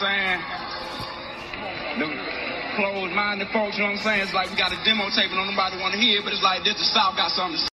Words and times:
what 0.00 0.08
I'm 0.08 0.38
saying? 0.38 2.00
The 2.00 2.76
closed-minded 2.76 3.48
folks, 3.48 3.76
you 3.76 3.82
know 3.82 3.90
what 3.90 3.98
I'm 3.98 4.04
saying? 4.04 4.22
It's 4.22 4.34
like 4.34 4.50
we 4.50 4.56
got 4.56 4.72
a 4.72 4.84
demo 4.84 5.10
tape 5.10 5.30
and 5.30 5.50
nobody 5.50 5.80
want 5.80 5.94
to 5.94 6.00
hear 6.00 6.20
it, 6.20 6.24
but 6.24 6.32
it's 6.32 6.42
like 6.42 6.64
this 6.64 6.78
the 6.78 6.84
South 6.84 7.16
got 7.16 7.30
something 7.32 7.56
to 7.56 7.62
say. 7.62 7.68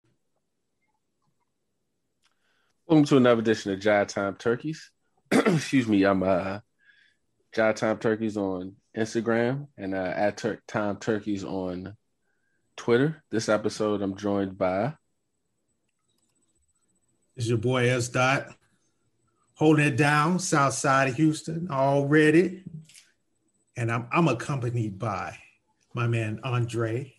Welcome 2.88 3.06
to 3.06 3.18
another 3.18 3.42
edition 3.42 3.74
of 3.74 3.80
Jive 3.80 4.08
Time 4.08 4.36
Turkeys. 4.36 4.92
Excuse 5.32 5.88
me, 5.88 6.04
I'm 6.04 6.24
uh 6.24 6.60
Jive 7.56 7.76
Time 7.76 7.98
Turkeys 7.98 8.38
on 8.38 8.76
Instagram 8.96 9.68
and 9.78 9.94
uh, 9.94 10.14
at 10.16 10.38
Tur- 10.38 10.62
Time 10.68 10.98
Turkeys 10.98 11.44
on 11.44 11.98
Twitter. 12.78 13.24
This 13.32 13.50
episode, 13.50 14.02
I'm 14.02 14.16
joined 14.16 14.58
by. 14.58 14.94
Is 17.36 17.50
your 17.50 17.58
boy 17.58 17.90
S. 17.90 18.08
Dot, 18.08 18.48
holding 19.56 19.86
it 19.86 19.98
down, 19.98 20.40
south 20.40 20.74
side 20.74 21.10
of 21.10 21.16
Houston 21.16 21.68
already. 21.72 22.64
And 23.78 23.92
I'm, 23.92 24.08
I'm 24.12 24.28
accompanied 24.28 25.00
by 25.00 25.38
my 25.94 26.08
man 26.08 26.40
Andre. 26.44 27.14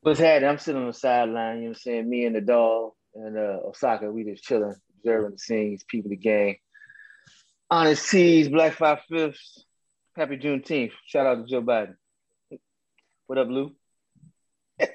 What's 0.00 0.20
happening? 0.20 0.48
I'm 0.48 0.58
sitting 0.58 0.80
on 0.80 0.86
the 0.86 0.94
sideline, 0.94 1.56
you 1.56 1.62
know 1.62 1.68
what 1.68 1.76
I'm 1.76 1.80
saying? 1.80 2.08
Me 2.08 2.24
and 2.24 2.34
the 2.34 2.40
dog 2.40 2.92
and 3.14 3.36
uh, 3.36 3.58
Osaka, 3.66 4.10
we 4.10 4.24
just 4.24 4.44
chilling, 4.44 4.74
observing 4.98 5.32
the 5.32 5.38
scenes, 5.38 5.84
people 5.84 6.08
the 6.10 6.16
game. 6.16 6.56
Honest 7.70 8.04
Seas, 8.04 8.48
Black 8.48 8.72
Five 8.72 9.00
Fifths, 9.08 9.64
happy 10.16 10.38
Juneteenth. 10.38 10.92
Shout 11.06 11.26
out 11.26 11.46
to 11.46 11.50
Joe 11.50 11.62
Biden. 11.62 11.94
What 13.26 13.38
up, 13.38 13.48
Lou? 13.48 13.72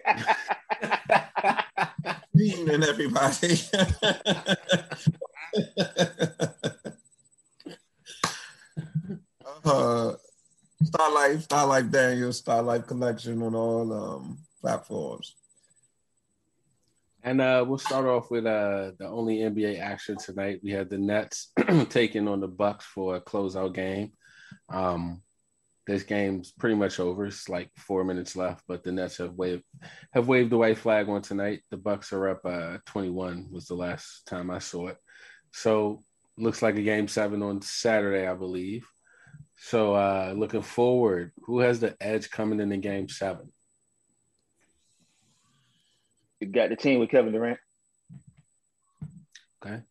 evening, 2.35 2.83
everybody. 2.83 3.59
uh, 9.65 10.13
Star 10.83 11.11
Life, 11.13 11.41
Star 11.43 11.67
Life 11.67 11.91
Daniel, 11.91 12.33
Star 12.33 12.61
Life 12.61 12.87
Collection 12.87 13.41
on 13.41 13.55
all 13.55 13.93
um, 13.93 14.37
platforms. 14.61 15.35
And 17.23 17.41
uh, 17.41 17.65
we'll 17.67 17.79
start 17.79 18.05
off 18.05 18.29
with 18.29 18.45
uh, 18.45 18.91
the 18.99 19.07
only 19.07 19.37
NBA 19.37 19.79
action 19.79 20.15
tonight. 20.17 20.59
We 20.63 20.71
had 20.71 20.91
the 20.91 20.99
Nets 20.99 21.51
taking 21.89 22.27
on 22.27 22.39
the 22.39 22.47
Bucks 22.47 22.85
for 22.85 23.15
a 23.15 23.21
closeout 23.21 23.73
game. 23.73 24.11
Um, 24.69 25.23
this 25.87 26.03
game's 26.03 26.51
pretty 26.51 26.75
much 26.75 26.99
over. 26.99 27.25
It's 27.25 27.49
like 27.49 27.71
four 27.77 28.03
minutes 28.03 28.35
left, 28.35 28.63
but 28.67 28.83
the 28.83 28.91
Nets 28.91 29.17
have 29.17 29.33
waved 29.33 29.63
have 30.13 30.27
waved 30.27 30.51
the 30.51 30.57
white 30.57 30.77
flag 30.77 31.09
on 31.09 31.21
tonight. 31.21 31.61
The 31.71 31.77
Bucks 31.77 32.13
are 32.13 32.29
up 32.29 32.41
uh, 32.45 32.77
21 32.85 33.47
was 33.51 33.65
the 33.65 33.75
last 33.75 34.25
time 34.25 34.49
I 34.49 34.59
saw 34.59 34.87
it. 34.87 34.97
So 35.55 36.03
looks 36.37 36.61
like 36.61 36.75
a 36.75 36.81
game 36.81 37.07
seven 37.07 37.41
on 37.41 37.61
Saturday, 37.61 38.27
I 38.27 38.33
believe. 38.33 38.85
So 39.57 39.95
uh, 39.95 40.33
looking 40.35 40.61
forward, 40.61 41.31
who 41.45 41.59
has 41.59 41.79
the 41.79 41.95
edge 42.01 42.29
coming 42.29 42.59
in 42.59 42.67
the 42.67 42.77
game 42.77 43.07
seven? 43.07 43.53
You 46.41 46.47
got 46.47 46.69
the 46.69 46.75
team 46.75 46.99
with 46.99 47.09
Kevin 47.09 47.31
Durant. 47.31 47.57
Okay. 49.65 49.81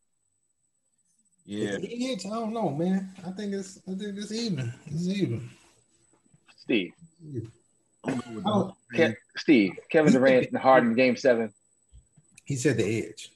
Yeah. 1.47 1.79
Edge, 1.83 2.27
I 2.27 2.29
don't 2.29 2.53
know, 2.53 2.69
man. 2.69 3.15
I 3.27 3.31
think 3.31 3.55
it's 3.55 3.79
I 3.89 3.93
think 3.95 4.19
it's 4.19 4.33
even. 4.33 4.71
It's 4.85 5.09
even. 5.09 5.49
Steve. 6.59 6.93
I'm 8.07 8.19
good 8.19 8.37
with 8.37 8.45
Oh. 8.47 8.77
Ke- 8.95 9.17
Steve. 9.39 9.73
Kevin 9.91 10.13
Durant 10.13 10.49
and 10.49 10.59
Harden 10.59 10.95
game 10.95 11.17
seven. 11.17 11.55
He 12.45 12.57
said 12.57 12.77
the 12.77 13.07
edge. 13.07 13.31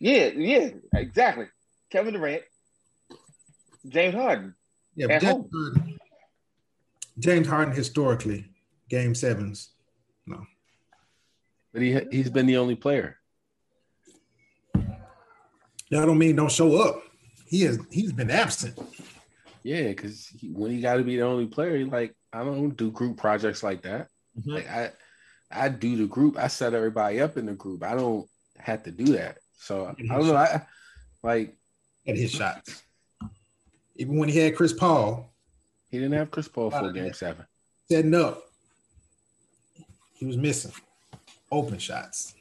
Yeah, 0.00 0.26
yeah, 0.28 0.70
exactly. 0.94 1.46
Kevin 1.90 2.14
Durant, 2.14 2.42
James 3.86 4.14
Harden. 4.14 4.54
Yeah, 4.94 5.06
At 5.08 5.22
James 5.22 5.32
home. 5.32 5.50
Harden, 5.52 5.98
James 7.18 7.48
Harden 7.48 7.74
historically, 7.74 8.46
game 8.88 9.14
sevens. 9.14 9.70
No. 10.26 10.44
But 11.72 11.82
he 11.82 12.00
he's 12.10 12.30
been 12.30 12.46
the 12.46 12.56
only 12.58 12.76
player. 12.76 13.16
That 14.74 16.04
don't 16.04 16.18
mean 16.18 16.36
don't 16.36 16.50
show 16.52 16.76
up. 16.80 17.02
He 17.46 17.62
has 17.62 17.78
he's 17.90 18.12
been 18.12 18.30
absent. 18.30 18.78
Yeah, 19.62 19.88
because 19.88 20.26
he, 20.26 20.48
when 20.48 20.70
he 20.70 20.80
got 20.80 20.96
to 20.96 21.04
be 21.04 21.16
the 21.16 21.22
only 21.22 21.46
player, 21.46 21.76
he 21.76 21.84
like 21.84 22.14
I 22.32 22.44
don't 22.44 22.76
do 22.76 22.90
group 22.90 23.16
projects 23.16 23.62
like 23.62 23.82
that. 23.82 24.08
Mhm. 24.38 24.54
Like 24.54 24.68
I, 24.68 24.90
I 25.50 25.68
do 25.70 25.96
the 25.96 26.06
group. 26.06 26.36
I 26.38 26.48
set 26.48 26.74
everybody 26.74 27.20
up 27.20 27.36
in 27.36 27.46
the 27.46 27.54
group. 27.54 27.82
I 27.82 27.94
don't 27.94 28.28
have 28.58 28.82
to 28.84 28.90
do 28.90 29.04
that. 29.14 29.38
So 29.58 29.86
I 29.86 30.02
don't 30.02 30.26
know. 30.26 30.36
I 30.36 30.62
like 31.22 31.56
at 32.06 32.16
his 32.16 32.30
shots. 32.30 32.82
Even 33.96 34.16
when 34.16 34.28
he 34.28 34.38
had 34.38 34.56
Chris 34.56 34.72
Paul 34.72 35.28
he 35.90 35.98
didn't 35.98 36.18
have 36.18 36.30
Chris 36.30 36.48
Paul 36.48 36.70
for 36.70 36.92
game 36.92 37.12
seven. 37.12 37.46
setting 37.90 38.14
up, 38.14 38.42
he 40.14 40.26
was 40.26 40.36
missing 40.36 40.72
open 41.50 41.78
shots. 41.78 42.34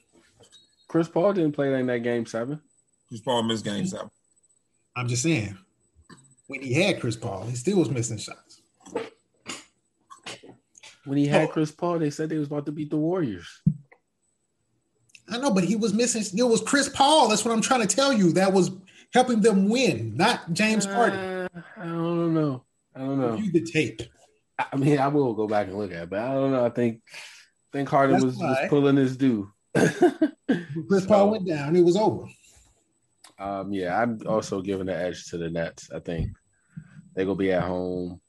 Chris 0.88 1.08
Paul 1.08 1.34
didn't 1.34 1.54
play 1.54 1.74
in 1.74 1.88
that 1.88 2.00
game 2.00 2.26
seven. 2.26 2.60
Chris 3.08 3.22
Paul 3.22 3.44
missed 3.44 3.64
game 3.64 3.86
mm-hmm. 3.86 3.88
seven. 3.88 4.10
I'm 4.96 5.08
just 5.08 5.24
saying, 5.24 5.58
when 6.48 6.62
he 6.62 6.74
had 6.74 7.00
Chris 7.00 7.16
Paul, 7.16 7.46
he 7.46 7.56
still 7.56 7.78
was 7.78 7.90
missing 7.90 8.18
shots. 8.18 8.62
When 11.06 11.18
he 11.18 11.28
had 11.28 11.48
Oh. 11.48 11.52
Chris 11.52 11.72
Paul, 11.72 12.00
they 12.00 12.10
said 12.10 12.30
they 12.30 12.38
was 12.38 12.48
about 12.48 12.66
to 12.66 12.72
beat 12.74 12.90
the 12.90 12.98
Warriors. 12.98 13.62
I 15.30 15.38
know, 15.38 15.52
but 15.52 15.64
he 15.64 15.76
was 15.76 15.94
missing. 15.94 16.24
It 16.38 16.44
was 16.44 16.62
Chris 16.62 16.90
Paul. 16.90 17.28
That's 17.28 17.44
what 17.44 17.54
I'm 17.54 17.62
trying 17.62 17.86
to 17.86 17.96
tell 17.96 18.14
you. 18.14 18.32
That 18.34 18.54
was 18.54 18.72
helping 19.14 19.42
them 19.42 19.70
win, 19.70 20.16
not 20.16 20.54
James 20.54 20.86
Harden. 20.86 21.20
Uh, 21.20 21.48
I 21.78 21.86
don't 21.86 22.34
know. 22.34 22.64
I 22.96 23.00
don't 23.00 23.20
know. 23.20 23.32
Review 23.32 23.52
the 23.52 23.62
tape. 23.62 24.02
I 24.60 24.76
mean, 24.76 24.98
I 25.00 25.08
will 25.08 25.34
go 25.34 25.48
back 25.48 25.68
and 25.68 25.78
look 25.78 25.92
at 25.92 26.04
it, 26.04 26.10
but 26.10 26.20
I 26.20 26.34
don't 26.34 26.52
know. 26.52 26.66
I 26.66 26.70
think 26.70 27.02
I 27.14 27.78
think 27.78 27.90
Harden 27.90 28.24
was, 28.24 28.38
was 28.38 28.58
pulling 28.70 28.96
his 28.96 29.18
due. 29.18 29.52
Chris 29.76 31.04
So- 31.04 31.08
Paul 31.08 31.32
went 31.32 31.48
down, 31.48 31.76
it 31.76 31.84
was 31.84 31.98
over. 31.98 32.26
Um, 33.40 33.72
yeah, 33.72 34.02
I'm 34.02 34.20
also 34.28 34.62
giving 34.62 34.88
the 34.88 34.96
edge 34.96 35.26
to 35.28 35.38
the 35.38 35.50
Nets. 35.50 35.92
I 35.94 36.00
think 36.00 36.32
they're 37.14 37.26
gonna 37.26 37.36
be 37.36 37.52
at 37.52 37.62
home. 37.64 38.20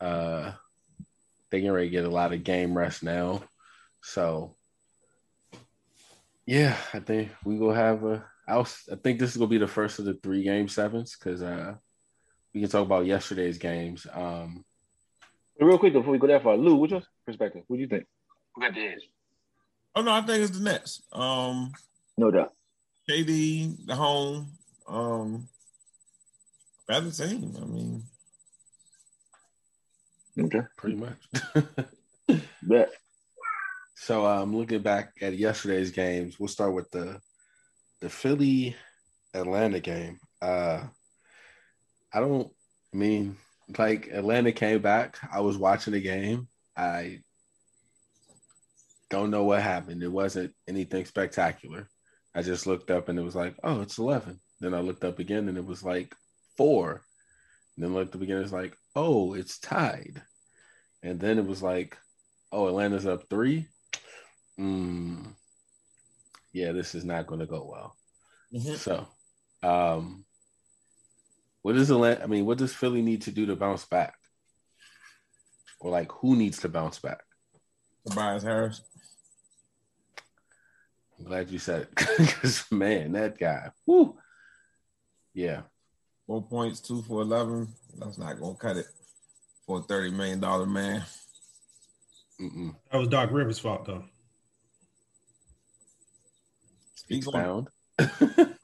Uh, 0.00 0.52
they 1.50 1.60
can 1.60 1.72
ready 1.72 1.88
to 1.88 1.90
get 1.90 2.04
a 2.06 2.08
lot 2.10 2.32
of 2.32 2.42
game 2.42 2.74
rest 2.76 3.02
now. 3.02 3.42
So, 4.02 4.54
yeah, 6.50 6.76
I 6.92 6.98
think 6.98 7.30
we 7.44 7.56
will 7.58 7.72
have 7.72 8.02
a. 8.04 8.24
I'll, 8.48 8.66
I 8.90 8.96
think 8.96 9.20
this 9.20 9.30
is 9.30 9.36
gonna 9.36 9.48
be 9.48 9.58
the 9.58 9.68
first 9.68 10.00
of 10.00 10.04
the 10.04 10.14
three 10.14 10.42
game 10.42 10.66
sevens 10.66 11.16
because 11.16 11.42
uh, 11.42 11.74
we 12.52 12.60
can 12.60 12.68
talk 12.68 12.84
about 12.84 13.06
yesterday's 13.06 13.56
games. 13.58 14.04
Um, 14.12 14.64
Real 15.60 15.78
quick 15.78 15.92
before 15.92 16.10
we 16.10 16.18
go 16.18 16.26
that 16.26 16.42
far, 16.42 16.56
Lou, 16.56 16.74
what's 16.74 16.90
your 16.90 17.02
perspective? 17.24 17.62
What 17.68 17.76
do 17.76 17.82
you 17.82 17.86
think? 17.88 18.04
Who 18.54 18.62
got 18.62 18.74
the 18.74 18.80
edge? 18.80 19.08
Oh 19.94 20.02
no, 20.02 20.10
I 20.10 20.22
think 20.22 20.42
it's 20.42 20.58
the 20.58 20.64
Nets. 20.64 21.02
Um, 21.12 21.72
No 22.18 22.32
doubt. 22.32 22.52
KD, 23.08 23.86
the 23.86 23.94
home, 23.94 24.50
um, 24.88 25.48
better 26.88 27.12
same. 27.12 27.54
I 27.60 27.64
mean, 27.66 28.02
Okay. 30.38 30.62
pretty 30.76 30.96
much. 30.96 31.18
Bet. 32.62 32.90
So 34.00 34.24
um 34.24 34.56
looking 34.56 34.80
back 34.80 35.12
at 35.20 35.36
yesterday's 35.36 35.90
games, 35.90 36.40
we'll 36.40 36.48
start 36.48 36.72
with 36.72 36.90
the 36.90 37.20
the 38.00 38.08
Philly 38.08 38.74
Atlanta 39.34 39.78
game. 39.78 40.18
Uh 40.40 40.84
I 42.10 42.20
don't 42.20 42.50
I 42.94 42.96
mean 42.96 43.36
like 43.76 44.08
Atlanta 44.08 44.52
came 44.52 44.80
back. 44.80 45.18
I 45.30 45.42
was 45.42 45.58
watching 45.58 45.92
the 45.92 46.00
game. 46.00 46.48
I 46.74 47.18
don't 49.10 49.30
know 49.30 49.44
what 49.44 49.60
happened. 49.60 50.02
It 50.02 50.08
wasn't 50.08 50.54
anything 50.66 51.04
spectacular. 51.04 51.86
I 52.34 52.40
just 52.40 52.66
looked 52.66 52.90
up 52.90 53.10
and 53.10 53.18
it 53.18 53.22
was 53.22 53.36
like, 53.36 53.54
oh, 53.62 53.82
it's 53.82 53.98
11. 53.98 54.40
Then 54.60 54.72
I 54.72 54.80
looked 54.80 55.04
up 55.04 55.18
again 55.18 55.46
and 55.46 55.58
it 55.58 55.66
was 55.66 55.82
like 55.82 56.14
four. 56.56 57.02
And 57.76 57.84
then 57.84 57.92
looked 57.92 58.14
up 58.14 58.22
again, 58.22 58.38
it's 58.38 58.50
like, 58.50 58.74
oh, 58.96 59.34
it's 59.34 59.58
tied. 59.58 60.22
And 61.02 61.20
then 61.20 61.38
it 61.38 61.44
was 61.44 61.62
like, 61.62 61.98
oh, 62.50 62.66
Atlanta's 62.66 63.06
up 63.06 63.28
three. 63.28 63.68
Mm, 64.60 65.34
yeah, 66.52 66.72
this 66.72 66.94
is 66.94 67.04
not 67.04 67.26
going 67.26 67.40
to 67.40 67.46
go 67.46 67.64
well. 67.70 67.96
mhm. 68.52 68.76
So, 68.76 69.06
um, 69.62 70.24
what 71.62 71.74
does 71.74 71.90
Atlanta? 71.90 72.22
I 72.22 72.26
mean, 72.26 72.44
what 72.44 72.58
does 72.58 72.74
Philly 72.74 73.00
need 73.02 73.22
to 73.22 73.30
do 73.30 73.46
to 73.46 73.56
bounce 73.56 73.84
back? 73.86 74.14
Or 75.80 75.90
like, 75.90 76.12
who 76.12 76.36
needs 76.36 76.58
to 76.60 76.68
bounce 76.68 76.98
back? 76.98 77.20
Tobias 78.06 78.42
Harris. 78.42 78.82
I'm 81.18 81.24
glad 81.26 81.50
you 81.50 81.58
said 81.58 81.82
it 81.82 81.94
because 82.18 82.70
man, 82.70 83.12
that 83.12 83.38
guy. 83.38 83.70
Whoo. 83.86 84.16
Yeah, 85.32 85.62
Four 86.26 86.42
points, 86.42 86.80
two 86.80 87.02
for 87.02 87.22
eleven. 87.22 87.68
That's 87.98 88.18
not 88.18 88.38
gonna 88.40 88.54
cut 88.56 88.76
it 88.76 88.86
for 89.66 89.78
a 89.78 89.82
thirty 89.82 90.10
million 90.10 90.40
dollar 90.40 90.66
man. 90.66 91.04
Mm-mm. 92.40 92.74
That 92.90 92.98
was 92.98 93.08
Doc 93.08 93.30
Rivers' 93.32 93.58
fault, 93.58 93.84
though. 93.84 94.04
Speak 97.10 97.26
on 97.34 97.34
Expound. 97.34 97.68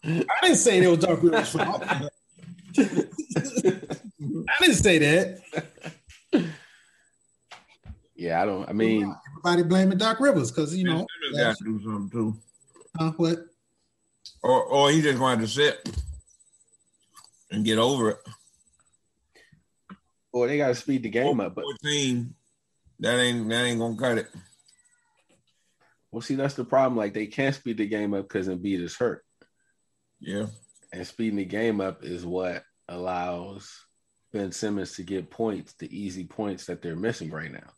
I 0.04 0.24
didn't 0.42 0.56
say 0.58 0.78
it 0.78 0.86
was 0.88 0.98
Doc 1.00 1.20
Rivers' 1.22 1.48
fault. 1.50 1.82
I 1.84 2.08
didn't 4.60 4.76
say 4.76 4.98
that. 4.98 5.40
Yeah, 8.14 8.40
I 8.40 8.46
don't. 8.46 8.68
I 8.68 8.72
mean, 8.72 9.12
Everybody 9.32 9.62
blaming 9.68 9.98
Doc 9.98 10.20
Rivers 10.20 10.50
because 10.52 10.74
you 10.76 10.84
know. 10.84 11.04
Simmons 11.32 11.38
got 11.42 11.56
to 11.58 11.64
do 11.64 11.80
something 11.82 12.10
too, 12.10 12.36
Uh, 12.98 13.10
what? 13.16 13.38
or 14.42 14.62
or 14.64 14.90
he 14.90 15.02
just 15.02 15.18
going 15.18 15.38
to 15.40 15.48
sit 15.48 15.88
and 17.50 17.64
get 17.64 17.78
over 17.78 18.10
it. 18.10 18.18
or 20.32 20.46
they 20.46 20.56
got 20.56 20.68
to 20.68 20.74
speed 20.76 21.02
the 21.02 21.08
game 21.08 21.40
up. 21.40 21.54
But 21.56 21.64
fourteen, 21.64 22.34
that 23.00 23.18
ain't 23.18 23.48
that 23.48 23.64
ain't 23.64 23.80
gonna 23.80 23.96
cut 23.96 24.18
it. 24.18 24.28
Well, 26.16 26.22
see, 26.22 26.34
that's 26.34 26.54
the 26.54 26.64
problem. 26.64 26.96
Like 26.96 27.12
they 27.12 27.26
can't 27.26 27.54
speed 27.54 27.76
the 27.76 27.86
game 27.86 28.14
up 28.14 28.22
because 28.26 28.48
Embiid 28.48 28.80
is 28.80 28.96
hurt, 28.96 29.22
Yeah, 30.18 30.46
and 30.90 31.06
speeding 31.06 31.36
the 31.36 31.44
game 31.44 31.78
up 31.82 32.04
is 32.04 32.24
what 32.24 32.64
allows 32.88 33.70
Ben 34.32 34.50
Simmons 34.50 34.92
to 34.94 35.02
get 35.02 35.28
points, 35.30 35.74
the 35.74 35.94
easy 35.94 36.24
points 36.24 36.64
that 36.66 36.80
they're 36.80 36.96
missing 36.96 37.30
right 37.30 37.52
now. 37.52 37.68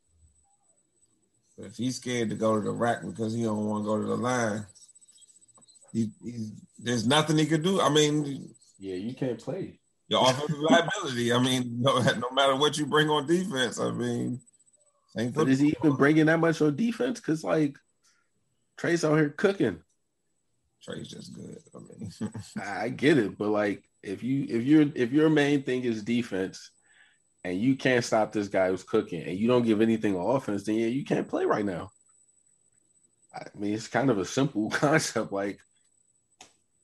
But 1.56 1.66
if 1.66 1.76
he's 1.78 1.96
scared 1.96 2.30
to 2.30 2.36
go 2.36 2.54
to 2.54 2.62
the 2.64 2.70
rack 2.70 2.98
because 3.04 3.34
he 3.34 3.42
don't 3.42 3.66
want 3.66 3.82
to 3.82 3.88
go 3.88 4.00
to 4.00 4.06
the 4.06 4.16
line, 4.16 4.66
he, 5.92 6.12
he's, 6.22 6.52
there's 6.78 7.08
nothing 7.08 7.38
he 7.38 7.46
could 7.46 7.64
do. 7.64 7.80
I 7.80 7.88
mean, 7.88 8.54
Yeah, 8.78 8.94
you 8.94 9.14
can't 9.14 9.40
play. 9.40 9.80
your 10.06 10.22
offensive 10.30 10.60
liability. 10.60 11.32
I 11.32 11.42
mean, 11.42 11.80
no, 11.80 11.98
no 12.18 12.30
matter 12.30 12.54
what 12.54 12.78
you 12.78 12.86
bring 12.86 13.10
on 13.10 13.26
defense, 13.26 13.80
I 13.80 13.90
mean, 13.90 14.40
same 15.08 15.32
But 15.32 15.48
is 15.48 15.58
he 15.58 15.74
even 15.82 15.96
bringing 15.96 16.26
that 16.26 16.38
much 16.38 16.62
on 16.62 16.76
defense? 16.76 17.18
Because 17.18 17.42
like 17.42 17.76
Trae's 18.78 19.04
out 19.04 19.16
here 19.16 19.30
cooking. 19.30 19.80
Trae's 20.82 21.08
just 21.08 21.34
good. 21.34 21.58
I 21.74 21.78
mean, 21.78 22.32
I 22.62 22.88
get 22.88 23.18
it, 23.18 23.36
but 23.36 23.48
like 23.48 23.82
if 24.02 24.22
you 24.22 24.46
if 24.48 24.64
your 24.64 24.86
if 24.94 25.12
your 25.12 25.28
main 25.28 25.64
thing 25.64 25.82
is 25.84 26.02
defense 26.04 26.70
and 27.44 27.60
you 27.60 27.76
can't 27.76 28.04
stop 28.04 28.32
this 28.32 28.48
guy 28.48 28.68
who's 28.68 28.84
cooking 28.84 29.22
and 29.22 29.36
you 29.36 29.48
don't 29.48 29.64
give 29.66 29.80
anything 29.80 30.16
on 30.16 30.36
offense, 30.36 30.64
then 30.64 30.76
yeah, 30.76 30.86
you 30.86 31.04
can't 31.04 31.28
play 31.28 31.44
right 31.44 31.64
now. 31.64 31.90
I 33.34 33.46
mean, 33.56 33.74
it's 33.74 33.88
kind 33.88 34.10
of 34.10 34.18
a 34.18 34.24
simple 34.24 34.70
concept. 34.70 35.32
Like 35.32 35.58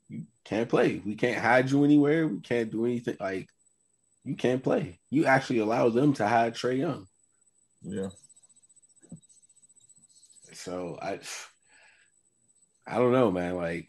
you 0.09 0.25
can't 0.45 0.69
play. 0.69 1.01
We 1.05 1.15
can't 1.15 1.41
hide 1.41 1.71
you 1.71 1.85
anywhere. 1.85 2.27
We 2.27 2.41
can't 2.41 2.71
do 2.71 2.85
anything. 2.85 3.17
Like 3.21 3.49
you 4.25 4.35
can't 4.35 4.63
play. 4.63 4.99
You 5.11 5.27
actually 5.27 5.61
allow 5.61 5.91
them 5.91 6.13
to 6.15 6.27
hide 6.27 6.55
Trae 6.55 6.79
Young. 6.79 7.07
yeah. 7.83 8.09
So 10.53 10.97
I 11.01 11.19
I 12.87 12.99
don't 12.99 13.13
know, 13.13 13.31
man. 13.31 13.57
Like 13.57 13.89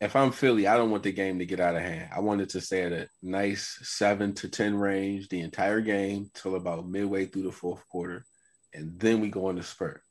if 0.00 0.14
I'm 0.14 0.30
Philly, 0.30 0.66
I 0.66 0.76
don't 0.76 0.90
want 0.90 1.02
the 1.02 1.12
game 1.12 1.38
to 1.40 1.46
get 1.46 1.60
out 1.60 1.74
of 1.74 1.82
hand. 1.82 2.10
I 2.14 2.20
want 2.20 2.40
it 2.40 2.50
to 2.50 2.60
stay 2.60 2.82
at 2.82 2.92
a 2.92 3.08
nice 3.22 3.78
seven 3.82 4.34
to 4.34 4.48
ten 4.48 4.76
range 4.76 5.28
the 5.28 5.40
entire 5.40 5.80
game 5.80 6.30
till 6.34 6.54
about 6.54 6.88
midway 6.88 7.26
through 7.26 7.42
the 7.42 7.52
fourth 7.52 7.86
quarter, 7.88 8.24
and 8.72 8.98
then 8.98 9.20
we 9.20 9.28
go 9.28 9.46
on 9.46 9.56
the 9.56 9.62
spurt. 9.62 10.02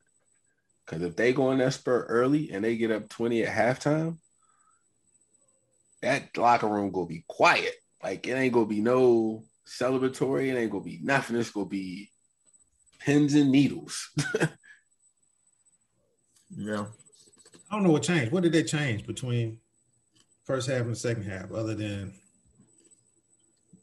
Because 0.85 1.03
if 1.03 1.15
they 1.15 1.33
go 1.33 1.49
on 1.49 1.57
that 1.59 1.73
spurt 1.73 2.07
early 2.09 2.51
and 2.51 2.63
they 2.63 2.77
get 2.77 2.91
up 2.91 3.09
20 3.09 3.43
at 3.43 3.53
halftime, 3.53 4.17
that 6.01 6.37
locker 6.37 6.67
room 6.67 6.91
gonna 6.91 7.07
be 7.07 7.25
quiet. 7.27 7.73
Like 8.03 8.27
it 8.27 8.33
ain't 8.33 8.53
gonna 8.53 8.65
be 8.65 8.81
no 8.81 9.43
celebratory. 9.67 10.47
It 10.47 10.57
ain't 10.57 10.71
gonna 10.71 10.83
be 10.83 10.99
nothing. 11.01 11.35
It's 11.37 11.51
gonna 11.51 11.65
be 11.65 12.11
pins 12.99 13.33
and 13.33 13.51
needles. 13.51 14.09
Yeah. 16.57 16.85
I 17.69 17.75
don't 17.75 17.83
know 17.83 17.91
what 17.91 18.03
changed. 18.03 18.31
What 18.31 18.43
did 18.43 18.51
they 18.51 18.63
change 18.63 19.05
between 19.05 19.59
first 20.43 20.69
half 20.69 20.81
and 20.81 20.97
second 20.97 21.23
half, 21.23 21.51
other 21.51 21.75
than 21.75 22.13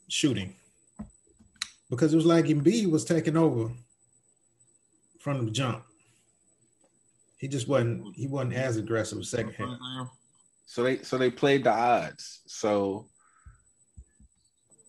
shooting? 0.08 0.56
Because 1.88 2.12
it 2.12 2.16
was 2.16 2.26
like 2.26 2.46
Embiid 2.46 2.90
was 2.90 3.04
taking 3.04 3.36
over 3.36 3.70
from 5.20 5.44
the 5.44 5.50
jump. 5.50 5.84
He 7.38 7.46
just 7.46 7.68
wasn't. 7.68 8.16
He 8.16 8.26
wasn't 8.26 8.54
as 8.54 8.76
aggressive 8.76 9.24
second 9.24 9.52
half. 9.52 9.78
So 10.66 10.82
they 10.82 11.02
so 11.02 11.18
they 11.18 11.30
played 11.30 11.64
the 11.64 11.72
odds. 11.72 12.40
So 12.46 13.06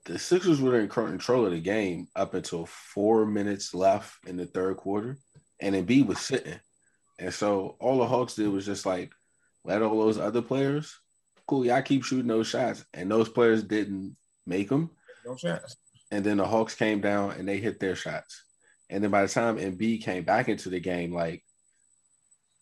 the 0.05 0.17
Sixers 0.17 0.61
were 0.61 0.79
in 0.79 0.87
control 0.87 1.45
of 1.45 1.51
the 1.51 1.59
game 1.59 2.07
up 2.15 2.33
until 2.33 2.65
four 2.65 3.25
minutes 3.25 3.73
left 3.73 4.25
in 4.25 4.37
the 4.37 4.45
third 4.45 4.77
quarter, 4.77 5.17
and 5.59 5.75
Embiid 5.75 6.07
was 6.07 6.19
sitting. 6.19 6.59
And 7.17 7.33
so 7.33 7.75
all 7.79 7.99
the 7.99 8.07
Hawks 8.07 8.35
did 8.35 8.49
was 8.49 8.65
just 8.65 8.85
like 8.85 9.11
let 9.63 9.81
all 9.81 9.99
those 9.99 10.19
other 10.19 10.41
players, 10.41 10.97
cool, 11.47 11.65
y'all 11.65 11.81
keep 11.81 12.03
shooting 12.03 12.27
those 12.27 12.47
shots, 12.47 12.85
and 12.93 13.09
those 13.09 13.29
players 13.29 13.63
didn't 13.63 14.15
make 14.45 14.69
them. 14.69 14.91
No 15.25 15.35
chance. 15.35 15.75
And 16.11 16.23
then 16.23 16.37
the 16.37 16.45
Hawks 16.45 16.75
came 16.75 17.01
down 17.01 17.31
and 17.31 17.47
they 17.47 17.57
hit 17.57 17.79
their 17.79 17.95
shots. 17.95 18.43
And 18.89 19.03
then 19.03 19.11
by 19.11 19.23
the 19.23 19.27
time 19.27 19.57
Embiid 19.57 20.03
came 20.03 20.23
back 20.23 20.49
into 20.49 20.69
the 20.69 20.79
game, 20.79 21.11
like 21.11 21.43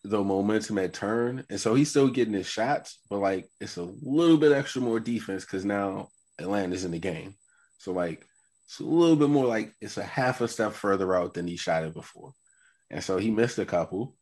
the 0.03 0.23
momentum 0.23 0.77
had 0.77 0.93
turned. 0.93 1.45
And 1.49 1.59
so 1.59 1.73
he's 1.75 1.89
still 1.89 2.07
getting 2.07 2.33
his 2.33 2.47
shots, 2.47 2.99
but 3.09 3.19
like 3.19 3.49
it's 3.59 3.77
a 3.77 3.89
little 4.01 4.37
bit 4.37 4.51
extra 4.51 4.81
more 4.81 4.99
defense 4.99 5.43
because 5.43 5.65
now 5.65 6.09
Atlanta's 6.39 6.85
in 6.85 6.91
the 6.91 6.99
game. 6.99 7.35
So 7.79 7.91
like 7.91 8.25
it's 8.65 8.79
a 8.79 8.85
little 8.85 9.15
bit 9.15 9.29
more 9.29 9.45
like 9.45 9.73
it's 9.81 9.97
a 9.97 10.03
half 10.03 10.41
a 10.41 10.47
step 10.47 10.73
further 10.73 11.13
out 11.15 11.33
than 11.33 11.47
he 11.47 11.57
shot 11.57 11.83
it 11.83 11.93
before. 11.93 12.33
And 12.89 13.03
so 13.03 13.17
he 13.17 13.31
missed 13.31 13.59
a 13.59 13.65
couple. 13.65 14.15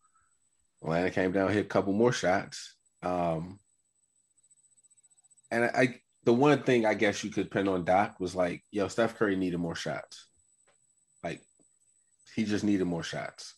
Atlanta 0.82 1.12
came 1.12 1.32
down, 1.32 1.52
hit 1.52 1.66
a 1.66 1.70
couple 1.70 1.94
more 1.94 2.12
shots. 2.12 2.76
Um, 3.04 3.60
and 5.52 5.66
I, 5.66 5.68
I 5.68 5.96
the 6.24 6.34
one 6.34 6.64
thing 6.64 6.86
I 6.86 6.94
guess 6.94 7.24
you 7.24 7.32
could 7.32 7.52
pin 7.52 7.68
on 7.68 7.84
Doc 7.84 8.20
was 8.20 8.36
like, 8.36 8.64
yo, 8.72 8.88
Steph 8.88 9.16
Curry 9.16 9.36
needed 9.36 9.58
more 9.58 9.76
shots. 9.76 10.28
Like 11.24 11.42
he 12.36 12.46
just 12.46 12.64
needed 12.64 12.86
more 12.86 13.04
shots. 13.04 13.56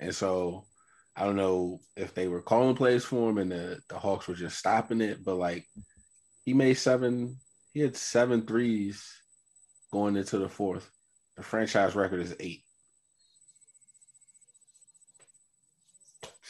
And 0.00 0.14
so 0.14 0.64
I 1.16 1.24
don't 1.24 1.36
know 1.36 1.80
if 1.96 2.14
they 2.14 2.28
were 2.28 2.42
calling 2.42 2.76
plays 2.76 3.04
for 3.04 3.30
him 3.30 3.38
and 3.38 3.52
the, 3.52 3.80
the 3.88 3.98
Hawks 3.98 4.26
were 4.26 4.34
just 4.34 4.58
stopping 4.58 5.00
it, 5.00 5.24
but 5.24 5.36
like 5.36 5.66
he 6.44 6.54
made 6.54 6.74
seven, 6.74 7.36
he 7.72 7.80
had 7.80 7.96
seven 7.96 8.46
threes 8.46 9.06
going 9.92 10.16
into 10.16 10.38
the 10.38 10.48
fourth. 10.48 10.90
The 11.36 11.42
franchise 11.42 11.94
record 11.94 12.20
is 12.20 12.34
eight. 12.40 12.64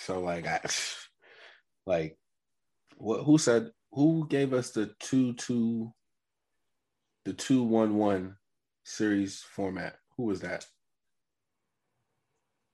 So 0.06 0.20
like 0.20 0.46
I 0.46 0.60
like 1.86 2.16
what 2.96 3.24
who 3.24 3.38
said 3.38 3.70
who 3.92 4.26
gave 4.28 4.52
us 4.52 4.70
the 4.70 4.94
two 4.98 5.34
two 5.34 5.92
the 7.24 7.32
two 7.32 7.62
one 7.62 7.96
one 7.96 8.36
series 8.84 9.42
format? 9.42 9.96
Who 10.16 10.24
was 10.24 10.40
that? 10.40 10.66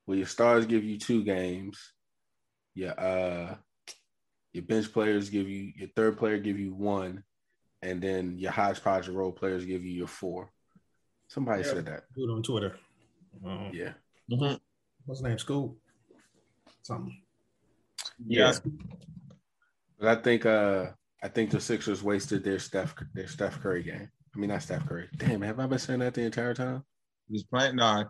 Well, 0.07 0.17
your 0.17 0.27
stars 0.27 0.67
give 0.67 0.85
you 0.85 0.99
two 0.99 1.25
games. 1.25 1.93
Your 2.75 2.99
uh 2.99 3.57
your 4.53 4.65
bench 4.65 4.93
players 4.93 5.31
give 5.31 5.49
you 5.49 5.73
your 5.77 5.89
third 5.97 6.19
player 6.19 6.39
give 6.39 6.59
you 6.59 6.75
one, 6.75 7.25
and 7.83 8.01
then 8.01 8.39
your 8.39 8.53
hodgepodge 8.53 9.09
role 9.09 9.33
players 9.33 9.65
give 9.67 9.85
you 9.85 9.93
your 9.93 10.07
four. 10.07 10.51
Somebody 11.29 11.63
Yeah. 11.63 11.71
said 11.71 11.87
that. 11.87 12.05
Do 12.15 12.25
it 12.25 12.33
on 12.33 12.43
Twitter. 12.43 12.79
Um, 13.45 13.71
Yeah. 13.73 13.95
What's 14.29 14.61
his 15.21 15.23
name? 15.23 15.39
School. 15.39 15.77
Something. 16.87 17.21
Yeah. 18.25 18.53
But 19.99 20.19
I 20.19 20.23
think 20.23 20.47
uh 20.47 20.87
I 21.21 21.29
think 21.29 21.51
the 21.51 21.61
Sixers 21.61 22.03
wasted 22.03 22.45
their 22.45 22.61
Steph 22.61 22.95
their 23.13 23.27
Steph 23.27 23.61
Curry 23.61 23.83
game. 23.83 24.09
I 24.35 24.39
mean 24.39 24.51
not 24.51 24.63
Steph 24.63 24.87
Curry. 24.87 25.09
Damn, 25.17 25.43
have 25.43 25.59
I 25.59 25.67
been 25.67 25.81
saying 25.81 25.99
that 25.99 26.15
the 26.15 26.23
entire 26.23 26.55
time? 26.55 26.85
He's 27.29 27.43
playing. 27.43 27.75
Nah, 27.75 28.05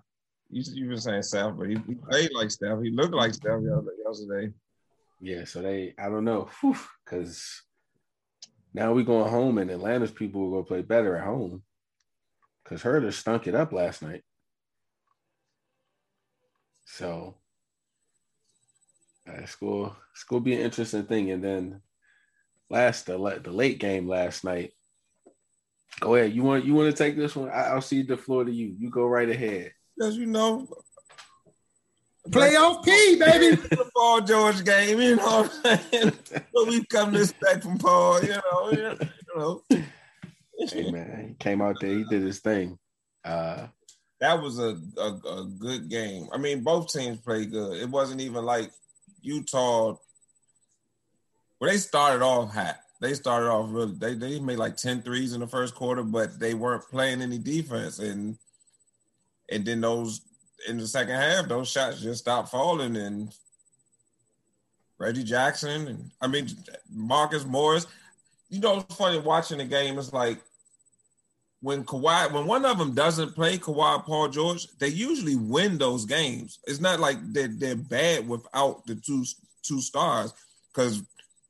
you 0.51 0.63
you've 0.75 0.91
been 0.91 1.01
saying 1.01 1.23
Steph, 1.23 1.55
but 1.57 1.71
he, 1.71 1.79
he 1.87 1.95
played 1.95 2.31
like 2.35 2.51
Steph. 2.51 2.83
He 2.83 2.91
looked 2.91 3.15
like 3.15 3.33
Steph 3.33 3.61
yesterday. 4.05 4.53
Yeah, 5.21 5.45
so 5.45 5.63
they 5.63 5.95
I 5.99 6.11
don't 6.11 6.25
know. 6.25 6.51
Because 7.05 7.63
now 8.75 8.93
we 8.93 9.05
going 9.05 9.31
home 9.31 9.57
and 9.57 9.71
Atlanta's 9.71 10.11
people 10.11 10.43
will 10.43 10.63
go 10.63 10.69
play 10.69 10.83
better 10.83 11.17
at 11.17 11.25
home. 11.25 11.63
Cause 12.67 12.83
Huerter 12.83 13.13
stunk 13.13 13.47
it 13.47 13.55
up 13.55 13.73
last 13.73 14.03
night. 14.03 14.23
So 16.85 17.37
it's 19.27 19.57
going 19.57 19.91
it's 20.13 20.25
gonna 20.25 20.43
be 20.43 20.55
an 20.55 20.63
interesting 20.63 21.05
thing. 21.05 21.31
And 21.31 21.43
then 21.43 21.81
last 22.71 23.07
the, 23.07 23.19
la- 23.19 23.39
the 23.39 23.51
late 23.51 23.79
game 23.79 24.09
last 24.09 24.45
night. 24.45 24.73
Go 26.01 26.15
ahead. 26.15 26.33
You 26.33 26.43
want 26.43 26.65
you 26.65 26.75
want 26.75 26.95
to 26.95 26.97
take 26.97 27.17
this 27.17 27.35
one? 27.35 27.49
I, 27.49 27.69
I'll 27.69 27.81
cede 27.81 28.09
the 28.09 28.17
floor 28.17 28.45
to 28.45 28.53
you. 28.53 28.75
You 28.79 28.91
go 28.91 29.07
right 29.07 29.29
ahead. 29.29 29.73
Because 29.97 30.17
you 30.17 30.27
know, 30.27 30.69
Playoff 32.29 32.85
P, 32.85 33.17
baby. 33.19 33.57
the 33.57 33.91
Paul 33.97 34.21
George 34.21 34.65
game. 34.65 35.01
You 35.01 35.17
know 35.17 35.25
what 35.25 35.61
I'm 35.65 35.79
saying? 35.91 36.13
what 36.53 36.69
we've 36.69 36.89
come 36.89 37.13
to 37.13 37.21
expect 37.21 37.63
from 37.63 37.79
Paul. 37.79 38.23
You 38.23 38.35
know, 38.35 38.71
you 38.73 38.99
know. 39.37 39.63
hey 40.59 40.91
man, 40.91 41.29
he 41.29 41.35
came 41.35 41.63
out 41.63 41.77
there. 41.81 41.91
He 41.91 42.05
did 42.05 42.23
his 42.23 42.41
thing. 42.41 42.79
Uh, 43.25 43.67
that 44.21 44.41
was 44.41 44.59
a, 44.59 44.79
a, 44.99 45.13
a 45.29 45.45
good 45.59 45.89
game. 45.89 46.29
I 46.33 46.39
mean, 46.39 46.63
both 46.63 46.93
teams 46.93 47.19
played 47.21 47.53
good. 47.53 47.81
It 47.81 47.89
wasn't 47.89 48.21
even 48.21 48.45
like 48.45 48.71
Utah. 49.21 49.97
Well, 51.59 51.71
they 51.71 51.79
started 51.79 52.23
off 52.23 52.53
hot, 52.53 52.77
they 53.01 53.15
started 53.15 53.49
off 53.49 53.69
really 53.71 53.95
they 53.99 54.15
they 54.15 54.41
made 54.41 54.59
like 54.59 54.77
10 54.77 55.03
threes 55.03 55.33
in 55.33 55.41
the 55.41 55.47
first 55.47 55.75
quarter, 55.75 56.03
but 56.03 56.39
they 56.39 56.55
weren't 56.55 56.89
playing 56.89 57.23
any 57.23 57.39
defense. 57.39 57.99
And 57.99 58.39
and 59.51 59.65
then 59.65 59.81
those 59.81 60.23
in 60.69 60.79
the 60.79 60.87
second 60.87 61.15
half, 61.15 61.49
those 61.49 61.71
shots 61.71 62.01
just 62.01 62.21
stopped 62.21 62.51
falling 62.51 62.97
and 62.97 63.35
Reggie 64.99 65.25
Jackson 65.25 65.89
and 65.89 66.11
I 66.21 66.27
mean 66.27 66.49
Marcus 66.91 67.45
Morris. 67.45 67.87
You 68.49 68.61
know, 68.61 68.79
it's 68.79 68.95
funny 68.95 69.19
watching 69.19 69.59
the 69.59 69.65
game. 69.65 69.99
It's 69.99 70.13
like 70.13 70.41
when 71.67 71.83
Kawhi, 71.83 72.31
when 72.31 72.47
one 72.47 72.65
of 72.65 72.79
them 72.79 72.95
doesn't 72.95 73.35
play, 73.35 73.59
Kawhi, 73.59 74.05
Paul 74.05 74.29
George, 74.29 74.69
they 74.79 74.87
usually 74.87 75.35
win 75.35 75.79
those 75.79 76.05
games. 76.05 76.61
It's 76.65 76.79
not 76.79 77.01
like 77.01 77.17
they're, 77.33 77.49
they're 77.49 77.75
bad 77.75 78.29
without 78.29 78.87
the 78.87 78.95
two 78.95 79.25
two 79.65 79.81
stars 79.81 80.33
because 80.73 81.03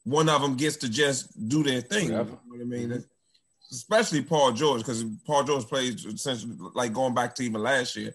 one 0.04 0.30
of 0.30 0.40
them 0.40 0.56
gets 0.56 0.76
to 0.76 0.88
just 0.88 1.46
do 1.50 1.62
their 1.62 1.82
thing. 1.82 2.06
You 2.06 2.12
know 2.12 2.25
what 2.25 2.61
I 2.62 2.64
mean? 2.64 2.88
Mm-hmm. 2.88 3.00
Especially 3.70 4.23
Paul 4.23 4.52
George, 4.52 4.80
because 4.80 5.04
Paul 5.26 5.44
George 5.44 5.66
plays 5.66 6.06
essentially 6.06 6.56
like 6.73 6.94
going 6.94 7.12
back 7.12 7.35
to 7.35 7.42
even 7.44 7.62
last 7.62 7.94
year. 7.94 8.14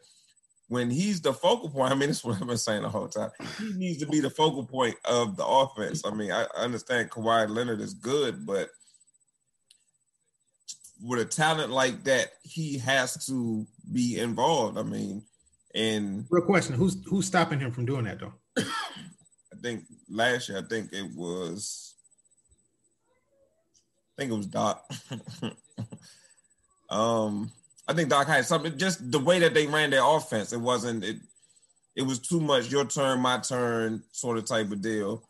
When 0.70 0.90
he's 0.90 1.22
the 1.22 1.34
focal 1.34 1.70
point, 1.70 1.92
I 1.92 1.96
mean, 1.96 2.10
that's 2.10 2.24
what 2.24 2.42
I've 2.42 2.48
been 2.48 2.58
saying 2.58 2.82
the 2.82 2.90
whole 2.90 3.10
time. 3.10 3.30
He 3.60 3.74
needs 3.74 4.00
to 4.00 4.08
be 4.08 4.22
the 4.22 4.30
focal 4.32 4.66
point 4.66 4.96
of 5.06 5.38
the 5.38 5.46
offense. 5.46 6.02
I 6.04 6.10
mean, 6.16 6.32
I 6.32 6.48
understand 6.56 7.12
Kawhi 7.12 7.48
Leonard 7.48 7.80
is 7.80 7.94
good, 7.94 8.44
but 8.44 8.72
with 11.02 11.20
a 11.20 11.26
talent 11.26 11.72
like 11.72 12.04
that, 12.04 12.34
he 12.44 12.78
has 12.80 13.26
to 13.26 13.66
be 13.92 14.20
involved. 14.20 14.78
I 14.78 14.84
mean, 14.84 15.24
and 15.74 16.26
real 16.30 16.46
question: 16.46 16.76
Who's 16.76 16.98
who's 17.06 17.28
stopping 17.28 17.60
him 17.60 17.72
from 17.72 17.86
doing 17.86 18.06
that 18.06 18.20
though? 18.20 18.34
I 18.58 19.58
think 19.62 19.86
last 20.10 20.50
year, 20.50 20.60
I 20.60 20.62
think 20.62 20.92
it 20.94 21.10
was, 21.16 21.96
I 24.18 24.22
think 24.22 24.32
it 24.32 24.38
was 24.38 24.48
Doc. 24.48 24.90
um, 26.90 27.52
I 27.88 27.94
think 27.94 28.10
Doc 28.10 28.28
had 28.28 28.46
something. 28.46 28.78
Just 28.78 29.12
the 29.12 29.20
way 29.20 29.40
that 29.40 29.54
they 29.54 29.68
ran 29.68 29.90
their 29.90 30.06
offense, 30.06 30.54
it 30.54 30.62
wasn't 30.62 31.04
it. 31.04 31.18
It 31.96 32.04
was 32.04 32.20
too 32.20 32.40
much 32.40 32.72
your 32.72 32.86
turn, 32.86 33.20
my 33.20 33.40
turn, 33.40 34.04
sort 34.12 34.38
of 34.38 34.46
type 34.46 34.72
of 34.72 34.82
deal. 34.82 35.28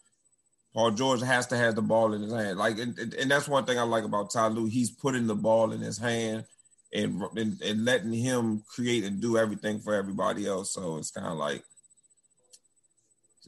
Paul 0.73 0.91
George 0.91 1.21
has 1.21 1.47
to 1.47 1.57
have 1.57 1.75
the 1.75 1.81
ball 1.81 2.13
in 2.13 2.21
his 2.21 2.33
hand. 2.33 2.57
Like, 2.57 2.79
and, 2.79 2.97
and 2.97 3.29
that's 3.29 3.47
one 3.47 3.65
thing 3.65 3.77
I 3.77 3.83
like 3.83 4.05
about 4.05 4.31
Ty 4.31 4.47
Lue. 4.47 4.67
He's 4.67 4.89
putting 4.89 5.27
the 5.27 5.35
ball 5.35 5.73
in 5.73 5.81
his 5.81 5.97
hand 5.97 6.45
and, 6.93 7.21
and, 7.35 7.61
and 7.61 7.85
letting 7.85 8.13
him 8.13 8.63
create 8.67 9.03
and 9.03 9.19
do 9.19 9.37
everything 9.37 9.79
for 9.79 9.93
everybody 9.93 10.47
else. 10.47 10.73
So 10.73 10.97
it's 10.97 11.11
kind 11.11 11.27
of 11.27 11.37
like 11.37 11.63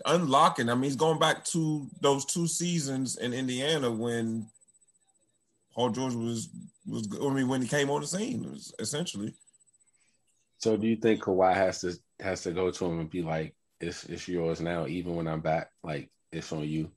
unlocking. 0.05 0.69
I 0.69 0.73
mean, 0.73 0.83
he's 0.83 0.95
going 0.95 1.19
back 1.19 1.45
to 1.45 1.87
those 2.01 2.25
two 2.25 2.47
seasons 2.47 3.17
in 3.17 3.33
Indiana 3.33 3.89
when 3.89 4.47
Paul 5.73 5.89
George 5.89 6.13
was 6.13 6.49
was. 6.85 7.07
I 7.21 7.29
mean, 7.29 7.47
when 7.47 7.61
he 7.61 7.67
came 7.67 7.89
on 7.89 8.01
the 8.01 8.07
scene, 8.07 8.57
essentially. 8.79 9.33
So, 10.57 10.77
do 10.77 10.87
you 10.87 10.95
think 10.95 11.23
Kawhi 11.23 11.53
has 11.53 11.81
to 11.81 11.97
has 12.19 12.43
to 12.43 12.51
go 12.51 12.71
to 12.71 12.85
him 12.85 12.99
and 12.99 13.09
be 13.09 13.21
like, 13.21 13.55
"It's 13.79 14.03
it's 14.05 14.27
yours 14.27 14.61
now, 14.61 14.87
even 14.87 15.15
when 15.15 15.27
I'm 15.27 15.41
back. 15.41 15.71
Like, 15.83 16.09
it's 16.31 16.51
on 16.51 16.67
you." 16.67 16.91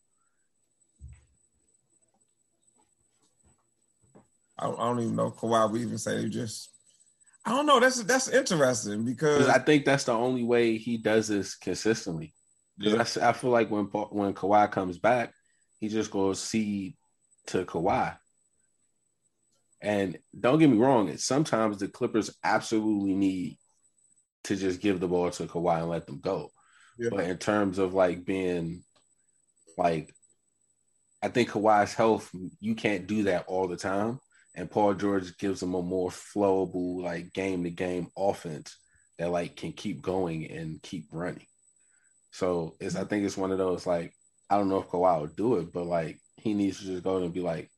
I 4.58 4.66
don't, 4.66 4.80
I 4.80 4.84
don't 4.84 5.00
even 5.00 5.16
know 5.16 5.30
Kawhi 5.30 5.70
would 5.70 5.80
even 5.80 5.98
say 5.98 6.28
just. 6.28 6.70
I 7.44 7.50
don't 7.50 7.66
know. 7.66 7.78
That's 7.78 8.02
that's 8.02 8.28
interesting 8.28 9.04
because 9.04 9.48
I 9.48 9.58
think 9.58 9.84
that's 9.84 10.04
the 10.04 10.12
only 10.12 10.42
way 10.42 10.78
he 10.78 10.96
does 10.96 11.28
this 11.28 11.54
consistently. 11.54 12.34
Because 12.76 13.16
yeah. 13.16 13.26
I, 13.26 13.30
I 13.30 13.32
feel 13.32 13.50
like 13.50 13.70
when 13.70 13.84
when 13.84 14.34
Kawhi 14.34 14.70
comes 14.70 14.98
back, 14.98 15.32
he 15.78 15.88
just 15.88 16.10
goes 16.10 16.40
see 16.40 16.96
to 17.48 17.64
Kawhi. 17.64 18.16
And 19.80 20.18
don't 20.38 20.58
get 20.58 20.70
me 20.70 20.78
wrong, 20.78 21.16
sometimes 21.18 21.78
the 21.78 21.88
Clippers 21.88 22.34
absolutely 22.42 23.14
need 23.14 23.58
to 24.44 24.56
just 24.56 24.80
give 24.80 25.00
the 25.00 25.06
ball 25.06 25.30
to 25.30 25.44
Kawhi 25.44 25.80
and 25.80 25.90
let 25.90 26.06
them 26.06 26.18
go. 26.20 26.50
Yeah. 26.98 27.10
But 27.12 27.24
in 27.24 27.36
terms 27.36 27.78
of 27.78 27.94
like 27.94 28.24
being 28.24 28.82
like, 29.76 30.12
I 31.22 31.28
think 31.28 31.50
Kawhi's 31.50 31.94
health, 31.94 32.30
you 32.58 32.74
can't 32.74 33.06
do 33.06 33.24
that 33.24 33.44
all 33.46 33.68
the 33.68 33.76
time 33.76 34.18
and 34.56 34.70
Paul 34.70 34.94
George 34.94 35.36
gives 35.36 35.60
them 35.60 35.74
a 35.74 35.82
more 35.82 36.10
flowable, 36.10 37.02
like 37.02 37.32
game 37.34 37.62
to 37.64 37.70
game 37.70 38.08
offense 38.16 38.76
that 39.18 39.30
like 39.30 39.56
can 39.56 39.72
keep 39.72 40.00
going 40.00 40.50
and 40.50 40.82
keep 40.82 41.08
running. 41.12 41.46
So 42.30 42.76
it's 42.80 42.96
I 42.96 43.04
think 43.04 43.24
it's 43.24 43.36
one 43.36 43.52
of 43.52 43.58
those 43.58 43.86
like 43.86 44.14
I 44.48 44.56
don't 44.56 44.68
know 44.68 44.80
if 44.80 44.88
Kawhi 44.88 45.20
will 45.20 45.26
do 45.26 45.56
it, 45.56 45.72
but 45.72 45.86
like 45.86 46.18
he 46.36 46.54
needs 46.54 46.78
to 46.78 46.86
just 46.86 47.04
go 47.04 47.18
and 47.18 47.32
be 47.32 47.40
like, 47.40 47.70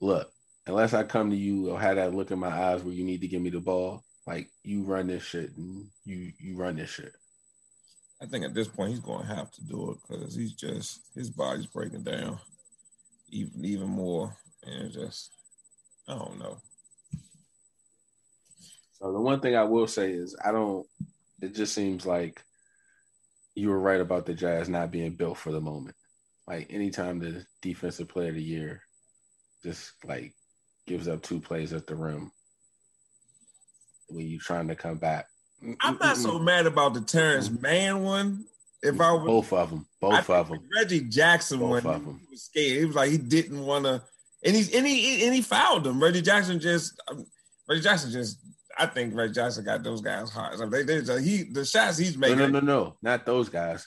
look, 0.00 0.30
unless 0.66 0.94
I 0.94 1.04
come 1.04 1.30
to 1.30 1.36
you 1.36 1.70
or 1.70 1.80
have 1.80 1.96
that 1.96 2.14
look 2.14 2.30
in 2.30 2.38
my 2.38 2.48
eyes 2.48 2.82
where 2.82 2.94
you 2.94 3.04
need 3.04 3.20
to 3.20 3.28
give 3.28 3.42
me 3.42 3.50
the 3.50 3.60
ball, 3.60 4.02
like 4.26 4.48
you 4.62 4.82
run 4.84 5.08
this 5.08 5.22
shit 5.22 5.50
and 5.56 5.86
you 6.04 6.32
you 6.38 6.56
run 6.56 6.76
this 6.76 6.90
shit. 6.90 7.12
I 8.22 8.26
think 8.26 8.44
at 8.44 8.54
this 8.54 8.68
point 8.68 8.90
he's 8.90 9.00
going 9.00 9.26
to 9.26 9.34
have 9.34 9.50
to 9.50 9.64
do 9.64 9.90
it 9.90 9.98
because 10.08 10.34
he's 10.34 10.54
just 10.54 11.00
his 11.14 11.28
body's 11.28 11.66
breaking 11.66 12.04
down 12.04 12.38
even 13.30 13.64
even 13.64 13.88
more, 13.88 14.36
and 14.64 14.92
just 14.92 15.30
I 16.08 16.14
don't 16.14 16.38
know. 16.38 16.58
So 18.94 19.12
the 19.12 19.20
one 19.20 19.40
thing 19.40 19.56
I 19.56 19.64
will 19.64 19.86
say 19.86 20.12
is 20.12 20.36
I 20.44 20.52
don't. 20.52 20.86
It 21.40 21.54
just 21.54 21.74
seems 21.74 22.06
like 22.06 22.42
you 23.54 23.68
were 23.68 23.78
right 23.78 24.00
about 24.00 24.26
the 24.26 24.34
Jazz 24.34 24.68
not 24.68 24.90
being 24.90 25.14
built 25.14 25.38
for 25.38 25.52
the 25.52 25.60
moment. 25.60 25.96
Like 26.46 26.72
anytime 26.72 27.18
the 27.18 27.44
defensive 27.60 28.08
player 28.08 28.28
of 28.28 28.36
the 28.36 28.42
year 28.42 28.82
just 29.62 29.92
like 30.04 30.34
gives 30.86 31.08
up 31.08 31.22
two 31.22 31.40
plays 31.40 31.72
at 31.72 31.86
the 31.86 31.94
rim 31.94 32.32
when 34.08 34.26
you're 34.26 34.40
trying 34.40 34.68
to 34.68 34.74
come 34.74 34.98
back. 34.98 35.26
I'm 35.80 35.98
not 35.98 36.16
so 36.16 36.38
mad 36.38 36.66
about 36.66 36.94
the 36.94 37.00
Terance 37.00 37.48
Mann 37.50 38.02
one. 38.02 38.44
If 38.82 39.00
I 39.00 39.12
was, 39.12 39.26
both 39.26 39.52
of 39.52 39.70
them, 39.70 39.86
both 40.00 40.28
of 40.28 40.48
them. 40.48 40.58
Reggie 40.74 41.02
Jackson 41.02 41.60
both 41.60 41.84
one, 41.84 41.94
of 41.94 42.04
them. 42.04 42.20
He 42.20 42.32
was 42.32 42.42
scared. 42.42 42.78
He 42.80 42.84
was 42.84 42.96
like 42.96 43.10
he 43.10 43.18
didn't 43.18 43.64
want 43.64 43.84
to 43.84 44.02
and 44.44 44.56
he's 44.56 44.74
and 44.74 44.86
he 44.86 45.24
and 45.24 45.34
he 45.34 45.42
fouled 45.42 45.84
them. 45.84 46.02
Reggie 46.02 46.22
Jackson 46.22 46.58
just 46.58 47.00
um, 47.08 47.26
Reggie 47.68 47.82
Jackson 47.82 48.10
just 48.10 48.38
I 48.76 48.86
think 48.86 49.14
Reggie 49.14 49.34
Jackson 49.34 49.64
got 49.64 49.82
those 49.82 50.00
guys 50.00 50.30
hard. 50.30 50.58
So 50.58 50.68
they, 50.68 50.82
they 50.82 51.22
he 51.22 51.44
the 51.44 51.64
shots 51.64 51.98
he's 51.98 52.18
making. 52.18 52.38
No, 52.38 52.46
no, 52.46 52.60
no, 52.60 52.66
no, 52.66 52.96
not 53.02 53.26
those 53.26 53.48
guys. 53.48 53.86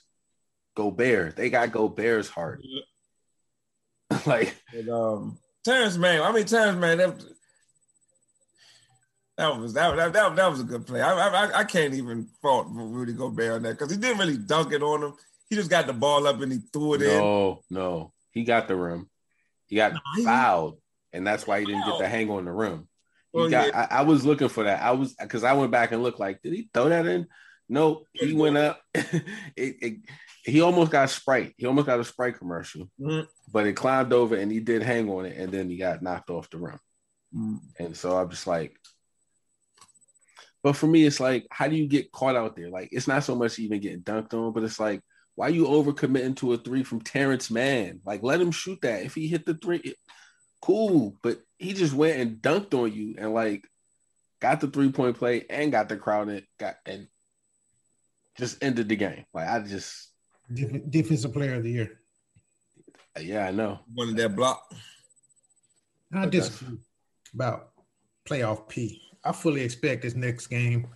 Go 0.75 0.91
Gobert. 0.91 1.35
They 1.35 1.49
got 1.49 1.71
Go 1.71 1.87
Gobert's 1.87 2.29
heart. 2.29 2.61
like 4.25 4.55
and, 4.73 4.89
um 4.89 5.39
Terance 5.63 5.97
Mann. 5.97 6.21
I 6.21 6.31
mean 6.31 6.45
Terance 6.45 6.79
Mann. 6.79 6.97
That, 6.99 7.23
that 9.37 9.59
was 9.59 9.73
that, 9.73 9.95
that, 9.97 10.13
that, 10.13 10.35
that 10.37 10.49
was 10.49 10.61
a 10.61 10.63
good 10.63 10.87
play. 10.87 11.01
I, 11.01 11.11
I 11.11 11.59
I 11.59 11.63
can't 11.65 11.93
even 11.93 12.29
fault 12.41 12.67
Rudy 12.69 13.11
Gobert 13.11 13.51
on 13.51 13.63
that 13.63 13.71
because 13.71 13.91
he 13.91 13.97
didn't 13.97 14.19
really 14.19 14.37
dunk 14.37 14.71
it 14.71 14.81
on 14.81 15.03
him. 15.03 15.13
He 15.49 15.57
just 15.57 15.69
got 15.69 15.87
the 15.87 15.93
ball 15.93 16.25
up 16.25 16.39
and 16.41 16.51
he 16.53 16.59
threw 16.71 16.93
it 16.93 17.01
no, 17.01 17.07
in. 17.07 17.17
No, 17.19 17.63
no, 17.69 18.13
he 18.31 18.45
got 18.45 18.69
the 18.69 18.75
rim. 18.77 19.09
He 19.67 19.75
got 19.75 19.93
no, 19.93 20.23
fouled, 20.23 20.79
and 21.13 21.25
that's 21.25 21.47
why 21.47 21.59
he 21.59 21.65
didn't 21.65 21.85
get 21.85 21.99
the 21.99 22.07
hang 22.07 22.29
on 22.29 22.45
the 22.45 22.51
rim. 22.51 22.87
He 23.33 23.39
well, 23.39 23.49
got. 23.49 23.67
Yeah. 23.67 23.87
I, 23.91 23.99
I, 23.99 24.01
was 24.03 24.25
looking 24.25 24.49
for 24.49 24.63
that. 24.63 24.81
I 24.81 24.91
was 24.91 25.13
because 25.13 25.43
I 25.43 25.53
went 25.53 25.71
back 25.71 25.91
and 25.91 26.03
looked 26.03 26.19
like, 26.19 26.41
did 26.41 26.53
he 26.53 26.69
throw 26.73 26.89
that 26.89 27.05
in? 27.05 27.27
No, 27.67 28.03
he 28.13 28.33
went 28.33 28.57
up. 28.57 28.79
it, 28.93 29.23
it, 29.57 29.97
he 30.43 30.61
almost 30.61 30.91
got 30.91 31.09
Sprite. 31.09 31.53
He 31.57 31.65
almost 31.65 31.87
got 31.87 31.99
a 31.99 32.03
Sprite 32.03 32.37
commercial, 32.37 32.89
mm-hmm. 32.99 33.25
but 33.51 33.65
it 33.65 33.73
climbed 33.73 34.13
over 34.13 34.35
and 34.35 34.51
he 34.51 34.59
did 34.59 34.83
hang 34.83 35.09
on 35.09 35.25
it, 35.25 35.37
and 35.37 35.51
then 35.51 35.69
he 35.69 35.77
got 35.77 36.03
knocked 36.03 36.29
off 36.29 36.49
the 36.49 36.57
rim. 36.57 36.79
Mm-hmm. 37.35 37.83
And 37.83 37.97
so 37.97 38.15
I'm 38.15 38.29
just 38.29 38.45
like, 38.45 38.77
but 40.61 40.75
for 40.75 40.87
me, 40.87 41.05
it's 41.05 41.19
like, 41.19 41.45
how 41.49 41.67
do 41.67 41.75
you 41.75 41.87
get 41.87 42.11
caught 42.11 42.35
out 42.35 42.55
there? 42.55 42.69
Like, 42.69 42.89
it's 42.91 43.07
not 43.07 43.23
so 43.23 43.35
much 43.35 43.59
even 43.59 43.79
getting 43.79 44.01
dunked 44.01 44.33
on, 44.33 44.51
but 44.51 44.63
it's 44.63 44.79
like, 44.79 45.01
why 45.35 45.49
you 45.49 45.65
overcommitting 45.65 46.37
to 46.37 46.53
a 46.53 46.57
three 46.57 46.83
from 46.83 47.01
Terance 47.01 47.51
Mann? 47.51 47.99
Like, 48.05 48.23
let 48.23 48.41
him 48.41 48.51
shoot 48.51 48.79
that. 48.81 49.03
If 49.03 49.15
he 49.15 49.27
hit 49.27 49.45
the 49.45 49.53
three, 49.53 49.95
cool. 50.61 51.17
But 51.21 51.41
he 51.59 51.73
just 51.73 51.93
went 51.93 52.19
and 52.19 52.37
dunked 52.37 52.73
on 52.73 52.91
you 52.91 53.15
and 53.17 53.33
like 53.33 53.65
got 54.39 54.61
the 54.61 54.67
three 54.67 54.91
point 54.91 55.17
play 55.17 55.45
and 55.49 55.71
got 55.71 55.89
the 55.89 55.97
crowd 55.97 56.29
and 56.29 56.43
got 56.59 56.75
and 56.85 57.07
just 58.37 58.63
ended 58.63 58.89
the 58.89 58.95
game. 58.95 59.25
Like 59.33 59.47
I 59.47 59.59
just 59.59 60.09
defensive 60.89 61.33
player 61.33 61.55
of 61.55 61.63
the 61.63 61.71
year. 61.71 61.99
Yeah, 63.19 63.47
I 63.47 63.51
know. 63.51 63.79
One 63.93 64.09
of 64.09 64.15
that 64.17 64.35
block. 64.35 64.73
I 66.13 66.27
just 66.27 66.63
about 67.33 67.69
playoff 68.27 68.69
P. 68.69 69.01
I 69.23 69.31
fully 69.31 69.61
expect 69.61 70.03
this 70.03 70.15
next 70.15 70.47
game 70.47 70.87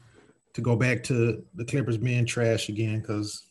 to 0.53 0.61
go 0.61 0.75
back 0.75 1.03
to 1.05 1.43
the 1.55 1.65
Clippers 1.65 1.97
being 1.97 2.25
trash 2.25 2.69
again 2.69 2.99
because 2.99 3.48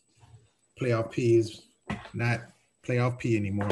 playoff 0.81 1.11
P 1.11 1.37
is 1.37 1.63
not 2.15 2.41
playoff 2.87 3.19
P 3.19 3.37
anymore. 3.37 3.69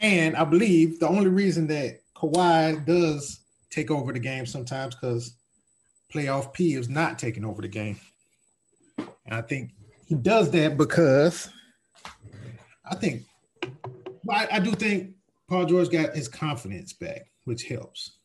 and 0.00 0.36
I 0.36 0.44
believe 0.44 1.00
the 1.00 1.08
only 1.08 1.28
reason 1.28 1.66
that 1.68 2.00
Kawhi 2.16 2.84
does 2.84 3.40
take 3.70 3.90
over 3.90 4.12
the 4.12 4.18
game 4.18 4.46
sometimes 4.46 4.94
because 4.94 5.34
playoff 6.12 6.52
P 6.52 6.74
is 6.74 6.88
not 6.88 7.18
taking 7.18 7.44
over 7.44 7.62
the 7.62 7.68
game. 7.68 7.98
And 8.98 9.34
I 9.34 9.42
think 9.42 9.70
he 10.06 10.14
does 10.14 10.50
that 10.50 10.76
because 10.76 11.48
I 12.84 12.94
think 12.94 13.22
I, 14.30 14.48
I 14.52 14.60
do 14.60 14.72
think 14.72 15.14
Paul 15.48 15.66
George 15.66 15.90
got 15.90 16.14
his 16.14 16.28
confidence 16.28 16.92
back, 16.92 17.26
which 17.44 17.64
helps. 17.64 18.18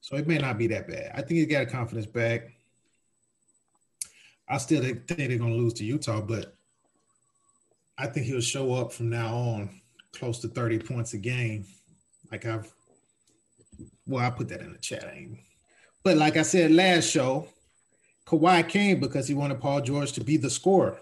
So 0.00 0.16
it 0.16 0.26
may 0.26 0.38
not 0.38 0.58
be 0.58 0.66
that 0.68 0.86
bad. 0.86 1.12
I 1.14 1.22
think 1.22 1.40
he 1.40 1.46
got 1.46 1.62
a 1.62 1.66
confidence 1.66 2.06
back. 2.06 2.52
I 4.48 4.58
still 4.58 4.82
think 4.82 5.06
they're 5.06 5.38
going 5.38 5.52
to 5.52 5.58
lose 5.58 5.74
to 5.74 5.84
Utah, 5.84 6.20
but 6.20 6.54
I 7.96 8.06
think 8.06 8.26
he'll 8.26 8.40
show 8.40 8.74
up 8.74 8.92
from 8.92 9.10
now 9.10 9.34
on 9.34 9.80
close 10.12 10.38
to 10.40 10.48
30 10.48 10.80
points 10.80 11.14
a 11.14 11.18
game. 11.18 11.66
Like 12.30 12.44
I've, 12.44 12.72
well, 14.06 14.24
I 14.24 14.30
put 14.30 14.48
that 14.48 14.60
in 14.60 14.72
the 14.72 14.78
chat. 14.78 15.12
But 16.02 16.16
like 16.16 16.36
I 16.36 16.42
said 16.42 16.72
last 16.72 17.08
show, 17.08 17.48
Kawhi 18.26 18.68
came 18.68 19.00
because 19.00 19.28
he 19.28 19.34
wanted 19.34 19.60
Paul 19.60 19.80
George 19.80 20.12
to 20.12 20.24
be 20.24 20.36
the 20.36 20.50
scorer. 20.50 20.98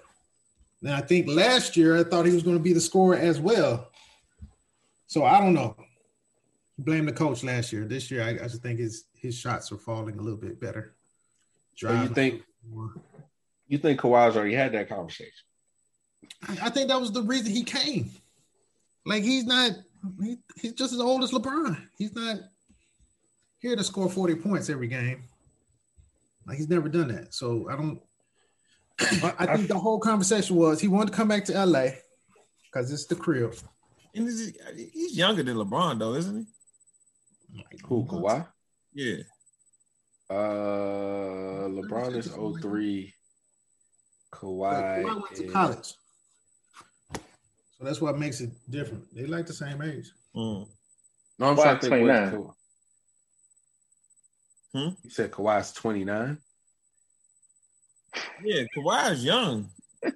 And 0.82 0.92
I 0.92 1.00
think 1.00 1.28
last 1.28 1.76
year 1.76 1.96
I 1.96 2.04
thought 2.04 2.26
he 2.26 2.32
was 2.34 2.42
going 2.42 2.56
to 2.56 2.62
be 2.62 2.72
the 2.72 2.80
scorer 2.80 3.16
as 3.16 3.40
well. 3.40 3.88
So 5.06 5.24
I 5.24 5.40
don't 5.40 5.54
know. 5.54 5.76
Blame 6.78 7.06
the 7.06 7.12
coach 7.12 7.44
last 7.44 7.72
year. 7.72 7.84
This 7.84 8.10
year 8.10 8.24
I, 8.24 8.30
I 8.30 8.48
just 8.48 8.62
think 8.62 8.78
his 8.80 9.04
his 9.14 9.36
shots 9.36 9.70
are 9.70 9.78
falling 9.78 10.18
a 10.18 10.22
little 10.22 10.38
bit 10.38 10.60
better. 10.60 10.94
so 11.76 11.92
you 11.92 12.08
think 12.08 12.42
you 13.72 13.78
think 13.78 14.00
Kawhi's 14.00 14.36
already 14.36 14.54
had 14.54 14.72
that 14.72 14.88
conversation? 14.90 15.32
I, 16.46 16.66
I 16.66 16.70
think 16.70 16.88
that 16.88 17.00
was 17.00 17.10
the 17.10 17.22
reason 17.22 17.52
he 17.52 17.64
came. 17.64 18.10
Like 19.06 19.22
he's 19.22 19.44
not 19.44 19.72
he, 20.22 20.36
he's 20.60 20.74
just 20.74 20.92
as 20.92 21.00
old 21.00 21.22
as 21.22 21.30
LeBron. 21.30 21.80
He's 21.96 22.14
not 22.14 22.36
here 23.60 23.74
to 23.74 23.82
score 23.82 24.10
40 24.10 24.34
points 24.36 24.68
every 24.68 24.88
game. 24.88 25.22
Like 26.46 26.58
he's 26.58 26.68
never 26.68 26.88
done 26.88 27.08
that. 27.08 27.32
So 27.32 27.68
I 27.70 27.76
don't 27.76 28.00
I 29.38 29.56
think 29.56 29.68
the 29.68 29.78
whole 29.78 29.98
conversation 29.98 30.56
was 30.56 30.78
he 30.78 30.88
wanted 30.88 31.12
to 31.12 31.16
come 31.16 31.28
back 31.28 31.44
to 31.46 31.64
LA 31.64 31.86
because 32.66 32.92
it's 32.92 33.06
the 33.06 33.14
crib. 33.14 33.54
And 34.14 34.28
he's 34.28 35.16
younger 35.16 35.42
than 35.42 35.56
LeBron, 35.56 35.98
though, 35.98 36.12
isn't 36.14 36.46
he? 37.54 37.78
Who, 37.86 38.04
Kawhi? 38.04 38.46
Yeah. 38.92 39.22
Uh, 40.28 41.68
LeBron 41.68 42.16
is 42.16 42.28
03. 42.60 43.14
Kawhi, 44.32 45.04
Kawhi 45.04 45.22
went 45.22 45.36
to 45.36 45.46
college. 45.48 45.94
So 47.14 47.84
that's 47.84 48.00
what 48.00 48.18
makes 48.18 48.40
it 48.40 48.50
different. 48.70 49.04
They 49.14 49.26
like 49.26 49.46
the 49.46 49.52
same 49.52 49.82
age. 49.82 50.10
Mm. 50.34 50.66
No, 51.38 51.46
I'm 51.46 51.56
trying 51.56 51.78
to 51.78 51.88
think. 51.88 52.06
29. 52.06 52.50
Hmm? 54.72 54.88
You 55.02 55.10
said 55.10 55.30
Kawhi's 55.30 55.72
29? 55.72 56.38
Yeah, 58.44 58.62
Kawhi's 58.76 59.24
young. 59.24 59.68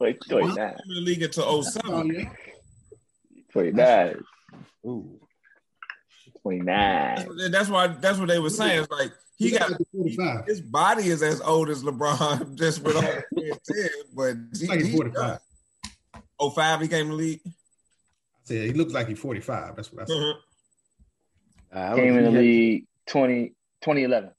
Wait, 0.00 0.20
29. 0.28 0.58
In 0.58 0.94
the 0.94 1.00
league 1.00 1.22
until 1.22 1.62
07. 1.62 2.30
29. 3.52 4.24
Ooh. 4.86 5.20
29. 6.42 7.28
That's 7.50 7.68
why 7.70 7.86
that's 7.86 8.18
what 8.18 8.28
they 8.28 8.38
were 8.38 8.50
saying. 8.50 8.82
It's 8.82 8.90
like 8.90 9.12
he 9.36 9.50
got 9.50 9.72
he, 9.92 10.16
his 10.46 10.60
body 10.60 11.08
is 11.08 11.22
as 11.22 11.40
old 11.40 11.68
as 11.68 11.82
LeBron, 11.82 12.54
just 12.58 12.82
with 12.82 12.96
all 12.96 13.02
the 13.02 13.58
10, 13.72 13.88
but 14.14 14.36
he, 14.58 14.66
like 14.66 14.80
he's 14.80 14.94
45. 14.94 15.38
05 16.54 16.80
he 16.80 16.88
came 16.88 17.06
to 17.06 17.10
the 17.10 17.16
league. 17.16 17.40
I 17.44 17.50
said 18.44 18.66
he 18.66 18.72
looks 18.72 18.92
like 18.92 19.08
he's 19.08 19.18
45. 19.18 19.76
That's 19.76 19.92
what 19.92 20.02
I 20.02 20.04
said. 20.06 20.14
Mm-hmm. 20.14 21.76
Uh, 21.76 21.96
came 21.96 22.18
in 22.18 22.24
the 22.24 22.30
league 22.30 22.86
20, 23.06 23.48
2011. 23.82 24.30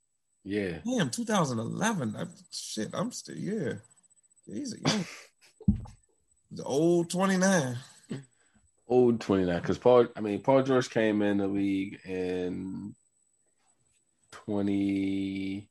Yeah. 0.45 0.77
Damn, 0.85 1.09
2011. 1.09 2.15
I, 2.17 2.23
shit, 2.51 2.89
I'm 2.93 3.11
still, 3.11 3.35
yeah. 3.35 3.73
He's 4.45 4.73
a 4.73 4.79
young, 4.79 5.05
he's 6.49 6.61
old 6.61 7.09
29. 7.09 7.77
Old 8.87 9.19
29. 9.19 9.59
Because 9.59 9.77
Paul, 9.79 10.07
I 10.15 10.21
mean, 10.21 10.41
Paul 10.41 10.63
George 10.63 10.89
came 10.89 11.21
in 11.21 11.37
the 11.37 11.47
league 11.47 11.99
in 12.05 12.95
20. 14.45 15.69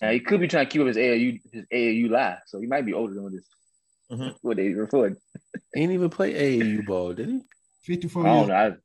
Now, 0.00 0.10
he 0.10 0.20
could 0.20 0.40
be 0.40 0.48
trying 0.48 0.66
to 0.66 0.70
keep 0.70 0.80
up 0.80 0.86
his 0.86 0.96
AAU, 0.96 1.40
his 1.52 1.66
AAU 1.72 2.10
life. 2.10 2.40
So 2.46 2.60
he 2.60 2.66
might 2.66 2.86
be 2.86 2.92
older 2.92 3.14
than 3.14 3.24
what 3.24 3.32
this, 3.32 3.44
mm-hmm. 4.10 4.28
what 4.42 4.56
they 4.56 4.68
record. 4.70 5.16
He 5.74 5.80
didn't 5.80 5.94
even 5.94 6.10
play 6.10 6.32
AAU 6.34 6.86
ball, 6.86 7.14
did 7.14 7.28
he? 7.28 7.40
54 7.82 8.26
I 8.26 8.34
don't 8.34 8.48
know. 8.48 8.76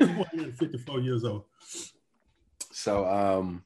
54 0.58 1.00
years 1.00 1.24
old. 1.24 1.44
So, 2.72 3.06
um, 3.06 3.62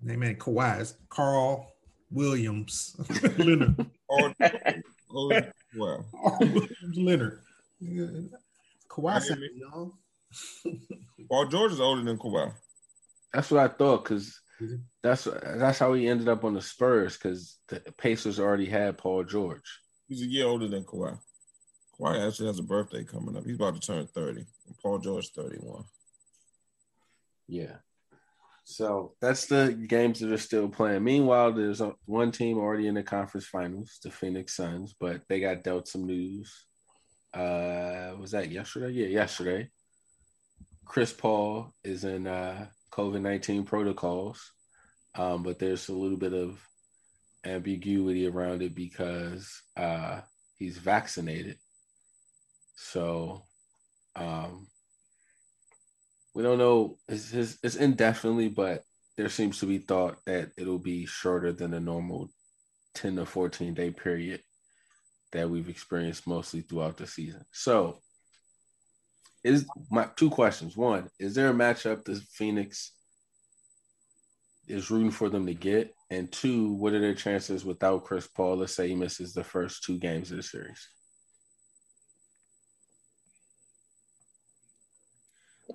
name 0.00 0.22
ain't 0.22 0.38
Kawhi. 0.38 0.94
Carl 1.08 1.72
Williams 2.10 2.96
Leonard. 3.38 3.86
oh, 4.10 4.32
oh, 5.14 5.40
well. 5.76 6.06
Carl 6.12 6.38
Williams 6.40 6.96
Leonard. 6.96 7.40
Yeah. 7.80 8.06
Kawhi 8.88 9.48
young. 9.56 9.92
Paul 11.28 11.46
George 11.46 11.72
is 11.72 11.80
older 11.80 12.02
than 12.02 12.18
Kawhi. 12.18 12.52
That's 13.32 13.50
what 13.50 13.60
I 13.60 13.68
thought 13.68 14.04
because 14.04 14.40
that's 15.02 15.24
that's 15.24 15.78
how 15.78 15.92
he 15.92 16.08
ended 16.08 16.28
up 16.28 16.44
on 16.44 16.54
the 16.54 16.62
Spurs 16.62 17.16
because 17.16 17.58
the 17.68 17.80
Pacers 17.98 18.40
already 18.40 18.66
had 18.66 18.98
Paul 18.98 19.24
George. 19.24 19.80
He's 20.08 20.22
a 20.22 20.26
year 20.26 20.46
older 20.46 20.68
than 20.68 20.84
Kawhi. 20.84 21.18
Kawhi 21.98 22.26
actually 22.26 22.48
has 22.48 22.58
a 22.58 22.62
birthday 22.62 23.04
coming 23.04 23.36
up. 23.36 23.44
He's 23.44 23.56
about 23.56 23.74
to 23.74 23.80
turn 23.80 24.06
30. 24.06 24.44
Paul 24.82 24.98
George 24.98 25.28
31. 25.30 25.84
Yeah. 27.48 27.76
So 28.64 29.14
that's 29.20 29.46
the 29.46 29.72
games 29.88 30.18
that 30.20 30.32
are 30.32 30.38
still 30.38 30.68
playing. 30.68 31.04
Meanwhile, 31.04 31.52
there's 31.52 31.80
a, 31.80 31.92
one 32.04 32.32
team 32.32 32.58
already 32.58 32.88
in 32.88 32.94
the 32.94 33.02
conference 33.02 33.46
finals, 33.46 34.00
the 34.02 34.10
Phoenix 34.10 34.56
Suns, 34.56 34.94
but 34.98 35.22
they 35.28 35.38
got 35.38 35.62
dealt 35.62 35.86
some 35.86 36.04
news. 36.04 36.66
Uh, 37.32 38.14
was 38.18 38.32
that 38.32 38.50
yesterday? 38.50 38.90
Yeah, 38.90 39.06
yesterday. 39.06 39.70
Chris 40.86 41.12
Paul 41.12 41.72
is 41.84 42.04
in 42.04 42.26
uh, 42.26 42.66
COVID 42.92 43.20
19 43.20 43.64
protocols, 43.64 44.52
um, 45.14 45.42
but 45.42 45.58
there's 45.58 45.88
a 45.88 45.92
little 45.92 46.16
bit 46.16 46.32
of 46.32 46.58
ambiguity 47.44 48.26
around 48.26 48.62
it 48.62 48.74
because 48.74 49.62
uh, 49.76 50.20
he's 50.56 50.78
vaccinated. 50.78 51.58
So 52.76 53.42
um, 54.14 54.68
we 56.34 56.42
don't 56.42 56.58
know. 56.58 56.98
It's, 57.08 57.32
it's, 57.32 57.58
it's 57.62 57.76
indefinitely, 57.76 58.48
but 58.48 58.82
there 59.16 59.28
seems 59.28 59.58
to 59.60 59.66
be 59.66 59.78
thought 59.78 60.18
that 60.26 60.50
it'll 60.56 60.78
be 60.78 61.06
shorter 61.06 61.52
than 61.52 61.74
a 61.74 61.80
normal 61.80 62.30
10 62.94 63.16
to 63.16 63.26
14 63.26 63.74
day 63.74 63.90
period 63.90 64.42
that 65.32 65.50
we've 65.50 65.68
experienced 65.68 66.26
mostly 66.26 66.60
throughout 66.60 66.96
the 66.96 67.06
season. 67.06 67.44
So, 67.52 68.00
is 69.54 69.66
my 69.90 70.08
two 70.16 70.30
questions. 70.30 70.76
One, 70.76 71.08
is 71.18 71.34
there 71.34 71.50
a 71.50 71.54
matchup 71.54 72.04
that 72.04 72.22
Phoenix 72.30 72.92
is 74.66 74.90
rooting 74.90 75.10
for 75.10 75.28
them 75.28 75.46
to 75.46 75.54
get? 75.54 75.94
And 76.10 76.30
two, 76.30 76.72
what 76.72 76.92
are 76.92 77.00
their 77.00 77.14
chances 77.14 77.64
without 77.64 78.04
Chris 78.04 78.26
Paul? 78.26 78.56
Let's 78.56 78.74
say 78.74 78.88
he 78.88 78.94
misses 78.94 79.32
the 79.32 79.44
first 79.44 79.84
two 79.84 79.98
games 79.98 80.30
of 80.30 80.36
the 80.36 80.42
series. 80.42 80.88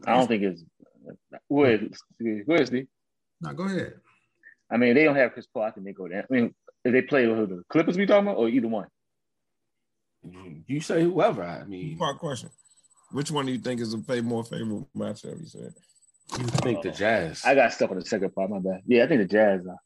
I 0.05 0.17
don't 0.17 0.27
think 0.27 0.43
it's. 0.43 0.63
Go 1.49 1.65
ahead, 1.65 1.93
go 2.19 2.53
ahead, 2.53 2.67
Steve. 2.67 2.87
No, 3.41 3.53
go 3.53 3.63
ahead. 3.63 3.95
I 4.71 4.77
mean, 4.77 4.95
they 4.95 5.03
don't 5.03 5.15
have 5.15 5.33
Chris 5.33 5.47
Paul. 5.47 5.63
I 5.63 5.71
think 5.71 5.85
they 5.85 5.93
go 5.93 6.07
down. 6.07 6.23
I 6.29 6.33
mean, 6.33 6.55
if 6.85 6.93
they 6.93 7.01
play 7.01 7.27
with 7.27 7.49
the 7.49 7.63
Clippers, 7.69 7.97
we 7.97 8.05
talking 8.05 8.27
about, 8.27 8.37
or 8.37 8.47
either 8.47 8.67
one. 8.67 8.87
You 10.67 10.79
say 10.81 11.03
whoever. 11.03 11.43
I 11.43 11.63
mean, 11.65 11.97
part 11.97 12.19
question. 12.19 12.49
Which 13.11 13.31
one 13.31 13.45
do 13.45 13.51
you 13.51 13.59
think 13.59 13.81
is 13.81 13.93
a 13.93 14.21
more 14.21 14.43
favorable 14.43 14.89
matchup? 14.95 15.39
You 15.39 15.45
said. 15.45 15.73
I 16.33 16.43
think 16.43 16.81
the 16.81 16.91
Jazz. 16.91 17.43
I 17.45 17.55
got 17.55 17.73
stuck 17.73 17.91
on 17.91 17.99
the 17.99 18.05
second 18.05 18.33
part. 18.33 18.49
My 18.49 18.59
bad. 18.59 18.81
Yeah, 18.85 19.03
I 19.03 19.07
think 19.07 19.21
the 19.21 19.27
Jazz. 19.27 19.65
Are. 19.67 19.77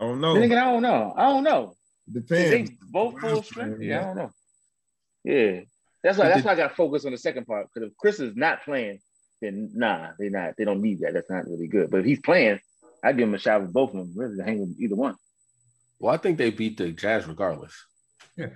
I 0.00 0.04
don't 0.04 0.20
know. 0.20 0.34
Thinking, 0.34 0.58
I 0.58 0.72
don't 0.72 0.82
know. 0.82 1.12
I 1.16 1.24
don't 1.24 1.44
know. 1.44 1.74
Depends. 2.10 2.70
They 2.70 2.76
both 2.90 3.20
full 3.20 3.42
strength. 3.42 3.80
Yeah, 3.82 4.00
I 4.00 4.04
don't 4.04 4.16
know. 4.16 4.30
Yeah, 5.24 5.60
that's 6.02 6.18
why. 6.18 6.28
That's 6.28 6.44
why 6.44 6.52
I 6.52 6.54
got 6.54 6.68
to 6.68 6.74
focus 6.74 7.04
on 7.04 7.12
the 7.12 7.18
second 7.18 7.46
part. 7.46 7.66
Because 7.66 7.90
if 7.90 7.96
Chris 7.96 8.20
is 8.20 8.36
not 8.36 8.62
playing, 8.64 9.00
then 9.42 9.70
nah, 9.74 10.10
they 10.18 10.28
not. 10.28 10.54
They 10.56 10.64
don't 10.64 10.80
need 10.80 11.00
that. 11.00 11.14
That's 11.14 11.28
not 11.28 11.46
really 11.46 11.66
good. 11.66 11.90
But 11.90 12.00
if 12.00 12.06
he's 12.06 12.20
playing, 12.20 12.60
I 13.02 13.12
give 13.12 13.28
him 13.28 13.34
a 13.34 13.38
shot 13.38 13.60
with 13.62 13.72
both 13.72 13.90
of 13.90 13.96
them. 13.96 14.12
Really, 14.14 14.36
to 14.36 14.44
hang 14.44 14.60
with 14.60 14.76
either 14.80 14.94
one. 14.94 15.16
Well, 15.98 16.14
I 16.14 16.16
think 16.16 16.38
they 16.38 16.50
beat 16.50 16.76
the 16.78 16.90
Jazz 16.92 17.26
regardless. 17.26 17.74
Yeah, 18.36 18.48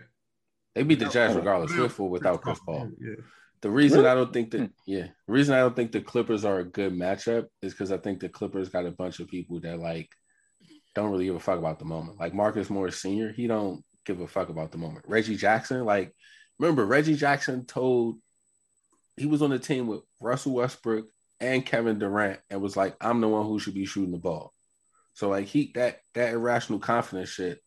they 0.80 0.84
beat 0.84 0.98
the 0.98 1.10
Jazz 1.10 1.36
regardless, 1.36 1.76
with 1.76 2.00
or 2.00 2.08
without 2.08 2.40
Chris 2.40 2.58
Paul. 2.64 2.90
Yeah. 2.98 3.16
The 3.60 3.70
reason 3.70 3.98
really? 3.98 4.10
I 4.10 4.14
don't 4.14 4.32
think 4.32 4.50
that, 4.52 4.70
yeah, 4.86 5.08
the 5.26 5.32
reason 5.32 5.54
I 5.54 5.58
don't 5.58 5.76
think 5.76 5.92
the 5.92 6.00
Clippers 6.00 6.46
are 6.46 6.60
a 6.60 6.64
good 6.64 6.94
matchup 6.94 7.48
is 7.60 7.74
because 7.74 7.92
I 7.92 7.98
think 7.98 8.20
the 8.20 8.30
Clippers 8.30 8.70
got 8.70 8.86
a 8.86 8.90
bunch 8.90 9.20
of 9.20 9.28
people 9.28 9.60
that 9.60 9.78
like 9.78 10.08
don't 10.94 11.10
really 11.10 11.26
give 11.26 11.34
a 11.34 11.40
fuck 11.40 11.58
about 11.58 11.78
the 11.78 11.84
moment. 11.84 12.18
Like 12.18 12.32
Marcus 12.32 12.70
Morris 12.70 12.98
Senior, 13.02 13.30
he 13.30 13.46
don't 13.46 13.84
give 14.06 14.20
a 14.20 14.26
fuck 14.26 14.48
about 14.48 14.72
the 14.72 14.78
moment. 14.78 15.04
Reggie 15.06 15.36
Jackson, 15.36 15.84
like 15.84 16.14
Remember, 16.60 16.84
Reggie 16.84 17.16
Jackson 17.16 17.64
told 17.64 18.18
he 19.16 19.24
was 19.24 19.40
on 19.40 19.48
the 19.48 19.58
team 19.58 19.86
with 19.86 20.02
Russell 20.20 20.52
Westbrook 20.52 21.06
and 21.40 21.64
Kevin 21.64 21.98
Durant 21.98 22.38
and 22.50 22.60
was 22.60 22.76
like, 22.76 22.96
I'm 23.00 23.22
the 23.22 23.28
one 23.28 23.46
who 23.46 23.58
should 23.58 23.72
be 23.72 23.86
shooting 23.86 24.12
the 24.12 24.18
ball. 24.18 24.52
So 25.14 25.30
like 25.30 25.46
he 25.46 25.72
that 25.74 26.00
that 26.14 26.34
irrational 26.34 26.78
confidence 26.78 27.30
shit, 27.30 27.60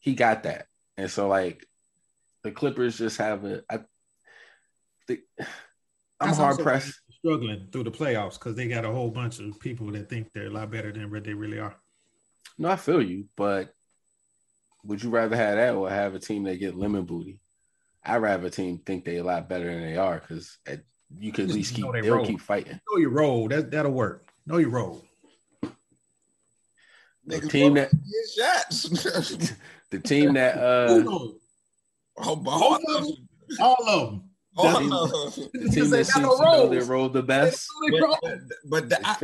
he 0.00 0.14
got 0.14 0.42
that. 0.42 0.66
And 0.96 1.08
so 1.08 1.28
like 1.28 1.64
the 2.46 2.52
Clippers 2.52 2.96
just 2.96 3.18
have 3.18 3.44
a 3.44 3.62
I 3.68 3.80
think 5.08 5.20
I'm 5.38 6.28
That's 6.28 6.38
hard 6.38 6.58
pressed. 6.60 7.00
struggling 7.18 7.68
through 7.72 7.84
the 7.84 7.90
playoffs 7.90 8.34
because 8.34 8.54
they 8.54 8.68
got 8.68 8.84
a 8.84 8.90
whole 8.90 9.10
bunch 9.10 9.40
of 9.40 9.58
people 9.58 9.90
that 9.92 10.08
think 10.08 10.32
they're 10.32 10.46
a 10.46 10.50
lot 10.50 10.70
better 10.70 10.92
than 10.92 11.10
what 11.10 11.24
they 11.24 11.34
really 11.34 11.58
are. 11.58 11.74
No, 12.56 12.70
I 12.70 12.76
feel 12.76 13.02
you, 13.02 13.24
but 13.36 13.74
would 14.84 15.02
you 15.02 15.10
rather 15.10 15.34
have 15.36 15.56
that 15.56 15.74
or 15.74 15.90
have 15.90 16.14
a 16.14 16.20
team 16.20 16.44
that 16.44 16.60
get 16.60 16.76
lemon 16.76 17.04
booty? 17.04 17.40
I'd 18.04 18.18
rather 18.18 18.46
a 18.46 18.50
team 18.50 18.78
think 18.78 19.04
they 19.04 19.16
a 19.16 19.24
lot 19.24 19.48
better 19.48 19.64
than 19.64 19.82
they 19.82 19.96
are 19.96 20.20
because 20.20 20.56
you 21.18 21.32
can 21.32 21.46
at 21.46 21.50
least 21.50 21.74
keep 21.74 21.90
they 21.92 22.00
they'll 22.00 22.24
keep 22.24 22.40
fighting. 22.40 22.80
Know 22.88 22.98
your 22.98 23.10
role. 23.10 23.48
That 23.48 23.72
that'll 23.72 23.90
work. 23.90 24.28
Know 24.46 24.58
your 24.58 24.70
role. 24.70 25.04
The 27.26 27.40
team 27.40 27.74
both 27.74 27.90
that 27.90 28.72
shots. 28.72 29.52
the 29.90 29.98
team 29.98 30.34
that 30.34 30.56
uh 30.56 30.98
knows? 30.98 31.34
Oh, 32.18 32.36
but 32.36 32.50
all 32.50 32.74
of 32.76 32.82
of 32.82 33.02
them? 33.04 33.04
them. 33.04 33.56
All 33.60 33.88
of 33.88 34.10
them. 34.10 34.22
All 34.58 34.78
team- 34.80 34.92
of 34.92 35.10
them. 35.10 35.48
the 35.52 35.68
team 35.68 35.90
that 35.90 36.06
seems 36.06 36.26
to 36.26 36.42
know 36.42 36.68
their 36.68 36.84
role 36.84 37.08
the 37.10 37.22
best 37.22 37.66
But, 37.90 38.38
but 38.64 38.88
the, 38.88 38.98
I, 39.06 39.16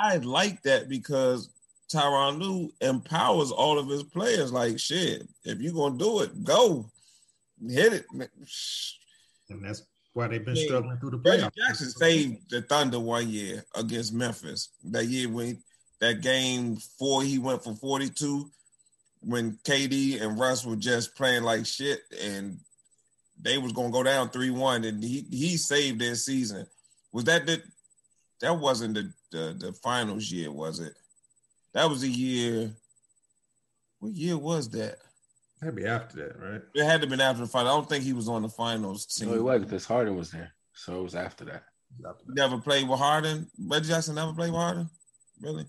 I, 0.00 0.14
I 0.14 0.16
like 0.16 0.62
that 0.62 0.88
because 0.88 1.50
Tyronn 1.92 2.38
Lue 2.40 2.72
empowers 2.80 3.50
all 3.50 3.78
of 3.78 3.86
his 3.88 4.02
players. 4.02 4.50
Like 4.52 4.78
shit, 4.78 5.28
if 5.44 5.60
you're 5.60 5.74
gonna 5.74 5.98
do 5.98 6.20
it, 6.20 6.42
go 6.42 6.86
hit 7.68 7.92
it. 7.92 8.06
And 9.50 9.62
that's 9.64 9.82
why 10.14 10.28
they've 10.28 10.44
been 10.44 10.56
Yeah. 10.56 10.64
struggling 10.64 10.96
through 10.98 11.10
the 11.10 11.18
playoffs. 11.18 11.52
Jackson 11.54 11.90
saved 11.90 12.48
the 12.50 12.62
Thunder 12.62 12.98
one 12.98 13.28
year 13.28 13.64
against 13.74 14.14
Memphis. 14.14 14.70
That 14.84 15.04
year 15.06 15.28
when 15.28 15.62
that 16.00 16.22
game 16.22 16.76
four, 16.98 17.22
he 17.22 17.38
went 17.38 17.62
for 17.62 17.74
42 17.74 18.50
when 19.22 19.58
KD 19.64 20.20
and 20.20 20.38
Russ 20.38 20.64
were 20.64 20.76
just 20.76 21.14
playing 21.16 21.42
like 21.42 21.66
shit 21.66 22.00
and 22.22 22.58
they 23.40 23.58
was 23.58 23.72
gonna 23.72 23.90
go 23.90 24.02
down 24.02 24.28
3-1 24.28 24.86
and 24.86 25.02
he 25.02 25.26
he 25.30 25.56
saved 25.56 26.00
their 26.00 26.14
season. 26.14 26.66
Was 27.12 27.24
that 27.24 27.46
the 27.46 27.62
that 28.40 28.58
wasn't 28.58 28.94
the, 28.94 29.12
the 29.30 29.56
the 29.58 29.72
finals 29.74 30.30
year, 30.30 30.50
was 30.50 30.80
it? 30.80 30.94
That 31.74 31.88
was 31.88 32.02
the 32.02 32.08
year. 32.08 32.72
What 34.00 34.12
year 34.12 34.36
was 34.36 34.68
that? 34.70 34.98
That'd 35.60 35.76
be 35.76 35.86
after 35.86 36.16
that, 36.16 36.40
right? 36.40 36.60
It 36.74 36.84
had 36.84 37.00
to 37.00 37.06
have 37.06 37.10
been 37.10 37.20
after 37.20 37.42
the 37.42 37.48
final. 37.48 37.70
I 37.70 37.74
don't 37.76 37.88
think 37.88 38.02
he 38.02 38.12
was 38.12 38.28
on 38.28 38.42
the 38.42 38.48
finals 38.48 39.06
team. 39.06 39.28
No, 39.28 39.34
it 39.34 39.42
wasn't 39.42 39.70
because 39.70 39.86
Harden 39.86 40.16
was 40.16 40.32
there. 40.32 40.52
So 40.74 40.98
it 40.98 41.02
was 41.02 41.14
after 41.14 41.44
that. 41.44 41.62
After 42.04 42.24
that. 42.26 42.34
Never 42.34 42.58
played 42.58 42.88
with 42.88 42.98
Harden. 42.98 43.48
Reggie 43.64 43.88
Jackson 43.88 44.16
never 44.16 44.32
played 44.32 44.50
with 44.50 44.60
Harden. 44.60 44.90
Really? 45.40 45.66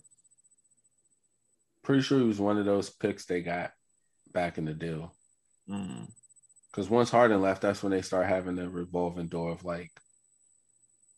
Pretty 1.83 2.01
sure 2.01 2.19
he 2.19 2.25
was 2.25 2.39
one 2.39 2.57
of 2.57 2.65
those 2.65 2.89
picks 2.89 3.25
they 3.25 3.41
got 3.41 3.71
back 4.31 4.57
in 4.57 4.65
the 4.65 4.73
deal. 4.73 5.13
Mm. 5.69 6.07
Because 6.71 6.89
once 6.89 7.09
Harden 7.11 7.41
left, 7.41 7.61
that's 7.61 7.83
when 7.83 7.91
they 7.91 8.01
start 8.01 8.25
having 8.27 8.55
the 8.55 8.69
revolving 8.69 9.27
door 9.27 9.51
of 9.51 9.63
like 9.65 9.91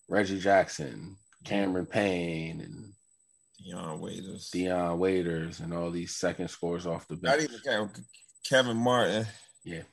Reggie 0.10 0.40
Jackson, 0.40 1.18
Cameron 1.46 1.86
Payne, 1.86 2.62
and 2.62 2.94
Dion 3.64 4.00
Waiters. 4.02 4.50
Dion 4.52 5.00
Waiters, 5.00 5.60
and 5.62 5.74
all 5.74 5.92
these 5.92 6.16
second 6.16 6.50
scores 6.50 6.86
off 6.86 7.08
the 7.08 7.16
bench. 7.16 7.42
Not 7.42 7.50
even 7.74 7.88
Ke- 7.90 8.00
Kevin 8.48 8.78
Martin. 8.78 9.26
Yeah. 9.64 9.84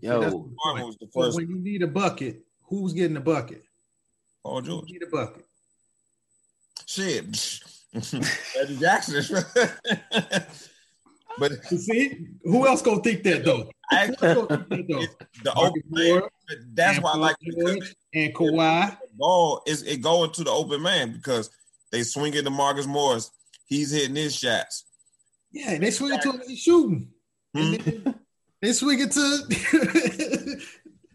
Yo, 0.00 0.20
the 0.20 0.26
Martin 0.30 0.56
point. 0.64 0.86
was 0.86 0.96
the 1.00 1.08
first. 1.12 1.36
when 1.36 1.48
you 1.48 1.58
need 1.58 1.82
a 1.82 1.88
bucket, 1.88 2.42
who's 2.64 2.92
getting 2.92 3.14
the 3.14 3.20
bucket? 3.20 3.64
Paul 4.44 4.60
You 4.62 4.66
George. 4.68 4.90
need 4.90 5.02
a 5.02 5.06
bucket. 5.10 5.44
Shit. 6.86 7.60
Reggie 7.94 8.76
Jackson. 8.78 9.44
but 11.38 11.52
You 11.70 11.78
see, 11.78 12.26
who 12.44 12.66
else 12.66 12.82
gonna 12.82 13.02
think 13.02 13.22
that 13.24 13.44
though? 13.44 13.70
I 13.90 14.04
actually, 14.04 14.34
think 14.34 14.48
that 14.48 14.86
though? 14.88 15.04
the 15.44 15.54
open 15.54 15.82
man, 15.90 16.22
that's 16.74 17.00
why 17.00 17.12
I 17.12 17.16
like 17.16 17.36
George 17.42 17.94
and 18.14 18.34
Kawhi. 18.34 18.96
ball 19.14 19.62
is 19.66 19.82
it 19.82 20.02
going 20.02 20.32
to 20.32 20.44
the 20.44 20.50
open 20.50 20.82
man 20.82 21.12
because 21.12 21.50
they 21.90 22.02
swing 22.02 22.34
it 22.34 22.44
to 22.44 22.50
Marcus 22.50 22.86
Morris. 22.86 23.30
He's 23.66 23.90
hitting 23.90 24.16
his 24.16 24.36
shots. 24.36 24.84
Yeah, 25.52 25.78
they 25.78 25.90
swing 25.90 26.14
it 26.14 26.22
to 26.22 26.32
him, 26.32 26.42
he's 26.46 26.58
shooting. 26.58 27.08
Hmm? 27.54 27.74
And 27.74 28.14
they 28.62 28.72
swing 28.72 29.00
it 29.00 29.12
to. 29.12 30.58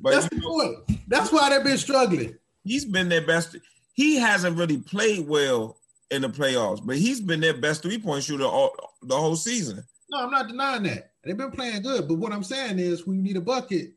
That's 0.02 0.28
the 0.30 0.36
know, 0.36 0.50
point. 0.50 1.00
That's 1.08 1.32
why 1.32 1.50
they've 1.50 1.64
been 1.64 1.78
struggling. 1.78 2.36
he's 2.64 2.86
been 2.86 3.10
their 3.10 3.26
best. 3.26 3.56
He 3.94 4.18
hasn't 4.18 4.58
really 4.58 4.78
played 4.78 5.28
well 5.28 5.78
in 6.12 6.22
the 6.22 6.30
playoffs, 6.30 6.86
but 6.86 6.98
he's 6.98 7.20
been 7.20 7.40
their 7.40 7.54
best 7.54 7.82
three 7.82 7.98
point 7.98 8.24
shooter 8.24 8.46
all, 8.46 8.76
the 9.02 9.16
whole 9.16 9.36
season. 9.36 9.84
No, 10.10 10.20
I'm 10.20 10.32
not 10.32 10.48
denying 10.48 10.84
that. 10.84 11.12
They've 11.24 11.38
been 11.38 11.52
playing 11.52 11.82
good, 11.82 12.08
but 12.08 12.16
what 12.16 12.32
I'm 12.32 12.44
saying 12.44 12.80
is, 12.80 13.08
when 13.08 13.18
you 13.18 13.24
need 13.24 13.38
a 13.38 13.42
bucket, 13.42 13.94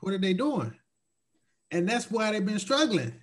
what 0.00 0.14
are 0.14 0.18
they 0.18 0.32
doing? 0.32 0.74
And 1.70 1.88
that's 1.88 2.10
why 2.10 2.32
they've 2.32 2.44
been 2.44 2.58
struggling. 2.58 3.14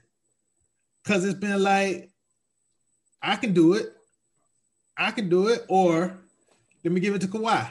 Because 1.04 1.26
it's 1.26 1.40
been 1.40 1.62
like, 1.62 2.12
I 3.22 3.36
can 3.36 3.54
do 3.54 3.74
it, 3.74 3.94
I 4.96 5.12
can 5.12 5.30
do 5.30 5.48
it, 5.48 5.66
or 5.68 6.18
let 6.84 6.94
me 6.94 7.00
give 7.00 7.16
it 7.16 7.22
to 7.22 7.28
Kawhi. 7.28 7.70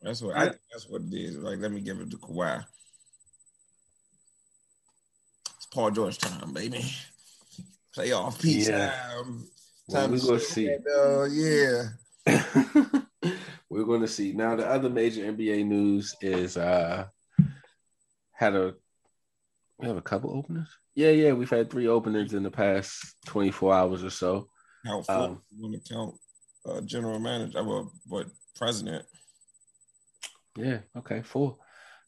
That's 0.00 0.22
what 0.22 0.36
I, 0.36 0.44
that's 0.72 0.88
what 0.88 1.02
it 1.02 1.14
is. 1.14 1.36
Like, 1.36 1.58
let 1.58 1.72
me 1.72 1.80
give 1.80 2.00
it 2.00 2.10
to 2.10 2.16
Kawhi. 2.16 2.64
It's 5.56 5.66
Paul 5.66 5.90
George 5.90 6.18
time, 6.18 6.52
baby. 6.52 6.84
Playoff 7.96 8.40
peace 8.40 8.68
Yeah. 8.72 8.90
time. 8.90 9.46
Well, 9.88 10.08
we 10.08 10.20
to 10.20 10.26
gonna 10.26 10.40
see. 10.40 10.66
that, 10.66 11.90
uh, 12.26 12.30
yeah. 12.30 13.32
We're 13.68 13.84
going 13.84 14.00
to 14.00 14.08
see. 14.08 14.32
Now, 14.32 14.56
the 14.56 14.66
other 14.66 14.88
major 14.88 15.22
NBA 15.22 15.66
news 15.66 16.14
is 16.20 16.56
uh 16.56 17.06
had 18.32 18.54
a 18.54 18.74
we 19.78 19.86
have 19.86 19.96
a 19.96 20.02
couple 20.02 20.36
openers. 20.36 20.68
Yeah, 20.94 21.10
yeah, 21.10 21.32
we've 21.32 21.50
had 21.50 21.70
three 21.70 21.86
openings 21.86 22.32
in 22.32 22.42
the 22.42 22.50
past 22.50 23.14
24 23.26 23.74
hours 23.74 24.04
or 24.04 24.10
so. 24.10 24.48
Count 24.86 25.06
four. 25.06 25.16
Um, 25.16 25.42
when 25.58 25.72
to 25.72 25.92
count 25.92 26.14
uh, 26.64 26.80
general 26.80 27.18
manager, 27.18 27.62
well, 27.62 27.92
but 28.10 28.26
president. 28.56 29.04
Yeah, 30.56 30.78
okay, 30.96 31.22
four. 31.22 31.58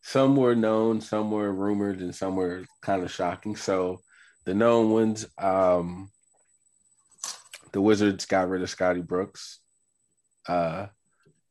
Some 0.01 0.37
were 0.37 0.55
known, 0.55 1.01
some 1.01 1.31
were 1.31 1.53
rumored, 1.53 2.01
and 2.01 2.15
some 2.15 2.37
were 2.37 2.65
kind 2.81 3.03
of 3.03 3.11
shocking. 3.11 3.57
So 3.57 4.01
the 4.49 4.55
known 4.55 4.91
ones, 4.91 5.27
um 5.37 6.11
the 7.73 7.83
Wizards 7.83 8.25
got 8.25 8.49
rid 8.49 8.63
of 8.63 8.71
Scotty 8.71 9.03
Brooks. 9.03 9.59
Uh 10.47 10.87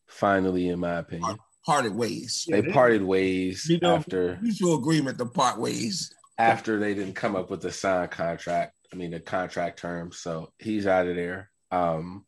finally, 0.07 0.67
in 0.69 0.79
my 0.79 0.95
opinion. 0.97 1.37
Parted 1.63 1.93
ways. 1.95 2.47
They 2.49 2.61
they- 2.61 2.71
parted 2.71 3.03
ways 3.03 3.67
You 3.69 3.77
know- 3.79 3.95
after 3.97 4.39
Mutual 4.41 4.79
agreement 4.79 5.19
to 5.19 5.25
part 5.27 5.59
ways. 5.59 6.11
after 6.39 6.79
they 6.79 6.95
didn't 6.95 7.13
come 7.13 7.35
up 7.35 7.51
with 7.51 7.61
the 7.61 7.71
signed 7.71 8.09
contract. 8.09 8.73
I 8.91 8.95
mean 8.95 9.11
the 9.11 9.19
contract 9.19 9.77
terms. 9.77 10.17
So 10.17 10.51
he's 10.57 10.87
out 10.87 11.05
of 11.07 11.15
there. 11.15 11.51
Um 11.69 12.25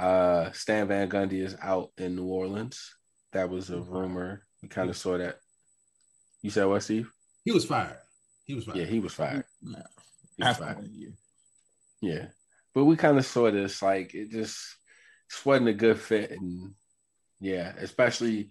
uh 0.00 0.50
Stan 0.50 0.88
Van 0.88 1.08
Gundy 1.08 1.40
is 1.44 1.54
out 1.62 1.92
in 1.98 2.16
New 2.16 2.26
Orleans. 2.26 2.96
That 3.32 3.48
was 3.48 3.70
a 3.70 3.80
rumor. 3.80 4.42
We 4.60 4.68
kind 4.68 4.90
of 4.90 4.96
saw 4.96 5.18
that. 5.18 5.38
You 6.42 6.50
said 6.50 6.64
what, 6.64 6.82
Steve? 6.82 7.12
He 7.44 7.52
was 7.52 7.64
fired. 7.64 7.98
He 8.44 8.54
was 8.54 8.64
fired. 8.64 8.78
Yeah, 8.78 8.84
he 8.84 9.00
was 9.00 9.14
fired. 9.14 9.44
Yeah. 9.62 9.82
He 10.36 10.44
was 10.44 10.56
fired. 10.56 10.90
Yeah. 12.00 12.26
But 12.74 12.84
we 12.84 12.96
kind 12.96 13.18
of 13.18 13.24
saw 13.26 13.50
this 13.50 13.80
like 13.82 14.14
it 14.14 14.30
just 14.30 14.58
just 15.30 15.46
wasn't 15.46 15.68
a 15.68 15.72
good 15.74 15.98
fit 15.98 16.32
and 16.32 16.74
yeah, 17.40 17.72
especially 17.78 18.50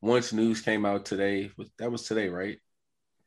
once 0.00 0.32
news 0.32 0.60
came 0.60 0.84
out 0.84 1.04
today, 1.04 1.50
that 1.78 1.90
was 1.90 2.02
today, 2.02 2.28
right? 2.28 2.58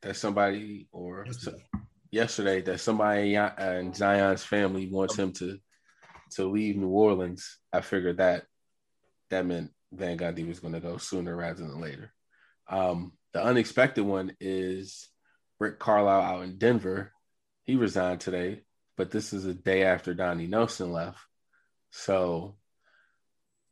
That 0.01 0.15
somebody 0.17 0.87
or 0.91 1.25
Yesterday. 1.25 1.63
yesterday 2.11 2.61
that 2.61 2.79
somebody 2.79 3.37
uh, 3.37 3.73
in 3.73 3.93
Zion's 3.93 4.43
family 4.43 4.87
wants 4.91 5.15
him 5.15 5.31
to 5.33 5.57
to 6.31 6.45
leave 6.45 6.75
New 6.75 6.89
Orleans. 6.89 7.57
I 7.71 7.81
figured 7.81 8.17
that 8.17 8.43
that 9.29 9.45
meant 9.45 9.71
Van 9.91 10.17
Gundy 10.17 10.47
was 10.47 10.59
going 10.59 10.73
to 10.73 10.79
go 10.79 10.97
sooner 10.97 11.35
rather 11.35 11.63
than 11.63 11.79
later. 11.79 12.11
Um, 12.67 13.13
the 13.33 13.43
unexpected 13.43 14.03
one 14.03 14.35
is 14.39 15.07
Rick 15.59 15.79
Carlisle 15.79 16.21
out 16.21 16.43
in 16.43 16.57
Denver. 16.57 17.11
He 17.63 17.75
resigned 17.75 18.21
today, 18.21 18.61
but 18.97 19.11
this 19.11 19.33
is 19.33 19.45
a 19.45 19.53
day 19.53 19.83
after 19.83 20.13
Donnie 20.13 20.47
Nelson 20.47 20.91
left. 20.91 21.19
So 21.91 22.55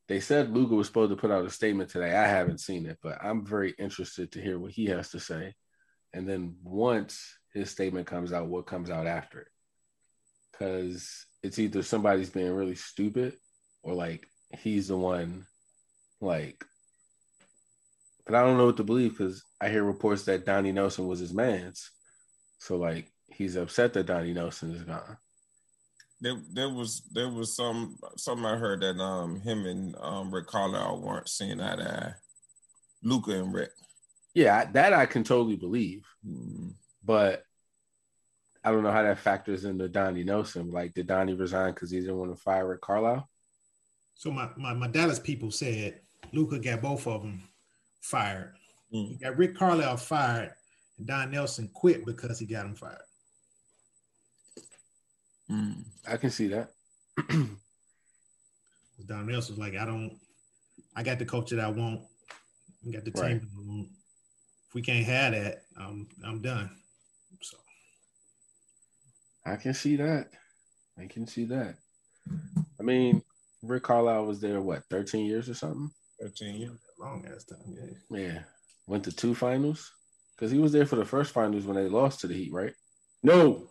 they 0.08 0.19
said 0.19 0.52
Luka 0.52 0.76
was 0.76 0.88
supposed 0.88 1.12
to 1.12 1.15
put 1.15 1.32
out 1.32 1.46
a 1.46 1.50
statement 1.50 1.89
today. 1.89 2.15
I 2.15 2.28
haven't 2.28 2.60
seen 2.60 2.86
it, 2.86 2.98
but 3.02 3.24
I'm 3.24 3.46
very 3.46 3.74
interested 3.78 4.32
to 4.32 4.41
hear 4.41 4.58
what 4.60 4.72
he 4.72 4.86
has 4.88 5.12
to 5.12 5.19
say. 5.19 5.54
And 6.13 6.28
then 6.28 6.56
once 6.63 7.38
his 7.54 7.69
statement 7.69 8.08
comes 8.08 8.34
out, 8.34 8.48
what 8.48 8.65
comes 8.65 8.89
out 8.89 9.08
after 9.08 9.41
it? 9.41 9.48
Because 10.52 11.26
it's 11.41 11.60
either 11.60 11.84
somebody's 11.84 12.30
being 12.30 12.52
really 12.52 12.76
stupid 12.76 13.34
or 13.82 13.93
like 13.93 14.28
he's 14.60 14.88
the 14.88 14.98
one, 14.98 15.46
like, 16.22 16.63
but 18.25 18.36
I 18.36 18.43
don't 18.43 18.57
know 18.57 18.67
what 18.67 18.77
to 18.77 18.83
believe 18.83 19.17
because 19.17 19.43
I 19.59 19.69
hear 19.69 19.83
reports 19.83 20.23
that 20.23 20.45
Donnie 20.45 20.71
Nelson 20.71 21.07
was 21.07 21.19
his 21.19 21.33
man's. 21.33 21.91
So, 22.59 22.77
like, 22.77 23.12
he's 23.27 23.55
upset 23.55 23.93
that 23.93 24.05
Donnie 24.05 24.33
Nelson 24.33 24.71
is 24.73 24.83
gone. 24.83 25.17
there, 26.21 26.39
there 26.53 26.69
was 26.69 27.01
there 27.12 27.29
was 27.29 27.55
some 27.55 27.97
something 28.15 28.45
I 28.45 28.55
heard 28.55 28.81
that 28.81 28.97
um 29.01 29.41
him 29.41 29.65
and 29.65 29.95
um 29.99 30.33
Rick 30.33 30.47
Carlisle 30.47 31.01
weren't 31.01 31.27
seeing 31.27 31.59
eye 31.59 31.75
to 31.75 31.83
eye. 32.07 32.13
Luka 33.03 33.31
and 33.31 33.53
Rick. 33.53 33.71
Yeah, 34.33 34.65
that 34.71 34.93
I 34.93 35.05
can 35.05 35.23
totally 35.23 35.57
believe, 35.57 36.05
Mm. 36.25 36.73
but 37.03 37.43
I 38.63 38.71
don't 38.71 38.83
know 38.83 38.91
how 38.93 39.03
that 39.03 39.19
factors 39.19 39.65
into 39.65 39.89
Donnie 39.89 40.23
Nelson. 40.23 40.71
Like, 40.71 40.93
did 40.93 41.07
Donnie 41.07 41.33
resign 41.33 41.73
because 41.73 41.91
he 41.91 41.99
didn't 41.99 42.17
want 42.17 42.33
to 42.33 42.41
fire 42.41 42.65
Rick 42.69 42.79
Carlisle? 42.79 43.27
So 44.15 44.31
my, 44.31 44.47
my, 44.55 44.73
my 44.73 44.88
Dallas 44.88 45.19
people 45.19 45.51
said 45.51 45.99
Luka 46.31 46.59
got 46.59 46.81
both 46.81 47.05
of 47.07 47.23
them 47.23 47.43
fired. 48.04 48.54
Mm. 48.94 49.08
He 49.10 49.16
got 49.16 49.38
Rick 49.38 49.56
Carlisle 49.56 49.98
fired, 49.98 50.52
and 50.98 51.08
Don 51.08 51.32
Nelson 51.32 51.70
quit 51.74 52.06
because 52.06 52.38
he 52.38 52.46
got 52.46 52.66
him 52.66 52.76
fired. 52.76 52.98
Mm. 55.50 55.84
I 56.08 56.18
can 56.18 56.30
see 56.30 56.48
that. 56.50 56.72
Don 59.08 59.28
Nelson 59.28 59.56
was 59.56 59.60
like, 59.60 59.76
I 59.76 59.86
don't, 59.86 60.18
I 60.96 61.04
got 61.04 61.20
the 61.20 61.26
coach 61.26 61.50
that 61.50 61.60
I 61.60 61.70
want. 61.70 62.02
I 62.88 62.92
got 62.92 63.04
the 63.06 63.12
team 63.12 63.24
Right. 63.24 63.42
that 63.42 63.48
I 63.58 63.62
want. 63.66 63.88
If 64.68 64.74
we 64.76 64.82
can't 64.82 65.06
have 65.06 65.34
that, 65.34 65.63
I'm 65.78 66.08
I'm 66.24 66.42
done. 66.42 66.70
So 67.42 67.58
I 69.46 69.56
can 69.56 69.74
see 69.74 69.96
that. 69.98 70.30
I 70.98 71.08
can 71.08 71.28
see 71.28 71.46
that. 71.46 71.76
I 72.80 72.84
mean, 72.84 73.24
Rick 73.62 73.84
Carlisle 73.84 74.26
was 74.26 74.39
there 74.42 74.62
what, 74.62 74.84
13 74.89 75.26
years 75.26 75.50
or 75.50 75.54
something? 75.54 75.92
13 76.22 76.56
years. 76.56 76.78
Long 77.04 77.26
ass 77.34 77.44
time. 77.46 77.60
Yeah. 78.10 78.18
Yeah. 78.18 78.39
Went 78.88 79.04
to 79.06 79.12
two 79.12 79.36
finals. 79.36 79.92
Because 80.36 80.52
he 80.52 80.60
was 80.60 80.72
there 80.72 80.86
for 80.86 80.96
the 80.96 81.06
first 81.06 81.32
finals 81.32 81.66
when 81.66 81.76
they 81.76 81.88
lost 81.88 82.22
to 82.22 82.28
the 82.28 82.34
Heat, 82.34 82.52
right? 82.52 82.74
No. 83.22 83.70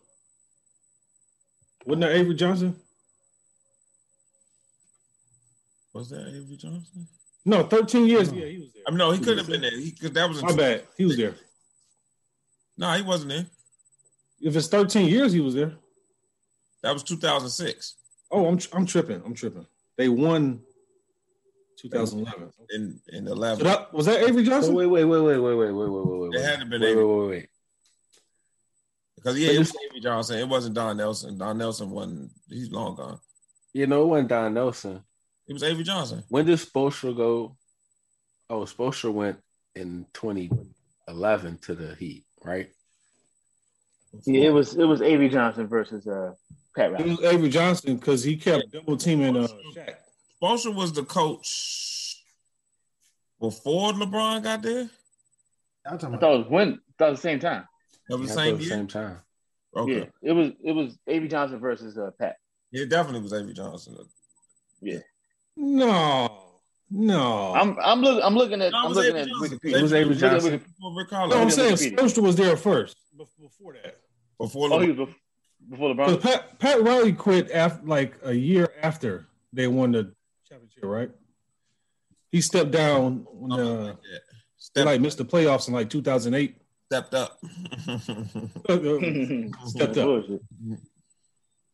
Wasn't 1.85 2.03
that 2.03 2.13
Avery 2.13 2.35
Johnson? 2.35 2.77
Was 5.93 6.09
that 6.11 6.29
Avery 6.29 6.57
Johnson? 6.57 7.09
No, 7.45 7.65
13 7.65 8.07
years. 8.07 8.33
Yeah, 8.33 8.47
he 8.47 8.59
was 8.59 8.73
there. 8.73 8.83
I 8.87 8.91
mean, 8.91 8.99
no, 8.99 9.11
he 9.11 9.19
He 9.19 9.25
couldn't 9.25 9.39
have 9.39 9.49
been 9.49 9.61
there. 9.61 9.77
He 9.77 9.91
could. 9.91 10.15
That 10.15 10.29
was 10.29 10.41
a 10.41 10.47
My 10.47 10.55
bad. 10.55 10.85
He 10.97 11.05
was 11.05 11.17
there. 11.17 11.35
No, 12.79 12.93
he 12.93 13.03
wasn't 13.03 13.31
there. 13.31 13.47
If 14.41 14.57
it's 14.57 14.69
13 14.69 15.09
years, 15.09 15.33
he 15.33 15.41
was 15.41 15.55
there. 15.55 15.73
That 16.83 16.93
was 16.93 17.03
2006 17.03 17.97
Oh, 18.31 18.47
I'm 18.47 18.59
I'm 18.73 18.87
tripping. 18.87 19.23
I'm 19.25 19.35
tripping. 19.35 19.67
They 19.99 20.09
won 20.09 20.61
2011. 21.83 22.53
in 22.71 23.01
in 23.09 23.27
So 23.27 23.33
11. 23.33 23.65
that, 23.65 23.93
was 23.93 24.07
that 24.07 24.23
Avery 24.23 24.45
Johnson? 24.45 24.75
wait, 24.75 24.87
wait, 24.87 25.05
wait, 25.05 25.21
wait, 25.21 25.39
wait, 25.39 25.55
wait, 25.55 25.73
wait, 25.73 25.73
wait, 25.73 25.91
wait, 25.91 26.31
wait. 26.31 26.41
It 26.41 26.45
had 26.45 26.61
to 26.61 26.67
been 26.67 26.81
wait, 26.83 26.91
Avery. 26.91 27.05
wait, 27.05 27.19
wait, 27.19 27.29
wait. 27.31 27.49
Because 29.17 29.39
yeah, 29.39 29.51
it 29.53 29.59
was 29.59 29.73
Avery 29.89 30.01
Johnson. 30.01 30.39
It 30.39 30.49
wasn't 30.49 30.75
Don 30.75 30.97
Nelson. 30.97 31.39
Don 31.39 31.59
Nelson 31.59 31.91
wasn't. 31.91 32.31
He's 32.49 32.71
long 32.71 32.97
gone. 32.97 33.21
You 33.73 33.87
know, 33.87 34.03
it 34.03 34.07
wasn't 34.07 34.29
Don 34.29 34.55
Nelson. 34.55 35.03
It 35.47 35.53
was 35.53 35.63
Avery 35.63 35.85
Johnson. 35.85 36.25
When 36.29 36.47
did 36.47 36.59
Spoelstra 36.59 37.17
go? 37.17 37.57
Oh, 38.51 38.61
Spoelstra 38.63 39.13
went 39.13 39.39
in 39.75 40.07
2011 40.15 41.59
to 41.63 41.75
the 41.75 41.95
Heat, 41.95 42.25
right? 42.45 42.71
Yeah, 44.25 44.49
it 44.49 44.53
was 44.53 44.75
it 44.75 44.85
was 44.85 45.01
Avery 45.01 45.29
Johnson 45.31 45.67
versus 45.69 46.07
uh 46.07 46.33
Pat 46.77 46.93
Riley. 46.93 47.05
It 47.05 47.19
was 47.19 47.33
Avery 47.33 47.49
Johnson 47.49 47.97
because 47.97 48.23
he 48.23 48.37
kept 48.37 48.71
double 48.73 48.97
teaming 48.97 49.37
uh, 49.37 49.49
Shaq. 49.75 49.95
Spoelstra 50.43 50.75
was 50.75 50.93
the 50.93 51.05
coach 51.05 52.23
before 53.41 53.93
LeBron 53.93 54.43
got 54.43 54.63
there. 54.63 54.89
I'm 55.87 55.99
talking 55.99 56.07
I 56.15 56.19
about 56.19 56.21
thought 56.21 56.35
it 56.35 56.39
was 56.39 56.47
when 56.49 56.81
that 56.99 57.11
was 57.11 57.19
the 57.21 57.23
same 57.29 57.39
time. 57.39 57.67
That 58.09 58.19
was 58.19 58.29
the 58.29 58.35
same 58.35 58.55
at 58.57 58.61
year. 58.61 58.71
same 58.71 58.87
time. 58.89 59.19
Okay. 59.77 59.99
Yeah, 59.99 60.05
it 60.23 60.33
was 60.33 60.51
it 60.65 60.73
was 60.73 60.99
Avery 61.07 61.29
Johnson 61.29 61.59
versus 61.61 61.97
uh, 61.97 62.11
Pat. 62.19 62.37
It 62.73 62.89
definitely 62.89 63.21
was 63.23 63.33
Avery 63.33 63.53
Johnson. 63.53 63.97
Yeah. 64.81 64.99
No, 65.57 66.39
no. 66.91 67.55
I'm 67.55 67.79
I'm 67.81 68.01
looking 68.01 68.23
I'm 68.25 68.35
looking 68.35 68.61
at 68.63 68.73
No, 68.73 68.79
I'm 68.87 68.93
looking 68.93 69.11
Avery 69.17 69.21
at 69.23 69.29
Johnson. 69.29 69.59
Wikipedia. 69.59 69.77
It 69.79 69.83
was 69.83 69.93
Avery 69.93 70.15
Look 70.15 70.23
at 70.25 70.31
Johnson. 70.33 70.53
Wiki- 70.53 70.65
Before 70.65 70.97
Rick 70.99 71.13
no, 71.13 71.41
I'm 71.41 71.51
saying 71.51 71.73
at 71.73 71.79
Spoelstra 71.79 72.23
was 72.23 72.37
there 72.37 72.57
first. 72.57 72.97
Before 73.17 73.75
that, 73.75 73.99
Before 74.39 74.73
Oh, 74.73 74.81
he 74.81 74.91
was 74.91 75.09
before 75.71 75.95
because 75.95 76.17
LeBron. 76.17 76.23
Pat 76.23 76.59
Pat 76.59 76.83
Riley 76.83 77.13
quit 77.13 77.51
after 77.53 77.87
like 77.87 78.15
a 78.25 78.33
year 78.33 78.73
after 78.83 79.29
they 79.53 79.69
won 79.69 79.93
the 79.93 80.13
championship, 80.75 80.83
right? 80.85 81.11
He 82.31 82.41
stepped 82.41 82.71
down 82.71 83.27
when 83.31 83.51
Something 83.51 83.69
uh, 83.69 83.83
like 83.85 83.97
they 84.03 84.19
Stepped, 84.57 84.87
like 84.87 85.01
missed 85.01 85.19
the 85.19 85.25
playoffs 85.25 85.69
in 85.69 85.75
like 85.75 85.91
2008. 85.91 86.57
stepped 86.93 87.15
up. 87.15 87.39
stepped 89.67 89.97
up, 89.97 90.05
Bullshit. 90.05 90.43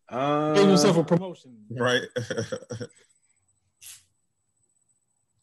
Uh, 0.08 0.54
gave 0.54 0.68
himself 0.68 0.96
a 0.96 1.04
promotion. 1.04 1.56
right. 1.70 2.02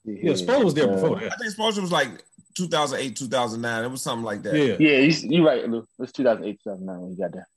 Yeah, 0.07 0.33
Spo 0.33 0.63
was 0.63 0.73
there 0.75 0.87
before 0.87 1.17
I 1.17 1.23
that. 1.29 1.39
think 1.39 1.55
Spoelstra 1.55 1.81
was 1.81 1.91
like 1.91 2.23
2008, 2.55 3.15
2009. 3.15 3.83
It 3.83 3.87
was 3.91 4.01
something 4.03 4.23
like 4.23 4.43
that. 4.43 4.55
Yeah, 4.55 4.75
Yeah, 4.79 4.99
you, 4.99 5.29
you're 5.29 5.45
right, 5.45 5.67
Lou. 5.67 5.79
It 5.79 5.87
was 5.97 6.11
2008, 6.11 6.59
2009 6.63 7.01
when 7.01 7.09
he 7.11 7.17
got 7.17 7.31
there. 7.33 7.47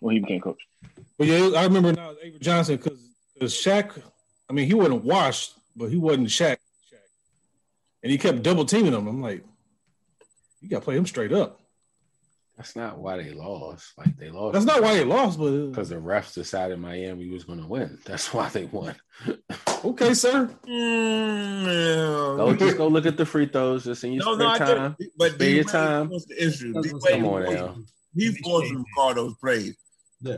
When 0.00 0.14
he 0.16 0.20
became 0.20 0.40
coach. 0.40 0.60
but 1.16 1.26
yeah, 1.26 1.50
I 1.56 1.62
remember 1.64 1.92
now 1.92 2.12
Avery 2.22 2.38
Johnson 2.40 2.76
because 2.76 2.98
because 3.34 3.54
Shaq. 3.54 4.02
I 4.48 4.52
mean, 4.52 4.66
he 4.66 4.74
wasn't 4.74 5.04
washed, 5.04 5.54
but 5.74 5.90
he 5.90 5.96
wasn't 5.96 6.28
Shaq. 6.28 6.56
Shaq, 6.92 6.98
and 8.02 8.12
he 8.12 8.18
kept 8.18 8.42
double 8.42 8.64
teaming 8.64 8.92
him. 8.92 9.06
I'm 9.06 9.20
like, 9.20 9.44
you 10.60 10.68
got 10.68 10.78
to 10.80 10.84
play 10.84 10.96
him 10.96 11.06
straight 11.06 11.32
up. 11.32 11.60
That's 12.56 12.74
not 12.74 12.96
why 12.98 13.18
they 13.22 13.32
lost. 13.32 13.92
Like 13.98 14.16
they 14.16 14.30
lost. 14.30 14.54
That's 14.54 14.64
not 14.64 14.80
why 14.82 14.94
they 14.94 15.04
lost, 15.04 15.38
but 15.38 15.50
because 15.68 15.90
the 15.90 15.96
refs 15.96 16.32
decided 16.32 16.78
Miami 16.78 17.28
was 17.28 17.44
going 17.44 17.60
to 17.60 17.66
win. 17.66 17.98
That's 18.06 18.32
why 18.32 18.48
they 18.48 18.64
won. 18.64 18.94
okay, 19.84 20.14
sir. 20.14 20.48
Mm, 20.66 22.36
Go 22.38 22.54
just 22.54 22.78
go 22.78 22.88
look 22.88 23.04
at 23.04 23.18
the 23.18 23.26
free 23.26 23.44
throws. 23.46 23.84
Just 23.84 24.04
in 24.04 24.12
your 24.14 24.24
no, 24.24 24.34
spare 24.56 24.68
no, 24.68 24.74
time. 24.74 24.96
did. 24.98 25.08
But 25.18 25.32
Spare 25.32 25.48
D 25.48 25.54
your 25.56 25.64
time. 25.64 26.08
was 26.08 26.24
the 26.24 26.42
issue. 26.46 26.72
D 26.80 26.88
Come 26.88 27.24
on 27.26 27.44
forced- 27.44 27.52
now. 27.52 27.76
He 28.14 28.32
forced 28.36 28.72
them 28.72 28.84
to 28.84 28.90
call 28.94 29.12
those 29.14 29.34
plays. 29.36 29.76
Yeah. 30.22 30.36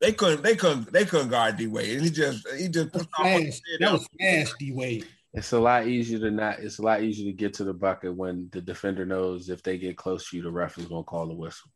They 0.00 0.12
couldn't. 0.12 0.42
They 0.42 0.56
couldn't. 0.56 0.92
They 0.92 1.04
couldn't 1.04 1.28
guard 1.28 1.56
D 1.56 1.66
Wade, 1.66 1.96
and 1.96 2.04
he 2.04 2.10
just 2.10 2.46
he 2.56 2.68
just 2.68 2.92
That's 2.92 3.04
pushed 3.06 3.18
off 3.18 3.26
fast. 3.26 3.62
That 3.80 3.92
was 3.92 4.08
fast, 4.18 4.54
D 4.58 4.72
Wade. 4.72 5.06
It's 5.32 5.52
a 5.52 5.60
lot 5.60 5.86
easier 5.86 6.18
to 6.20 6.30
not. 6.30 6.58
It's 6.60 6.78
a 6.78 6.82
lot 6.82 7.02
easier 7.02 7.26
to 7.26 7.32
get 7.36 7.54
to 7.54 7.64
the 7.64 7.74
bucket 7.74 8.14
when 8.16 8.48
the 8.50 8.60
defender 8.60 9.04
knows 9.04 9.48
if 9.50 9.62
they 9.62 9.78
get 9.78 9.96
close 9.96 10.28
to 10.30 10.36
you, 10.36 10.42
the 10.42 10.50
ref 10.50 10.78
is 10.78 10.86
going 10.86 11.02
to 11.04 11.06
call 11.06 11.26
the 11.26 11.34
whistle. 11.34 11.70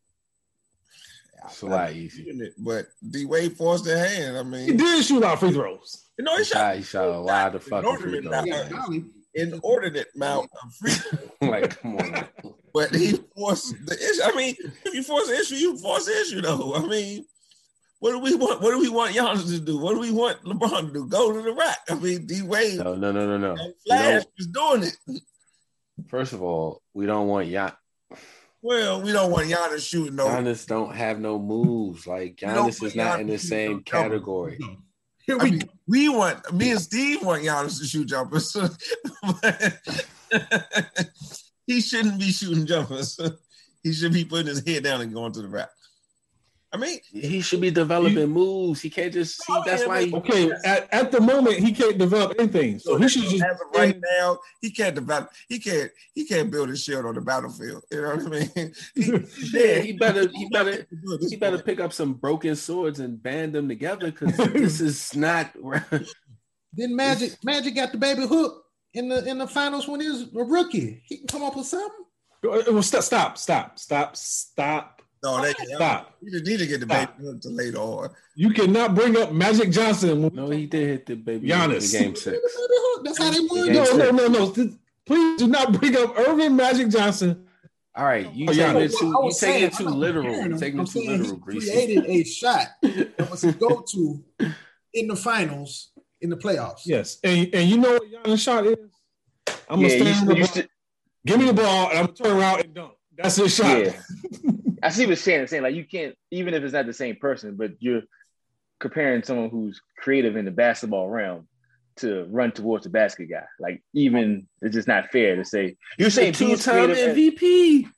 It's 1.46 1.60
a 1.62 1.66
lot 1.66 1.92
easier. 1.92 2.32
But 2.58 2.86
D 3.10 3.26
Wade 3.26 3.56
forced 3.56 3.84
their 3.84 4.04
hand. 4.08 4.38
I 4.38 4.42
mean, 4.42 4.66
He 4.66 4.72
did 4.76 5.04
shoot 5.04 5.18
a 5.18 5.20
lot 5.20 5.34
of 5.34 5.40
free 5.40 5.52
throws. 5.52 6.06
you 6.18 6.24
know, 6.24 6.32
He 6.32 6.38
he 6.38 6.44
shot, 6.44 6.56
shot 6.58 6.76
he 6.76 6.82
shot 6.82 7.08
a 7.08 7.18
lot 7.20 7.54
of 7.54 7.62
fucking 7.64 7.96
free 7.98 8.18
Inordinate 8.18 8.24
throws. 8.24 8.46
Yeah, 8.46 8.54
amount. 8.62 8.70
man. 8.72 8.80
golly. 8.80 9.04
inordinate 9.34 10.06
amount 10.16 10.50
of 10.62 10.74
free. 10.74 11.18
like, 11.50 11.80
come 11.80 11.96
on. 11.98 12.24
But 12.72 12.94
he 12.94 13.18
forced 13.36 13.74
the 13.86 13.94
issue. 13.94 14.22
I 14.24 14.34
mean, 14.34 14.56
if 14.86 14.94
you 14.94 15.02
force 15.02 15.28
the 15.28 15.38
issue, 15.38 15.56
you 15.56 15.76
force 15.76 16.06
the 16.06 16.18
issue, 16.18 16.40
though. 16.40 16.74
I 16.74 16.86
mean, 16.86 17.26
what 18.00 18.10
do 18.12 18.18
we 18.18 18.34
want? 18.34 18.60
What 18.60 18.70
do 18.72 18.78
we 18.80 18.88
want 18.88 19.14
Giannis 19.14 19.48
to 19.48 19.60
do? 19.60 19.78
What 19.78 19.94
do 19.94 20.00
we 20.00 20.10
want 20.10 20.42
LeBron 20.44 20.88
to 20.88 20.92
do? 20.92 21.06
Go 21.06 21.32
to 21.32 21.40
the 21.42 21.52
rack. 21.52 21.78
I 21.88 21.94
mean, 21.94 22.26
D 22.26 22.42
Wade, 22.42 22.78
No, 22.78 22.94
no, 22.94 23.12
no, 23.12 23.26
no, 23.26 23.38
no. 23.38 23.50
and 23.52 23.58
You 23.68 23.74
Flash 23.86 24.22
know, 24.22 24.30
is 24.38 24.46
doing 24.48 24.82
it. 24.84 25.22
first 26.08 26.32
of 26.32 26.42
all, 26.42 26.82
we 26.92 27.06
don't 27.06 27.28
want 27.28 27.48
Gian- 27.48 27.72
Well, 28.62 29.00
we 29.00 29.12
don't 29.12 29.30
want 29.30 29.48
Giannis 29.48 29.88
shooting 29.88 30.16
no. 30.16 30.26
Giannis. 30.26 30.66
Don't 30.66 30.94
have 30.94 31.18
no 31.20 31.38
moves. 31.38 32.06
Like 32.06 32.38
We 32.42 32.48
don't 32.48 32.68
Giannis 32.70 32.82
is 32.84 32.94
not 32.94 33.20
in 33.20 33.26
the 33.28 33.38
same 33.38 33.70
shoot 33.70 33.74
no 33.76 33.82
jumpers. 34.00 34.10
category. 34.10 34.58
Here 35.26 35.38
I 35.40 35.44
we 35.44 35.50
mean, 35.52 35.58
go. 35.60 35.66
we 35.86 36.08
want 36.10 36.52
me 36.52 36.70
and 36.72 36.80
Steve 36.80 37.22
want 37.22 37.42
Giannis 37.42 37.78
to 37.80 37.86
shoot 37.86 38.06
jumpers. 38.06 38.54
He 41.66 41.80
shouldn't 41.80 42.18
be 42.18 42.30
shooting 42.30 42.66
jumpers. 42.66 43.18
He 43.82 43.92
should 43.92 44.12
be 44.14 44.24
putting 44.24 44.46
his 44.46 44.66
head 44.66 44.82
down 44.84 45.02
and 45.02 45.12
going 45.12 45.32
to 45.32 45.42
the 45.42 45.48
rack. 45.48 45.68
I 46.74 46.76
mean, 46.76 46.98
He 47.12 47.40
should 47.40 47.60
be 47.60 47.70
developing 47.70 48.30
moves. 48.30 48.80
He 48.80 48.90
can't 48.90 49.12
just 49.12 49.40
see. 49.40 49.54
That's 49.64 49.86
why. 49.86 50.06
He, 50.06 50.14
Okay, 50.14 50.50
at, 50.64 50.92
at 50.92 51.12
the 51.12 51.20
moment 51.20 51.58
he 51.58 51.72
can't 51.72 51.96
develop 51.96 52.34
anything, 52.36 52.80
so 52.80 52.96
he 52.96 53.08
should 53.08 53.22
just 53.22 53.44
as 53.44 53.60
of 53.60 53.68
right 53.72 53.96
now, 54.18 54.38
he 54.60 54.72
can't 54.72 54.96
develop. 54.96 55.30
He 55.48 55.60
can't. 55.60 55.90
He 56.14 56.24
can't 56.26 56.50
build 56.50 56.70
his 56.70 56.82
shield 56.82 57.06
on 57.06 57.14
the 57.14 57.20
battlefield. 57.20 57.84
You 57.92 58.02
know 58.02 58.16
what 58.16 58.26
I 58.26 58.28
mean? 58.28 58.74
He, 58.94 59.12
yeah, 59.52 59.78
he 59.78 59.92
better. 59.92 60.28
He 60.28 60.48
better. 60.50 60.82
to 60.82 60.96
do 60.96 61.12
it 61.12 61.20
this 61.20 61.30
He 61.30 61.36
better 61.36 61.58
pick 61.58 61.78
up 61.78 61.92
some 61.92 62.14
broken 62.14 62.56
swords 62.56 62.98
and 62.98 63.22
band 63.22 63.54
them 63.54 63.68
together 63.68 64.10
because 64.10 64.36
this 64.52 64.80
is 64.80 65.14
not. 65.14 65.54
Then 66.72 66.96
Magic 66.96 67.36
Magic 67.44 67.76
got 67.76 67.92
the 67.92 67.98
baby 67.98 68.26
hook 68.26 68.64
in 68.94 69.08
the 69.08 69.24
in 69.24 69.38
the 69.38 69.46
finals 69.46 69.86
when 69.86 70.00
he 70.00 70.08
was 70.08 70.22
a 70.22 70.42
rookie. 70.42 71.02
He 71.06 71.18
can 71.18 71.28
come 71.28 71.44
up 71.44 71.56
with 71.56 71.66
something. 71.66 72.04
Well, 72.42 72.82
stop, 72.82 73.02
stop, 73.04 73.38
stop, 73.38 73.78
stop, 73.78 74.16
stop. 74.16 74.93
No, 75.24 75.40
they 75.42 75.52
Stop. 75.74 76.14
He 76.22 76.30
just 76.30 76.44
need 76.44 76.58
to 76.58 76.66
get 76.66 76.80
the 76.80 76.86
Stop. 76.86 77.16
baby 77.16 77.28
hook 77.28 77.40
to 77.40 77.48
later 77.48 77.78
on. 77.78 78.10
You 78.36 78.50
cannot 78.50 78.94
bring 78.94 79.16
up 79.16 79.32
Magic 79.32 79.70
Johnson. 79.70 80.22
when 80.22 80.34
No, 80.34 80.50
he 80.50 80.66
did 80.66 80.86
hit 80.88 81.06
the 81.06 81.14
baby 81.16 81.48
Giannis. 81.48 81.94
in 81.94 82.02
game 82.02 82.16
six. 82.16 82.38
That's 83.02 83.18
how 83.18 83.30
they 83.30 83.40
won. 83.40 83.72
No, 83.72 83.84
no, 83.96 84.10
no, 84.10 84.26
no. 84.28 84.68
Please 85.06 85.38
do 85.38 85.46
not 85.48 85.72
bring 85.72 85.96
up 85.96 86.14
Earvin 86.16 86.54
Magic 86.56 86.88
Johnson 86.88 87.46
All 87.96 88.04
right, 88.04 88.32
you 88.34 88.46
Oh, 88.48 88.52
taking 88.52 88.76
it 88.82 88.92
too 88.96 89.06
you 89.06 89.18
was 89.20 89.38
taking 89.40 89.62
it 89.64 89.72
too 89.74 89.84
literal. 89.84 90.26
You 90.34 90.40
him. 90.42 90.58
taking 90.58 90.80
I'm 90.80 90.86
it 90.86 90.90
too 90.90 91.00
literal, 91.00 91.30
he 91.30 91.36
Greasy. 91.40 91.70
created 91.72 92.04
a 92.06 92.24
shot 92.40 92.66
that 92.82 93.28
was 93.30 93.42
his 93.42 93.54
go-to 93.56 94.22
in 94.94 95.06
the 95.08 95.16
finals 95.16 95.90
in 96.20 96.30
the 96.30 96.36
playoffs. 96.36 96.82
Yes, 96.86 97.18
and 97.22 97.48
and 97.54 97.68
you 97.68 97.76
know 97.78 97.92
what 97.92 98.02
Giannis 98.24 98.38
shot 98.42 98.66
is? 98.66 98.76
I'm 99.68 99.80
yeah, 99.80 99.88
gonna 99.88 100.04
you, 100.08 100.14
stand 100.14 100.20
on 100.20 100.26
the 100.26 100.34
you 100.36 100.40
ball, 100.44 100.54
st- 100.54 100.70
give 101.26 101.38
me 101.38 101.46
the 101.46 101.52
ball, 101.54 101.88
and 101.90 101.98
I'm 101.98 102.06
gonna 102.06 102.16
turn 102.16 102.36
around 102.38 102.60
and 102.60 102.74
dunk. 102.74 102.92
That's 103.16 103.36
his 103.36 103.54
shot. 103.54 103.78
Yeah. 103.78 103.92
I 104.84 104.90
see 104.90 105.06
what 105.06 105.18
Shannon's 105.18 105.50
saying. 105.50 105.62
Like 105.62 105.74
you 105.74 105.84
can't, 105.84 106.14
even 106.30 106.54
if 106.54 106.62
it's 106.62 106.72
not 106.72 106.86
the 106.86 106.92
same 106.92 107.16
person, 107.16 107.56
but 107.56 107.72
you're 107.80 108.02
comparing 108.80 109.22
someone 109.22 109.50
who's 109.50 109.80
creative 109.96 110.36
in 110.36 110.44
the 110.44 110.50
basketball 110.50 111.08
realm 111.08 111.48
to 111.96 112.26
run 112.30 112.52
towards 112.52 112.84
the 112.84 112.90
basket 112.90 113.30
guy. 113.30 113.44
Like 113.58 113.82
even 113.94 114.46
it's 114.60 114.74
just 114.74 114.88
not 114.88 115.10
fair 115.10 115.36
to 115.36 115.44
say 115.44 115.76
you're 115.98 116.10
saying 116.10 116.34
Two 116.34 116.48
he's 116.48 116.64
time 116.64 116.90
MVP. 116.90 117.88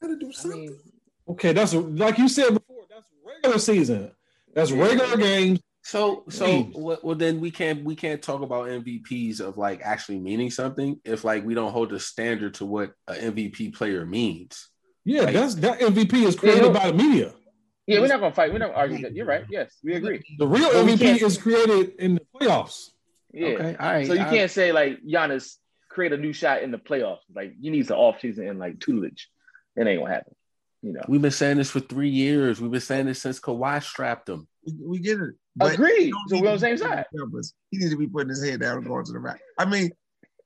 Gotta 0.00 0.16
do 0.16 0.28
I 0.28 0.32
something. 0.32 0.60
mean, 0.60 0.78
Okay, 1.28 1.52
that's 1.52 1.74
like 1.74 2.18
you 2.18 2.28
said 2.28 2.54
before. 2.54 2.84
That's 2.88 3.04
regular 3.24 3.58
season. 3.58 4.10
That's 4.54 4.72
regular 4.72 5.16
games. 5.16 5.60
So 5.82 6.24
so 6.28 6.70
well, 6.74 6.98
well 7.02 7.16
then 7.16 7.40
we 7.40 7.50
can't 7.50 7.84
we 7.84 7.96
can't 7.96 8.22
talk 8.22 8.42
about 8.42 8.68
MVPs 8.68 9.40
of 9.40 9.58
like 9.58 9.80
actually 9.82 10.20
meaning 10.20 10.50
something 10.50 11.00
if 11.04 11.24
like 11.24 11.44
we 11.44 11.54
don't 11.54 11.72
hold 11.72 11.90
the 11.90 12.00
standard 12.00 12.54
to 12.54 12.66
what 12.66 12.92
an 13.06 13.34
MVP 13.34 13.74
player 13.74 14.06
means. 14.06 14.68
Yeah, 15.08 15.22
Like- 15.22 15.34
that's 15.34 15.54
that 15.56 15.80
MVP 15.80 16.24
is 16.24 16.36
created 16.36 16.64
Yeah. 16.64 16.70
by 16.72 16.90
the 16.90 16.96
media. 16.96 17.34
yeah, 17.86 18.00
we're 18.00 18.08
not 18.08 18.20
gonna 18.20 18.34
fight. 18.34 18.52
We're 18.52 18.58
not 18.58 18.68
gonna 18.68 18.78
argue 18.78 19.02
that. 19.02 19.14
You're 19.14 19.24
right. 19.26 19.44
Yes, 19.50 19.78
we 19.82 19.94
agree. 19.94 20.22
The 20.38 20.46
real 20.46 20.68
Well, 20.68 20.84
MVP 20.86 21.22
is 21.22 21.38
created 21.38 21.94
in 21.98 22.14
the 22.16 22.22
playoffs. 22.34 22.90
Yeah. 23.32 23.46
Okay, 23.48 23.76
all 23.80 23.86
right. 23.92 24.06
So 24.06 24.12
you 24.12 24.20
I- 24.20 24.28
can't 24.30 24.50
say 24.50 24.70
like 24.72 25.02
Giannis 25.02 25.56
create 25.88 26.12
a 26.12 26.18
new 26.18 26.32
shot 26.34 26.62
in 26.62 26.70
the 26.70 26.78
playoffs. 26.78 27.20
Like 27.34 27.54
you 27.58 27.70
need 27.70 27.86
some 27.86 27.96
off 27.98 28.20
season 28.20 28.46
and 28.48 28.58
like 28.58 28.80
tutelage. 28.80 29.28
It 29.76 29.86
ain't 29.86 30.00
gonna 30.00 30.12
happen. 30.12 30.34
You 30.82 30.92
know. 30.92 31.00
We've 31.08 31.22
been 31.22 31.30
saying 31.32 31.56
this 31.56 31.70
for 31.70 31.80
three 31.80 32.10
years. 32.10 32.60
We've 32.60 32.70
been 32.70 32.80
saying 32.80 33.06
this 33.06 33.20
since 33.22 33.40
Kawhi 33.40 33.82
strapped 33.82 34.28
him. 34.28 34.46
We, 34.66 34.74
we 34.84 34.98
get 34.98 35.18
it. 35.20 35.34
But 35.56 35.74
Agreed. 35.74 36.12
So 36.28 36.40
we're 36.40 36.48
on 36.48 36.54
the 36.54 36.60
same 36.60 36.74
be 36.76 36.82
side. 36.82 37.06
numbers. 37.14 37.54
He 37.70 37.78
needs 37.78 37.90
to 37.90 37.96
be 37.96 38.06
putting 38.06 38.28
his 38.28 38.44
head 38.44 38.60
down 38.60 38.76
and 38.78 38.86
going 38.86 39.04
to 39.06 39.12
the 39.12 39.18
rack. 39.18 39.40
I 39.58 39.64
mean, 39.64 39.90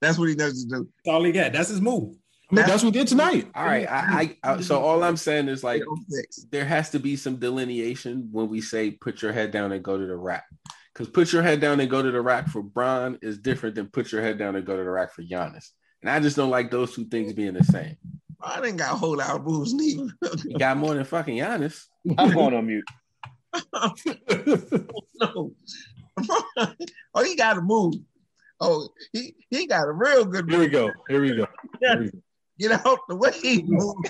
that's 0.01 0.19
what 0.19 0.29
he 0.31 0.35
does 0.35 0.65
to 0.65 0.69
do. 0.71 0.89
That's 1.05 1.13
all 1.15 1.23
he 1.25 1.33
got. 1.33 1.53
That's 1.53 1.69
his 1.69 1.81
move. 1.83 2.15
I 2.53 2.55
mean, 2.55 2.67
that's 2.67 2.83
what 2.83 2.93
we 2.93 2.99
did 2.99 3.09
tonight. 3.09 3.49
All 3.55 3.65
right. 3.65 3.91
I, 3.91 4.37
I, 4.43 4.53
I 4.53 4.61
so 4.61 4.79
all 4.83 5.03
I'm 5.03 5.17
saying 5.17 5.49
is 5.49 5.65
like 5.65 5.83
Like, 6.11 6.29
there 6.51 6.67
has 6.67 6.91
to 6.91 6.99
be 6.99 7.17
some 7.17 7.37
delineation 7.37 8.29
when 8.31 8.51
we 8.51 8.61
say 8.61 8.91
put 8.91 9.23
your 9.23 9.33
head 9.33 9.53
down 9.53 9.73
and 9.73 9.83
go 9.83 9.97
to 9.97 10.07
the 10.07 10.17
rack. 10.17 10.45
Because 10.93 11.09
put 11.09 11.33
your 11.33 11.43
head 11.43 11.61
down 11.61 11.81
and 11.81 11.89
go 11.89 12.03
to 12.03 12.11
the 12.11 12.21
rack 12.21 12.49
for 12.49 12.63
Bron 12.63 13.19
is 13.23 13.39
different 13.39 13.75
than 13.75 13.87
put 13.87 14.13
your 14.13 14.21
head 14.21 14.39
down 14.39 14.55
and 14.55 14.67
go 14.67 14.77
to 14.77 14.85
the 14.85 14.91
rack 14.91 15.15
for 15.15 15.23
Giannis. 15.23 15.71
And 16.03 16.11
I 16.11 16.21
just 16.21 16.37
don't 16.37 16.51
like 16.51 16.71
those 16.71 16.95
two 16.95 17.07
things 17.07 17.33
being 17.33 17.55
the 17.55 17.65
same. 17.65 17.97
I 18.43 18.61
didn't 18.61 18.77
got 18.77 18.93
a 18.95 18.97
whole 18.99 19.17
lot 19.17 19.35
of 19.35 19.47
moves 19.47 19.73
neither. 19.73 20.09
He 20.47 20.53
got 20.55 20.77
more 20.77 20.93
than 20.93 21.05
fucking 21.05 21.39
Giannis. 21.39 21.87
I'm 22.19 22.35
going 22.35 22.55
on 22.55 22.67
mute. 22.67 22.85
no. 25.21 25.53
oh, 27.15 27.25
he 27.25 27.35
got 27.35 27.57
a 27.57 27.63
move. 27.63 27.95
Oh, 28.61 28.91
he, 29.15 29.35
he 29.49 29.67
got 29.67 29.89
a 29.89 29.93
real 29.93 30.27
good 30.27 30.51
Here 30.51 30.59
we 30.59 30.69
go. 30.69 30.91
Here 31.09 31.23
we 31.23 31.35
go. 31.35 31.47
Here 31.81 32.01
we 32.01 32.11
Get 32.59 32.73
out 32.87 32.99
the 33.09 33.17
way 33.17 33.33
he 33.33 33.63
moved. 33.67 34.09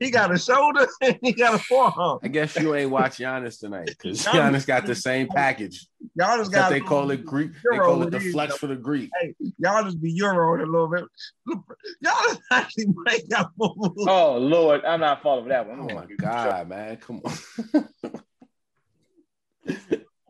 he 0.00 0.10
got 0.10 0.32
a 0.32 0.38
shoulder 0.38 0.86
and 1.00 1.18
he 1.22 1.32
got 1.32 1.54
a 1.54 1.58
forearm. 1.58 2.18
I 2.22 2.28
guess 2.28 2.56
you 2.56 2.74
ain't 2.74 2.90
watch 2.90 3.18
Giannis 3.18 3.60
tonight 3.60 3.86
because 3.86 4.24
Giannis 4.24 4.66
got 4.66 4.84
the 4.84 4.94
same 4.94 5.28
package. 5.28 5.86
Y'all 6.14 6.36
just 6.36 6.52
got 6.52 6.70
they 6.70 6.80
call 6.80 7.10
it 7.12 7.24
Greek. 7.24 7.52
They 7.70 7.78
call 7.78 8.02
it 8.02 8.10
the 8.10 8.20
flex 8.20 8.56
for 8.56 8.66
the 8.66 8.76
Greek. 8.76 9.10
Hey, 9.20 9.34
y'all 9.58 9.84
just 9.84 10.00
be 10.00 10.10
Euro 10.12 10.56
a 10.60 10.66
little 10.66 10.88
bit. 10.88 11.04
Y'all 11.46 12.12
just 12.28 12.40
actually 12.50 12.86
break 12.88 13.32
out 13.32 13.50
moves. 13.56 14.04
Oh 14.08 14.36
Lord, 14.38 14.84
I'm 14.84 15.00
not 15.00 15.22
falling 15.22 15.44
for 15.44 15.48
that 15.50 15.68
one. 15.68 15.78
Oh 15.80 15.88
I'm 15.88 15.94
my 15.94 16.02
gonna- 16.02 16.16
god, 16.16 16.68
man! 16.68 16.96
Come 16.96 17.22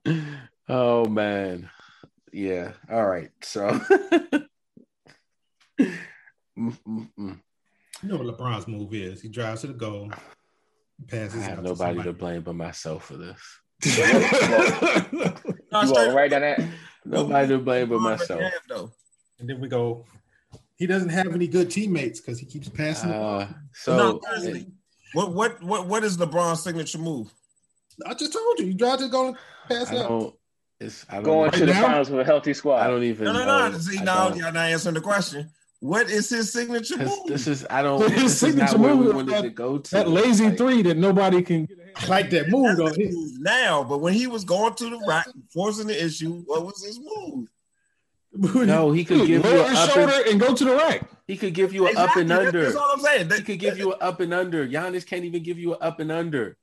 on. 0.04 0.32
oh 0.68 1.04
man, 1.06 1.70
yeah. 2.32 2.72
All 2.90 3.06
right, 3.06 3.30
so. 3.42 3.80
Mm, 6.59 6.79
mm, 6.87 7.09
mm. 7.18 7.40
You 8.03 8.09
know 8.09 8.16
what 8.16 8.37
LeBron's 8.38 8.68
move 8.68 8.92
is. 8.94 9.21
He 9.21 9.29
drives 9.29 9.62
to 9.62 9.68
the 9.68 9.73
goal, 9.75 10.11
passes. 11.09 11.35
I 11.35 11.38
passes. 11.38 11.42
have 11.47 11.59
out 11.59 11.64
nobody 11.64 11.97
to 11.97 12.03
somebody. 12.05 12.12
blame 12.12 12.42
but 12.42 12.55
myself 12.55 13.05
for 13.07 13.16
this. 13.16 13.38
No, 13.87 15.35
You 15.83 15.88
straight 15.88 16.12
right 16.14 16.31
down 16.31 16.40
that. 16.42 16.61
Nobody 17.05 17.49
to 17.49 17.59
blame 17.59 17.88
but 17.88 18.01
myself. 18.01 18.40
McNabb. 18.40 18.92
And 19.40 19.49
then 19.49 19.61
we 19.61 19.68
go. 19.68 20.05
He 20.77 20.87
doesn't 20.87 21.09
have 21.09 21.35
any 21.35 21.49
good 21.49 21.71
teammates 21.71 22.21
because 22.21 22.38
he 22.38 22.47
keeps 22.47 22.68
passing. 22.68 23.11
the 23.11 23.16
ball. 23.16 23.40
Uh, 23.40 23.49
so 23.73 23.97
no, 23.97 24.21
seriously. 24.37 24.66
What 25.12 25.33
what 25.33 25.62
what 25.62 25.87
what 25.87 26.05
is 26.05 26.16
LeBron's 26.16 26.62
signature 26.62 26.99
move? 26.99 27.33
I 28.07 28.14
just 28.14 28.33
told 28.33 28.59
you, 28.61 28.66
you 28.66 28.75
drive 28.75 28.99
to 28.99 29.05
the 29.05 29.11
goal 29.11 29.29
and 29.29 29.37
pass 29.68 29.92
out. 29.92 30.35
It's 30.81 31.05
I 31.09 31.16
don't. 31.16 31.25
Going 31.25 31.49
even- 31.49 31.61
to 31.61 31.66
the 31.66 31.75
finals 31.75 32.11
with 32.11 32.21
a 32.21 32.25
healthy 32.25 32.55
squad. 32.55 32.81
I 32.81 32.88
don't 32.88 33.03
even. 33.03 33.25
No, 33.25 33.33
no, 33.33 33.44
know. 33.44 33.68
no. 33.71 33.79
See, 33.79 33.99
I 33.99 34.05
now 34.05 34.29
y'all 34.35 34.53
not 34.53 34.57
answering 34.68 34.94
the 34.94 35.01
question. 35.01 35.51
What 35.80 36.10
is 36.10 36.28
his 36.30 36.52
signature 36.52 36.98
move? 36.98 37.26
This 37.26 37.46
is 37.46 37.64
I 37.70 37.82
don't. 37.82 38.00
His 38.10 38.10
This 38.10 38.32
is 38.32 38.38
signature 38.40 38.78
where 38.78 38.96
we 38.96 39.04
move 39.06 39.14
wanted 39.14 39.34
that- 39.34 39.42
to 39.42 39.50
go 39.50 39.78
to. 39.78 39.90
that 39.92 40.08
lazy 40.08 40.46
Like, 40.46 40.58
three 40.58 40.82
that 40.82 40.96
nobody 40.96 41.40
can 41.42 41.66
get 41.66 41.78
a 41.78 41.82
hand. 41.82 41.94
I 41.98 42.06
like 42.08 42.30
that 42.30 42.48
move 42.48 42.76
That's 42.76 42.78
though. 42.78 42.86
his 42.86 42.96
He- 42.96 43.14
move 43.16 43.30
now, 43.40 43.84
but 43.84 43.98
when 43.98 44.12
he 44.14 44.26
was 44.26 44.44
going 44.44 44.74
to 44.74 44.90
the 44.90 45.00
rack, 45.06 45.28
forcing 45.52 45.86
the 45.86 46.04
issue, 46.04 46.42
what 46.46 46.66
was 46.66 46.84
his 46.84 46.98
move? 46.98 47.48
No, 48.66 48.92
he 48.92 49.04
could 49.04 49.18
give 49.18 49.28
you 49.28 49.40
Lower 49.42 49.68
an 49.68 49.88
shoulder 49.88 50.12
and, 50.16 50.26
and 50.26 50.40
go 50.40 50.54
to 50.54 50.64
the 50.64 50.74
rack. 50.76 51.08
he 51.26 51.36
could 51.36 51.54
give 51.54 51.72
you 51.72 51.86
an 51.88 51.96
up 51.96 52.16
and 52.16 52.30
Exactly, 52.30 52.46
under. 52.48 52.64
That's 52.64 52.76
all 52.76 52.90
I'm 52.92 53.00
saying. 53.00 53.30
He 53.30 53.42
could 53.42 53.58
give 53.58 53.78
you 53.78 53.92
an 53.92 53.98
up 54.00 54.20
and 54.20 54.34
under. 54.34 54.66
Giannis 54.68 55.06
can't 55.06 55.24
even 55.24 55.42
give 55.42 55.58
you 55.58 55.72
an 55.74 55.78
up 55.80 55.98
and 56.00 56.10
under. 56.12 56.56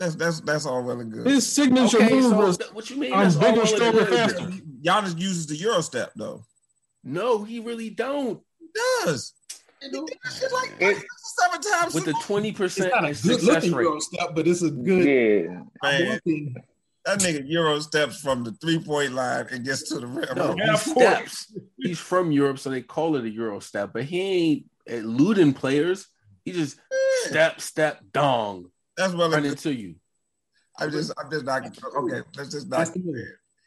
That's 0.00 0.16
that's 0.16 0.40
that's 0.40 0.66
all 0.66 0.82
well 0.82 0.98
and 1.00 1.12
good. 1.12 1.26
His 1.26 1.46
signature 1.50 1.98
Okay, 1.98 2.10
move 2.14 2.30
so 2.30 2.36
was 2.36 2.58
what 2.72 2.90
you 2.90 2.96
mean? 2.96 3.12
I'm 3.12 3.24
That's 3.24 3.36
all 3.36 3.42
bigger, 3.52 3.66
stronger, 3.66 4.06
faster. 4.06 4.48
Giannis 4.82 5.18
uses 5.18 5.46
the 5.46 5.54
Euro 5.56 5.80
step 5.82 6.12
though. 6.16 6.44
No, 7.04 7.42
he 7.44 7.60
really 7.60 7.90
don't. 7.90 8.40
He 8.58 8.66
does. 9.04 9.32
He 9.80 9.90
did 9.90 10.08
shit 10.38 10.52
like 10.52 10.72
It- 10.80 11.04
seven 11.38 11.60
times. 11.60 11.94
With 11.94 12.04
the 12.04 12.14
twenty 12.22 12.52
percent 12.52 12.92
not 12.92 13.02
good 13.04 13.16
success 13.16 13.42
looking 13.42 13.72
rate. 13.74 13.82
Euro 13.84 13.98
step, 14.00 14.34
but 14.34 14.46
it's 14.46 14.62
a 14.62 14.70
good 14.70 15.04
Yeah. 15.04 15.62
Man, 15.82 16.54
that 17.04 17.18
nigga 17.18 17.42
Euro 17.48 17.80
steps 17.80 18.20
from 18.20 18.44
the 18.44 18.52
three 18.52 18.78
point 18.78 19.12
line 19.12 19.46
and 19.50 19.64
gets 19.64 19.88
to 19.88 19.98
the 19.98 20.06
rim. 20.06 20.28
No, 20.36 20.54
he 20.54 20.60
Half 20.62 20.82
steps. 20.82 21.52
He's 21.78 21.98
from 21.98 22.30
Europe, 22.30 22.60
so 22.60 22.70
they 22.70 22.80
call 22.82 23.16
it 23.16 23.24
a 23.24 23.30
Euro 23.30 23.58
step. 23.58 23.90
But 23.92 24.04
he 24.04 24.20
ain't 24.20 24.66
eluding 24.86 25.52
players. 25.54 26.06
He 26.44 26.52
just 26.52 26.76
Yeah, 26.90 27.30
step, 27.30 27.60
step, 27.60 28.00
dong, 28.12 28.70
That's 28.96 29.14
well 29.14 29.30
run 29.30 29.38
and 29.38 29.42
good. 29.44 29.52
into 29.66 29.74
you. 29.74 29.96
I'm 30.78 30.90
just 30.92 31.12
I'm 31.18 31.28
just 31.30 31.44
not 31.44 31.64
okay. 31.66 32.22
Let's 32.36 32.50
just 32.50 32.68
not 32.68 32.78
That's 32.78 32.90
the 32.90 33.00
move. 33.00 33.16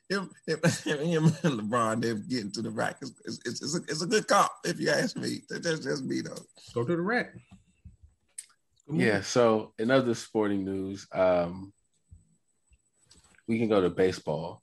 Him, 0.09 0.29
him, 0.47 0.59
him 0.99 1.25
and 1.43 1.59
LeBron, 1.59 2.01
they're 2.01 2.15
getting 2.15 2.51
to 2.51 2.61
the 2.61 2.69
rack. 2.69 2.97
It's, 3.01 3.11
it's, 3.25 3.39
it's, 3.45 3.61
it's, 3.61 3.75
a, 3.75 3.81
it's 3.87 4.01
a 4.01 4.07
good 4.07 4.27
comp, 4.27 4.51
if 4.63 4.79
you 4.79 4.89
ask 4.89 5.15
me. 5.17 5.41
That's 5.49 5.79
just 5.79 6.05
me, 6.05 6.21
though. 6.21 6.37
Go 6.73 6.83
to 6.83 6.95
the 6.95 7.01
rack. 7.01 7.33
Yeah. 8.91 9.21
So 9.21 9.73
in 9.79 9.91
other 9.91 10.13
sporting 10.13 10.63
news, 10.63 11.07
um, 11.11 11.73
we 13.47 13.57
can 13.59 13.67
go 13.67 13.81
to 13.81 13.89
baseball 13.89 14.61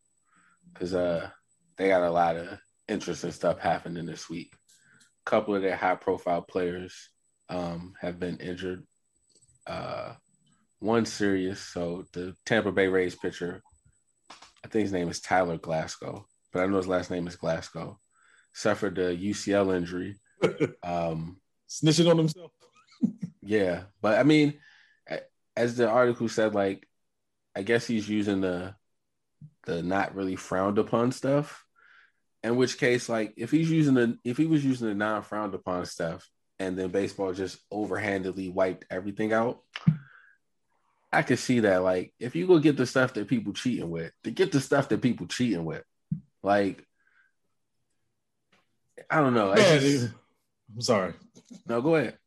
because 0.72 0.94
uh, 0.94 1.28
they 1.76 1.88
got 1.88 2.02
a 2.02 2.10
lot 2.10 2.36
of 2.36 2.58
interesting 2.88 3.32
stuff 3.32 3.58
happening 3.58 4.06
this 4.06 4.28
week. 4.28 4.54
A 5.26 5.30
couple 5.30 5.54
of 5.54 5.62
their 5.62 5.76
high-profile 5.76 6.42
players 6.42 7.10
um, 7.48 7.94
have 8.00 8.18
been 8.18 8.38
injured. 8.38 8.86
Uh, 9.66 10.14
one 10.80 11.06
serious. 11.06 11.60
So 11.60 12.04
the 12.12 12.34
Tampa 12.44 12.72
Bay 12.72 12.88
Rays 12.88 13.14
pitcher, 13.14 13.62
I 14.64 14.68
think 14.68 14.82
his 14.82 14.92
name 14.92 15.08
is 15.08 15.20
Tyler 15.20 15.58
Glasnow, 15.58 16.24
but 16.52 16.62
I 16.62 16.66
know 16.66 16.76
his 16.76 16.88
last 16.88 17.10
name 17.10 17.26
is 17.26 17.36
Glasnow, 17.36 17.96
suffered 18.52 18.98
a 18.98 19.16
UCL 19.16 19.76
injury. 19.76 20.16
Um, 20.82 21.36
snitching 21.68 22.10
on 22.10 22.18
himself. 22.18 22.50
yeah, 23.42 23.84
but 24.00 24.18
I 24.18 24.24
mean, 24.24 24.54
as 25.56 25.76
the 25.76 25.88
article 25.88 26.28
said, 26.28 26.54
like, 26.54 26.88
I 27.54 27.62
guess 27.62 27.86
he's 27.86 28.08
using 28.08 28.40
the 28.40 28.74
the 29.64 29.82
not 29.82 30.14
really 30.14 30.36
frowned 30.36 30.78
upon 30.78 31.12
stuff. 31.12 31.64
In 32.42 32.56
which 32.56 32.78
case, 32.78 33.08
like, 33.08 33.34
if 33.36 33.52
he's 33.52 33.70
using 33.70 33.94
the 33.94 34.18
if 34.24 34.36
he 34.36 34.46
was 34.46 34.64
using 34.64 34.88
the 34.88 34.94
non 34.94 35.22
frowned 35.22 35.54
upon 35.54 35.86
stuff, 35.86 36.28
and 36.58 36.76
then 36.76 36.90
baseball 36.90 37.32
just 37.32 37.58
overhandedly 37.70 38.52
wiped 38.52 38.84
everything 38.90 39.32
out, 39.32 39.60
I 41.12 41.22
could 41.22 41.38
see 41.38 41.60
that. 41.60 41.82
Like, 41.82 42.14
if 42.18 42.34
you 42.34 42.46
go 42.46 42.58
get 42.58 42.76
the 42.76 42.86
stuff 42.86 43.14
that 43.14 43.28
people 43.28 43.52
cheating 43.52 43.90
with, 43.90 44.12
to 44.24 44.30
get 44.30 44.52
the 44.52 44.60
stuff 44.60 44.88
that 44.88 45.02
people 45.02 45.26
cheating 45.26 45.64
with, 45.64 45.84
like, 46.42 46.86
I 49.10 49.20
don't 49.20 49.34
know. 49.34 49.52
I 49.52 49.78
just, 49.78 50.10
I'm 50.74 50.80
sorry. 50.80 51.14
no, 51.66 51.82
go 51.82 51.96
ahead. 51.96 52.18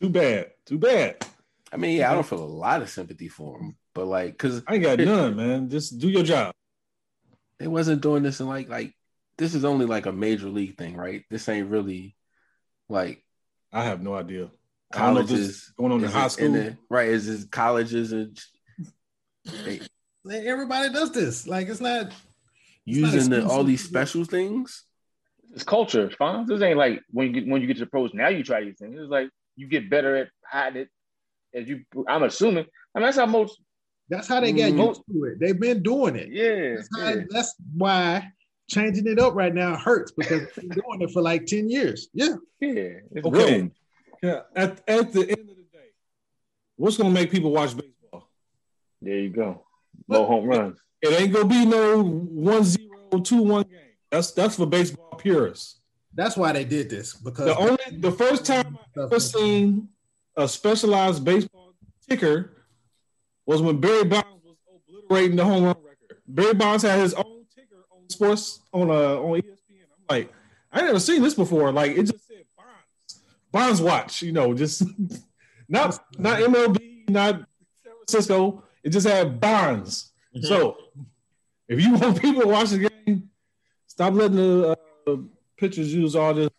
Too 0.00 0.10
bad. 0.10 0.52
Too 0.66 0.78
bad. 0.78 1.24
I 1.72 1.76
mean, 1.76 1.96
yeah, 1.96 2.10
I 2.10 2.14
don't 2.14 2.24
mm-hmm. 2.24 2.36
feel 2.36 2.44
a 2.44 2.46
lot 2.46 2.82
of 2.82 2.90
sympathy 2.90 3.28
for 3.28 3.58
him, 3.58 3.76
but 3.94 4.06
like, 4.06 4.38
cause 4.38 4.62
I 4.66 4.74
ain't 4.74 4.82
got 4.82 4.98
none, 5.00 5.36
man. 5.36 5.68
Just 5.68 5.98
do 5.98 6.08
your 6.08 6.22
job. 6.22 6.54
they 7.58 7.66
wasn't 7.66 8.02
doing 8.02 8.22
this 8.22 8.40
in 8.40 8.46
like 8.46 8.68
like 8.68 8.94
this 9.36 9.54
is 9.54 9.64
only 9.64 9.86
like 9.86 10.06
a 10.06 10.12
major 10.12 10.48
league 10.48 10.78
thing, 10.78 10.96
right? 10.96 11.24
This 11.30 11.48
ain't 11.48 11.68
really 11.68 12.16
like 12.88 13.24
I 13.72 13.84
have 13.84 14.02
no 14.02 14.14
idea. 14.14 14.50
I 14.92 15.00
don't 15.06 15.14
know 15.14 15.20
if 15.20 15.28
this 15.28 15.38
is 15.40 15.46
Colleges 15.46 15.72
going 15.78 15.92
on 15.92 16.04
in 16.04 16.10
high 16.10 16.28
school. 16.28 16.52
the- 16.52 16.76
right? 16.88 17.08
Is 17.08 17.28
it 17.28 17.50
colleges 17.50 18.12
and 18.12 18.38
they 20.24 20.46
everybody 20.46 20.92
does 20.92 21.12
this. 21.12 21.46
Like 21.46 21.68
it's 21.68 21.80
not. 21.80 22.06
It's 22.86 22.98
not 22.98 23.12
using 23.14 23.30
the, 23.30 23.46
all 23.46 23.64
these 23.64 23.84
special 23.84 24.24
things? 24.24 24.84
It's 25.54 25.62
culture, 25.64 26.10
fine. 26.18 26.46
This 26.46 26.62
ain't 26.62 26.78
like 26.78 27.02
when 27.10 27.28
you 27.28 27.32
get 27.40 27.48
when 27.50 27.60
you 27.60 27.66
get 27.66 27.74
to 27.78 27.84
the 27.84 27.90
pros. 27.90 28.12
Now 28.14 28.28
you 28.28 28.42
try 28.42 28.64
these 28.64 28.78
things. 28.78 28.96
It's 28.98 29.10
like 29.10 29.28
you 29.56 29.66
get 29.68 29.90
better 29.90 30.16
at 30.16 30.28
hiding 30.46 30.82
it. 30.82 30.88
As 31.54 31.68
you, 31.68 31.82
I'm 32.06 32.22
assuming. 32.22 32.66
I 32.94 32.98
mean, 32.98 33.04
that's 33.06 33.16
how 33.16 33.26
most. 33.26 33.60
That's 34.10 34.26
how 34.28 34.40
they 34.40 34.52
get 34.52 34.72
Mm. 34.72 34.86
used 34.88 35.02
to 35.12 35.24
it. 35.24 35.38
They've 35.38 35.58
been 35.58 35.82
doing 35.82 36.16
it. 36.16 36.28
Yeah, 36.30 36.76
That's, 36.76 36.88
how- 36.98 37.08
yeah. 37.10 37.24
that's 37.28 37.54
why 37.74 38.28
changing 38.70 39.06
it 39.06 39.18
up 39.18 39.34
right 39.34 39.54
now 39.54 39.76
hurts 39.76 40.12
because 40.12 40.40
they've 40.56 40.68
been 40.68 40.80
doing 40.82 41.00
it 41.02 41.10
for 41.10 41.20
like 41.22 41.44
10 41.46 41.68
years. 41.70 42.08
Yeah. 42.14 42.34
yeah. 42.60 42.70
It's 43.12 43.26
Okay. 43.26 43.30
growing. 43.30 43.72
Yeah. 44.22 44.40
At, 44.54 44.82
at 44.88 45.12
the 45.12 45.20
end 45.22 45.48
of 45.50 45.56
the 45.56 45.66
day, 45.72 45.90
what's 46.76 46.96
gonna 46.96 47.10
make 47.10 47.30
people 47.30 47.50
watch 47.50 47.76
baseball? 47.76 48.28
There 49.00 49.18
you 49.18 49.30
go. 49.30 49.64
No 50.08 50.24
home 50.24 50.46
runs. 50.46 50.78
It 51.00 51.20
ain't 51.20 51.32
gonna 51.32 51.44
be 51.46 51.64
no 51.64 52.02
1-0, 52.02 52.76
2-1 53.10 53.70
game. 53.70 53.78
That's 54.10 54.32
that's 54.32 54.56
for 54.56 54.66
baseball 54.66 55.14
purists. 55.16 55.80
That's 56.14 56.36
why 56.36 56.52
they 56.52 56.64
did 56.64 56.90
this 56.90 57.14
because 57.14 57.46
The 57.46 57.56
only 57.56 58.00
the 58.00 58.10
first 58.10 58.44
time 58.44 58.78
I 58.96 59.02
ever 59.02 59.20
seen 59.20 59.88
a 60.36 60.48
specialized 60.48 61.24
baseball 61.24 61.74
ticker 62.08 62.64
was 63.46 63.62
when 63.62 63.80
Barry 63.80 64.04
Bonds 64.04 64.26
was 64.44 64.56
obliterating 64.88 65.36
the 65.36 65.44
home 65.44 65.64
run 65.64 65.76
record. 65.76 66.22
Barry 66.26 66.54
Bonds 66.54 66.82
had 66.82 66.98
his 66.98 67.14
own 67.14 67.44
ticker 67.54 67.84
on 67.90 68.08
sports 68.08 68.60
on 68.72 68.90
uh 68.90 69.20
on 69.20 69.40
ESPN. 69.40 69.82
I'm 69.82 70.04
like, 70.08 70.32
I 70.72 70.82
never 70.82 71.00
seen 71.00 71.22
this 71.22 71.34
before. 71.34 71.70
Like 71.70 71.92
it 71.92 72.02
just 72.04 72.26
said 72.26 72.27
Bonds, 73.52 73.80
Bonds 73.80 73.82
watch. 73.82 74.22
You 74.22 74.32
know, 74.32 74.54
just 74.54 74.82
not 75.68 75.98
not 76.18 76.38
MLB, 76.40 77.10
not 77.10 77.34
San 77.82 77.92
Francisco. 78.06 78.62
It 78.82 78.90
just 78.90 79.06
had 79.06 79.40
Bonds. 79.40 80.12
So 80.42 80.76
if 81.68 81.80
you 81.80 81.94
want 81.96 82.20
people 82.20 82.42
to 82.42 82.48
watch 82.48 82.70
the 82.70 82.88
game, 82.88 83.30
stop 83.86 84.14
letting 84.14 84.36
the 84.36 84.78
uh, 85.06 85.16
pitchers 85.56 85.92
use 85.92 86.16
all 86.16 86.34
this 86.34 86.50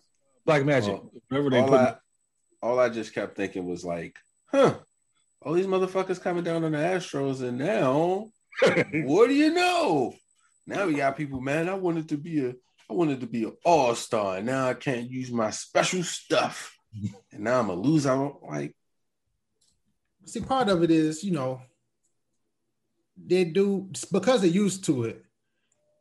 black 0.46 0.66
magic. 0.66 0.94
Well, 0.94 1.12
Whatever 1.30 1.50
they 1.50 1.60
all 1.60 1.68
put. 1.68 1.80
I, 1.80 1.96
all 2.62 2.80
I 2.80 2.90
just 2.90 3.14
kept 3.14 3.36
thinking 3.36 3.66
was 3.66 3.86
like, 3.86 4.18
huh, 4.48 4.76
all 5.42 5.54
these 5.54 5.68
motherfuckers 5.68 6.22
coming 6.22 6.44
down 6.44 6.64
on 6.64 6.72
the 6.72 6.78
Astros, 6.78 7.42
and 7.42 7.58
now 7.58 8.28
what 9.06 9.28
do 9.28 9.34
you 9.34 9.54
know? 9.54 10.14
Now 10.68 10.86
we 10.86 10.96
got 10.96 11.18
people, 11.18 11.42
man. 11.42 11.70
I 11.70 11.74
wanted 11.74 12.10
to 12.10 12.18
be 12.18 12.46
a, 12.46 12.50
I 12.90 12.94
wanted 12.94 13.22
to 13.22 13.28
be 13.28 13.44
an 13.44 13.56
all 13.64 13.96
star, 13.96 14.38
and 14.38 14.46
now 14.46 14.68
I 14.68 14.74
can't 14.74 15.10
use 15.10 15.32
my 15.32 15.50
special 15.52 16.04
stuff, 16.04 16.78
and 16.94 17.44
now 17.44 17.60
I'm 17.60 17.70
a 17.70 17.74
loser. 17.74 18.12
I'm 18.12 18.34
like, 18.48 18.76
see 20.26 20.42
part 20.42 20.70
of 20.70 20.84
it 20.84 20.92
is, 20.92 21.24
you 21.24 21.32
know, 21.32 21.62
they 23.18 23.44
do 23.46 23.90
because 24.12 24.42
they're 24.42 24.50
used 24.50 24.86
to 24.86 25.04
it. 25.04 25.24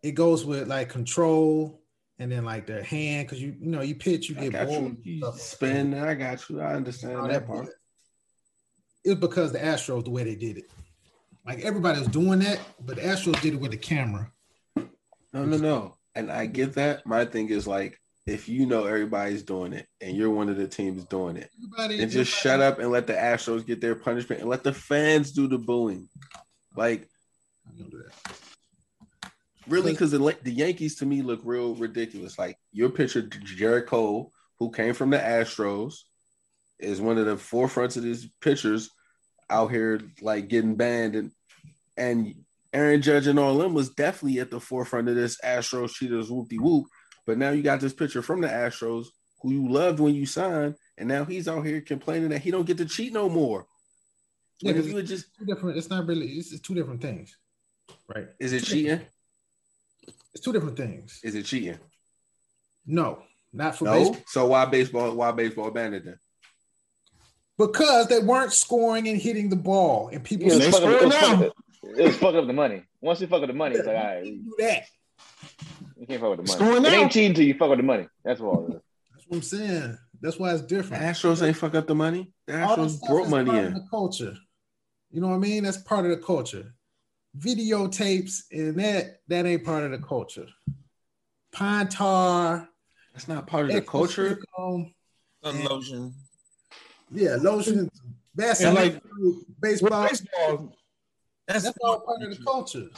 It 0.02 0.12
goes 0.12 0.44
with 0.44 0.68
like 0.68 0.88
control 0.88 1.80
and 2.18 2.30
then 2.30 2.44
like 2.44 2.66
their 2.66 2.82
hand 2.82 3.26
because 3.26 3.42
you 3.42 3.56
you 3.60 3.70
know 3.70 3.80
you 3.80 3.94
pitch, 3.94 4.28
you 4.28 4.34
get 4.34 4.68
bored. 4.68 4.96
you, 5.02 5.14
you 5.14 5.32
spin. 5.36 5.94
I 5.94 6.14
got 6.14 6.48
you. 6.48 6.60
I 6.60 6.74
understand 6.74 7.16
that 7.16 7.28
that 7.28 7.46
part. 7.46 7.64
part. 7.64 7.74
It's 9.04 9.20
because 9.20 9.52
the 9.52 9.58
Astros 9.58 10.04
the 10.04 10.10
way 10.10 10.24
they 10.24 10.34
did 10.34 10.58
it. 10.58 10.70
Like 11.46 11.60
everybody 11.60 11.98
was 11.98 12.08
doing 12.08 12.40
that, 12.40 12.60
but 12.84 12.96
the 12.96 13.02
Astros 13.02 13.40
did 13.40 13.54
it 13.54 13.60
with 13.60 13.70
the 13.70 13.76
camera. 13.76 14.30
No, 14.76 15.44
no, 15.44 15.56
no. 15.56 15.96
And 16.14 16.30
I 16.30 16.46
get 16.46 16.74
that. 16.74 17.06
My 17.06 17.24
thing 17.24 17.48
is 17.48 17.66
like, 17.66 18.00
if 18.28 18.48
you 18.48 18.66
know 18.66 18.84
everybody's 18.84 19.42
doing 19.42 19.72
it, 19.72 19.86
and 20.00 20.16
you're 20.16 20.30
one 20.30 20.48
of 20.48 20.56
the 20.56 20.68
teams 20.68 21.04
doing 21.04 21.36
it. 21.36 21.50
Everybody 21.56 22.02
and 22.02 22.12
just 22.12 22.30
shut 22.30 22.60
up 22.60 22.78
and 22.78 22.90
let 22.90 23.06
the 23.06 23.14
Astros 23.14 23.66
get 23.66 23.80
their 23.80 23.94
punishment 23.94 24.42
and 24.42 24.50
let 24.50 24.62
the 24.62 24.72
fans 24.72 25.32
do 25.32 25.48
the 25.48 25.58
booing. 25.58 26.08
Like 26.76 27.08
I'm 27.66 27.78
gonna 27.78 27.90
do 27.90 28.02
that. 28.04 29.30
really, 29.66 29.92
because 29.92 30.10
the, 30.10 30.36
the 30.42 30.52
Yankees 30.52 30.96
to 30.96 31.06
me 31.06 31.22
look 31.22 31.40
real 31.42 31.74
ridiculous. 31.74 32.38
Like 32.38 32.58
your 32.70 32.90
pitcher 32.90 33.22
Gerrit 33.22 33.86
Cole, 33.86 34.32
who 34.58 34.70
came 34.70 34.92
from 34.92 35.10
the 35.10 35.18
Astros, 35.18 35.94
is 36.78 37.00
one 37.00 37.16
of 37.16 37.26
the 37.26 37.36
forefronts 37.36 37.96
of 37.96 38.02
these 38.02 38.28
pitchers 38.40 38.90
out 39.50 39.70
here 39.70 40.00
like 40.20 40.48
getting 40.48 40.76
banned 40.76 41.16
and 41.16 41.32
and 41.96 42.34
Aaron 42.74 43.00
Judge 43.00 43.26
and 43.26 43.38
all 43.38 43.56
them 43.56 43.72
was 43.72 43.88
definitely 43.88 44.40
at 44.40 44.50
the 44.50 44.60
forefront 44.60 45.08
of 45.08 45.14
this 45.14 45.38
Astros 45.42 45.94
cheaters 45.94 46.30
whoop 46.30 46.50
de 46.50 46.58
whoop. 46.58 46.84
But 47.28 47.36
now 47.36 47.50
you 47.50 47.62
got 47.62 47.80
this 47.80 47.92
pitcher 47.92 48.22
from 48.22 48.40
the 48.40 48.48
Astros 48.48 49.08
who 49.42 49.52
you 49.52 49.68
loved 49.68 50.00
when 50.00 50.14
you 50.14 50.24
signed, 50.24 50.76
and 50.96 51.06
now 51.06 51.26
he's 51.26 51.46
out 51.46 51.60
here 51.66 51.82
complaining 51.82 52.30
that 52.30 52.40
he 52.40 52.50
don't 52.50 52.66
get 52.66 52.78
to 52.78 52.86
cheat 52.86 53.12
no 53.12 53.28
more. 53.28 53.66
Yeah, 54.60 54.68
Like 54.68 54.76
if 54.76 54.82
'cause 54.84 54.88
you 54.88 54.94
would 54.94 55.06
just 55.06 55.26
two 55.38 55.44
different. 55.44 55.76
It's 55.76 55.90
not 55.90 56.06
really. 56.06 56.26
It's, 56.26 56.52
it's 56.52 56.62
two 56.62 56.74
different 56.74 57.02
things, 57.02 57.36
right? 58.08 58.28
is 58.40 58.54
it 58.54 58.64
cheating? 58.64 59.02
It's 60.32 60.42
two 60.42 60.54
different 60.54 60.78
things. 60.78 61.20
Is 61.22 61.34
it 61.34 61.42
cheating? 61.44 61.78
No, 62.86 63.22
not 63.52 63.76
for 63.76 63.84
No. 63.84 63.92
baseball 63.92 64.22
So 64.28 64.46
why 64.46 64.64
baseball? 64.64 65.14
Why 65.14 65.30
baseball 65.32 65.70
banned 65.70 65.96
it 65.96 66.06
then? 66.06 66.18
because 67.58 68.06
they 68.06 68.20
weren't 68.20 68.54
scoring 68.54 69.06
and 69.06 69.20
hitting 69.20 69.50
the 69.50 69.56
ball, 69.56 70.08
and 70.08 70.24
people 70.24 70.48
Yeah, 70.48 70.54
They 70.56 70.68
it's 70.68 70.78
fucking, 70.78 70.96
score 70.96 71.06
it's 71.08 71.20
now. 71.20 71.36
fucking, 71.36 71.52
it's 72.06 72.16
fucking 72.16 72.38
up 72.40 72.46
the 72.46 72.52
money. 72.54 72.84
Once 73.02 73.20
you 73.20 73.26
fuck 73.26 73.42
up 73.42 73.48
the 73.48 73.52
money, 73.52 73.74
it's 73.76 73.86
like, 73.86 73.96
all 73.98 74.02
right, 74.02 74.24
do 74.24 74.54
that. 74.60 74.84
Can't 76.06 76.20
fuck 76.20 76.38
with 76.38 76.46
the 76.46 76.58
money. 76.58 76.76
It 76.76 76.82
now. 76.82 76.88
ain't 76.90 77.12
cheating 77.12 77.30
until 77.30 77.44
you 77.44 77.54
fuck 77.54 77.68
with 77.70 77.78
the 77.78 77.82
money. 77.84 78.06
That's 78.24 78.40
all 78.40 78.66
it 78.68 78.74
is. 78.76 78.80
That's 79.12 79.26
what 79.28 79.36
I'm 79.36 79.42
saying. 79.42 79.98
That's 80.20 80.38
why 80.38 80.52
it's 80.52 80.62
The 80.62 80.68
different. 80.68 81.02
Astros 81.02 81.46
ain't 81.46 81.56
fuck 81.56 81.74
up 81.74 81.86
the 81.86 81.94
money. 81.94 82.32
The 82.46 82.54
Astros 82.54 82.90
stuff 82.96 83.08
brought 83.08 83.28
money 83.28 83.56
in. 83.58 83.74
the 83.74 83.86
culture. 83.90 84.36
You 85.10 85.20
know 85.20 85.28
what 85.28 85.34
I 85.34 85.38
mean? 85.38 85.64
That's 85.64 85.78
part 85.78 86.04
of 86.04 86.10
the 86.10 86.16
culture. 86.18 86.74
Videotapes 87.36 88.42
and 88.50 88.74
that 88.80 89.20
that 89.28 89.46
ain't 89.46 89.64
part 89.64 89.84
of 89.84 89.90
the 89.92 89.98
culture. 89.98 90.46
Pine 91.52 91.88
tar, 91.88 92.68
That's 93.12 93.28
not 93.28 93.46
part 93.46 93.66
of 93.66 93.72
the 93.72 93.80
culture. 93.82 94.28
silicone, 94.56 94.92
Sun 95.44 95.64
lotion. 95.64 96.14
yeah, 97.10 97.36
lotion, 97.40 97.90
basketball, 98.34 98.74
like- 98.74 99.02
baseball. 99.60 100.08
baseball, 100.08 100.76
That's, 101.46 101.64
That's 101.64 101.78
all 101.82 102.00
part 102.00 102.22
of 102.22 102.36
the 102.36 102.44
culture. 102.44 102.88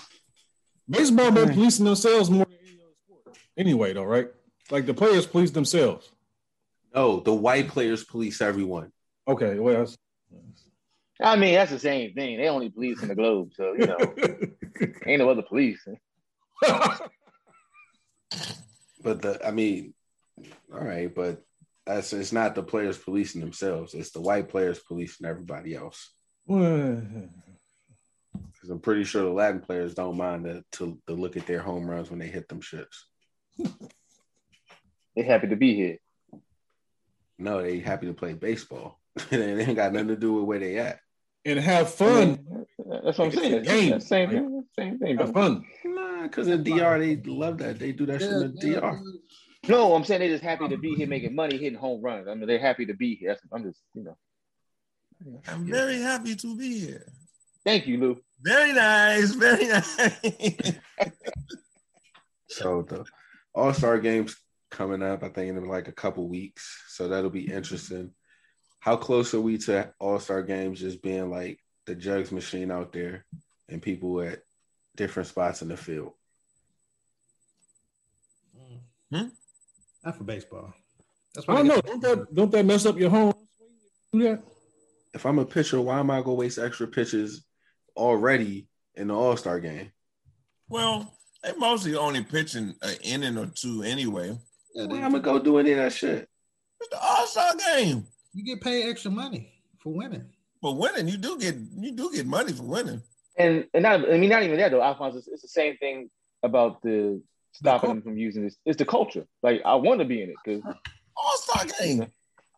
baseball 0.89 1.31
been 1.31 1.51
policing 1.51 1.85
themselves 1.85 2.29
more 2.31 2.45
than 2.47 2.55
any 2.63 2.79
other 2.83 2.93
sport. 3.05 3.37
Anyway, 3.61 3.93
though, 3.93 4.05
right? 4.05 4.29
Like 4.71 4.87
the 4.87 4.95
players 4.95 5.27
police 5.27 5.51
themselves. 5.51 6.11
No, 6.95 7.21
the 7.21 7.35
white 7.35 7.69
players 7.69 8.03
police 8.03 8.41
everyone. 8.41 8.91
Okay, 9.29 9.59
well, 9.59 9.81
that's, 9.81 9.99
I 11.23 11.37
mean, 11.37 11.55
that's 11.55 11.71
the 11.71 11.79
same 11.79 12.15
thing. 12.15 12.39
They 12.39 12.49
only 12.49 12.71
police 12.71 13.03
in 13.03 13.09
the 13.09 13.15
globe, 13.15 13.51
so 13.55 13.75
you 13.75 13.87
know, 13.87 13.99
ain't 15.07 15.21
no 15.21 15.29
other 15.29 15.43
police. 15.43 15.87
But 19.03 19.23
the, 19.23 19.41
I 19.47 19.51
mean, 19.51 19.95
all 20.71 20.81
right, 20.81 21.15
but 21.15 21.43
that's 21.87 22.13
it's 22.13 22.33
not 22.33 22.55
the 22.55 22.63
players 22.63 22.99
policing 22.99 23.41
themselves. 23.41 23.95
It's 23.95 24.11
the 24.11 24.21
white 24.21 24.51
players 24.51 24.79
policing 24.79 25.27
everybody 25.27 25.75
else. 25.75 26.11
Well, 26.47 27.03
Because 28.53 28.71
I'm 28.71 28.81
pretty 28.81 29.05
sure 29.05 29.23
the 29.23 29.31
Latin 29.31 29.61
players 29.61 29.95
don't 29.95 30.17
mind 30.17 30.45
to, 30.45 30.65
to 30.73 30.99
to 31.07 31.15
look 31.15 31.37
at 31.37 31.47
their 31.47 31.61
home 31.61 31.89
runs 31.89 32.11
when 32.11 32.19
they 32.19 32.27
hit 32.27 32.49
them 32.49 32.61
shits. 32.61 33.05
They 35.17 35.23
happy 35.23 35.49
to 35.49 35.57
be 35.57 35.75
here. 35.75 35.99
No, 37.39 37.63
they 37.63 37.79
happy 37.81 38.07
to 38.07 38.15
play 38.15 38.35
baseball. 38.35 39.01
they 39.31 39.65
ain't 39.65 39.77
got 39.77 39.93
nothing 39.93 40.09
to 40.09 40.17
do 40.17 40.35
with 40.35 40.45
where 40.45 40.59
they 40.59 40.79
at. 40.79 41.01
and 41.45 41.59
have 41.59 41.87
I 41.87 41.91
fun. 41.91 42.29
mean, 42.49 42.67
that's 43.05 43.19
what 43.19 43.27
I'm 43.27 43.33
saying. 43.33 43.63
game. 43.63 43.93
It's 43.95 44.07
Same 44.07 44.31
thing. 44.31 44.65
Same 44.79 44.99
thing. 44.99 45.19
Have 45.19 45.33
fun. 45.33 45.65
Nah, 45.85 46.23
because 46.25 46.49
in 46.49 46.63
DR 46.63 46.99
they 46.99 47.17
love 47.31 47.59
that. 47.59 47.79
They 47.79 47.93
do 47.93 48.07
that 48.07 48.21
shit 48.21 48.31
in 48.31 48.39
the 48.41 48.67
Yeah, 48.67 48.81
DR. 48.81 49.01
No, 49.69 49.95
I'm 49.95 50.05
saying 50.05 50.21
they're 50.21 50.31
just 50.31 50.45
happy 50.45 50.69
to 50.69 50.79
be 50.79 50.95
here 50.95 51.07
making 51.07 51.35
money, 51.35 51.59
hitting 51.59 51.79
home 51.79 52.01
runs. 52.03 52.29
I 52.29 52.35
mean, 52.35 52.47
they're 52.47 52.59
happy 52.59 52.87
to 52.87 52.95
be 52.95 53.15
here. 53.17 53.37
I'm 53.53 53.63
just, 53.65 53.81
you 53.95 54.05
know. 54.05 54.17
I'm 55.49 55.67
very 55.67 56.01
happy 56.01 56.35
to 56.37 56.57
be 56.57 56.79
here. 56.81 57.13
Thank 57.65 57.87
you, 57.87 57.99
Lou. 57.99 58.17
Very 58.43 58.73
nice. 58.73 59.33
Very 59.33 59.67
nice. 59.69 60.79
So 62.49 62.83
the 62.83 63.05
All 63.55 63.73
Star 63.75 63.99
games 63.99 64.37
coming 64.71 65.03
up, 65.03 65.23
I 65.23 65.29
think 65.29 65.51
in 65.57 65.65
like 65.65 65.89
a 65.89 65.93
couple 65.93 66.29
weeks. 66.29 66.85
So 66.89 67.09
that'll 67.09 67.31
be 67.31 67.51
interesting. 67.51 68.13
How 68.79 68.97
close 68.97 69.35
are 69.35 69.41
we 69.41 69.59
to 69.59 69.93
All 69.99 70.19
Star 70.21 70.43
games 70.43 70.81
just 70.81 71.03
being 71.03 71.31
like 71.31 71.59
the 71.87 71.95
jugs 71.95 72.33
machine 72.33 72.71
out 72.71 72.93
there 72.93 73.25
and 73.69 73.83
people 73.83 74.21
at 74.21 74.41
different 74.97 75.29
spots 75.29 75.63
in 75.63 75.69
the 75.69 75.77
field? 75.77 76.13
Hmm? 79.13 79.29
Not 80.05 80.17
for 80.17 80.25
baseball. 80.25 80.73
That's 81.35 81.47
why 81.47 81.55
I 81.55 81.57
don't 81.59 81.67
know. 81.69 81.81
Don't 81.81 82.03
that 82.03 82.35
don't 82.35 82.53
that 82.53 82.65
mess 82.67 82.87
up 82.87 82.99
your 82.99 83.11
home? 83.11 83.35
Do 84.13 84.23
that? 84.23 84.43
If 85.13 85.27
I'm 85.27 85.39
a 85.39 85.45
pitcher, 85.45 85.81
why 85.81 85.99
am 85.99 86.11
I 86.11 86.21
gonna 86.21 86.35
waste 86.35 86.59
extra 86.59 86.87
pitches 86.87 87.45
already 87.97 88.69
in 88.95 89.09
the 89.09 89.15
All 89.15 89.37
Star 89.37 89.61
game? 89.61 89.93
well, 90.69 91.13
they 91.43 91.53
mostly 91.57 91.97
only 91.97 92.23
pitching 92.23 92.75
an 92.83 92.95
inning 93.03 93.37
or 93.39 93.47
two 93.47 93.83
anyway. 93.83 94.37
Yeah, 94.75 94.87
Why 94.87 94.97
they- 94.99 95.03
am 95.03 95.13
gonna 95.13 95.23
go 95.23 95.39
do 95.39 95.59
any 95.59 95.73
of 95.73 95.79
that 95.79 95.93
shit? 95.93 96.29
It's 96.81 96.89
the 96.91 96.99
All 97.01 97.27
Star 97.27 97.55
game. 97.57 98.07
You 98.33 98.45
get 98.45 98.61
paid 98.63 98.89
extra 98.89 99.11
money 99.11 99.53
for 99.83 99.93
winning. 99.93 100.25
For 100.61 100.75
winning, 100.75 101.09
you 101.09 101.17
do 101.17 101.39
get 101.39 101.57
you 101.79 101.93
do 101.93 102.11
get 102.13 102.27
money 102.27 102.53
for 102.53 102.63
winning. 102.65 103.03
And 103.37 103.67
and 103.75 103.83
not 103.83 104.09
I 104.11 104.19
mean 104.19 104.31
not 104.31 104.43
even 104.43 104.59
that 104.59 104.71
though, 104.71 104.83
Alphonse. 104.83 105.17
It's, 105.17 105.29
it's 105.29 105.43
the 105.43 105.49
same 105.49 105.77
thing 105.79 106.11
about 106.43 106.83
the 106.83 107.21
stopping 107.53 107.81
cul- 107.89 107.95
them 107.95 108.03
from 108.03 108.17
using 108.19 108.45
this. 108.45 108.57
It's 108.65 108.79
the 108.79 108.85
culture. 108.85 109.27
Like 109.43 109.63
I 109.65 109.75
want 109.77 110.01
to 110.01 110.05
be 110.05 110.23
in 110.23 110.31
it 110.31 110.37
because 110.45 110.63
All 111.17 111.37
Star 111.39 111.65
game. 111.81 112.07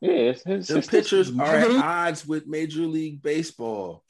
yeah, 0.00 0.10
it's, 0.12 0.42
it's, 0.46 0.68
The 0.68 0.78
it's 0.78 0.88
pitchers 0.88 1.36
are 1.38 1.44
at 1.56 1.70
odds 1.70 2.26
with 2.26 2.46
Major 2.46 2.82
League 2.82 3.22
Baseball. 3.22 4.04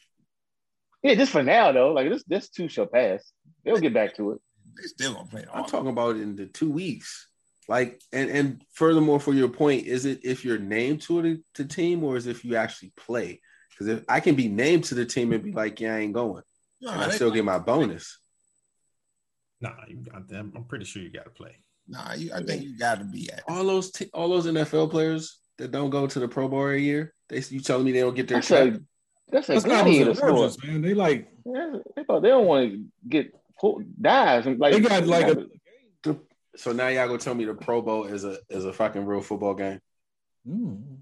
yeah, 1.02 1.14
just 1.14 1.32
for 1.32 1.42
now 1.42 1.72
though. 1.72 1.92
Like 1.92 2.08
this 2.10 2.24
this 2.24 2.48
too 2.48 2.68
shall 2.68 2.86
pass. 2.86 3.32
They'll 3.64 3.78
get 3.78 3.94
back 3.94 4.16
to 4.16 4.32
it. 4.32 4.40
They 4.76 4.88
still 4.88 5.14
gonna 5.14 5.26
play 5.28 5.44
I'm 5.52 5.64
talking 5.66 5.90
about 5.90 6.16
in 6.16 6.36
the 6.36 6.46
two 6.46 6.70
weeks. 6.70 7.28
Like, 7.68 8.00
and 8.12 8.28
and 8.30 8.64
furthermore, 8.72 9.20
for 9.20 9.32
your 9.32 9.48
point, 9.48 9.86
is 9.86 10.04
it 10.04 10.20
if 10.24 10.44
you're 10.44 10.58
named 10.58 11.02
to 11.02 11.20
it 11.20 11.40
to 11.54 11.64
team 11.64 12.02
or 12.04 12.16
is 12.16 12.26
it 12.26 12.30
if 12.32 12.44
you 12.44 12.56
actually 12.56 12.92
play? 12.96 13.40
Because 13.70 13.86
if 13.88 14.04
I 14.08 14.20
can 14.20 14.34
be 14.34 14.48
named 14.48 14.84
to 14.84 14.94
the 14.94 15.06
team 15.06 15.32
and 15.32 15.42
be 15.42 15.52
like, 15.52 15.80
yeah, 15.80 15.94
I 15.94 15.98
ain't 16.00 16.12
going, 16.12 16.42
Nah, 16.80 16.92
and 16.92 17.02
I 17.02 17.10
still 17.10 17.30
get 17.30 17.44
my 17.44 17.58
bonus. 17.58 18.18
Nah, 19.60 19.70
you, 19.88 20.02
I'm, 20.12 20.52
I'm 20.56 20.64
pretty 20.64 20.84
sure 20.84 21.02
you 21.02 21.10
got 21.10 21.24
to 21.24 21.30
play. 21.30 21.56
nah, 21.88 22.14
you, 22.14 22.32
I 22.34 22.42
think 22.42 22.62
you 22.64 22.76
got 22.76 22.98
to 22.98 23.04
be 23.04 23.30
at. 23.32 23.42
All 23.48 23.64
those 23.64 23.92
t- 23.92 24.10
all 24.12 24.28
those 24.28 24.46
NFL 24.46 24.90
players 24.90 25.38
that 25.58 25.70
don't 25.70 25.90
go 25.90 26.06
to 26.06 26.18
the 26.18 26.26
Pro 26.28 26.48
Bowl 26.48 26.62
every 26.62 26.82
year, 26.82 27.14
they 27.28 27.42
you 27.48 27.60
telling 27.60 27.84
me 27.84 27.92
they 27.92 28.00
don't 28.00 28.14
get 28.16 28.26
their 28.28 28.38
That's 28.38 28.48
check? 28.48 28.74
a 28.74 28.80
that's 29.30 29.48
a 29.48 29.52
That's 29.52 29.66
not 29.66 29.84
gladiator 29.84 30.14
sport. 30.14 30.30
emergence, 30.32 30.64
man. 30.64 30.82
They 30.82 30.94
like 30.94 31.28
they, 31.44 31.52
don't- 31.52 32.22
they 32.22 32.28
don't 32.28 32.46
want 32.46 32.72
to 32.72 32.84
get 33.08 33.32
pulled, 33.62 33.84
dives 34.02 34.46
and 34.46 34.58
like 34.60 34.74
they 34.74 34.80
got 34.80 35.06
like 35.06 35.26
a 35.28 35.46
So 36.56 36.72
now 36.72 36.88
y'all 36.88 37.06
gonna 37.06 37.18
tell 37.18 37.34
me 37.34 37.46
the 37.46 37.54
Pro 37.54 37.80
Bowl 37.80 38.04
is 38.04 38.24
a 38.24 38.36
is 38.50 38.66
a 38.66 38.72
fucking 38.74 39.06
real 39.06 39.22
football 39.22 39.54
game? 39.54 39.80
Mm. 40.46 40.98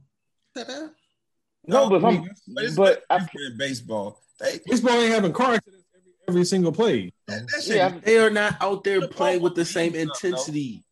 no, 1.66 1.88
but 1.88 1.96
if 1.96 2.04
I 2.04 2.08
I'm, 2.08 2.14
mean, 2.14 2.22
that's- 2.22 2.42
But 2.46 2.64
it's 2.64 2.74
but 2.76 3.02
I, 3.10 3.26
baseball. 3.58 4.22
They 4.40 4.60
baseball 4.66 4.92
ain't 5.00 5.12
having 5.12 5.32
car 5.32 5.54
accidents 5.54 5.86
every, 5.94 6.12
every 6.28 6.44
single 6.44 6.72
play. 6.72 7.12
that, 7.26 7.46
that 7.48 7.62
shit. 7.62 7.76
yeah, 7.76 7.98
They 8.02 8.18
are 8.18 8.30
not 8.30 8.56
out 8.60 8.84
there 8.84 9.00
The 9.00 9.08
playing 9.08 9.42
with 9.42 9.54
the 9.54 9.64
same 9.64 9.92
means 9.92 10.04
something, 10.08 10.30
though. 10.30 10.36
intensity 10.36 10.84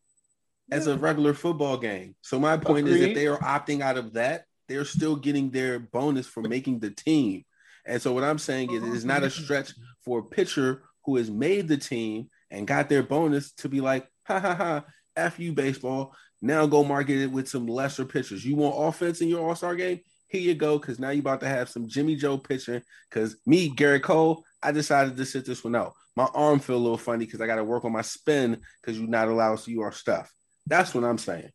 as 0.71 0.85
a 0.87 0.97
regular 0.97 1.33
football 1.33 1.77
game. 1.77 2.15
So 2.21 2.39
my 2.39 2.57
point 2.57 2.87
is, 2.87 3.01
if 3.01 3.15
they 3.15 3.25
are 3.27 3.39
opting 3.39 3.81
out 3.81 3.97
of 3.97 4.13
that, 4.13 4.45
they're 4.67 4.85
still 4.85 5.15
getting 5.15 5.49
their 5.49 5.79
bonus 5.79 6.27
for 6.27 6.41
making 6.43 6.79
the 6.79 6.91
team. 6.91 7.43
And 7.85 7.99
so 7.99 8.13
what 8.13 8.23
I'm 8.23 8.37
saying 8.37 8.71
is, 8.71 8.83
it 8.83 8.93
is 8.93 9.05
not 9.05 9.23
a 9.23 9.29
stretch 9.31 9.73
for 10.05 10.19
a 10.19 10.23
pitcher 10.23 10.83
who 11.09 11.17
has 11.17 11.31
made 11.31 11.67
the 11.67 11.77
team 11.77 12.29
and 12.51 12.67
got 12.67 12.89
their 12.89 13.03
bonus 13.03 13.51
to 13.53 13.69
be 13.69 13.81
like, 13.81 14.07
ha 14.25 14.39
ha 14.39 14.55
ha, 14.55 14.83
f 15.15 15.39
you 15.39 15.53
baseball. 15.53 16.13
Now 16.41 16.65
go 16.67 16.83
market 16.83 17.17
it 17.17 17.31
with 17.31 17.49
some 17.49 17.67
lesser 17.67 18.05
pitchers. 18.05 18.45
You 18.45 18.55
want 18.55 18.75
offense 18.77 19.21
in 19.21 19.27
your 19.27 19.47
All 19.47 19.55
Star 19.55 19.75
game? 19.75 19.99
Here 20.27 20.41
you 20.41 20.55
go, 20.55 20.77
because 20.77 20.99
now 20.99 21.09
you're 21.09 21.21
about 21.21 21.41
to 21.41 21.47
have 21.47 21.69
some 21.69 21.87
Jimmy 21.87 22.15
Joe 22.15 22.37
pitching. 22.37 22.81
Because 23.09 23.35
me, 23.45 23.69
Gerrit 23.69 24.03
Cole, 24.03 24.43
I 24.61 24.71
decided 24.71 25.17
to 25.17 25.25
sit 25.25 25.45
this 25.45 25.63
one 25.63 25.75
out. 25.75 25.93
My 26.15 26.27
arm 26.33 26.59
feel 26.59 26.75
a 26.75 26.77
little 26.77 26.97
funny 26.97 27.25
because 27.25 27.41
I 27.41 27.47
got 27.47 27.55
to 27.55 27.63
work 27.63 27.83
on 27.83 27.91
my 27.91 28.03
spin 28.03 28.61
because 28.81 28.99
you're 28.99 29.09
not 29.09 29.27
allowed 29.27 29.57
to 29.57 29.63
see 29.63 29.77
our 29.79 29.91
stuff. 29.91 30.31
That's 30.67 30.93
what 30.93 31.03
I'm 31.03 31.17
saying. 31.17 31.49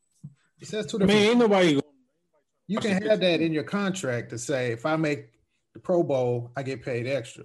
It 0.61 0.69
says 0.69 0.87
two 0.87 0.97
I 0.97 1.01
mean, 1.01 1.09
different. 1.09 1.31
ain't 1.31 1.39
nobody 1.39 1.81
you 2.67 2.79
can 2.79 3.03
have 3.03 3.21
that 3.21 3.41
in 3.41 3.53
your 3.53 3.65
contract 3.65 4.31
to 4.31 4.39
say 4.39 4.73
if 4.73 4.87
I 4.87 4.97
make 4.97 5.29
the 5.75 5.81
Pro 5.81 6.03
Bowl, 6.03 6.51
I 6.57 6.63
get 6.63 6.83
paid 6.83 7.07
extra. 7.07 7.45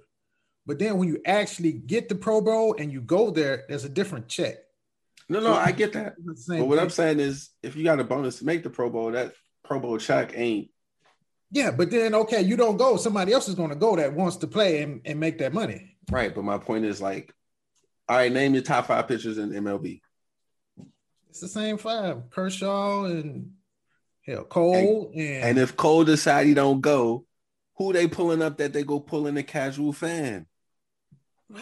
But 0.70 0.78
then 0.78 0.98
when 0.98 1.08
you 1.08 1.20
actually 1.26 1.72
get 1.72 2.08
the 2.08 2.14
Pro 2.14 2.40
Bowl 2.40 2.76
and 2.78 2.92
you 2.92 3.00
go 3.00 3.32
there, 3.32 3.64
there's 3.68 3.84
a 3.84 3.88
different 3.88 4.28
check. 4.28 4.58
No, 5.28 5.40
no, 5.40 5.52
I 5.52 5.72
get 5.72 5.94
that. 5.94 6.14
But 6.24 6.64
what 6.64 6.76
thing. 6.76 6.78
I'm 6.78 6.90
saying 6.90 7.18
is, 7.18 7.50
if 7.60 7.74
you 7.74 7.82
got 7.82 7.98
a 7.98 8.04
bonus 8.04 8.38
to 8.38 8.44
make 8.44 8.62
the 8.62 8.70
Pro 8.70 8.88
Bowl, 8.88 9.10
that 9.10 9.32
Pro 9.64 9.80
Bowl 9.80 9.98
check 9.98 10.30
ain't. 10.36 10.70
Yeah, 11.50 11.72
but 11.72 11.90
then 11.90 12.14
okay, 12.14 12.42
you 12.42 12.56
don't 12.56 12.76
go. 12.76 12.96
Somebody 12.98 13.32
else 13.32 13.48
is 13.48 13.56
going 13.56 13.70
to 13.70 13.74
go 13.74 13.96
that 13.96 14.14
wants 14.14 14.36
to 14.36 14.46
play 14.46 14.80
and, 14.80 15.00
and 15.04 15.18
make 15.18 15.38
that 15.38 15.52
money. 15.52 15.96
Right, 16.08 16.32
but 16.32 16.44
my 16.44 16.58
point 16.58 16.84
is 16.84 17.02
like, 17.02 17.34
all 18.08 18.18
right, 18.18 18.30
name 18.30 18.54
your 18.54 18.62
top 18.62 18.86
five 18.86 19.08
pitchers 19.08 19.38
in 19.38 19.50
MLB. 19.50 20.02
It's 21.30 21.40
the 21.40 21.48
same 21.48 21.78
five: 21.78 22.30
Kershaw 22.30 23.06
and 23.06 23.54
hell, 24.24 24.44
Cole 24.44 25.10
and, 25.16 25.44
And 25.44 25.58
if 25.58 25.76
Cole 25.76 26.04
decide 26.04 26.46
he 26.46 26.54
don't 26.54 26.80
go, 26.80 27.26
who 27.74 27.94
they 27.94 28.06
pulling 28.06 28.42
up 28.42 28.58
that 28.58 28.74
they 28.74 28.84
go 28.84 29.00
pulling 29.00 29.34
the 29.34 29.42
casual 29.42 29.94
fan? 29.94 30.46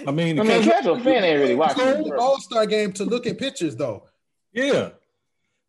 I 0.06 0.10
mean, 0.10 0.38
I 0.38 0.42
the 0.42 0.48
mean, 0.48 0.62
casual- 0.62 0.72
casual 0.72 1.00
fan 1.00 1.24
ain't 1.24 1.40
really 1.40 1.54
watching. 1.54 1.84
the 2.04 2.16
All 2.18 2.38
Star 2.40 2.66
game 2.66 2.92
to 2.92 3.04
look 3.04 3.26
at 3.26 3.38
pictures 3.38 3.74
though. 3.76 4.06
yeah, 4.52 4.90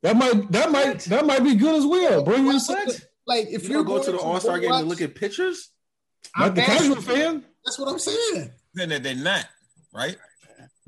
that 0.03 0.15
might 0.15 0.51
that 0.51 0.72
might 0.72 0.99
that 1.01 1.26
might 1.26 1.43
be 1.43 1.55
good 1.55 1.76
as 1.76 1.86
well. 1.86 2.24
Bring 2.24 2.45
your 2.45 2.59
What? 2.59 3.01
Like 3.26 3.47
if 3.47 3.63
If 3.63 3.70
you 3.70 3.78
you 3.80 3.84
go 3.86 4.01
to 4.03 4.11
the 4.11 4.17
All 4.17 4.39
Star 4.39 4.59
game 4.59 4.72
to 4.72 4.82
look 4.82 5.01
at 5.01 5.15
pictures, 5.15 5.70
Like 6.38 6.55
the 6.55 6.61
asking 6.61 6.78
casual 6.78 6.95
you. 6.95 7.01
fan. 7.01 7.45
That's 7.63 7.78
what 7.80 7.88
I'm 7.89 7.99
saying. 7.99 8.51
Then 8.74 9.01
they're 9.01 9.15
not 9.15 9.45
right. 9.93 10.17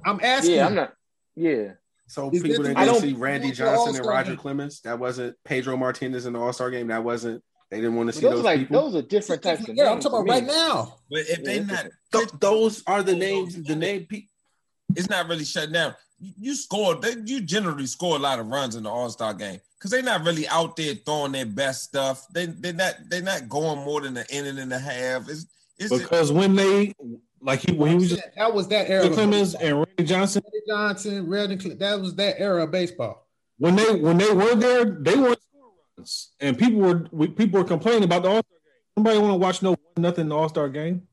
I'm 0.05 0.19
asking. 0.23 0.55
Yeah, 0.55 0.65
I'm 0.67 0.75
not. 0.75 0.93
Yeah, 1.35 1.73
so 2.07 2.29
Is 2.31 2.41
people 2.41 2.63
that 2.63 2.69
that 2.69 2.77
I 2.77 2.85
didn't 2.85 3.01
don't- 3.01 3.09
see 3.09 3.13
Randy 3.13 3.51
Johnson 3.51 3.95
and 3.95 4.05
Roger 4.05 4.31
game. 4.31 4.37
Clemens, 4.37 4.81
that 4.81 4.99
wasn't 4.99 5.37
Pedro 5.45 5.77
Martinez 5.77 6.25
in 6.25 6.33
the 6.33 6.39
All 6.39 6.51
Star 6.53 6.69
game. 6.69 6.87
That 6.87 7.03
wasn't. 7.03 7.43
They 7.71 7.77
didn't 7.77 7.95
want 7.95 8.09
to 8.09 8.13
see 8.13 8.21
those 8.21 8.31
those, 8.31 8.39
are 8.41 8.43
like 8.43 8.59
people. 8.59 8.81
those 8.81 8.95
are 8.95 9.01
different 9.07 9.41
types 9.41 9.67
of. 9.67 9.75
Yeah, 9.75 9.91
I'm 9.91 9.99
talking 10.01 10.19
about 10.19 10.27
right 10.29 10.45
now. 10.45 10.97
But 11.09 11.19
if 11.21 11.43
they 11.43 11.59
Yeah. 11.59 11.63
not, 11.63 11.87
Th- 12.11 12.29
those 12.39 12.83
are 12.85 13.01
the 13.01 13.15
names. 13.15 13.55
The 13.63 13.75
name. 13.77 14.05
Pe- 14.09 14.25
it's 14.95 15.09
not 15.09 15.29
really 15.29 15.45
shut 15.45 15.71
down. 15.71 15.95
You, 16.19 16.33
you 16.37 16.55
score. 16.55 16.95
They, 16.95 17.15
you 17.25 17.39
generally 17.41 17.85
score 17.87 18.17
a 18.17 18.19
lot 18.19 18.39
of 18.39 18.47
runs 18.47 18.75
in 18.75 18.83
the 18.83 18.89
All 18.89 19.09
Star 19.09 19.33
game 19.33 19.61
because 19.79 19.89
they're 19.89 20.03
not 20.03 20.25
really 20.25 20.45
out 20.49 20.75
there 20.75 20.95
throwing 20.95 21.31
their 21.31 21.45
best 21.45 21.83
stuff. 21.83 22.27
They 22.33 22.47
they're 22.47 22.73
not 22.73 22.95
they're 23.09 23.21
not 23.21 23.47
going 23.47 23.79
more 23.85 24.01
than 24.01 24.17
an 24.17 24.25
inning 24.29 24.59
and 24.59 24.73
a 24.73 24.79
half. 24.79 25.29
It's 25.29 25.45
it's 25.77 25.97
Because 25.97 26.29
when 26.33 26.55
they 26.55 26.93
like 27.39 27.61
he 27.61 27.71
when 27.71 27.91
he 27.91 27.95
was 27.95 28.09
just 28.09 28.23
that 28.35 28.53
was 28.53 28.67
that 28.67 28.89
era. 28.89 29.09
Clemens 29.09 29.55
and 29.55 29.77
Randy 29.77 30.03
Johnson, 30.03 30.41
Randy 30.43 30.65
Johnson, 30.67 31.27
Randy 31.29 31.55
Cle- 31.55 31.77
that 31.77 32.01
was 32.01 32.15
that 32.15 32.37
era 32.37 32.63
of 32.65 32.71
baseball. 32.71 33.25
when 33.59 33.77
they 33.77 33.95
when 33.95 34.17
they 34.17 34.31
were 34.33 34.55
there, 34.55 34.83
they 34.83 35.15
weren't 35.15 35.39
scoring 36.05 36.49
and 36.49 36.57
people 36.57 36.79
were 36.79 37.07
we, 37.11 37.27
people 37.27 37.59
were 37.59 37.67
complaining 37.67 38.03
about 38.03 38.23
the 38.23 38.29
All 38.29 38.41
Star 38.41 38.57
game. 38.63 38.95
Somebody 38.95 39.19
want 39.19 39.31
to 39.31 39.37
watch 39.37 39.61
no 39.61 39.75
nothing 39.97 40.23
in 40.23 40.29
the 40.29 40.35
All 40.35 40.49
Star 40.49 40.69
game. 40.69 41.07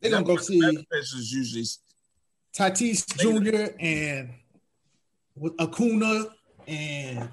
They're 0.00 0.10
gonna 0.10 0.24
go 0.24 0.36
see 0.36 0.60
pitchers 0.60 1.32
usually. 1.32 1.64
Tatis 2.56 3.06
Jr. 3.18 3.74
and 3.78 4.30
with 5.34 5.52
Acuna 5.60 6.26
and 6.66 7.28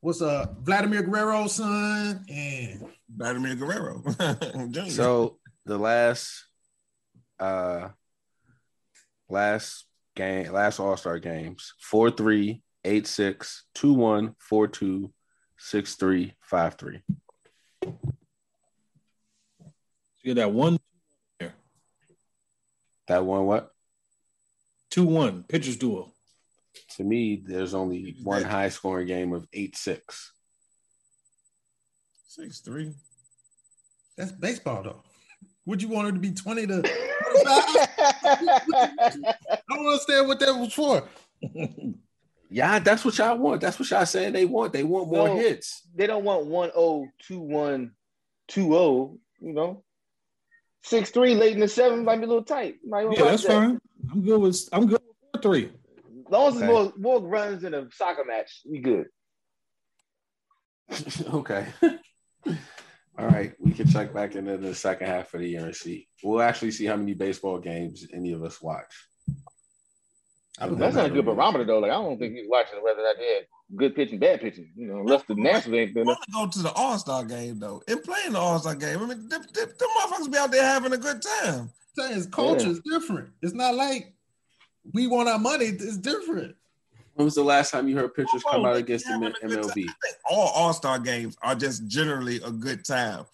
what's 0.00 0.22
uh 0.22 0.46
Vladimir 0.62 1.02
Guerrero's 1.02 1.54
son 1.54 2.24
and 2.28 2.86
Vladimir 3.14 3.54
Guerrero. 3.56 4.02
So 4.90 5.38
the 5.64 5.78
last 5.78 6.46
uh 7.40 7.88
last 9.28 9.86
game, 10.14 10.52
last 10.52 10.80
All-Star 10.80 11.18
games, 11.18 11.74
4-3, 11.92 12.60
8-6, 12.84 13.60
2-1, 13.76 14.34
4-2, 14.50 15.10
6-3, 15.60 16.32
5-3. 16.50 17.02
You 20.22 20.34
get 20.34 20.36
that 20.36 20.52
one 20.52 20.78
That 23.08 23.24
one 23.24 23.46
what? 23.46 23.72
two 24.90 25.04
one 25.04 25.42
pitchers 25.44 25.76
duel. 25.76 26.14
To 26.96 27.04
me, 27.04 27.42
there's 27.44 27.74
only 27.74 28.16
one 28.22 28.42
high 28.44 28.68
scoring 28.68 29.06
game 29.06 29.32
of 29.32 29.50
8-6. 29.50 30.00
six 32.26 32.60
three. 32.60 32.92
that's 34.16 34.32
baseball 34.32 34.82
though. 34.82 35.02
Would 35.66 35.82
you 35.82 35.88
want 35.88 36.08
it 36.08 36.12
to 36.12 36.18
be 36.18 36.32
20 36.32 36.66
to 36.66 36.82
25? 36.82 36.92
I 38.24 39.58
don't 39.70 39.86
understand 39.86 40.28
what 40.28 40.40
that 40.40 40.54
was 40.54 40.72
for. 40.72 41.08
Yeah, 42.50 42.78
that's 42.78 43.04
what 43.04 43.18
y'all 43.18 43.36
want. 43.38 43.60
That's 43.60 43.78
what 43.78 43.90
y'all 43.90 44.06
saying 44.06 44.32
they 44.32 44.44
want. 44.46 44.72
They 44.72 44.82
want 44.84 45.08
more 45.10 45.28
No. 45.28 45.36
hits. 45.36 45.82
they 45.94 46.06
don't 46.06 46.24
want 46.24 46.46
one 46.46 46.70
oh 46.74 47.06
two 47.20 47.40
one 47.40 47.92
two 48.48 48.74
oh. 48.76 49.18
You 49.40 49.52
know, 49.52 49.84
six 50.82 51.10
three 51.10 51.34
late 51.34 51.52
in 51.54 51.60
the 51.60 51.68
seventh 51.68 52.04
might 52.04 52.16
be 52.16 52.24
a 52.24 52.26
little 52.26 52.42
tight. 52.42 52.76
You 52.82 52.90
might 52.90 53.02
Yeah, 53.12 53.24
that's 53.24 53.42
that. 53.42 53.52
fine. 53.52 53.78
I'm 54.10 54.22
good 54.24 54.40
with 54.40 54.68
I'm 54.72 54.86
good 54.86 55.00
with 55.06 55.42
four 55.42 55.42
three. 55.42 55.66
As 55.66 56.32
long 56.32 56.48
as 56.48 56.54
Okay. 56.56 56.64
it's 56.64 56.72
more 56.72 56.92
more 56.96 57.20
runs 57.28 57.64
in 57.64 57.74
a 57.74 57.86
soccer 57.92 58.24
match, 58.24 58.62
we 58.68 58.80
good. 58.80 59.06
okay. 61.34 61.66
All 63.18 63.26
right, 63.26 63.52
we 63.58 63.72
can 63.72 63.88
check 63.88 64.14
back 64.14 64.36
into 64.36 64.56
the 64.58 64.74
second 64.74 65.08
half 65.08 65.34
of 65.34 65.40
the 65.40 65.48
year 65.48 65.64
and 65.64 65.74
see. 65.74 66.06
We'll 66.22 66.40
actually 66.40 66.70
see 66.70 66.86
how 66.86 66.94
many 66.96 67.14
baseball 67.14 67.58
games 67.58 68.06
any 68.14 68.32
of 68.32 68.44
us 68.44 68.62
watch. 68.62 68.94
That's 70.60 70.96
not 70.96 71.06
a 71.06 71.10
good 71.10 71.24
barometer 71.24 71.64
though. 71.64 71.78
Like 71.78 71.90
I 71.90 71.94
don't 71.94 72.18
think 72.18 72.34
he's 72.34 72.48
watching 72.48 72.82
whether 72.82 73.02
that 73.02 73.16
had 73.16 73.46
good 73.76 73.94
pitching, 73.94 74.18
bad 74.18 74.40
pitching. 74.40 74.70
You 74.76 74.88
know, 74.88 75.00
unless 75.00 75.22
the 75.24 75.34
Nationals 75.34 75.78
ain't 75.78 75.96
I 75.96 76.02
want 76.02 76.18
to 76.22 76.32
go 76.32 76.46
to 76.48 76.58
the 76.60 76.72
All 76.72 76.98
Star 76.98 77.24
game 77.24 77.58
though, 77.58 77.82
and 77.86 78.02
playing 78.02 78.32
the 78.32 78.38
All 78.38 78.58
Star 78.58 78.74
game. 78.74 78.98
I 78.98 79.06
mean, 79.06 79.28
them, 79.28 79.42
them, 79.42 79.68
them 79.78 79.88
motherfuckers 79.98 80.32
be 80.32 80.38
out 80.38 80.50
there 80.50 80.64
having 80.64 80.92
a 80.92 80.98
good 80.98 81.22
time. 81.22 81.70
saying 81.94 82.14
his 82.14 82.26
culture 82.26 82.68
is 82.68 82.80
different. 82.80 83.30
It's 83.42 83.54
not 83.54 83.74
like 83.74 84.12
we 84.92 85.06
want 85.06 85.28
our 85.28 85.38
money. 85.38 85.66
It's 85.66 85.96
different. 85.96 86.56
When 87.14 87.24
was 87.24 87.34
the 87.34 87.42
last 87.42 87.72
time 87.72 87.88
you 87.88 87.96
heard 87.96 88.14
pitchers 88.14 88.44
come 88.48 88.64
out 88.64 88.76
against 88.76 89.04
the 89.04 89.12
having 89.12 89.28
a 89.28 89.46
good 89.46 89.58
MLB? 89.58 89.68
I 89.68 89.72
think 89.72 90.16
all 90.28 90.48
All 90.54 90.72
Star 90.72 90.98
games 90.98 91.36
are 91.42 91.54
just 91.54 91.86
generally 91.86 92.36
a 92.44 92.50
good 92.50 92.84
time, 92.84 93.26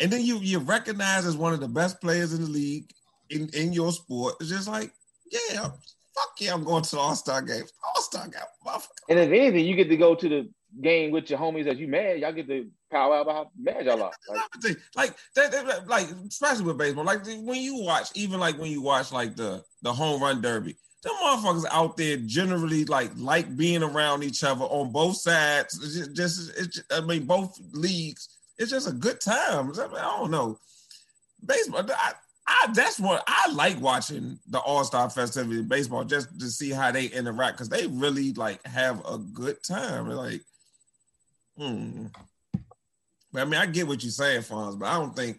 and 0.00 0.12
then 0.12 0.22
you 0.22 0.38
you 0.38 0.58
recognize 0.60 1.26
as 1.26 1.36
one 1.36 1.52
of 1.52 1.60
the 1.60 1.68
best 1.68 2.00
players 2.00 2.34
in 2.34 2.42
the 2.42 2.50
league 2.50 2.90
in 3.30 3.48
in 3.50 3.72
your 3.72 3.92
sport. 3.92 4.34
It's 4.40 4.50
just 4.50 4.68
like, 4.68 4.92
yeah, 5.30 5.70
fuck 6.14 6.32
yeah, 6.38 6.54
I'm 6.54 6.64
going 6.64 6.82
to 6.82 6.90
the 6.90 6.98
All 6.98 7.14
Star 7.16 7.42
games. 7.42 7.72
All 7.84 8.02
Star 8.02 8.28
game, 8.28 8.40
motherfucker. 8.66 8.88
And 9.08 9.18
if 9.18 9.28
anything, 9.30 9.64
you 9.66 9.76
get 9.76 9.88
to 9.88 9.96
go 9.96 10.14
to 10.14 10.28
the 10.28 10.48
game 10.80 11.10
with 11.12 11.30
your 11.30 11.38
homies 11.38 11.66
as 11.66 11.78
you 11.78 11.86
mad. 11.88 12.18
Y'all 12.18 12.32
get 12.32 12.48
to 12.48 12.68
power 12.90 13.14
out 13.16 13.22
about 13.22 13.34
how 13.34 13.50
mad 13.58 13.86
y'all 13.86 14.02
are. 14.02 14.12
Like, 14.28 14.76
Like 14.96 15.16
that, 15.36 15.52
that- 15.52 15.86
like 15.88 16.08
especially 16.28 16.64
with 16.64 16.78
baseball. 16.78 17.04
Like 17.04 17.24
when 17.26 17.60
you 17.60 17.76
watch, 17.82 18.08
even 18.14 18.40
like 18.40 18.58
when 18.58 18.70
you 18.70 18.82
watch 18.82 19.12
like 19.12 19.36
the 19.36 19.64
the 19.82 19.92
home 19.92 20.22
run 20.22 20.40
derby, 20.40 20.76
them 21.02 21.12
motherfuckers 21.22 21.66
out 21.70 21.96
there 21.96 22.16
generally 22.18 22.84
like 22.86 23.10
like 23.16 23.56
being 23.56 23.82
around 23.82 24.22
each 24.24 24.42
other 24.42 24.64
on 24.64 24.90
both 24.90 25.16
sides. 25.16 25.78
It's 25.82 25.94
just, 25.94 26.14
just 26.14 26.58
it's 26.58 26.82
I 26.90 27.00
mean 27.00 27.24
both 27.26 27.58
leagues. 27.72 28.28
It's 28.58 28.70
just 28.70 28.88
a 28.88 28.92
good 28.92 29.20
time. 29.20 29.72
I, 29.72 29.86
mean, 29.86 29.96
I 29.96 30.16
don't 30.18 30.30
know. 30.30 30.58
Baseball. 31.44 31.84
I, 31.90 32.12
I 32.46 32.68
that's 32.74 33.00
what 33.00 33.24
I 33.26 33.50
like 33.52 33.80
watching 33.80 34.38
the 34.48 34.58
All 34.58 34.84
Star 34.84 35.08
festivity 35.08 35.60
in 35.60 35.68
baseball 35.68 36.04
just 36.04 36.38
to 36.40 36.46
see 36.50 36.70
how 36.70 36.90
they 36.90 37.06
interact 37.06 37.56
because 37.56 37.68
they 37.68 37.86
really 37.86 38.32
like 38.34 38.64
have 38.66 39.04
a 39.06 39.18
good 39.18 39.62
time. 39.62 40.08
Like, 40.10 40.42
hmm. 41.56 42.06
But 43.32 43.42
I 43.42 43.44
mean, 43.46 43.60
I 43.60 43.66
get 43.66 43.86
what 43.86 44.02
you're 44.02 44.12
saying, 44.12 44.42
Fonz, 44.42 44.78
but 44.78 44.86
I 44.86 44.94
don't 44.94 45.16
think 45.16 45.38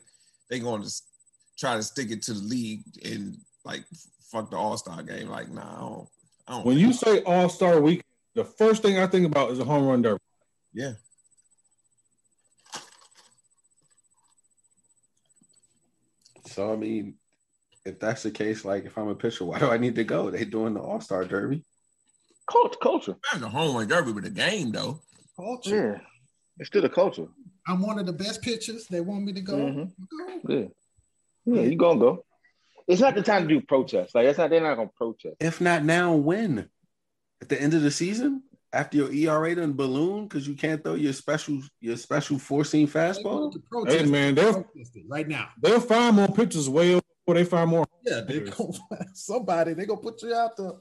they're 0.49 0.59
going 0.59 0.83
to 0.83 0.91
try 1.57 1.75
to 1.75 1.83
stick 1.83 2.11
it 2.11 2.21
to 2.23 2.33
the 2.33 2.43
league 2.43 2.83
and 3.03 3.37
like 3.63 3.83
fuck 4.31 4.49
the 4.49 4.57
All 4.57 4.77
Star 4.77 5.01
game. 5.03 5.29
Like, 5.29 5.49
nah, 5.49 5.61
I 5.61 5.79
don't. 5.79 6.07
I 6.47 6.51
don't 6.53 6.65
When 6.65 6.77
you 6.77 6.91
say 6.91 7.21
All 7.23 7.49
Star 7.49 7.79
Week, 7.79 8.03
the 8.33 8.43
first 8.43 8.81
thing 8.81 8.99
I 8.99 9.07
think 9.07 9.25
about 9.25 9.51
is 9.51 9.59
a 9.59 9.63
home 9.63 9.85
run 9.85 10.01
derby. 10.01 10.19
yeah, 10.73 10.93
So 16.55 16.71
I 16.71 16.77
mean, 16.77 17.15
if 17.85 17.99
that's 17.99 18.23
the 18.23 18.31
case, 18.31 18.63
like 18.63 18.85
if 18.85 18.97
I'm 18.97 19.09
a 19.09 19.15
pitcher, 19.15 19.43
why 19.43 19.59
do 19.59 19.69
I 19.69 19.77
need 19.77 19.95
to 19.95 20.05
go? 20.05 20.31
They 20.31 20.45
doing 20.45 20.73
the 20.73 20.79
All 20.79 21.01
Star 21.01 21.25
Derby. 21.25 21.65
culture, 22.49 22.77
culture. 22.81 23.15
that's 23.31 23.43
a 23.43 23.49
home 23.49 23.75
run 23.75 23.87
derby 23.87 24.13
with 24.13 24.23
a 24.25 24.29
game 24.29 24.71
though. 24.71 25.01
Culture. 25.35 26.01
Yeah. 26.01 26.07
It's 26.59 26.67
still 26.69 26.81
the 26.81 26.89
culture. 26.89 27.27
I'm 27.67 27.81
one 27.81 27.99
of 27.99 28.05
the 28.05 28.13
best 28.13 28.41
pitchers. 28.41 28.87
They 28.87 29.01
want 29.01 29.25
me 29.25 29.33
to 29.33 29.41
go. 29.41 29.57
Mhm. 29.57 29.91
Go. 30.47 30.53
Yeah. 30.53 30.65
Yeah, 31.45 31.61
you 31.63 31.75
gonna 31.75 31.99
go. 31.99 32.25
It's 32.87 33.01
not 33.01 33.15
the 33.15 33.21
time 33.21 33.47
to 33.47 33.49
do 33.49 33.59
protests. 33.61 34.15
Like 34.15 34.25
that's 34.27 34.37
not 34.37 34.49
they're 34.49 34.61
not 34.61 34.75
gonna 34.75 34.89
protest. 34.95 35.35
If 35.41 35.59
not 35.59 35.83
now, 35.83 36.15
when? 36.15 36.69
At 37.41 37.49
the 37.49 37.61
end 37.61 37.73
of 37.73 37.81
the 37.81 37.91
season, 37.91 38.43
after 38.75 38.97
your 38.97 39.11
ERA 39.11 39.55
done 39.55 39.73
balloon 39.73 40.27
because 40.27 40.45
you 40.45 40.53
can't 40.53 40.83
throw 40.83 40.95
your 40.95 41.13
special 41.13 41.61
your 41.79 41.95
special 41.95 42.37
four 42.37 42.65
seam 42.65 42.87
fastball. 42.87 43.55
Hey, 43.87 44.05
man, 44.05 44.35
they're- 44.35 44.65
right 45.07 45.27
now. 45.27 45.49
They'll 45.61 45.79
find 45.79 46.17
more 46.17 46.27
pitchers 46.27 46.69
way 46.69 46.99
before 47.25 47.35
they 47.35 47.45
find 47.45 47.69
more. 47.69 47.85
Yeah, 48.05 48.21
they 48.21 48.41
go 48.41 48.73
somebody. 49.13 49.73
They 49.73 49.85
gonna 49.85 50.01
put 50.01 50.21
you 50.21 50.35
out 50.35 50.57
there. 50.57 50.73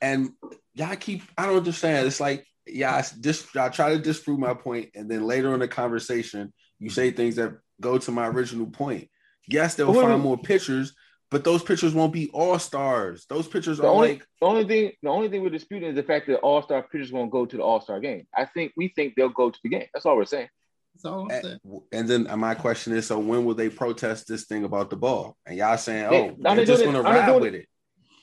And 0.00 0.30
y'all 0.74 0.96
keep 0.96 1.22
I 1.36 1.46
don't 1.46 1.58
understand. 1.58 2.06
It's 2.06 2.20
like 2.20 2.46
yeah, 2.66 2.94
I 2.94 3.04
just 3.20 3.54
I 3.56 3.68
try 3.68 3.90
to 3.90 3.98
disprove 3.98 4.38
my 4.38 4.54
point, 4.54 4.90
and 4.94 5.10
then 5.10 5.26
later 5.26 5.52
in 5.54 5.60
the 5.60 5.68
conversation, 5.68 6.52
you 6.78 6.88
say 6.88 7.10
things 7.10 7.36
that 7.36 7.58
go 7.80 7.98
to 7.98 8.12
my 8.12 8.28
original 8.28 8.66
point. 8.66 9.08
Yes, 9.48 9.74
they'll 9.74 9.92
find 9.92 10.22
more 10.22 10.38
pitchers, 10.38 10.94
but 11.30 11.44
those 11.44 11.62
pitchers 11.62 11.94
won't 11.94 12.12
be 12.12 12.28
all 12.32 12.58
stars. 12.58 13.24
Those 13.28 13.46
pitchers 13.46 13.78
The 13.78 13.84
are 13.84 13.90
only, 13.90 14.08
like 14.14 14.26
the 14.40 14.46
only 14.46 14.64
thing 14.64 14.92
the 15.02 15.08
only 15.08 15.28
thing 15.28 15.42
we're 15.42 15.50
disputing 15.50 15.88
is 15.90 15.94
the 15.94 16.02
fact 16.02 16.26
that 16.26 16.38
all 16.40 16.60
star 16.62 16.82
pitchers 16.82 17.12
won't 17.12 17.30
go 17.30 17.46
to 17.46 17.56
the 17.56 17.62
all 17.62 17.80
star 17.80 18.00
game. 18.00 18.26
I 18.36 18.44
think 18.46 18.72
we 18.76 18.88
think 18.88 19.14
they'll 19.14 19.28
go 19.28 19.50
to 19.50 19.58
the 19.62 19.68
game. 19.68 19.86
That's 19.94 20.06
all 20.06 20.16
we're 20.16 20.24
saying. 20.24 20.48
That's 20.94 21.04
all 21.04 21.30
I'm 21.30 21.42
saying. 21.42 21.58
And, 21.64 21.80
and 21.92 22.08
then 22.08 22.26
uh, 22.28 22.36
my 22.36 22.54
question 22.54 22.92
is, 22.92 23.06
so 23.06 23.18
when 23.18 23.44
will 23.44 23.54
they 23.54 23.68
protest 23.68 24.26
this 24.26 24.44
thing 24.44 24.64
about 24.64 24.90
the 24.90 24.96
ball? 24.96 25.36
And 25.46 25.56
y'all 25.56 25.76
saying, 25.78 26.10
They- 26.10 26.20
oh, 26.30 26.34
now 26.38 26.54
they're 26.54 26.64
they 26.64 26.72
just 26.72 26.84
gonna 26.84 27.00
it- 27.00 27.02
now 27.04 27.12
they 27.12 27.18
ride 27.32 27.40
with 27.40 27.54
it. 27.54 27.66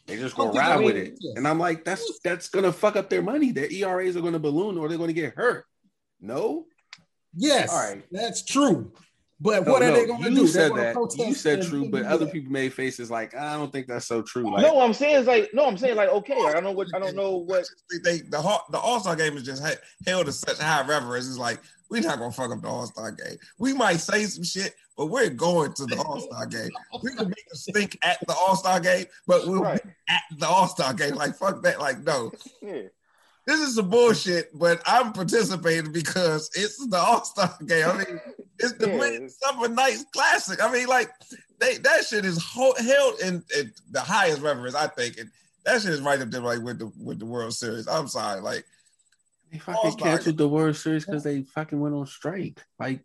They 0.05 0.17
just 0.17 0.35
gonna 0.37 0.51
ride 0.51 0.71
I 0.71 0.77
with 0.77 0.95
it. 0.95 1.17
And 1.35 1.45
I'm 1.47 1.59
like, 1.59 1.83
that's 1.83 2.19
that's 2.23 2.49
gonna 2.49 2.71
fuck 2.71 2.95
up 2.95 3.09
their 3.09 3.21
money. 3.21 3.51
Their 3.51 3.69
ERAs 3.71 4.15
are 4.17 4.21
gonna 4.21 4.39
balloon 4.39 4.77
or 4.77 4.87
they're 4.89 4.97
gonna 4.97 5.13
get 5.13 5.33
hurt. 5.35 5.65
No, 6.19 6.65
Yes, 7.39 7.71
All 7.71 7.77
right. 7.93 8.03
that's 8.11 8.43
true. 8.43 8.91
But 9.39 9.65
No, 9.65 9.71
what 9.71 9.83
are 9.83 9.89
no, 9.89 9.95
they 9.95 10.07
gonna 10.07 10.29
do? 10.29 10.35
They're 10.35 10.47
said 10.47 10.71
that. 10.73 11.15
You 11.17 11.33
said 11.33 11.61
true, 11.61 11.89
but 11.89 12.05
other 12.05 12.25
that. 12.25 12.33
people 12.33 12.51
made 12.51 12.73
faces 12.73 13.11
like, 13.11 13.35
I 13.35 13.55
don't 13.55 13.71
think 13.71 13.85
that's 13.85 14.07
so 14.07 14.23
true. 14.23 14.51
Like, 14.51 14.63
no, 14.63 14.81
I'm 14.81 14.93
saying 14.93 15.15
is 15.15 15.27
like 15.27 15.51
no, 15.53 15.67
I'm 15.67 15.77
saying 15.77 15.95
like 15.95 16.09
okay, 16.09 16.41
like, 16.43 16.49
I 16.49 16.53
don't 16.53 16.63
know 16.63 16.71
what 16.71 16.87
I 16.95 16.99
don't 16.99 17.15
know 17.15 17.37
what 17.37 17.65
they 18.03 18.21
the 18.21 18.41
Hall- 18.41 18.65
the 18.71 18.79
All 18.79 18.99
Star 18.99 19.15
game 19.15 19.37
is 19.37 19.43
just 19.43 19.63
held 20.05 20.25
to 20.25 20.31
such 20.31 20.57
high 20.57 20.85
reverence. 20.87 21.27
It's 21.27 21.37
like 21.37 21.59
we're 21.89 22.01
not 22.01 22.17
gonna 22.17 22.31
fuck 22.31 22.51
up 22.51 22.61
the 22.61 22.67
All 22.67 22.87
Star 22.87 23.11
game. 23.11 23.37
We 23.59 23.73
might 23.73 23.97
say 23.97 24.23
some 24.23 24.43
shit, 24.43 24.73
but 24.97 25.05
we're 25.05 25.29
going 25.29 25.73
to 25.73 25.85
the 25.85 26.01
All 26.01 26.19
Star 26.19 26.47
game. 26.47 26.71
We 27.03 27.13
can 27.13 27.27
make 27.29 27.45
us 27.51 27.67
think 27.71 27.95
at 28.01 28.17
the 28.27 28.33
All 28.33 28.55
Star 28.55 28.79
game, 28.79 29.05
but 29.27 29.47
we'll 29.47 29.61
right. 29.61 29.83
be 29.83 29.89
at 30.09 30.23
the 30.39 30.47
All 30.47 30.67
Star 30.67 30.95
game. 30.95 31.13
Like 31.13 31.35
fuck 31.35 31.61
that. 31.61 31.79
Like 31.79 31.99
no, 31.99 32.31
Yeah. 32.61 32.81
This 33.47 33.59
is 33.61 33.75
some 33.75 33.89
bullshit. 33.89 34.51
But 34.53 34.81
I'm 34.85 35.13
participating 35.13 35.91
because 35.91 36.51
it's 36.53 36.85
the 36.85 36.97
All 36.97 37.23
Star 37.25 37.55
game. 37.65 37.87
I 37.89 37.97
mean, 37.97 38.21
it's 38.59 38.73
the 38.73 38.89
Yeah. 38.89 38.97
Midsummer 38.97 39.69
Nights 39.69 40.05
Classic. 40.13 40.61
I 40.61 40.71
mean, 40.71 40.87
like 40.87 41.09
they 41.59 41.77
that 41.77 42.05
shit 42.05 42.25
is 42.25 42.43
ho- 42.43 42.75
held 42.77 43.19
in, 43.21 43.43
in 43.57 43.73
the 43.89 44.01
highest 44.01 44.41
reverence. 44.41 44.75
I 44.75 44.87
think, 44.87 45.17
and 45.17 45.31
that 45.65 45.81
shit 45.81 45.91
is 45.93 46.01
right 46.01 46.21
up 46.21 46.29
there, 46.29 46.41
like 46.41 46.61
with 46.61 46.77
the 46.77 46.91
with 47.03 47.17
the 47.19 47.25
World 47.25 47.53
Series. 47.53 47.87
I'm 47.87 48.07
sorry, 48.07 48.41
like. 48.41 48.63
They 49.49 49.59
fucking 49.59 49.79
All-Star 49.81 50.07
canceled 50.09 50.37
the 50.37 50.47
World 50.49 50.75
Series 50.75 51.05
because 51.05 51.23
they 51.23 51.43
fucking 51.43 51.79
went 51.79 51.95
on 51.95 52.05
strike. 52.05 52.61
Like, 52.77 52.99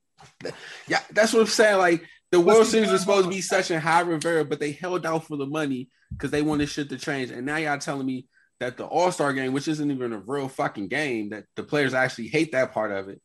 yeah, 0.88 0.98
that's 1.12 1.32
what 1.32 1.42
I'm 1.42 1.46
saying. 1.46 1.78
Like, 1.78 2.04
the 2.32 2.40
World 2.40 2.66
Series 2.66 2.90
was 2.90 3.00
supposed 3.00 3.26
to 3.26 3.30
be 3.30 3.40
such 3.40 3.70
a 3.70 3.78
high 3.78 4.00
Rivera, 4.00 4.44
but 4.44 4.58
they 4.58 4.72
held 4.72 5.06
out 5.06 5.24
for 5.24 5.36
the 5.36 5.46
money 5.46 5.88
because 6.10 6.32
they 6.32 6.42
wanted 6.42 6.68
shit 6.68 6.88
to 6.88 6.98
change. 6.98 7.30
And 7.30 7.46
now 7.46 7.58
y'all 7.58 7.78
telling 7.78 8.06
me 8.06 8.26
that 8.62 8.76
the 8.76 8.84
All 8.86 9.10
Star 9.10 9.32
game, 9.32 9.52
which 9.52 9.66
isn't 9.66 9.90
even 9.90 10.12
a 10.12 10.18
real 10.18 10.48
fucking 10.48 10.86
game, 10.86 11.30
that 11.30 11.44
the 11.56 11.64
players 11.64 11.94
actually 11.94 12.28
hate 12.28 12.52
that 12.52 12.72
part 12.72 12.92
of 12.92 13.08
it. 13.08 13.20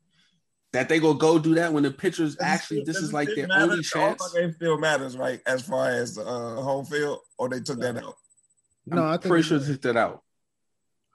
That 0.74 0.90
they 0.90 1.00
go 1.00 1.14
go 1.14 1.38
do 1.40 1.56
that 1.56 1.72
when 1.72 1.84
the 1.84 1.92
pitchers 1.92 2.36
Does 2.36 2.44
actually 2.46 2.82
still- 2.82 2.94
this 2.94 3.04
is 3.04 3.14
like 3.14 3.30
their 3.36 3.48
matter? 3.48 3.64
only 3.64 3.76
The 3.78 3.84
chance. 3.84 4.20
All-Star 4.22 4.42
game 4.42 4.54
still 4.54 4.78
matters, 4.80 5.16
right? 5.16 5.40
As 5.46 5.62
far 5.62 5.90
as 5.90 6.18
uh, 6.18 6.24
home 6.24 6.86
field, 6.86 7.20
or 7.38 7.50
they 7.50 7.60
took 7.62 7.80
that 7.82 7.98
out. 7.98 8.16
No, 8.88 9.04
I'm 9.04 9.10
I 9.10 9.12
think 9.18 9.30
pretty 9.30 9.44
they 9.44 9.48
sure 9.48 9.60
do. 9.60 9.66
they 9.66 9.72
took 9.74 9.82
that 9.84 9.98
out. 9.98 10.24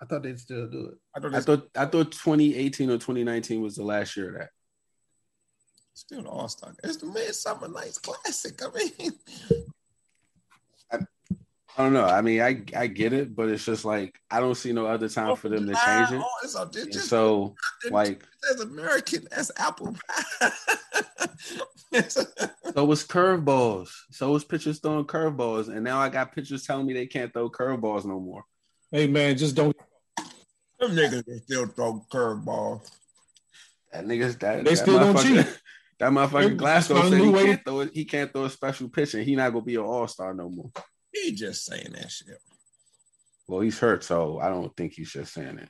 I 0.01 0.05
thought 0.05 0.23
they'd 0.23 0.39
still 0.39 0.69
do 0.69 0.87
it. 0.87 0.95
I 1.17 1.21
thought 1.21 1.35
I 1.35 1.41
thought 1.41 1.69
I 1.77 1.87
thought 1.87 2.13
2018 2.13 2.91
or 2.91 2.95
2019 2.95 3.61
was 3.61 3.75
the 3.75 3.85
last 3.85 4.17
year 4.17 4.29
of 4.31 4.39
that. 4.39 4.51
still 5.95 6.23
the 6.23 6.29
All 6.29 6.49
Star. 6.49 6.75
It's 6.85 6.97
the 6.99 7.07
Midsummer 7.07 7.69
Nights 7.69 7.99
Classic. 7.99 8.59
I 8.63 8.69
mean, 8.77 9.13
I 11.77 11.85
don't 11.85 11.95
know. 11.95 12.05
I 12.05 12.21
mean, 12.21 12.43
I 12.43 12.63
I 12.77 12.87
get 12.87 13.15
it, 13.15 13.35
but 13.35 13.49
it's 13.49 13.65
just 13.65 13.85
like 13.85 14.21
I 14.31 14.41
don't 14.41 14.55
see 14.55 14.73
no 14.73 14.87
other 14.87 15.09
time 15.09 15.31
oh, 15.31 15.37
for 15.37 15.49
them 15.49 15.67
to 15.67 15.73
change 15.73 16.13
it. 16.13 16.23
Oh, 16.23 16.29
it's, 16.43 16.55
a- 16.55 16.81
And 16.81 16.93
just 16.93 17.09
so, 17.09 17.55
like, 17.91 18.23
as 18.53 18.61
American 18.61 19.27
as 19.33 19.51
apple 19.57 19.95
pie. 19.95 20.51
It's- 21.93 22.15
so 22.75 22.85
was 22.85 23.07
curveballs. 23.07 23.91
So 24.11 24.33
was 24.33 24.45
pitchers 24.45 24.81
throwing 24.81 25.07
curveballs, 25.07 25.69
and 25.69 25.83
now 25.83 25.99
I 25.99 26.11
got 26.11 26.35
pitchers 26.35 26.67
telling 26.67 26.87
me 26.87 26.93
they 26.93 27.07
can't 27.07 27.33
throw 27.33 27.49
curveballs 27.49 28.05
no 28.05 28.21
more. 28.21 28.45
Hey 28.91 29.07
man, 29.07 29.39
just 29.39 29.57
don't. 29.57 29.75
Them 30.79 30.91
niggas 30.91 31.25
can 31.25 31.43
still 31.43 31.67
throw 31.69 32.05
curveballs. 32.13 32.91
That 33.93 34.05
niggas 34.05 34.39
that 34.41 34.65
They 34.65 34.71
that 34.71 34.77
still 34.77 34.99
don't 34.99 35.23
cheat. 35.23 35.47
That 36.01 36.13
motherfucker 36.13 36.51
They- 36.51 36.57
Glasnow 36.57 37.09
said 37.09 37.21
he 37.21 37.33
can't 37.33 37.65
throw 37.65 37.81
it. 37.81 37.91
He 37.95 38.05
can't 38.05 38.31
throw 38.31 38.45
a 38.45 38.51
special 38.51 38.91
pitch, 38.91 39.15
and 39.15 39.25
he 39.25 39.37
not 39.37 39.55
gonna 39.55 39.65
be 39.65 39.77
an 39.77 39.83
all 39.83 40.07
star 40.07 40.35
no 40.35 40.51
more. 40.51 40.71
He 41.13 41.33
just 41.33 41.65
saying 41.65 41.93
that 41.93 42.11
shit. 42.11 42.39
Well, 43.49 43.61
he's 43.61 43.79
hurt, 43.79 44.03
so 44.05 44.39
I 44.41 44.49
don't 44.49 44.75
think 44.77 44.93
he's 44.95 45.13
just 45.13 45.33
saying 45.35 45.59
it. 45.59 45.69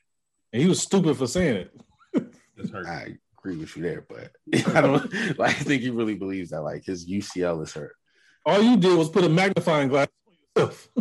And 0.53 0.63
he 0.63 0.69
was 0.69 0.81
stupid 0.81 1.17
for 1.17 1.27
saying 1.27 1.57
it. 1.57 1.75
Hurt. 2.73 2.87
I 2.87 3.17
agree 3.39 3.57
with 3.57 3.77
you 3.77 3.83
there, 3.83 4.07
but 4.09 4.31
I 4.77 4.81
don't 4.83 5.13
like. 5.39 5.51
I 5.51 5.53
think 5.65 5.83
he 5.83 5.91
really 5.91 6.15
believes 6.15 6.51
that 6.51 6.61
like 6.63 6.85
his 6.85 7.09
UCL 7.11 7.63
is 7.65 7.73
hurt. 7.73 7.95
All 8.47 8.63
you 8.63 8.77
did 8.77 8.97
was 8.97 9.09
put 9.09 9.25
a 9.25 9.29
magnifying 9.29 9.89
glass 9.89 10.07
on 10.29 10.35
yourself. 10.65 10.89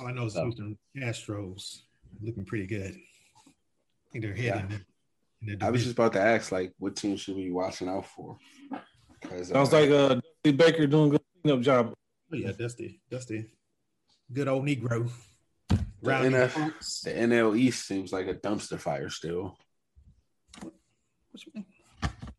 All 0.00 0.06
I 0.08 0.12
know 0.12 0.26
is 0.26 0.34
So- 0.34 0.42
Houston 0.42 0.76
Astros 0.98 1.82
looking 2.20 2.44
pretty 2.44 2.66
good. 2.66 2.94
I 3.46 4.10
think 4.12 4.24
they're 4.24 4.36
Yeah. 4.36 4.56
heading 4.58 4.82
in, 5.42 5.48
in 5.52 5.58
the 5.58 5.64
I 5.66 5.70
was 5.70 5.82
just 5.82 5.94
about 5.94 6.12
to 6.14 6.20
ask, 6.20 6.52
like, 6.52 6.72
what 6.78 6.96
team 6.96 7.16
should 7.16 7.36
we 7.36 7.44
be 7.44 7.50
watching 7.52 7.88
out 7.88 8.06
for? 8.06 8.36
'Cause, 9.32 9.48
Sounds 9.48 9.72
like 9.72 9.90
uh 9.90 10.20
Dusty 10.44 10.56
Baker 10.56 10.86
doing 10.86 11.08
a 11.08 11.10
good 11.12 11.20
cleanup 11.42 11.62
job. 11.62 11.94
Oh, 12.32 12.36
yeah, 12.36 12.52
Dusty, 12.52 13.00
Dusty, 13.10 13.46
good 14.32 14.48
old 14.48 14.66
Negro. 14.66 15.10
the, 15.68 15.78
Rowdy 16.02 16.28
NF, 16.30 17.02
the 17.04 17.10
NL 17.10 17.56
East 17.56 17.86
seems 17.86 18.12
like 18.12 18.26
a 18.26 18.34
dumpster 18.34 18.78
fire 18.78 19.08
still. 19.08 19.56
What 20.60 21.46
you 21.46 21.52
mean? 21.54 21.66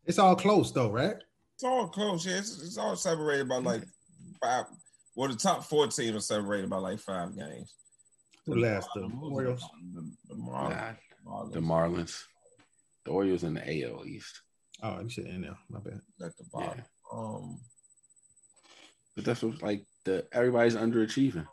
It's 0.06 0.18
all 0.18 0.36
close 0.36 0.70
though, 0.70 0.90
right? 0.90 1.16
It's 1.54 1.64
all 1.64 1.88
close. 1.88 2.26
Yeah, 2.26 2.38
it's, 2.38 2.62
it's 2.62 2.78
all 2.78 2.96
separated 2.96 3.48
by 3.48 3.56
like 3.56 3.82
five, 4.42 4.66
well, 5.14 5.30
the 5.30 5.36
top 5.36 5.64
four 5.64 5.86
teams 5.86 6.16
are 6.16 6.20
separated 6.20 6.68
by 6.68 6.76
like 6.76 6.98
five 7.00 7.36
games. 7.36 7.74
Who 8.46 8.56
last? 8.56 8.88
The 8.94 9.10
Orioles. 9.22 9.64
The, 9.94 10.10
the, 10.28 10.34
Marlins. 10.34 10.96
Nah, 11.24 11.44
the 11.46 11.60
Marlins. 11.60 12.24
The 13.04 13.10
Orioles 13.10 13.44
in 13.44 13.54
the 13.54 13.84
AL 13.86 14.04
East. 14.04 14.42
Oh, 14.82 15.00
you 15.00 15.08
said 15.10 15.26
NL. 15.26 15.56
My 15.70 15.78
bad. 15.80 16.00
At 16.22 16.36
the 16.36 16.44
bottom. 16.52 16.78
Yeah. 16.78 16.84
Um, 17.18 17.60
But 19.16 19.24
that's 19.24 19.42
what 19.42 19.62
like 19.62 19.84
the 20.04 20.26
everybody's 20.32 20.74
underachieving. 20.76 21.46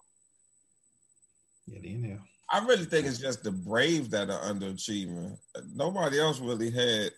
Yeah, 1.67 1.79
the 1.81 1.87
NL. 1.95 2.19
I 2.53 2.65
really 2.65 2.85
think 2.85 3.07
it's 3.07 3.19
just 3.19 3.43
the 3.43 3.51
Braves 3.51 4.09
that 4.09 4.29
are 4.29 4.41
underachieving. 4.43 5.37
Nobody 5.73 6.19
else 6.19 6.39
really 6.39 6.69
had. 6.71 7.11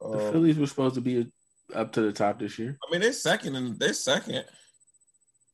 The 0.00 0.08
uh, 0.28 0.32
Phillies 0.32 0.58
were 0.58 0.66
supposed 0.66 0.96
to 0.96 1.00
be 1.00 1.30
up 1.74 1.92
to 1.92 2.00
the 2.00 2.12
top 2.12 2.38
this 2.40 2.58
year. 2.58 2.76
I 2.86 2.90
mean, 2.90 3.00
they're 3.00 3.12
second 3.12 3.54
and 3.56 3.78
they're 3.78 3.92
second. 3.92 4.44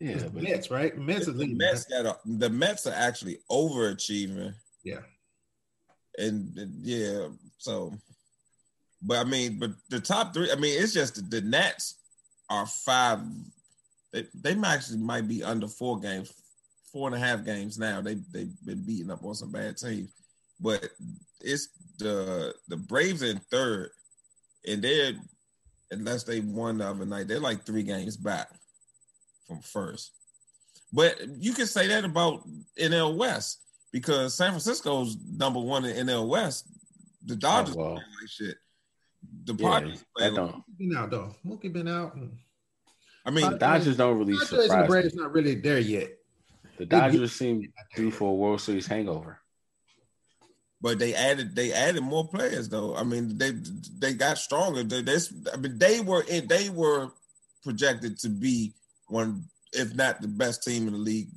Yeah, 0.00 0.12
It's 0.12 0.22
the 0.24 0.30
but 0.30 0.42
Mets, 0.42 0.70
right? 0.70 0.96
Mets 0.96 1.26
The 1.26 1.32
is. 1.32 1.48
Mets 1.56 1.84
got 1.86 2.06
a, 2.06 2.16
the 2.24 2.50
Mets 2.50 2.86
are 2.86 2.94
actually 2.94 3.38
overachieving. 3.50 4.54
Yeah. 4.82 5.00
and 6.18 6.56
and, 6.58 6.84
yeah, 6.86 7.28
so, 7.58 7.92
but 9.04 9.18
I 9.18 9.24
mean, 9.24 9.58
but 9.58 9.70
the 9.90 10.00
top 10.00 10.32
three, 10.32 10.50
I 10.50 10.56
mean, 10.56 10.80
it's 10.82 10.94
just 10.94 11.30
the 11.30 11.40
Nats 11.42 11.96
are 12.48 12.66
five. 12.66 13.20
They 14.12 14.26
they 14.34 14.54
might 14.54 14.74
actually 14.74 14.98
might 14.98 15.28
be 15.28 15.44
under 15.44 15.68
four 15.68 16.00
games, 16.00 16.32
four 16.92 17.08
and 17.08 17.14
a 17.14 17.18
half 17.18 17.44
games 17.44 17.78
now. 17.78 18.00
They 18.00 18.14
they've 18.32 18.52
been 18.64 18.84
beating 18.84 19.10
up 19.10 19.24
on 19.24 19.34
some 19.34 19.52
bad 19.52 19.76
teams, 19.76 20.10
but 20.60 20.88
it's 21.40 21.68
the 21.98 22.54
the 22.68 22.76
Braves 22.76 23.22
in 23.22 23.38
third, 23.50 23.90
and 24.66 24.82
they're 24.82 25.12
unless 25.90 26.24
they 26.24 26.40
won 26.40 26.78
the 26.78 26.88
other 26.88 27.04
night, 27.04 27.28
they're 27.28 27.38
like 27.40 27.64
three 27.64 27.82
games 27.82 28.16
back 28.16 28.48
from 29.46 29.60
first. 29.60 30.12
But 30.92 31.20
you 31.38 31.52
can 31.52 31.66
say 31.66 31.88
that 31.88 32.04
about 32.04 32.48
NL 32.78 33.16
West 33.16 33.60
because 33.92 34.34
San 34.34 34.50
Francisco's 34.50 35.16
number 35.36 35.60
one 35.60 35.84
in 35.84 36.06
NL 36.06 36.28
West. 36.28 36.68
The 37.26 37.34
oh, 37.34 37.38
Dodgers 37.38 37.76
Oh, 37.76 37.82
playing 37.82 37.96
like 37.96 38.28
shit. 38.28 38.56
The 39.44 39.54
yeah, 39.58 39.70
Padres 39.70 40.04
playing 40.16 40.34
don't. 40.34 40.78
Been 40.78 40.96
out 40.96 41.10
though. 41.10 41.34
Mookie 41.46 41.72
been 41.72 41.88
out. 41.88 42.16
I 43.26 43.30
mean, 43.30 43.50
The 43.50 43.58
Dodgers 43.58 43.96
don't 43.96 44.18
really 44.18 44.32
Padres 44.32 44.50
and 44.52 44.58
the 44.58 44.62
surprise. 44.64 44.88
Braves 44.88 45.14
not 45.14 45.32
really 45.32 45.54
there 45.54 45.78
yet. 45.78 46.10
The 46.78 46.86
Dodgers 46.86 47.32
seem 47.32 47.72
due 47.94 48.10
for 48.10 48.30
a 48.30 48.34
World 48.34 48.60
Series 48.60 48.86
hangover. 48.86 49.38
but 50.80 50.98
they 50.98 51.14
added 51.14 51.56
they 51.56 51.72
added 51.72 52.02
more 52.02 52.28
players 52.28 52.68
though. 52.68 52.94
I 52.94 53.04
mean, 53.04 53.38
they 53.38 53.52
they 53.98 54.12
got 54.12 54.36
stronger. 54.36 54.82
They, 54.82 55.00
this 55.00 55.32
I 55.52 55.56
mean, 55.56 55.78
they 55.78 56.00
were 56.00 56.24
in, 56.28 56.46
they 56.46 56.68
were 56.68 57.10
projected 57.62 58.18
to 58.18 58.28
be 58.28 58.74
one, 59.06 59.44
if 59.72 59.94
not 59.94 60.20
the 60.20 60.28
best 60.28 60.62
team 60.62 60.86
in 60.86 60.92
the 60.92 60.98
league, 60.98 61.30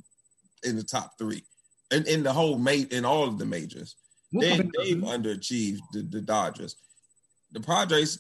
in 0.64 0.76
the 0.76 0.84
top 0.84 1.18
three, 1.18 1.44
in, 1.92 2.06
in 2.08 2.24
the 2.24 2.34
whole 2.34 2.58
mate 2.58 2.92
in 2.92 3.06
all 3.06 3.24
of 3.24 3.38
the 3.38 3.46
majors. 3.46 3.96
They, 4.34 4.52
Mookie 4.52 4.58
been 4.58 4.72
they've 4.78 4.98
mm-hmm. 4.98 5.06
underachieved 5.06 5.80
the, 5.94 6.02
the 6.02 6.22
Dodgers. 6.22 6.76
The 7.52 7.60
Padres, 7.62 8.20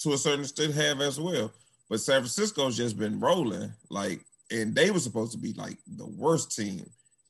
to 0.00 0.12
a 0.12 0.18
certain 0.18 0.40
extent, 0.40 0.74
have 0.74 1.00
as 1.00 1.20
well. 1.20 1.52
But 1.88 2.00
San 2.00 2.20
Francisco's 2.20 2.76
just 2.76 2.98
been 2.98 3.20
rolling, 3.20 3.72
like, 3.90 4.24
and 4.50 4.74
they 4.74 4.90
were 4.90 4.98
supposed 5.00 5.32
to 5.32 5.38
be 5.38 5.52
like 5.52 5.78
the 5.96 6.06
worst 6.06 6.54
team 6.56 6.88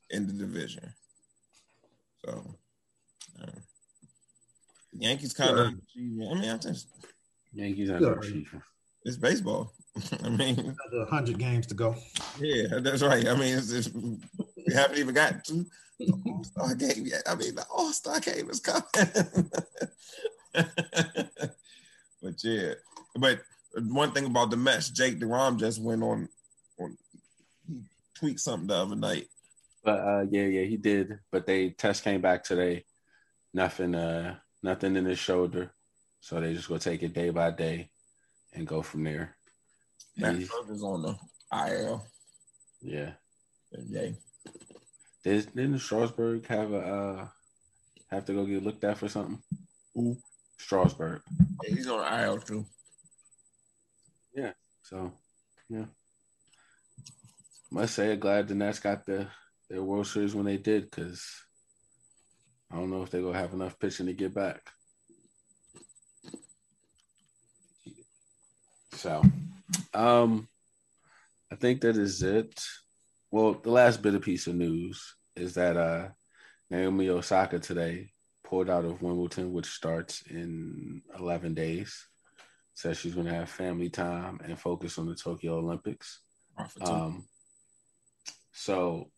in 0.09 0.27
the 0.27 0.33
division. 0.33 0.93
So, 2.25 2.55
uh, 3.41 3.47
Yankees 4.93 5.33
kind 5.33 5.57
of. 5.59 5.67
I 5.67 5.99
mean, 5.99 6.49
I 6.49 6.57
think 6.57 6.77
Yankees 7.53 7.89
Yeah. 7.89 7.95
underachieving. 7.99 8.61
it's 9.03 9.17
baseball. 9.17 9.73
I 10.23 10.29
mean, 10.29 10.57
Another 10.59 11.09
hundred 11.09 11.37
games 11.37 11.67
to 11.67 11.73
go. 11.73 11.95
yeah, 12.39 12.79
that's 12.79 13.01
right. 13.01 13.27
I 13.27 13.35
mean, 13.35 13.57
it's, 13.57 13.71
it's, 13.71 13.89
we 13.93 14.73
haven't 14.73 14.97
even 14.97 15.13
got 15.15 15.43
to 15.45 15.65
the 15.99 16.13
All 16.25 16.43
Star 16.43 16.75
game 16.75 17.05
yet. 17.05 17.23
I 17.27 17.35
mean, 17.35 17.55
the 17.55 17.65
All 17.73 17.91
Star 17.93 18.19
game 18.19 18.49
is 18.49 18.59
coming. 18.61 18.83
but 22.21 22.43
yeah, 22.43 22.73
but 23.15 23.41
one 23.77 24.11
thing 24.11 24.25
about 24.25 24.49
the 24.49 24.57
Mets, 24.57 24.89
Jake 24.89 25.19
deGrom 25.19 25.59
just 25.59 25.81
went 25.81 26.03
on 26.03 26.29
on 26.79 26.97
he 27.67 27.81
tweaked 28.15 28.39
something 28.39 28.67
the 28.67 28.75
other 28.75 28.95
night. 28.95 29.27
But 29.83 29.99
uh, 29.99 30.25
yeah, 30.29 30.45
yeah, 30.45 30.63
he 30.63 30.77
did. 30.77 31.19
But 31.31 31.45
they 31.45 31.69
test 31.69 32.03
came 32.03 32.21
back 32.21 32.43
today. 32.43 32.85
Nothing, 33.53 33.95
uh, 33.95 34.35
nothing 34.63 34.95
in 34.95 35.05
his 35.05 35.19
shoulder. 35.19 35.71
So 36.19 36.39
they 36.39 36.53
just 36.53 36.67
gonna 36.67 36.79
take 36.79 37.03
it 37.03 37.13
day 37.13 37.29
by 37.29 37.51
day 37.51 37.89
and 38.53 38.67
go 38.67 38.81
from 38.81 39.03
there. 39.03 39.35
Matt 40.17 40.35
Burger's 40.47 40.83
on 40.83 41.01
the 41.01 41.15
IL. 41.53 42.05
Yeah. 42.81 43.11
Yay. 43.89 44.15
Did, 45.23 45.55
didn't 45.55 45.79
Strasburg 45.79 46.45
have 46.47 46.71
a 46.71 46.77
uh, 46.77 47.27
have 48.11 48.25
to 48.25 48.33
go 48.33 48.45
get 48.45 48.63
looked 48.63 48.83
at 48.83 48.97
for 48.97 49.09
something? 49.09 49.41
Who? 49.93 50.17
Strasburg. 50.57 51.21
Yeah, 51.63 51.75
he's 51.75 51.87
on 51.87 51.99
the 51.99 52.23
IL 52.23 52.39
too. 52.39 52.65
Yeah. 54.33 54.53
So 54.83 55.11
yeah. 55.69 55.85
Must 57.71 57.93
say 57.93 58.15
glad 58.15 58.47
the 58.47 58.55
Nats 58.55 58.79
got 58.79 59.05
the 59.05 59.27
their 59.69 59.83
World 59.83 60.07
Series 60.07 60.35
when 60.35 60.45
they 60.45 60.57
did, 60.57 60.89
because 60.89 61.25
I 62.71 62.75
don't 62.75 62.91
know 62.91 63.03
if 63.03 63.09
they're 63.09 63.21
gonna 63.21 63.37
have 63.37 63.53
enough 63.53 63.79
pitching 63.79 64.05
to 64.07 64.13
get 64.13 64.33
back. 64.33 64.61
So 68.93 69.23
um 69.93 70.47
I 71.51 71.55
think 71.55 71.81
that 71.81 71.97
is 71.97 72.21
it. 72.21 72.59
Well, 73.31 73.53
the 73.53 73.71
last 73.71 74.01
bit 74.01 74.15
of 74.15 74.21
piece 74.21 74.47
of 74.47 74.55
news 74.55 75.15
is 75.35 75.55
that 75.55 75.77
uh 75.77 76.09
Naomi 76.69 77.09
Osaka 77.09 77.59
today 77.59 78.11
pulled 78.45 78.69
out 78.69 78.85
of 78.85 79.01
Wimbledon, 79.01 79.51
which 79.51 79.65
starts 79.65 80.21
in 80.29 81.01
11 81.19 81.53
days. 81.53 82.05
Says 82.73 82.97
she's 82.99 83.15
going 83.15 83.27
to 83.27 83.33
have 83.33 83.49
family 83.49 83.89
time 83.89 84.39
and 84.43 84.59
focus 84.59 84.97
on 84.97 85.07
the 85.07 85.15
Tokyo 85.15 85.57
Olympics. 85.57 86.19
Um, 86.81 87.25
so, 88.53 89.09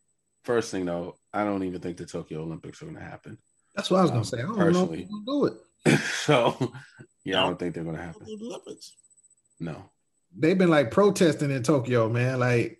first 0.44 0.72
thing 0.72 0.86
though, 0.86 1.18
I 1.34 1.44
don't 1.44 1.64
even 1.64 1.82
think 1.82 1.98
the 1.98 2.06
Tokyo 2.06 2.42
Olympics 2.42 2.82
are 2.82 2.86
going 2.86 2.98
to 2.98 3.04
happen. 3.04 3.38
That's 3.76 3.92
what 3.92 4.00
I 4.00 4.02
was 4.04 4.12
gonna 4.12 4.20
Um, 4.22 4.26
say. 4.26 4.38
I 4.40 4.42
don't 4.44 4.56
personally. 4.58 5.08
know 5.10 5.20
if 5.20 5.26
do 5.86 5.92
it. 5.92 6.00
so, 6.26 6.72
yeah, 7.24 7.44
I 7.44 7.48
don't 7.48 7.60
think 7.60 7.76
they're 7.76 7.84
going 7.84 7.96
to 7.96 8.02
happen. 8.02 8.28
Olympics. 8.30 8.94
No. 9.60 9.90
They've 10.36 10.58
been 10.58 10.70
like 10.70 10.92
protesting 10.92 11.52
in 11.52 11.64
Tokyo, 11.64 12.10
man. 12.10 12.40
Like, 12.40 12.80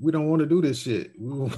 we 0.00 0.12
don't 0.12 0.28
want 0.28 0.40
to 0.40 0.46
do 0.46 0.60
this 0.62 0.78
shit. 0.80 1.12
We 1.18 1.28
won't- 1.38 1.56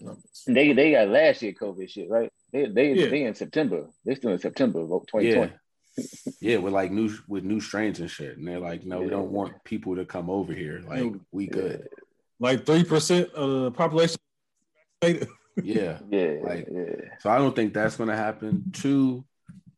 Olympics. 0.00 0.44
They 0.46 0.72
they 0.72 0.92
got 0.92 1.08
last 1.08 1.42
year 1.42 1.52
COVID 1.52 1.88
shit, 1.88 2.08
right? 2.08 2.32
They 2.54 2.66
they 2.66 2.92
Yeah. 2.94 3.08
they 3.08 3.24
in 3.24 3.34
September. 3.34 3.90
They 4.04 4.14
still 4.14 4.30
in 4.30 4.38
September 4.38 4.80
of 4.80 4.90
Yeah. 4.90 4.98
2020. 5.10 5.52
Yeah, 6.40 6.56
with 6.58 6.72
like 6.72 6.90
new 6.92 7.10
with 7.28 7.42
new 7.44 7.60
strains 7.60 7.98
and 8.00 8.10
shit. 8.10 8.36
And 8.38 8.46
they're 8.46 8.60
like, 8.60 8.84
no, 8.84 9.00
we 9.00 9.10
don't 9.10 9.30
want 9.32 9.62
people 9.64 9.96
to 9.96 10.04
come 10.04 10.30
over 10.30 10.52
here. 10.52 10.80
Like, 10.86 11.12
we 11.32 11.46
good. 11.48 11.88
Like 12.38 12.64
three 12.64 12.84
percent 12.84 13.30
of 13.32 13.50
the 13.64 13.70
population. 13.72 14.16
Yeah. 15.62 16.00
Yeah, 16.10 16.38
Like- 16.42 16.66
yeah. 16.68 17.16
So 17.20 17.30
I 17.30 17.38
don't 17.38 17.54
think 17.54 17.74
that's 17.74 17.94
going 17.96 18.08
to 18.08 18.16
happen. 18.16 18.72
Two, 18.72 19.24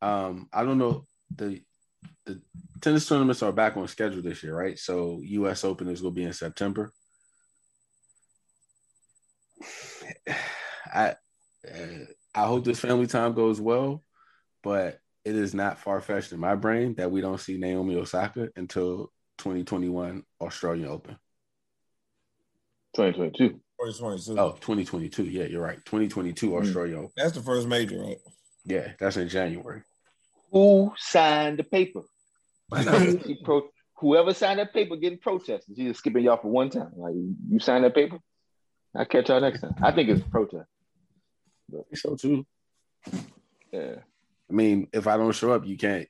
um, 0.00 0.48
I 0.50 0.62
don't 0.64 0.78
know 0.78 1.04
the 1.34 1.60
the 2.24 2.40
tennis 2.80 3.06
tournaments 3.06 3.42
are 3.42 3.52
back 3.52 3.76
on 3.76 3.86
schedule 3.88 4.22
this 4.22 4.42
year, 4.42 4.54
right? 4.56 4.78
So 4.78 5.20
U.S. 5.22 5.64
Open 5.64 5.88
is 5.88 6.00
going 6.00 6.14
to 6.14 6.18
be 6.20 6.24
in 6.24 6.32
September. 6.32 6.92
I 10.94 11.16
uh, 11.68 12.04
I 12.36 12.46
hope 12.46 12.64
this 12.64 12.80
family 12.80 13.06
time 13.06 13.32
goes 13.32 13.60
well, 13.60 14.04
but 14.62 15.00
it 15.24 15.34
is 15.34 15.54
not 15.54 15.78
far 15.78 16.00
fetched 16.02 16.32
in 16.32 16.38
my 16.38 16.54
brain 16.54 16.94
that 16.96 17.10
we 17.10 17.22
don't 17.22 17.40
see 17.40 17.56
Naomi 17.56 17.96
Osaka 17.96 18.50
until 18.56 19.10
2021 19.38 20.22
Australian 20.42 20.88
Open. 20.88 21.16
2022. 22.94 23.60
2022. 23.80 24.38
Oh, 24.38 24.52
2022. 24.52 25.24
Yeah, 25.24 25.44
you're 25.44 25.62
right. 25.62 25.82
2022 25.86 26.50
mm. 26.50 26.60
Australia 26.60 26.98
Open. 26.98 27.10
That's 27.16 27.32
the 27.32 27.42
first 27.42 27.66
major, 27.66 28.00
right? 28.00 28.18
Yeah, 28.64 28.92
that's 29.00 29.16
in 29.16 29.28
January. 29.28 29.82
Who 30.52 30.92
signed 30.96 31.58
the 31.58 31.64
paper? 31.64 32.02
Why 32.68 32.84
not? 32.84 33.00
He 33.00 33.38
pro- 33.42 33.68
whoever 33.96 34.34
signed 34.34 34.58
that 34.58 34.74
paper 34.74 34.96
getting 34.96 35.18
protested. 35.18 35.76
She's 35.76 35.88
just 35.88 36.00
skipping 36.00 36.24
y'all 36.24 36.36
for 36.36 36.48
one 36.48 36.70
time. 36.70 36.92
Like 36.96 37.14
you 37.14 37.58
signed 37.60 37.84
that 37.84 37.94
paper. 37.94 38.18
I'll 38.94 39.06
catch 39.06 39.28
y'all 39.28 39.40
next 39.40 39.60
time. 39.60 39.74
I 39.82 39.92
think 39.92 40.08
it's 40.08 40.22
protest. 40.22 40.68
So 41.94 42.16
too. 42.16 42.46
Yeah. 43.72 43.96
I 44.48 44.52
mean, 44.52 44.88
if 44.92 45.06
I 45.06 45.16
don't 45.16 45.32
show 45.32 45.52
up, 45.52 45.66
you 45.66 45.76
can't 45.76 46.08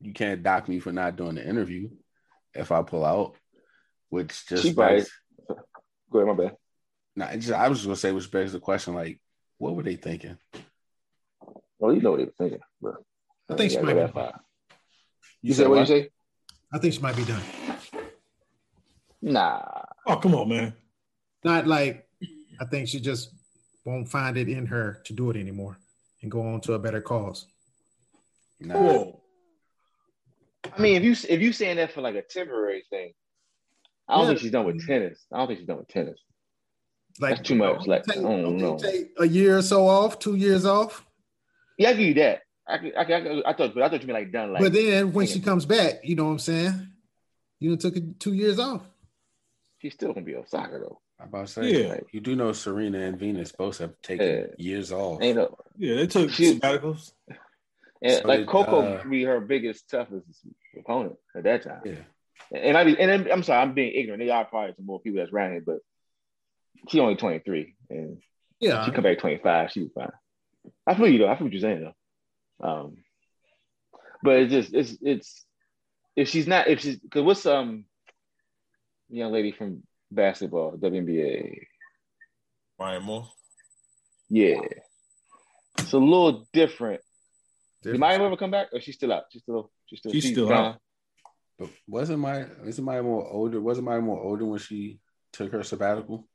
you 0.00 0.12
can't 0.12 0.42
dock 0.42 0.68
me 0.68 0.78
for 0.80 0.92
not 0.92 1.16
doing 1.16 1.36
the 1.36 1.48
interview 1.48 1.88
if 2.54 2.70
I 2.72 2.82
pull 2.82 3.04
out. 3.04 3.34
Which 4.08 4.46
just 4.46 4.62
She 4.62 4.72
probably- 4.74 5.04
Go 6.10 6.20
ahead, 6.20 6.36
my 6.36 6.44
bad. 6.44 6.56
nah, 7.16 7.32
just, 7.36 7.52
I 7.52 7.68
was 7.68 7.78
just 7.78 7.86
gonna 7.86 7.96
say, 7.96 8.12
which 8.12 8.30
begs 8.30 8.52
the 8.52 8.60
question, 8.60 8.94
like, 8.94 9.18
what 9.58 9.74
were 9.74 9.82
they 9.82 9.96
thinking? 9.96 10.38
Well, 11.78 11.92
you 11.94 12.00
know 12.00 12.12
what 12.12 12.20
he 12.20 12.26
was 12.26 12.34
thinking, 12.38 12.60
but 12.80 12.94
I 13.50 13.54
think 13.56 13.72
she 13.72 13.78
might 13.78 13.86
go 13.94 13.94
be. 13.94 14.00
that 14.00 14.14
far. 14.14 14.40
You 15.42 15.52
said 15.54 15.68
what 15.68 15.80
you 15.80 15.86
say? 15.86 16.10
I 16.72 16.78
think 16.78 16.94
she 16.94 17.00
might 17.00 17.16
be 17.16 17.24
done. 17.24 17.42
Nah. 19.22 19.62
Oh, 20.06 20.16
come 20.16 20.34
on, 20.34 20.48
man. 20.48 20.74
Not 21.42 21.66
like 21.66 22.08
I 22.60 22.64
think 22.66 22.88
she 22.88 23.00
just 23.00 23.30
won't 23.86 24.08
find 24.08 24.36
it 24.36 24.48
in 24.48 24.66
her 24.66 25.00
to 25.04 25.12
do 25.14 25.30
it 25.30 25.36
anymore 25.36 25.78
and 26.20 26.30
go 26.30 26.42
on 26.42 26.60
to 26.62 26.74
a 26.74 26.78
better 26.78 27.00
cause. 27.00 27.46
Nah. 28.60 28.74
Whoa. 28.76 29.22
I 30.76 30.80
mean, 30.82 30.96
if 30.96 31.04
you 31.04 31.12
if 31.34 31.40
you 31.40 31.52
saying 31.52 31.76
that 31.76 31.92
for 31.92 32.00
like 32.00 32.16
a 32.16 32.22
temporary 32.22 32.82
thing, 32.90 33.12
I 34.08 34.16
don't 34.16 34.22
Yeah. 34.24 34.28
think 34.30 34.40
she's 34.40 34.50
done 34.50 34.66
with 34.66 34.84
tennis. 34.86 35.24
I 35.32 35.38
don't 35.38 35.46
think 35.46 35.60
she's 35.60 35.68
done 35.68 35.78
with 35.78 35.88
tennis. 35.88 36.18
Like 37.20 37.36
That's 37.36 37.48
too 37.48 37.54
much. 37.54 37.86
Like, 37.86 38.04
take, 38.04 38.18
I 38.18 38.22
don't 38.22 38.56
know. 38.58 38.76
take 38.76 39.10
a 39.18 39.26
year 39.26 39.56
or 39.58 39.62
so 39.62 39.86
off, 39.86 40.18
two 40.18 40.34
years 40.34 40.66
off. 40.66 41.04
Yeah, 41.78 41.90
I 41.90 41.92
give 41.92 42.00
you 42.08 42.14
that. 42.14 42.40
I 42.68 42.74
I, 42.96 43.02
I, 43.04 43.50
I 43.50 43.52
thought, 43.54 43.72
but 43.74 43.82
I 43.84 43.88
thought 43.88 44.02
you 44.02 44.08
meant 44.08 44.18
like 44.24 44.32
done 44.32 44.52
like. 44.52 44.62
but 44.62 44.72
then 44.72 45.12
when 45.12 45.26
she 45.26 45.40
comes 45.40 45.64
back, 45.64 46.00
you 46.02 46.16
know 46.16 46.24
what 46.24 46.32
I'm 46.32 46.38
saying? 46.40 46.88
You 47.60 47.70
done 47.76 47.78
took 47.78 48.18
two 48.18 48.32
years 48.34 48.58
off. 48.58 48.82
she's 49.78 49.94
still 49.94 50.12
gonna 50.12 50.26
be 50.26 50.34
Osaka 50.34 50.78
though. 50.80 51.00
I'm 51.18 51.28
about 51.28 51.46
to 51.46 51.52
say, 51.52 51.82
Yeah. 51.82 51.88
like, 51.94 52.06
you 52.12 52.20
do 52.20 52.36
know 52.36 52.52
Serena 52.52 52.98
and 53.00 53.18
Venus 53.18 53.52
both 53.52 53.78
have 53.78 54.00
taken 54.02 54.26
Yeah. 54.26 54.46
years 54.58 54.92
off. 54.92 55.22
Ain't 55.22 55.36
no, 55.36 55.56
Yeah, 55.78 55.94
they 55.96 56.06
took 56.06 56.30
She- 56.30 56.58
sabbaticals. 56.58 57.12
and 58.02 58.12
So 58.22 58.28
like 58.28 58.40
did, 58.40 58.48
Coco 58.48 58.80
uh, 58.80 58.98
would 59.02 59.10
be 59.10 59.24
her 59.24 59.40
biggest, 59.40 59.88
toughest 59.88 60.26
opponent 60.78 61.16
at 61.34 61.44
that 61.44 61.62
time. 61.62 61.80
Yeah. 61.84 62.04
And 62.52 62.76
I 62.76 62.84
be, 62.84 62.98
and 62.98 63.10
then- 63.10 63.32
I'm 63.32 63.42
sorry, 63.42 63.62
I'm 63.62 63.72
being 63.74 63.94
ignorant. 63.94 64.22
There 64.22 64.34
are 64.34 64.44
probably 64.44 64.74
some 64.74 64.84
more 64.86 65.00
people 65.00 65.18
that's 65.18 65.32
around 65.32 65.52
here, 65.52 65.62
but 65.64 65.78
she 66.88 67.00
only 67.00 67.16
23, 67.16 67.74
and 67.88 68.22
Yeah. 68.60 68.84
she 68.84 68.90
come 68.90 69.02
back 69.04 69.18
25. 69.18 69.72
She 69.72 69.82
was 69.84 69.92
fine. 69.92 70.12
I 70.86 70.94
feel 70.94 71.08
you 71.08 71.18
though. 71.18 71.28
I 71.28 71.36
feel 71.36 71.46
what 71.46 71.52
you're 71.52 71.60
saying 71.60 71.80
though. 72.60 72.66
Um, 72.68 72.96
but 74.22 74.36
it's 74.40 74.50
just 74.52 74.74
it's 74.74 74.96
it's 75.02 75.46
if 76.16 76.28
she's 76.28 76.46
not 76.46 76.66
if 76.68 76.80
she's 76.80 76.98
because 76.98 77.22
what's 77.22 77.46
um 77.46 77.84
young 79.08 79.30
lady 79.32 79.52
from 79.52 79.82
basketball 80.10 80.76
WNBA 80.76 81.60
Maya 82.78 83.00
Moore. 83.00 83.28
yeah 84.28 84.60
it's 85.78 85.92
a 85.92 85.98
little 85.98 86.48
different. 86.54 87.00
Did 87.82 87.92
Different. 87.92 88.00
Maya 88.00 88.22
ever 88.22 88.36
come 88.36 88.50
back 88.50 88.68
or 88.72 88.80
she's 88.80 88.94
still 88.94 89.12
out? 89.12 89.24
She's 89.30 89.42
still 89.42 89.70
she's 89.84 89.98
still 89.98 90.12
She's 90.12 90.30
still 90.30 90.48
gone? 90.48 90.64
out. 90.64 90.80
But 91.58 91.68
wasn't 91.86 92.20
my 92.20 92.46
isn't 92.66 92.84
Maya 92.84 93.02
Moore 93.02 93.26
older? 93.30 93.60
Wasn't 93.60 93.84
Maya 93.84 94.00
Moore 94.00 94.20
older 94.22 94.44
when 94.46 94.58
she 94.58 94.98
took 95.32 95.52
her 95.52 95.62
sabbatical? 95.62 96.26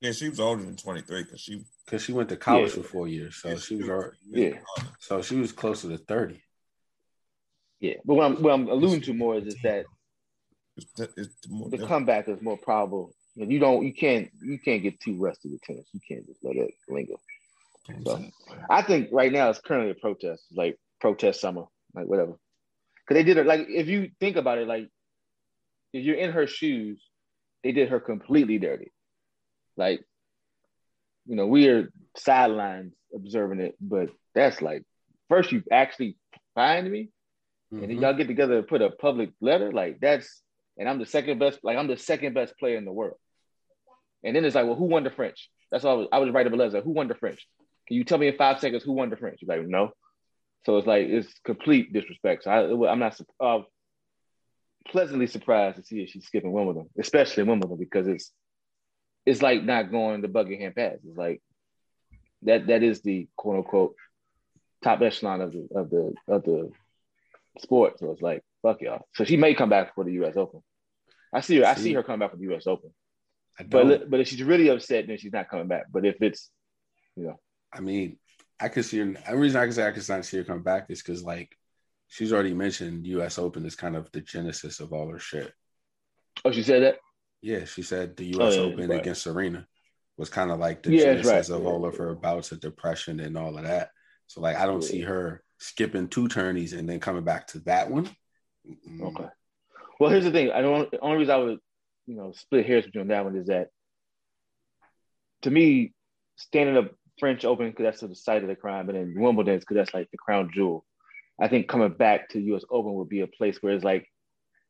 Yeah, 0.00 0.10
she 0.12 0.28
was 0.28 0.40
older 0.40 0.62
than 0.64 0.76
23 0.76 1.22
because 1.22 1.40
she 1.40 1.64
Because 1.86 2.02
she 2.02 2.12
went 2.12 2.28
to 2.30 2.36
college 2.36 2.74
Yeah. 2.76 2.82
for 2.82 2.88
four 2.88 3.08
years, 3.08 3.36
so 3.36 3.56
she 3.56 3.76
was 3.76 3.88
already, 3.88 4.16
Yeah. 4.28 4.58
so 4.98 5.22
she 5.22 5.36
was 5.36 5.52
closer 5.52 5.88
to 5.88 5.96
thirty. 5.98 6.42
Yeah, 7.80 7.94
but 8.04 8.14
what 8.14 8.24
I'm 8.26 8.42
what 8.42 8.52
I'm 8.54 8.68
alluding 8.68 9.02
to 9.02 9.14
more 9.14 9.36
is, 9.36 9.46
is 9.46 9.56
that 9.62 9.86
It's, 10.76 10.86
it's 11.16 11.48
more 11.48 11.68
the 11.70 11.78
comeback 11.78 12.28
is 12.28 12.40
more 12.42 12.56
probable. 12.58 13.14
You, 13.36 13.58
don't 13.58 13.84
you 13.84 13.92
can't 13.92 14.30
you 14.42 14.58
can't 14.58 14.82
get 14.82 15.00
too 15.00 15.16
rusty 15.16 15.50
with 15.50 15.62
tennis. 15.62 15.86
You 15.92 16.00
can't 16.06 16.26
just 16.26 16.44
let 16.44 16.56
it 16.56 16.74
linger. 16.88 17.14
So 18.04 18.24
I 18.70 18.82
think 18.82 19.10
right 19.12 19.32
now 19.32 19.50
it's 19.50 19.60
currently 19.60 19.90
a 19.90 19.94
protest, 19.94 20.44
like 20.54 20.78
protest 21.00 21.40
summer, 21.40 21.64
like 21.94 22.06
whatever. 22.06 22.32
Because 22.32 23.20
they 23.20 23.24
did 23.24 23.36
it 23.38 23.46
like 23.46 23.66
if 23.68 23.88
you 23.88 24.10
think 24.20 24.36
about 24.36 24.58
it, 24.58 24.68
like 24.68 24.88
if 25.92 26.04
you're 26.04 26.16
in 26.16 26.32
her 26.32 26.46
shoes, 26.46 27.02
they 27.62 27.72
did 27.72 27.88
her 27.88 28.00
completely 28.00 28.58
dirty. 28.58 28.92
Like, 29.76 30.00
you 31.26 31.36
know, 31.36 31.46
we 31.46 31.68
are 31.68 31.90
sidelines 32.16 32.94
observing 33.14 33.60
it, 33.60 33.74
but 33.80 34.10
that's 34.34 34.62
like 34.62 34.84
first 35.28 35.50
you 35.52 35.62
actually 35.72 36.16
find 36.54 36.90
me, 36.90 37.10
and 37.72 37.82
then 37.82 37.90
Mhm. 37.90 38.00
y'all 38.00 38.14
get 38.14 38.28
together 38.28 38.58
and 38.58 38.68
put 38.68 38.82
a 38.82 38.90
public 38.90 39.30
letter. 39.40 39.72
Like 39.72 39.98
that's 40.00 40.42
and 40.78 40.88
I'm 40.88 40.98
the 40.98 41.06
second 41.06 41.38
best, 41.38 41.60
like 41.62 41.76
I'm 41.76 41.86
the 41.86 41.96
second 41.96 42.34
best 42.34 42.58
player 42.58 42.76
in 42.76 42.84
the 42.84 42.92
world. 42.92 43.16
And 44.22 44.34
then 44.34 44.44
it's 44.44 44.54
like, 44.54 44.66
well, 44.66 44.74
who 44.74 44.84
won 44.84 45.04
the 45.04 45.10
French? 45.10 45.50
That's 45.70 45.84
all 45.84 45.92
I 45.92 45.96
was, 45.96 46.08
I 46.12 46.18
was 46.18 46.30
writing 46.30 46.52
a. 46.52 46.80
Who 46.80 46.90
won 46.90 47.08
the 47.08 47.14
French? 47.14 47.46
Can 47.86 47.96
you 47.96 48.04
tell 48.04 48.18
me 48.18 48.28
in 48.28 48.36
five 48.36 48.60
seconds 48.60 48.82
who 48.82 48.92
won 48.92 49.10
the 49.10 49.16
French? 49.16 49.40
You're 49.42 49.56
like, 49.56 49.66
no. 49.66 49.90
So 50.64 50.78
it's 50.78 50.86
like 50.86 51.06
it's 51.08 51.32
complete 51.44 51.92
disrespect. 51.92 52.44
So 52.44 52.50
I, 52.50 52.90
I'm 52.90 52.98
not 52.98 53.20
uh, 53.38 53.60
pleasantly 54.88 55.26
surprised 55.26 55.76
to 55.76 55.82
see 55.82 56.02
if 56.02 56.10
she's 56.10 56.26
skipping 56.26 56.52
Wimbledon, 56.52 56.88
especially 56.98 57.42
Wimbledon, 57.42 57.76
because 57.76 58.06
it's 58.06 58.32
it's 59.26 59.42
like 59.42 59.62
not 59.62 59.90
going 59.90 60.22
to 60.22 60.28
Buckingham 60.28 60.72
Palace. 60.72 61.00
It's 61.06 61.18
like 61.18 61.42
that 62.42 62.66
that 62.68 62.82
is 62.82 63.02
the 63.02 63.28
quote 63.36 63.58
unquote 63.58 63.94
top 64.82 65.02
echelon 65.02 65.40
of 65.42 65.52
the 65.52 65.68
of 65.74 65.90
the 65.90 66.14
of 66.28 66.44
the 66.44 66.70
sport. 67.58 67.98
So 67.98 68.10
it's 68.12 68.22
like 68.22 68.42
fuck 68.64 68.80
y'all. 68.80 69.06
So 69.14 69.24
she 69.24 69.36
may 69.36 69.54
come 69.54 69.68
back 69.68 69.94
for 69.94 70.04
the 70.04 70.12
U.S. 70.14 70.36
Open. 70.36 70.60
I 71.32 71.40
see 71.40 71.58
her. 71.58 71.66
I 71.66 71.74
see 71.74 71.92
her 71.92 72.02
come 72.02 72.18
back 72.18 72.30
for 72.30 72.36
the 72.36 72.44
U.S. 72.44 72.66
Open. 72.66 72.90
But 73.68 74.10
but 74.10 74.20
if 74.20 74.28
she's 74.28 74.42
really 74.42 74.68
upset, 74.68 75.06
then 75.06 75.18
she's 75.18 75.32
not 75.32 75.48
coming 75.48 75.68
back. 75.68 75.84
But 75.92 76.04
if 76.04 76.16
it's 76.20 76.50
you 77.16 77.24
know 77.24 77.36
I 77.72 77.80
mean, 77.80 78.18
I 78.58 78.68
could 78.68 78.84
see 78.84 78.98
her. 78.98 79.14
The 79.28 79.36
reason 79.36 79.60
I 79.60 79.64
can 79.64 79.72
say 79.72 79.86
I 79.86 79.92
could 79.92 80.08
not 80.08 80.24
see 80.24 80.38
her 80.38 80.44
come 80.44 80.62
back 80.62 80.86
is 80.88 81.02
because 81.02 81.22
like 81.22 81.56
she's 82.08 82.32
already 82.32 82.54
mentioned 82.54 83.06
U.S. 83.06 83.38
Open 83.38 83.64
is 83.66 83.76
kind 83.76 83.96
of 83.96 84.10
the 84.12 84.20
genesis 84.20 84.80
of 84.80 84.92
all 84.92 85.08
her 85.10 85.18
shit. 85.18 85.52
oh 86.44 86.52
she 86.52 86.62
said 86.62 86.82
that 86.82 86.96
Yeah, 87.42 87.64
she 87.64 87.82
said 87.82 88.16
the 88.16 88.24
U.S. 88.36 88.54
Oh, 88.58 88.66
yeah, 88.66 88.72
Open 88.72 88.90
right. 88.90 89.00
against 89.00 89.22
Serena 89.22 89.66
was 90.16 90.30
kind 90.30 90.50
of 90.50 90.58
like 90.58 90.82
the 90.82 90.90
Yeah, 90.92 91.04
genesis 91.04 91.50
right. 91.50 91.50
of 91.50 91.66
all 91.66 91.84
of 91.84 91.96
her 91.96 92.14
bouts 92.14 92.52
of 92.52 92.60
depression 92.60 93.20
and 93.20 93.36
all 93.36 93.56
of 93.58 93.64
that. 93.64 93.90
So 94.28 94.40
like, 94.40 94.56
I 94.56 94.66
don't 94.66 94.82
Yeah. 94.82 94.88
see 94.88 95.00
her 95.02 95.42
skipping 95.58 96.08
two 96.08 96.28
tourneys 96.28 96.72
and 96.72 96.88
then 96.88 97.00
coming 97.00 97.24
back 97.24 97.48
to 97.48 97.60
that 97.60 97.90
one. 97.90 98.08
Mm-mm. 98.68 99.02
Okay. 99.02 99.28
Well, 99.98 100.10
here's 100.10 100.24
the 100.24 100.30
thing. 100.30 100.50
I 100.50 100.60
don't. 100.60 100.90
The 100.90 101.00
only 101.00 101.18
reason 101.18 101.34
I 101.34 101.38
would, 101.38 101.58
you 102.06 102.16
know, 102.16 102.32
split 102.34 102.66
hairs 102.66 102.84
between 102.84 103.08
that 103.08 103.24
one 103.24 103.36
is 103.36 103.46
that, 103.46 103.68
to 105.42 105.50
me, 105.50 105.92
standing 106.36 106.76
up 106.76 106.92
French 107.18 107.44
Open 107.44 107.70
because 107.70 107.84
that's 107.84 108.00
the 108.00 108.14
site 108.14 108.42
of 108.42 108.48
the 108.48 108.56
crime, 108.56 108.88
and 108.88 108.98
then 108.98 109.14
Wimbledon 109.16 109.58
because 109.58 109.76
that's 109.76 109.94
like 109.94 110.10
the 110.10 110.18
crown 110.18 110.50
jewel. 110.52 110.84
I 111.40 111.48
think 111.48 111.68
coming 111.68 111.92
back 111.92 112.30
to 112.30 112.40
U.S. 112.40 112.64
Open 112.70 112.94
would 112.94 113.08
be 113.08 113.20
a 113.20 113.26
place 113.26 113.58
where 113.60 113.74
it's 113.74 113.84
like, 113.84 114.08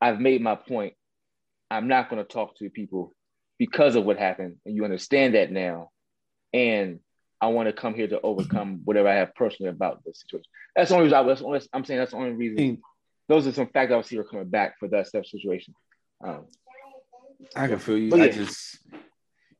I've 0.01 0.21
made 0.21 0.43
my 0.43 0.55
point. 0.55 0.95
I'm 1.71 1.89
not 1.89 2.09
going 2.09 2.23
to 2.23 2.29
talk 2.31 2.57
to 2.59 2.71
people 2.71 3.13
because 3.59 3.97
of 3.97 4.05
what 4.05 4.19
happened, 4.19 4.57
and 4.65 4.75
you 4.75 4.85
understand 4.85 5.35
that 5.35 5.51
now, 5.51 5.91
and 6.53 7.01
I 7.41 7.49
want 7.49 7.69
to 7.69 7.73
come 7.73 7.95
here 7.95 8.09
to 8.09 8.21
overcome 8.21 8.81
whatever 8.85 9.09
I 9.09 9.15
have 9.17 9.35
personally 9.35 9.71
about 9.71 10.05
the 10.05 10.15
situation. 10.15 10.51
That's 10.75 10.91
the 10.91 10.97
only 10.97 11.05
reason 11.05 11.19
I 11.19 11.23
was. 11.23 11.69
I'm 11.73 11.85
saying 11.85 11.99
that's 11.99 12.13
the 12.13 12.17
only 12.17 12.33
reason 12.33 12.83
those 13.29 13.47
are 13.47 13.53
some 13.53 13.68
factors 13.68 13.95
I 13.95 13.97
would 13.97 14.07
see 14.07 14.16
her 14.16 14.25
coming 14.25 14.49
back 14.49 14.79
for 14.79 14.89
that 14.89 15.07
stuff 15.07 15.27
situation. 15.27 15.75
Um, 16.25 16.47
I 17.57 17.68
can 17.68 17.79
feel 17.79 17.99
you. 17.99 18.11
But 18.11 18.20
I 18.20 18.27
yeah. 18.27 18.33
just, 18.33 18.79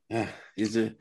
yeah, 0.09 0.27
is 0.57 0.75
it? 0.75 0.97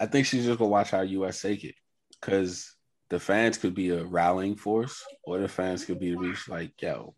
I 0.00 0.06
think 0.06 0.26
she's 0.26 0.44
just 0.44 0.58
gonna 0.58 0.70
watch 0.70 0.90
how 0.90 1.02
U.S. 1.02 1.40
take 1.40 1.64
it 1.64 1.74
because 2.20 2.74
the 3.10 3.20
fans 3.20 3.58
could 3.58 3.74
be 3.74 3.90
a 3.90 4.04
rallying 4.04 4.56
force, 4.56 5.04
or 5.24 5.38
the 5.38 5.48
fans 5.48 5.84
could 5.84 6.00
be 6.00 6.16
reach 6.16 6.48
like, 6.48 6.72
yo, 6.80 7.14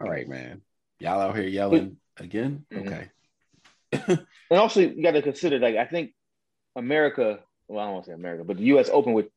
all 0.00 0.08
right, 0.08 0.28
man, 0.28 0.62
y'all 0.98 1.20
out 1.20 1.36
here 1.36 1.46
yelling 1.46 1.96
again, 2.18 2.66
Mhm. 2.72 2.86
okay. 2.86 3.10
and 4.50 4.58
also, 4.58 4.80
you 4.80 5.02
got 5.02 5.12
to 5.12 5.22
consider, 5.22 5.58
like, 5.58 5.76
I 5.76 5.86
think 5.86 6.12
America, 6.76 7.40
well, 7.68 7.80
I 7.80 7.84
don't 7.84 7.94
want 7.94 8.04
to 8.06 8.10
say 8.10 8.14
America, 8.14 8.44
but 8.44 8.56
the 8.58 8.64
U.S. 8.64 8.90
Open 8.92 9.12
would 9.14 9.30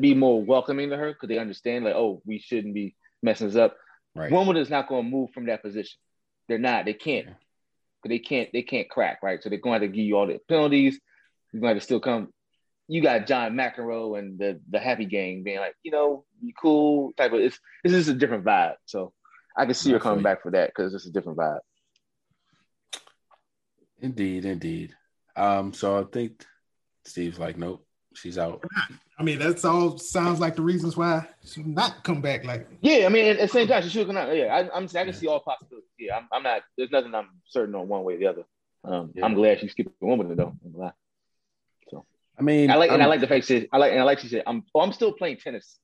be 0.00 0.14
more 0.14 0.42
welcoming 0.42 0.90
to 0.90 0.96
her 0.96 1.12
because 1.12 1.28
they 1.28 1.38
understand, 1.38 1.84
like, 1.84 1.94
oh, 1.94 2.22
we 2.24 2.38
shouldn't 2.38 2.74
be 2.74 2.94
messing 3.22 3.48
this 3.48 3.56
up. 3.56 3.76
Right. 4.14 4.30
Wimbledon 4.30 4.62
is 4.62 4.70
not 4.70 4.88
going 4.88 5.04
to 5.04 5.10
move 5.10 5.30
from 5.32 5.46
that 5.46 5.62
position. 5.62 5.98
They're 6.48 6.58
not. 6.58 6.84
They 6.84 6.94
can't. 6.94 7.26
Yeah. 7.26 7.34
They 8.06 8.18
can't. 8.18 8.48
They 8.52 8.62
can't 8.62 8.88
crack. 8.88 9.22
Right. 9.22 9.42
So 9.42 9.48
they're 9.48 9.58
going 9.58 9.80
to 9.80 9.86
have 9.86 9.92
to 9.92 9.96
give 9.96 10.04
you 10.04 10.16
all 10.16 10.26
the 10.26 10.38
penalties. 10.48 10.98
You're 11.52 11.60
going 11.60 11.74
to 11.74 11.80
to 11.80 11.84
still 11.84 12.00
come. 12.00 12.28
You 12.86 13.02
got 13.02 13.26
John 13.26 13.52
McEnroe 13.52 14.18
and 14.18 14.38
the 14.38 14.60
the 14.70 14.78
Happy 14.78 15.04
Gang 15.04 15.42
being 15.42 15.58
like, 15.58 15.74
you 15.82 15.90
know, 15.90 16.24
you 16.40 16.52
cool 16.60 17.12
type 17.16 17.32
of. 17.32 17.40
It's 17.40 17.58
this 17.84 17.92
is 17.92 18.08
a 18.08 18.14
different 18.14 18.44
vibe. 18.44 18.74
So 18.86 19.12
I 19.56 19.66
can 19.66 19.74
see 19.74 19.92
her 19.92 19.98
coming 19.98 20.22
back 20.22 20.42
for 20.42 20.52
that 20.52 20.70
because 20.70 20.94
it's 20.94 21.06
a 21.06 21.12
different 21.12 21.38
vibe. 21.38 21.58
Indeed, 24.00 24.44
indeed. 24.44 24.94
Um, 25.36 25.72
so 25.72 25.98
I 25.98 26.04
think 26.04 26.44
Steve's 27.04 27.38
like, 27.38 27.56
nope, 27.56 27.84
she's 28.20 28.38
out. 28.38 28.62
I 29.18 29.22
mean, 29.22 29.38
that's 29.38 29.64
all 29.64 29.98
sounds 29.98 30.40
like 30.40 30.54
the 30.56 30.62
reasons 30.62 30.96
why 30.96 31.26
she 31.44 31.62
not 31.62 32.04
come 32.04 32.20
back. 32.20 32.44
Like, 32.44 32.68
Yeah, 32.80 33.06
I 33.06 33.08
mean, 33.08 33.24
at, 33.26 33.36
at 33.38 33.42
the 33.42 33.48
same 33.48 33.66
time, 33.66 33.82
she 33.82 33.88
should 33.88 34.06
come 34.06 34.16
out. 34.16 34.34
Yeah, 34.36 34.54
I, 34.54 34.76
I'm. 34.76 34.84
I 34.84 34.86
can 34.88 35.06
Yeah. 35.08 35.12
see 35.12 35.26
all 35.26 35.40
possibilities. 35.40 35.88
Yeah, 35.98 36.16
I'm, 36.18 36.28
I'm 36.32 36.42
not. 36.42 36.62
There's 36.76 36.90
nothing 36.90 37.14
I'm 37.14 37.28
certain 37.48 37.74
on 37.74 37.88
one 37.88 38.04
way 38.04 38.14
or 38.14 38.18
the 38.18 38.26
other. 38.26 38.44
Um, 38.84 39.12
Yeah. 39.14 39.24
I'm 39.24 39.34
glad 39.34 39.60
she 39.60 39.68
skipped 39.68 39.90
Wimbledon 40.00 40.36
though. 40.36 40.54
I'm 40.64 40.72
glad. 40.72 40.92
I 42.38 42.42
mean, 42.42 42.70
I 42.70 42.76
like, 42.76 42.92
and 42.92 43.02
I 43.02 43.06
like 43.06 43.20
the 43.20 43.26
fact 43.26 43.46
she. 43.46 43.66
I 43.72 43.78
like, 43.78 43.90
and 43.90 44.00
I 44.00 44.04
like 44.04 44.20
she 44.20 44.28
said, 44.28 44.44
I'm. 44.46 44.62
Oh, 44.72 44.80
I'm 44.80 44.92
still 44.92 45.12
playing 45.12 45.38
tennis. 45.38 45.76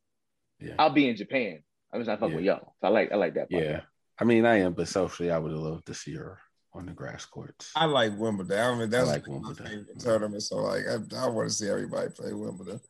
Yeah. 0.60 0.74
I'll 0.78 0.90
be 0.90 1.08
in 1.08 1.16
Japan. 1.16 1.58
I'm 1.92 1.98
just 2.00 2.06
not 2.08 2.20
fucking 2.20 2.30
Yeah. 2.30 2.36
with 2.36 2.44
y'all. 2.44 2.74
So 2.80 2.86
I 2.86 2.90
like, 2.90 3.10
I 3.10 3.16
like 3.16 3.34
that. 3.34 3.50
Part. 3.50 3.64
Yeah, 3.64 3.80
I 4.20 4.24
mean, 4.24 4.46
I 4.46 4.58
am, 4.60 4.72
but 4.72 4.86
socially, 4.86 5.32
I 5.32 5.38
would 5.38 5.50
have 5.50 5.60
loved 5.60 5.86
to 5.86 5.94
see 5.94 6.14
her 6.14 6.38
on 6.74 6.86
the 6.86 6.92
grass 6.92 7.24
courts. 7.24 7.70
I 7.76 7.84
like 7.86 8.12
Wimbledon. 8.18 8.58
I 8.58 8.76
mean, 8.78 8.90
that's 8.90 9.08
I 9.08 9.12
like 9.12 9.28
my 9.28 9.34
Wimbledon. 9.34 9.66
favorite 9.66 10.00
tournament. 10.00 10.42
So 10.42 10.56
like, 10.56 10.82
I, 10.88 11.24
I 11.24 11.28
want 11.28 11.48
to 11.48 11.54
see 11.54 11.68
everybody 11.68 12.10
play 12.10 12.32
Wimbledon. 12.32 12.80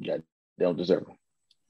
Yeah, 0.00 0.18
they 0.56 0.64
don't 0.64 0.76
deserve 0.76 1.02
it. 1.02 1.08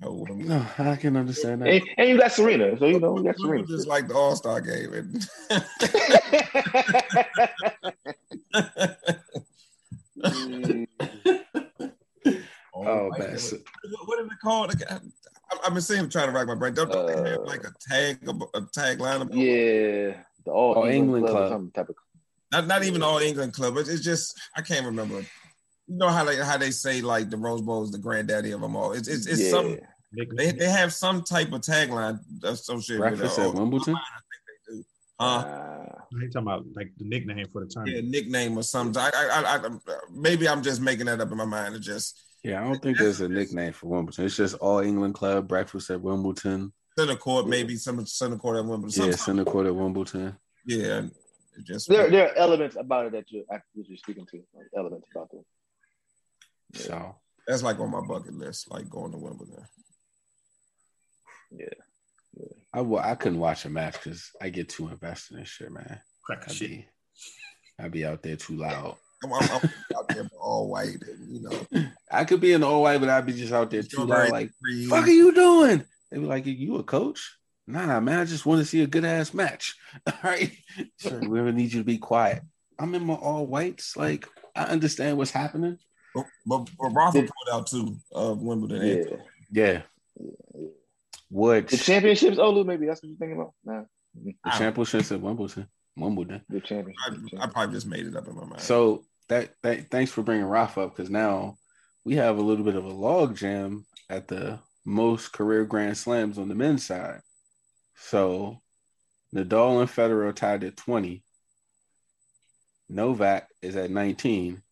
know 0.05 0.13
what 0.13 0.31
I 0.31 0.35
mean? 0.35 0.49
No, 0.49 0.67
I 0.79 0.97
can 0.97 1.17
understand 1.17 1.63
that. 1.63 1.69
And, 1.69 1.83
and 1.97 2.09
you 2.09 2.19
got 2.19 2.33
Serena, 2.33 2.79
so 2.79 2.87
you 2.87 3.01
know 3.01 3.17
you 3.17 3.25
got 3.25 3.37
Serena. 3.39 3.57
Wimbledon's 3.63 3.87
like 3.87 4.09
the 4.09 4.15
All 4.15 4.37
Star 4.37 4.61
game. 4.61 4.93
And 4.93 5.27
Oh, 12.75 13.09
like, 13.11 13.19
man. 13.21 13.31
What, 13.33 14.09
what 14.09 14.21
is 14.21 14.27
it 14.27 14.39
called? 14.43 14.75
I- 14.91 14.99
I've 15.65 15.73
been 15.73 15.81
seeing 15.83 16.01
him 16.01 16.11
trying 16.11 16.27
to 16.27 16.33
rack 16.33 16.47
my 16.47 16.55
brain. 16.55 16.75
Don't, 16.75 16.93
don't 16.93 17.07
they 17.07 17.31
have 17.31 17.41
Uh, 17.41 17.45
like 17.45 17.65
a 17.65 17.73
tag, 17.81 18.19
a, 18.29 18.33
a 18.59 18.63
tagline? 18.67 19.23
about- 19.23 19.35
yeah, 19.35 20.23
the 20.45 20.51
All, 20.51 20.75
All 20.75 20.85
England 20.87 21.27
Club, 21.27 21.37
Club. 21.37 21.51
some 21.51 21.71
type 21.73 21.89
of. 21.89 21.97
Not 22.51 22.67
not 22.67 22.83
even 22.85 23.03
all 23.03 23.19
England 23.19 23.53
club. 23.53 23.77
It's, 23.77 23.91
it's 23.91 24.03
just 24.03 24.39
I 24.57 24.63
can't 24.63 24.87
remember. 24.87 25.21
You 25.87 25.97
know 25.97 26.09
how 26.09 26.25
they 26.25 26.37
how 26.37 26.57
they 26.57 26.71
say 26.71 27.03
like 27.03 27.29
the 27.29 27.37
Rose 27.37 27.61
Bowl 27.61 27.83
is 27.83 27.91
the 27.91 27.99
granddaddy 27.99 28.53
of 28.53 28.63
them 28.63 28.75
all. 28.75 28.93
It's 28.93 29.07
it's, 29.09 29.27
it's 29.27 29.43
yeah. 29.43 29.51
some 29.51 29.79
they, 30.37 30.53
they 30.53 30.69
have 30.69 30.93
some 30.95 31.23
type 31.23 31.53
of 31.53 31.61
tagline 31.61 32.21
associated 32.43 33.01
Breakfast 33.01 33.37
with 33.37 33.47
it. 33.47 33.51
at 33.51 33.55
Wimbledon. 33.55 33.95
I 33.97 34.21
think 34.31 34.43
they 34.69 34.75
do. 34.77 34.85
Uh, 35.21 35.45
Ah. 35.45 36.05
You 36.11 36.21
talking 36.31 36.43
about 36.49 36.65
like 36.75 36.93
the 36.97 37.05
nickname 37.05 37.47
for 37.53 37.61
the 37.61 37.67
yeah, 37.67 37.75
tournament? 37.75 38.09
nickname 38.09 38.57
or 38.57 38.63
something. 38.63 38.99
I, 39.03 39.11
I, 39.15 39.41
I, 39.43 39.67
I, 39.67 39.71
maybe 40.11 40.49
I'm 40.49 40.63
just 40.63 40.81
making 40.81 41.07
that 41.07 41.21
up 41.21 41.31
in 41.31 41.37
my 41.37 41.45
mind. 41.45 41.75
It 41.75 41.81
just 41.81 42.19
Yeah, 42.43 42.63
I 42.63 42.65
don't 42.65 42.83
think 42.83 42.97
there's 42.97 43.21
a 43.21 43.29
nickname 43.29 43.75
for 43.75 43.89
Wimbledon. 43.89 44.25
It's 44.25 44.37
just 44.37 44.55
All 44.57 44.79
England 44.79 45.15
Club, 45.15 45.47
Breakfast 45.47 45.91
at 45.91 46.01
Wimbledon. 46.01 46.73
Center 46.99 47.17
court, 47.17 47.47
maybe 47.47 47.77
some 47.77 48.05
center 48.07 48.37
court 48.37 48.57
at 48.57 48.65
Wimbledon. 48.65 49.07
Yeah, 49.07 49.13
Center 49.13 49.45
Court 49.45 49.67
at 49.67 49.75
Wimbledon. 49.75 50.37
yeah. 50.67 51.03
Just 51.65 51.89
There, 51.89 52.09
there 52.09 52.29
are 52.29 52.37
elements 52.37 52.77
about 52.79 53.07
it 53.07 53.13
that 53.13 53.25
you're, 53.31 53.43
that 53.51 53.63
you're 53.75 53.97
speaking 53.97 54.27
to. 54.31 54.37
Like 54.55 54.67
elements 54.77 55.09
about 55.13 55.29
it. 55.33 55.45
So 56.79 57.17
that's 57.47 57.63
like 57.65 57.81
on 57.81 57.91
my 57.91 58.01
bucket 58.01 58.35
list, 58.35 58.71
like 58.71 58.89
going 58.89 59.11
to 59.13 59.19
Wimbledon. 59.19 59.65
Yeah. 61.51 61.67
I 62.73 62.81
wa- 62.83 63.03
I 63.03 63.15
couldn't 63.17 63.41
watch 63.41 63.65
a 63.65 63.71
match 63.71 63.95
because 63.95 64.31
I 64.41 64.51
get 64.51 64.69
too 64.69 64.89
invested 64.89 65.39
in 65.39 65.45
shit, 65.45 65.73
man. 65.73 66.01
Crack 66.23 66.45
I'd 66.47 66.53
shit. 66.55 66.69
be 66.71 66.87
I'd 67.81 67.91
be 67.91 68.05
out 68.05 68.23
there 68.23 68.37
too 68.37 68.57
loud. 68.57 68.97
I'm, 69.25 69.33
I'm, 69.33 69.43
I'm 69.51 69.71
out 69.97 70.09
there 70.09 70.29
all 70.41 70.69
white, 70.69 71.03
and 71.03 71.35
you 71.35 71.43
know, 71.43 71.87
I 72.13 72.25
could 72.25 72.41
be 72.41 72.53
in 72.53 72.61
the 72.61 72.69
all 72.69 72.83
white, 72.83 73.01
but 73.01 73.09
I'd 73.09 73.27
be 73.27 73.33
just 73.33 73.53
out 73.53 73.71
there 73.71 73.83
too 73.83 74.05
loud. 74.05 74.31
Like, 74.31 74.51
Free. 74.61 74.87
fuck 74.87 75.07
are 75.07 75.11
you 75.11 75.35
doing? 75.35 75.85
They 76.11 76.19
be 76.19 76.27
like, 76.27 76.47
you 76.47 76.77
a 76.77 76.83
coach? 76.83 77.37
Nah, 77.67 78.01
man, 78.01 78.21
I 78.21 78.25
just 78.25 78.47
want 78.47 78.61
to 78.61 78.65
see 78.65 78.83
a 78.83 78.87
good 78.87 79.05
ass 79.05 79.35
match. 79.35 79.77
All 80.07 80.15
right. 80.25 80.51
Sure, 80.99 81.21
we 81.21 81.39
ever 81.39 81.53
need 81.53 81.73
you 81.73 81.81
to 81.81 81.85
be 81.85 81.99
quiet. 81.99 82.43
I'm 82.79 82.95
in 82.95 83.05
my 83.05 83.15
all 83.15 83.47
whites. 83.47 83.97
Like, 83.97 84.27
I 84.57 84.65
understand 84.65 85.19
what's 85.19 85.31
happening. 85.31 85.79
But, 86.15 86.27
but, 86.47 86.71
but 86.81 86.89
Rafa 86.89 87.19
pulled 87.19 87.31
out 87.53 87.67
two 87.67 87.99
of 88.13 88.41
Wimbledon. 88.41 88.83
Yeah. 88.83 88.95
and 88.95 89.23
Yeah. 89.51 89.83
The 90.17 90.73
Which 91.29 91.85
championships, 91.85 92.39
Olu, 92.39 92.65
maybe 92.65 92.87
that's 92.87 93.03
what 93.03 93.11
you're 93.11 93.19
thinking 93.19 93.37
about. 93.37 93.53
Nah, 93.65 93.83
the 94.15 94.35
championships 94.57 95.13
at 95.13 95.21
Wimbledon. 95.21 95.69
Wimbledon. 95.97 96.43
the 96.49 96.61
championship. 96.61 97.39
I, 97.39 97.45
I 97.45 97.47
probably 97.49 97.75
just 97.75 97.87
made 97.87 98.07
it 98.07 98.17
up 98.17 98.29
in 98.29 98.35
my 98.35 98.45
mind. 98.45 98.61
So 98.61 99.05
that, 99.29 99.51
that 99.63 99.91
thanks 99.91 100.11
for 100.11 100.23
bringing 100.23 100.47
Rafa 100.47 100.83
up 100.83 100.97
because 100.97 101.11
now 101.11 101.59
we 102.05 102.17
have 102.17 102.39
a 102.39 102.43
little 102.43 102.65
bit 102.65 102.77
of 102.77 102.85
a 102.85 102.89
log 102.89 103.37
jam 103.37 103.85
at 104.09 104.29
the 104.29 104.59
most 104.89 105.33
career 105.33 105.67
Grand 105.67 105.99
Slams 105.99 106.39
on 106.39 106.49
the 106.49 106.55
men's 106.55 106.87
side. 106.87 107.21
So 107.95 108.59
Nadal 109.35 109.81
and 109.81 109.91
Federer 109.91 110.35
tied 110.35 110.65
at 110.65 110.79
20. 110.79 111.23
Novak 112.89 113.49
is 113.61 113.77
at 113.77 113.91
19. 113.91 114.63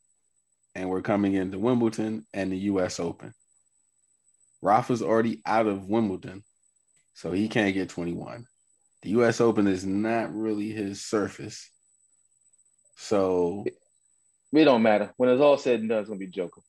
And 0.74 0.88
we're 0.88 1.02
coming 1.02 1.34
into 1.34 1.58
Wimbledon 1.58 2.26
and 2.32 2.50
the 2.50 2.56
US 2.56 2.98
Open. 2.98 3.34
Rafa's 4.62 5.02
already 5.02 5.42
out 5.44 5.66
of 5.66 5.86
Wimbledon, 5.86 6.42
so 7.12 7.30
he 7.32 7.48
can't 7.48 7.74
get 7.74 7.90
21. 7.90 8.46
The 9.02 9.10
US 9.10 9.40
Open 9.40 9.66
is 9.66 9.84
not 9.84 10.34
really 10.34 10.70
his 10.70 11.04
surface. 11.04 11.70
So 12.96 13.64
It 13.66 14.64
don't 14.64 14.82
matter. 14.82 15.12
When 15.18 15.28
it's 15.28 15.42
all 15.42 15.58
said 15.58 15.80
and 15.80 15.90
done, 15.90 16.00
it's 16.00 16.08
gonna 16.08 16.18
be 16.18 16.26
Joker. 16.26 16.62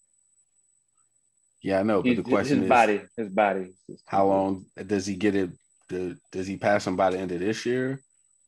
Yeah, 1.67 1.81
I 1.81 1.83
know, 1.83 2.01
but 2.01 2.05
He's- 2.05 2.17
the 2.23 2.29
question 2.29 2.57
his 2.59 2.63
is 2.65 2.69
body, 2.69 3.01
his 3.17 3.29
body. 3.29 3.73
how 4.05 4.27
long 4.27 4.65
does 4.85 5.05
he 5.05 5.15
get 5.15 5.35
it? 5.35 5.49
do- 5.89 6.15
Does 6.31 6.47
he 6.47 6.55
pass 6.57 6.85
him 6.87 6.95
by 6.95 7.09
the 7.11 7.17
end 7.19 7.31
of 7.33 7.39
this 7.41 7.65
year? 7.65 7.99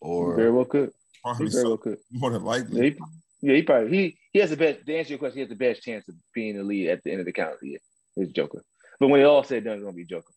He 0.01 0.07
very 0.07 0.47
Or 0.47 0.51
well 0.53 0.65
could. 0.65 0.91
He 1.26 1.34
very 1.38 1.49
so, 1.51 1.63
well 1.70 1.78
could. 1.78 1.97
more 2.11 2.32
than 2.32 2.41
Yeah, 2.43 2.47
likely. 2.47 2.89
he, 2.91 2.97
yeah, 3.41 3.55
he 3.55 3.61
probably 3.63 3.89
he 3.97 4.17
he 4.34 4.39
has 4.39 4.49
the 4.51 4.57
best. 4.57 4.86
To 4.86 4.95
answer 4.95 5.09
your 5.11 5.20
question, 5.20 5.38
he 5.38 5.41
has 5.41 5.49
the 5.49 5.55
best 5.67 5.82
chance 5.84 6.07
of 6.07 6.15
being 6.34 6.55
the 6.57 6.63
lead 6.63 6.89
at 6.89 7.03
the 7.03 7.11
end 7.11 7.20
of 7.20 7.26
the 7.26 7.34
calendar 7.34 7.65
year. 7.65 7.80
Is 8.15 8.32
Joker. 8.32 8.63
But 9.01 9.07
when 9.09 9.20
it 9.22 9.26
all 9.26 9.43
said 9.43 9.57
and 9.57 9.65
done, 9.65 9.74
it's 9.76 9.84
gonna 9.84 9.95
be 9.95 10.05
Joker. 10.05 10.32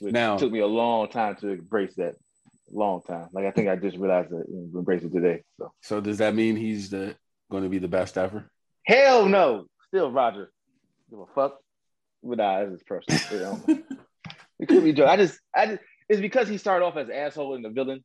Which 0.00 0.12
Now- 0.12 0.36
took 0.36 0.52
me 0.52 0.58
a 0.60 0.66
long 0.66 1.08
time 1.08 1.36
to 1.36 1.48
embrace 1.48 1.94
that. 1.96 2.16
Long 2.70 3.02
time. 3.02 3.28
Like 3.32 3.46
I 3.46 3.50
think 3.50 3.68
I 3.68 3.76
just 3.76 3.96
realized 3.96 4.30
that 4.30 4.46
and 4.48 4.74
embrace 4.74 5.02
it 5.04 5.12
today. 5.12 5.42
So 5.58 5.72
so 5.80 6.00
does 6.02 6.18
that 6.18 6.34
mean 6.34 6.56
he's 6.56 6.90
the 6.90 7.16
going 7.50 7.62
to 7.64 7.68
be 7.70 7.78
the 7.78 7.88
best 7.88 8.16
ever? 8.18 8.50
hell 8.86 9.26
no. 9.26 9.66
Still 9.88 10.10
Roger. 10.10 10.50
Give 11.12 11.20
a 11.20 11.26
fuck. 11.34 11.58
But 12.24 12.38
nah, 12.38 12.64
this 12.64 12.80
is 12.80 12.82
personal. 12.84 13.58
Know? 13.68 13.78
it 14.58 14.66
could 14.68 14.82
be 14.82 14.92
Joker. 14.94 15.10
I 15.10 15.16
just 15.18 15.38
I 15.54 15.66
just 15.66 15.82
it's 16.08 16.20
because 16.20 16.48
he 16.48 16.56
started 16.56 16.84
off 16.86 16.96
as 16.96 17.08
an 17.08 17.14
asshole 17.14 17.54
and 17.54 17.64
the 17.64 17.68
villain. 17.68 18.02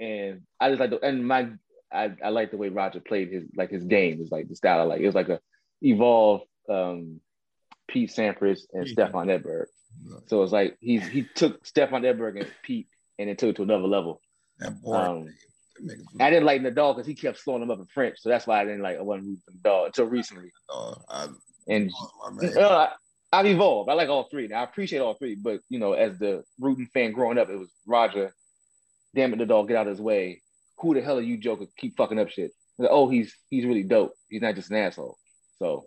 And 0.00 0.42
I 0.60 0.68
just 0.70 0.80
like 0.80 0.90
the 0.90 0.98
and 1.00 1.26
my 1.26 1.48
I, 1.92 2.12
I 2.22 2.28
like 2.30 2.50
the 2.50 2.56
way 2.56 2.68
Roger 2.70 3.00
played 3.00 3.30
his 3.32 3.44
like 3.56 3.70
his 3.70 3.84
game 3.84 4.18
It's 4.20 4.32
like 4.32 4.48
the 4.48 4.56
style 4.56 4.80
I 4.80 4.84
like. 4.84 5.00
It 5.00 5.06
was 5.06 5.14
like 5.14 5.28
a 5.28 5.40
evolved 5.80 6.44
um 6.68 7.20
Pete 7.86 8.10
Sampras 8.10 8.62
and 8.72 8.86
Yeah. 8.86 8.92
Stefan 8.92 9.28
Edberg. 9.28 9.66
So 10.26 10.42
it's 10.42 10.52
like 10.52 10.76
he 10.80 10.98
he 10.98 11.22
took 11.34 11.64
Stefan 11.64 12.02
Edberg 12.02 12.40
and 12.40 12.50
Pete 12.62 12.88
and 13.18 13.28
then 13.28 13.36
took 13.36 13.50
it 13.50 13.56
to 13.56 13.62
another 13.62 13.86
level. 13.86 14.20
That 14.58 14.80
boy, 14.82 14.94
Um, 14.94 15.34
I 16.20 16.30
didn't 16.30 16.44
like 16.46 16.62
Nadal 16.62 16.94
because 16.94 17.06
he 17.06 17.14
kept 17.14 17.38
slowing 17.38 17.62
him 17.62 17.70
up 17.70 17.78
in 17.78 17.86
French, 17.86 18.18
so 18.18 18.28
that's 18.28 18.46
why 18.46 18.60
I 18.60 18.64
didn't 18.64 18.82
like 18.82 18.98
I 18.98 19.02
wasn't 19.02 19.26
rooting 19.28 19.42
for 19.44 19.52
Nadal 19.68 19.86
until 19.86 20.06
recently. 20.06 20.50
uh, 20.72 20.94
I, 21.08 21.28
And 21.68 21.90
oh, 21.94 22.32
my 22.34 22.42
you 22.42 22.54
man. 22.54 22.62
know, 22.62 22.68
I, 22.70 22.88
I've 23.32 23.46
evolved. 23.46 23.90
I 23.90 23.94
like 23.94 24.08
all 24.08 24.24
three. 24.24 24.48
Now 24.48 24.60
I 24.60 24.64
appreciate 24.64 25.00
all 25.00 25.14
three, 25.14 25.34
but 25.34 25.60
you 25.68 25.78
know, 25.78 25.92
as 25.92 26.18
the 26.18 26.44
rooting 26.58 26.88
fan 26.92 27.12
growing 27.12 27.38
up, 27.38 27.50
it 27.50 27.58
was 27.58 27.70
Roger. 27.86 28.32
Damn 29.14 29.32
it, 29.32 29.38
the 29.38 29.46
dog, 29.46 29.68
get 29.68 29.76
out 29.76 29.86
of 29.86 29.92
his 29.92 30.00
way. 30.00 30.42
Who 30.78 30.94
the 30.94 31.02
hell 31.02 31.18
are 31.18 31.22
you, 31.22 31.36
Joker? 31.36 31.66
Keep 31.76 31.96
fucking 31.96 32.18
up 32.18 32.30
shit. 32.30 32.52
Like, 32.78 32.90
oh, 32.90 33.08
he's 33.08 33.34
he's 33.50 33.66
really 33.66 33.82
dope. 33.82 34.12
He's 34.28 34.42
not 34.42 34.54
just 34.54 34.70
an 34.70 34.76
asshole. 34.76 35.18
So, 35.58 35.86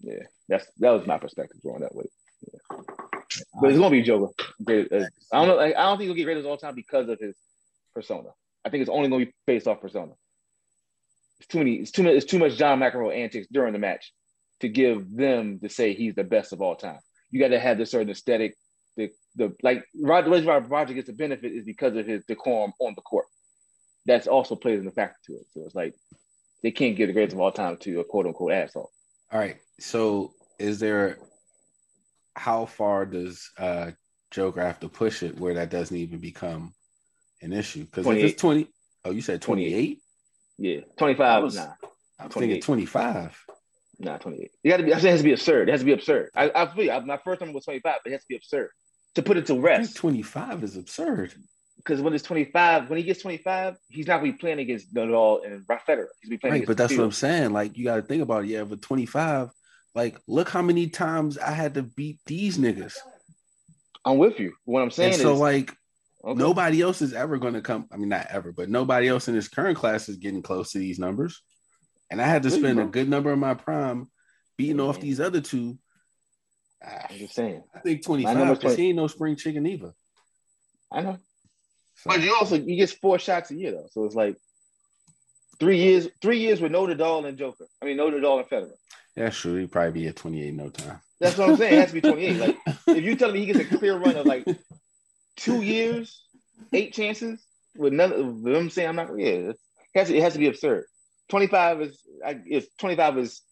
yeah, 0.00 0.22
that's 0.48 0.66
that 0.78 0.90
was 0.90 1.06
my 1.06 1.18
perspective 1.18 1.60
growing 1.62 1.82
up 1.82 1.94
with 1.94 2.06
it. 2.06 2.12
Yeah. 2.52 2.78
But 3.60 3.70
it's 3.70 3.78
gonna 3.78 3.90
be 3.90 4.02
Joker. 4.02 4.32
Great- 4.62 4.92
uh, 4.92 5.06
I 5.32 5.38
don't 5.38 5.48
know. 5.48 5.56
Like, 5.56 5.74
I 5.74 5.82
don't 5.82 5.98
think 5.98 6.08
he'll 6.08 6.14
get 6.14 6.24
greatest 6.24 6.46
all 6.46 6.56
time 6.56 6.74
because 6.74 7.08
of 7.08 7.18
his 7.18 7.34
persona. 7.94 8.28
I 8.64 8.70
think 8.70 8.82
it's 8.82 8.90
only 8.90 9.08
gonna 9.08 9.26
be 9.26 9.32
based 9.46 9.66
off 9.66 9.80
persona. 9.80 10.12
It's 11.40 11.48
too 11.48 11.58
many. 11.58 11.74
It's 11.74 11.90
too 11.90 12.02
much. 12.04 12.12
It's 12.14 12.26
too 12.26 12.38
much 12.38 12.56
John 12.56 12.78
McEnroe 12.78 13.14
antics 13.14 13.48
during 13.50 13.72
the 13.72 13.78
match 13.78 14.12
to 14.60 14.68
give 14.68 15.14
them 15.14 15.58
to 15.60 15.68
say 15.68 15.94
he's 15.94 16.14
the 16.14 16.24
best 16.24 16.52
of 16.52 16.62
all 16.62 16.76
time. 16.76 16.98
You 17.30 17.40
got 17.40 17.48
to 17.48 17.60
have 17.60 17.78
this 17.78 17.90
certain 17.90 18.10
aesthetic. 18.10 18.56
The 18.96 19.10
the 19.34 19.54
like 19.62 19.84
Roger, 20.00 20.30
the 20.40 20.60
Roger 20.68 20.94
gets 20.94 21.08
the 21.08 21.12
benefit 21.12 21.52
is 21.52 21.64
because 21.64 21.94
of 21.96 22.06
his 22.06 22.24
decorum 22.24 22.72
on 22.80 22.94
the 22.94 23.02
court. 23.02 23.26
That's 24.06 24.26
also 24.26 24.54
plays 24.56 24.78
in 24.78 24.86
the 24.86 24.90
factor 24.92 25.18
to 25.26 25.32
it. 25.34 25.46
So 25.52 25.62
it's 25.66 25.74
like 25.74 25.94
they 26.62 26.70
can't 26.70 26.96
give 26.96 27.08
the 27.08 27.12
greatest 27.12 27.34
of 27.34 27.40
all 27.40 27.52
time 27.52 27.76
to 27.78 28.00
a 28.00 28.04
quote 28.04 28.26
unquote 28.26 28.52
asshole. 28.52 28.90
All 29.30 29.38
right. 29.38 29.58
So 29.80 30.32
is 30.58 30.78
there 30.78 31.18
how 32.34 32.66
far 32.66 33.04
does 33.04 33.50
uh 33.58 33.90
Joker 34.30 34.62
have 34.62 34.80
to 34.80 34.88
push 34.88 35.22
it 35.22 35.38
where 35.38 35.54
that 35.54 35.70
doesn't 35.70 35.96
even 35.96 36.18
become 36.18 36.74
an 37.42 37.52
issue? 37.52 37.84
Because 37.84 38.06
if 38.06 38.30
it's 38.32 38.40
20, 38.40 38.68
oh, 39.04 39.10
you 39.10 39.20
said 39.20 39.42
28? 39.42 40.00
Yeah, 40.58 40.80
twenty 40.96 41.14
five. 41.14 41.28
I 41.28 41.38
was- 41.40 41.54
Nah, 41.56 41.72
I'm 42.18 42.30
thinking 42.30 42.60
25. 42.62 43.44
Nah, 43.98 44.18
twenty 44.18 44.42
eight. 44.42 44.50
You 44.62 44.70
got 44.70 44.78
to 44.78 44.82
be. 44.82 44.94
I 44.94 44.98
say 44.98 45.08
it 45.08 45.12
has 45.12 45.20
to 45.20 45.24
be 45.24 45.32
absurd. 45.32 45.68
It 45.68 45.72
has 45.72 45.80
to 45.80 45.86
be 45.86 45.92
absurd. 45.92 46.30
I, 46.34 46.50
I, 46.54 46.66
feel 46.74 46.84
you. 46.84 46.90
I 46.90 47.00
my 47.00 47.18
first 47.18 47.40
number 47.40 47.54
was 47.54 47.64
twenty 47.64 47.80
five, 47.80 47.98
but 48.02 48.10
it 48.10 48.14
has 48.14 48.22
to 48.22 48.28
be 48.28 48.36
absurd 48.36 48.70
to 49.16 49.22
put 49.22 49.36
it 49.36 49.46
to 49.46 49.58
rest. 49.58 49.96
25 49.96 50.62
is 50.62 50.76
absurd. 50.76 51.34
Because 51.78 52.00
when 52.00 52.14
it's 52.14 52.24
twenty 52.24 52.44
five, 52.44 52.88
when 52.88 52.96
he 52.96 53.04
gets 53.04 53.20
twenty 53.20 53.36
five, 53.36 53.76
he's 53.88 54.06
not 54.06 54.20
going 54.20 54.32
to 54.32 54.36
be 54.36 54.38
playing 54.38 54.58
against 54.58 54.92
Nadal 54.92 55.46
and 55.46 55.66
Federer. 55.66 56.06
He's 56.20 56.30
be 56.30 56.36
playing 56.36 56.54
Right, 56.54 56.66
but 56.66 56.76
that's 56.76 56.96
what 56.96 57.04
I'm 57.04 57.12
saying. 57.12 57.52
Like, 57.52 57.76
you 57.76 57.84
got 57.84 57.96
to 57.96 58.02
think 58.02 58.22
about 58.22 58.44
it. 58.44 58.48
Yeah, 58.48 58.64
but 58.64 58.82
25, 58.82 59.50
like, 59.94 60.18
look 60.26 60.48
how 60.48 60.62
many 60.62 60.88
times 60.88 61.38
I 61.38 61.52
had 61.52 61.74
to 61.74 61.82
beat 61.82 62.18
these 62.26 62.58
niggas. 62.58 62.94
I'm 64.04 64.18
with 64.18 64.40
you. 64.40 64.54
What 64.64 64.82
I'm 64.82 64.90
saying 64.90 65.12
And 65.12 65.22
so, 65.22 65.34
is, 65.34 65.38
like, 65.38 65.76
okay. 66.24 66.38
nobody 66.38 66.80
else 66.82 67.02
is 67.02 67.12
ever 67.12 67.38
going 67.38 67.54
to 67.54 67.60
come. 67.60 67.86
I 67.92 67.98
mean, 67.98 68.08
not 68.08 68.26
ever, 68.30 68.52
but 68.52 68.68
nobody 68.68 69.06
else 69.06 69.28
in 69.28 69.34
this 69.34 69.48
current 69.48 69.78
class 69.78 70.08
is 70.08 70.16
getting 70.16 70.42
close 70.42 70.72
to 70.72 70.78
these 70.78 70.98
numbers. 70.98 71.40
And 72.10 72.20
I 72.20 72.26
had 72.26 72.42
to 72.44 72.50
spend 72.50 72.78
a 72.80 72.84
good 72.84 73.08
number 73.08 73.32
of 73.32 73.38
my 73.38 73.54
prime 73.54 74.08
beating 74.56 74.80
off 74.80 75.00
these 75.00 75.20
other 75.20 75.40
two. 75.40 75.78
Ah, 76.84 77.06
I'm 77.10 77.16
just 77.18 77.34
saying. 77.34 77.62
I 77.74 77.80
think 77.80 78.04
25 78.04 78.58
because 78.58 78.76
he 78.76 78.88
ain't 78.88 78.96
no 78.96 79.06
spring 79.06 79.36
chicken 79.36 79.66
either. 79.66 79.92
I 80.92 81.00
know. 81.02 81.18
So, 81.96 82.10
But 82.10 82.20
you 82.20 82.34
also 82.34 82.56
you 82.56 82.76
get 82.76 82.90
four 82.90 83.18
shots 83.18 83.50
a 83.50 83.56
year 83.56 83.72
though, 83.72 83.88
so 83.90 84.04
it's 84.04 84.14
like 84.14 84.36
three 85.58 85.78
years. 85.78 86.08
Three 86.20 86.38
years 86.38 86.60
with 86.60 86.72
no 86.72 86.86
Nadal 86.86 87.26
and 87.26 87.38
Joker. 87.38 87.66
I 87.82 87.86
mean, 87.86 87.96
no 87.96 88.10
Nadal 88.10 88.40
and 88.40 88.48
Federer. 88.48 88.72
that's 89.16 89.36
true. 89.36 89.56
He'd 89.56 89.72
probably 89.72 89.92
be 90.02 90.06
at 90.08 90.16
28 90.16 90.48
in 90.48 90.56
no 90.56 90.68
time. 90.68 91.00
That's 91.18 91.38
what 91.38 91.48
I'm 91.50 91.56
saying. 91.56 91.72
It 91.72 91.80
has 91.80 91.88
to 91.88 91.94
be 91.94 92.00
28. 92.02 92.36
Like 92.38 92.58
if 92.88 93.04
you 93.04 93.16
tell 93.16 93.32
me 93.32 93.40
he 93.40 93.46
gets 93.46 93.60
a 93.60 93.78
clear 93.78 93.96
run 93.96 94.16
of 94.16 94.26
like 94.26 94.46
two 95.36 95.62
years, 95.62 96.22
eight 96.72 96.92
chances 96.92 97.42
with 97.76 97.92
none, 97.92 98.42
with 98.42 98.54
him 98.54 98.70
saying 98.70 98.90
I'm 98.90 98.96
not. 98.96 99.18
Yeah, 99.18 99.26
it 99.28 99.58
has 99.94 100.08
to, 100.08 100.16
it 100.16 100.22
has 100.22 100.34
to 100.34 100.38
be 100.38 100.48
absurd. 100.48 100.84
25 101.28 101.80
is 101.82 102.00
I, 102.24 102.40
is 102.46 102.68
25 102.78 103.18
is 103.18 103.42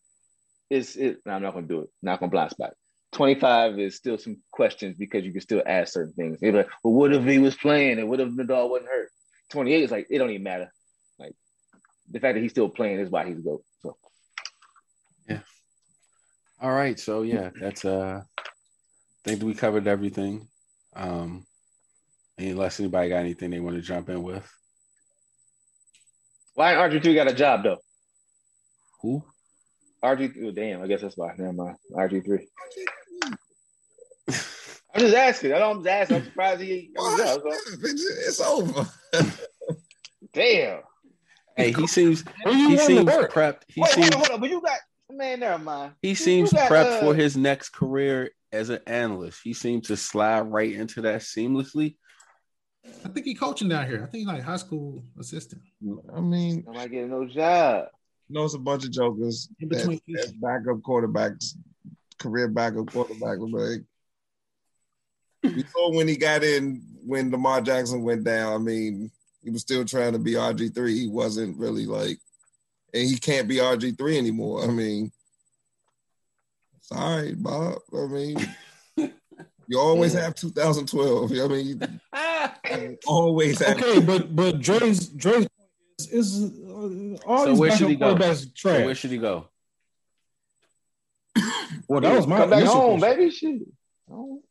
is 0.70 0.96
it. 0.96 1.18
No, 1.26 1.32
I'm 1.32 1.42
not 1.42 1.54
gonna 1.54 1.66
do 1.66 1.80
it. 1.80 1.88
Not 2.02 2.20
gonna 2.20 2.30
blind 2.30 2.50
spot. 2.50 2.74
25 3.12 3.78
is 3.78 3.94
still 3.94 4.18
some 4.18 4.38
questions 4.50 4.96
because 4.98 5.24
you 5.24 5.32
can 5.32 5.40
still 5.40 5.62
ask 5.64 5.92
certain 5.92 6.12
things. 6.14 6.38
Like, 6.42 6.68
well, 6.82 6.94
what 6.94 7.12
if 7.12 7.24
he 7.24 7.38
was 7.38 7.54
playing 7.54 7.98
and 7.98 8.08
what 8.08 8.20
if 8.20 8.28
Nadal 8.28 8.68
wasn't 8.68 8.90
hurt? 8.90 9.10
28 9.50 9.82
is 9.82 9.90
like 9.90 10.06
it 10.10 10.18
don't 10.18 10.30
even 10.30 10.42
matter. 10.42 10.72
Like 11.18 11.34
the 12.10 12.20
fact 12.20 12.34
that 12.34 12.40
he's 12.40 12.50
still 12.50 12.68
playing 12.68 12.98
is 12.98 13.10
why 13.10 13.26
he's 13.26 13.40
go. 13.40 13.62
So 13.82 13.96
yeah. 15.28 15.40
All 16.60 16.72
right, 16.72 16.98
so 16.98 17.22
yeah, 17.22 17.50
that's 17.58 17.84
uh 17.84 18.22
I 18.38 18.42
think 19.24 19.42
we 19.42 19.54
covered 19.54 19.86
everything. 19.86 20.48
Um 20.96 21.46
unless 22.36 22.80
anybody 22.80 23.10
got 23.10 23.18
anything 23.18 23.50
they 23.50 23.60
want 23.60 23.76
to 23.76 23.82
jump 23.82 24.08
in 24.08 24.22
with. 24.22 24.50
Why 26.54 26.74
RG3 26.74 27.14
got 27.14 27.30
a 27.30 27.34
job 27.34 27.62
though? 27.64 27.78
Who? 29.02 29.22
RG3, 30.02 30.46
oh, 30.46 30.50
damn, 30.50 30.82
I 30.82 30.86
guess 30.86 31.00
that's 31.02 31.16
why. 31.16 31.32
Never 31.38 31.52
mind. 31.52 31.76
RG3. 31.92 32.40
I'm 34.94 35.00
just 35.00 35.14
asking. 35.14 35.52
I 35.52 35.58
don't 35.58 35.78
I'm 35.78 35.84
just 35.84 35.88
asking. 35.92 36.16
I'm 36.18 36.24
surprised 36.24 36.60
he 36.60 36.90
got 36.96 37.14
a 37.20 37.24
job. 37.24 37.40
so- 37.42 37.78
It's 37.82 38.40
over. 38.40 38.86
Damn. 40.32 40.80
Hey, 41.56 41.72
he 41.72 41.86
seems 41.86 42.24
he 42.46 42.78
seems 42.78 43.04
work? 43.06 43.32
prepped. 43.32 43.62
He 43.68 43.80
Wait, 43.80 43.92
hold 43.92 44.04
seems 44.04 44.14
on, 44.14 44.20
hold 44.20 44.30
on. 44.32 44.40
But 44.40 44.50
you 44.50 44.60
got 44.60 44.78
man, 45.10 45.40
never 45.40 45.62
mind. 45.62 45.92
he 46.02 46.14
seems 46.14 46.52
got, 46.52 46.70
prepped 46.70 47.00
for 47.00 47.10
uh, 47.10 47.12
his 47.12 47.36
next 47.36 47.70
career 47.70 48.30
as 48.52 48.70
an 48.70 48.80
analyst. 48.86 49.40
He 49.44 49.52
seems 49.52 49.86
to 49.88 49.96
slide 49.96 50.40
right 50.40 50.72
into 50.72 51.02
that 51.02 51.20
seamlessly. 51.20 51.96
I 53.04 53.08
think 53.08 53.26
he 53.26 53.34
coaching 53.34 53.68
down 53.68 53.86
here. 53.86 53.98
I 53.98 54.06
think 54.06 54.14
he's 54.20 54.26
like 54.26 54.42
high 54.42 54.56
school 54.56 55.02
assistant. 55.18 55.62
I 56.14 56.20
mean, 56.20 56.64
Nobody 56.66 56.88
getting 56.90 57.10
no 57.10 57.26
job. 57.26 57.86
no, 58.28 58.44
it's 58.44 58.54
a 58.54 58.58
bunch 58.58 58.84
of 58.84 58.90
jokers. 58.90 59.48
In 59.60 59.68
That, 59.68 59.78
between 59.78 60.00
backup 60.40 60.78
quarterbacks, 60.78 61.54
career 62.18 62.48
backup 62.48 62.90
quarterback. 62.90 63.38
Like 63.38 63.82
we 65.42 65.62
saw 65.64 65.92
when 65.94 66.08
he 66.08 66.16
got 66.16 66.42
in 66.42 66.82
when 67.06 67.30
Lamar 67.30 67.60
Jackson 67.60 68.02
went 68.02 68.24
down. 68.24 68.52
I 68.54 68.58
mean, 68.58 69.10
he 69.42 69.50
was 69.50 69.62
still 69.62 69.84
trying 69.84 70.12
to 70.12 70.18
be 70.18 70.32
RG 70.32 70.74
three. 70.74 70.98
He 70.98 71.08
wasn't 71.08 71.58
really 71.58 71.84
like, 71.86 72.18
and 72.94 73.06
he 73.08 73.16
can't 73.18 73.48
be 73.48 73.56
RG 73.56 73.98
three 73.98 74.16
anymore. 74.16 74.64
I 74.64 74.68
mean, 74.68 75.12
sorry, 76.80 77.34
Bob. 77.34 77.78
I 77.92 78.06
mean, 78.06 78.36
you 79.68 79.78
always 79.78 80.12
have 80.14 80.34
2012. 80.34 81.30
You 81.30 81.36
know 81.36 81.46
what 81.46 81.52
I 81.52 81.56
mean, 81.56 82.88
you 82.90 82.98
always 83.06 83.58
have. 83.60 83.76
Okay, 83.78 84.00
but 84.00 84.34
but 84.34 84.60
Dre's 84.60 85.08
Dre's 85.08 85.46
point 85.48 85.50
is, 85.98 86.06
is 86.12 86.52
uh, 86.64 87.26
all 87.26 87.44
So 87.44 87.50
these 87.50 87.58
where 87.58 87.70
should 87.76 87.88
he 87.88 87.96
go? 87.96 88.14
quarterbacks 88.14 88.46
So 88.58 88.84
where 88.84 88.94
should 88.94 89.10
he 89.10 89.18
go? 89.18 89.48
well, 91.88 92.00
that 92.00 92.14
was 92.16 92.26
my 92.26 92.38
Come 92.38 92.50
back 92.50 92.64
home, 92.64 92.98
question. 93.00 93.18
baby. 93.18 93.30
Shit. 93.30 93.62
Oh. 94.10 94.42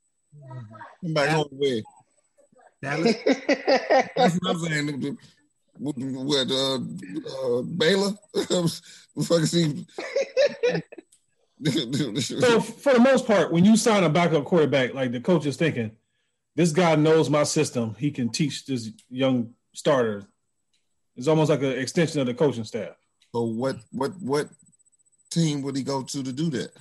Come 1.03 1.14
back 1.14 1.30
home 1.30 1.47
with. 1.51 1.84
Dallas. 2.82 3.16
That's 3.26 4.36
what 4.41 4.49
I'm 4.49 4.59
saying. 4.59 5.18
What, 5.78 5.95
what 5.97 6.51
uh, 6.51 6.76
uh, 6.76 7.61
Baylor? 7.64 8.11
Fucking 9.24 9.45
see. 9.45 9.86
So 12.22 12.59
for 12.59 12.93
the 12.93 12.99
most 12.99 13.26
part, 13.26 13.51
when 13.51 13.64
you 13.66 13.76
sign 13.78 14.03
a 14.03 14.09
backup 14.09 14.45
quarterback, 14.45 14.93
like 14.93 15.11
the 15.11 15.20
coach 15.22 15.45
is 15.45 15.57
thinking, 15.57 15.91
this 16.55 16.72
guy 16.72 16.95
knows 16.95 17.30
my 17.30 17.43
system. 17.43 17.95
He 17.97 18.11
can 18.11 18.30
teach 18.30 18.66
this 18.66 18.89
young 19.09 19.53
starter. 19.74 20.26
It's 21.16 21.28
almost 21.28 21.49
like 21.49 21.61
an 21.61 21.72
extension 21.72 22.20
of 22.22 22.28
the 22.28 22.34
coaching 22.34 22.64
staff. 22.64 22.95
So 23.32 23.43
what 23.43 23.78
what 23.91 24.11
what 24.22 24.49
team 25.32 25.61
would 25.64 25.76
he 25.76 25.84
go 25.84 26.03
to 26.03 26.24
to 26.24 26.32
do 26.32 26.49
that? 26.51 26.72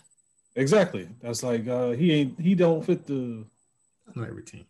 Exactly. 0.57 1.09
That's 1.23 1.43
like 1.43 1.67
uh, 1.69 1.91
he 1.91 2.13
ain't 2.13 2.41
he 2.41 2.55
don't 2.55 2.85
fit 2.85 3.07
the 3.07 3.45
Not 4.15 4.29
every 4.29 4.43
team. 4.43 4.65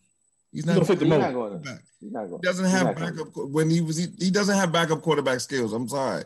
He's 0.52 0.66
not 0.66 0.76
don't 0.76 0.84
fit 0.86 0.98
the 0.98 1.06
He's 1.06 1.10
not 1.18 1.32
mold. 1.32 1.50
going 1.50 1.62
to. 1.64 1.80
He's 2.00 2.12
not 2.12 2.28
going. 2.28 2.40
He 2.42 2.46
doesn't 2.46 2.64
He's 2.66 2.74
have 2.74 2.84
not 2.86 2.96
gonna- 2.96 3.12
backup 3.12 3.36
when 3.50 3.70
he 3.70 3.80
was 3.80 3.96
he, 3.96 4.06
he 4.18 4.30
doesn't 4.30 4.54
have 4.56 4.70
backup 4.70 5.02
quarterback 5.02 5.40
skills. 5.40 5.72
I'm 5.72 5.88
sorry. 5.88 6.24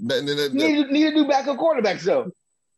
That- 0.00 0.26
that- 0.26 0.34
that- 0.34 0.54
Neither, 0.54 0.90
neither 0.92 1.12
do 1.14 1.26
backup 1.28 1.56
quarterbacks 1.58 2.02
though. 2.02 2.30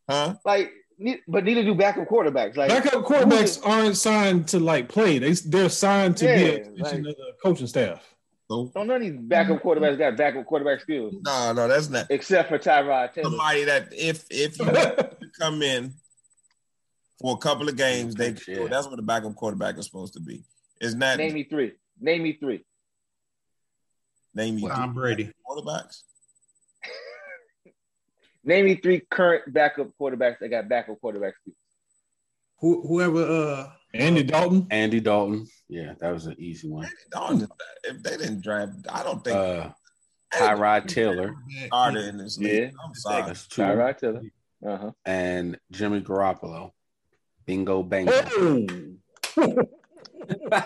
Huh? 0.09 0.35
Like, 0.45 0.71
ne- 0.97 1.21
but 1.27 1.43
neither 1.43 1.63
do 1.63 1.75
backup 1.75 2.07
quarterbacks. 2.07 2.55
Like 2.57 2.69
Backup 2.69 3.03
quarterbacks 3.05 3.59
aren't 3.65 3.97
signed 3.97 4.47
to 4.49 4.59
like 4.59 4.87
play. 4.89 5.19
They 5.19 5.33
they're 5.33 5.69
signed 5.69 6.17
to 6.17 6.25
be 6.25 6.31
Yeah, 6.31 6.37
an 6.47 6.75
extension 6.79 7.03
like- 7.05 7.15
coaching 7.43 7.67
staff. 7.67 8.03
So 8.49 8.69
Don't 8.75 8.87
none 8.87 8.97
of 8.97 9.01
these 9.01 9.17
backup 9.17 9.63
quarterbacks 9.63 9.97
got 9.97 10.17
backup 10.17 10.45
quarterback 10.45 10.81
skills, 10.81 11.13
no, 11.25 11.53
no, 11.53 11.67
that's 11.69 11.89
not 11.89 12.07
except 12.09 12.49
for 12.49 12.59
Tyrod 12.59 13.13
Taylor. 13.13 13.29
somebody 13.29 13.63
that 13.63 13.93
if 13.93 14.25
if 14.29 14.59
you 14.59 14.65
come 15.39 15.61
in 15.61 15.93
for 17.21 17.35
a 17.35 17.37
couple 17.37 17.69
of 17.69 17.77
games, 17.77 18.13
they 18.15 18.35
Yeah. 18.47 18.67
that's 18.67 18.87
what 18.87 18.97
the 18.97 19.03
backup 19.03 19.35
quarterback 19.35 19.77
is 19.77 19.85
supposed 19.85 20.13
to 20.15 20.19
be. 20.19 20.43
It's 20.81 20.93
not 20.95 21.17
Name 21.17 21.33
me 21.33 21.43
three. 21.45 21.71
Name 22.01 22.23
me 22.23 22.33
three. 22.33 22.65
name 24.33 24.55
me 24.57 24.67
Tom 24.67 24.93
Brady. 24.95 25.31
quarterbacks. 25.47 26.01
Name 28.43 28.65
me 28.65 28.75
three 28.75 29.01
current 29.09 29.53
backup 29.53 29.89
quarterbacks 29.99 30.39
that 30.39 30.49
got 30.49 30.67
backup 30.69 30.99
quarterback 30.99 31.33
skills. 31.41 31.55
Who, 32.59 32.85
whoever 32.87 33.23
uh 33.23 33.69
Andy 33.93 34.23
Dalton. 34.23 34.67
Andy 34.71 34.99
Dalton. 34.99 35.47
Yeah, 35.67 35.93
that 35.99 36.11
was 36.11 36.25
an 36.27 36.35
easy 36.39 36.69
one. 36.69 36.87
Darn, 37.11 37.47
if 37.83 38.01
they 38.03 38.17
didn't 38.17 38.41
draft, 38.41 38.73
I 38.89 39.03
don't 39.03 39.23
think 39.23 39.35
Uh 39.37 39.69
Tyrod 40.33 40.87
Taylor. 40.87 41.35
started 41.67 42.05
in 42.05 42.17
this 42.17 42.37
league. 42.37 42.53
Yeah. 42.53 42.69
I'm 42.85 42.93
sorry. 42.95 43.23
That's 43.23 43.47
two. 43.47 43.61
Tyrod 43.61 43.97
Taylor. 43.97 44.21
Uh 44.65 44.77
huh. 44.77 44.91
And 45.05 45.59
Jimmy 45.71 46.01
Garoppolo. 46.01 46.71
Bingo 47.45 47.83
bango. 47.83 48.11
Oh, 48.37 48.65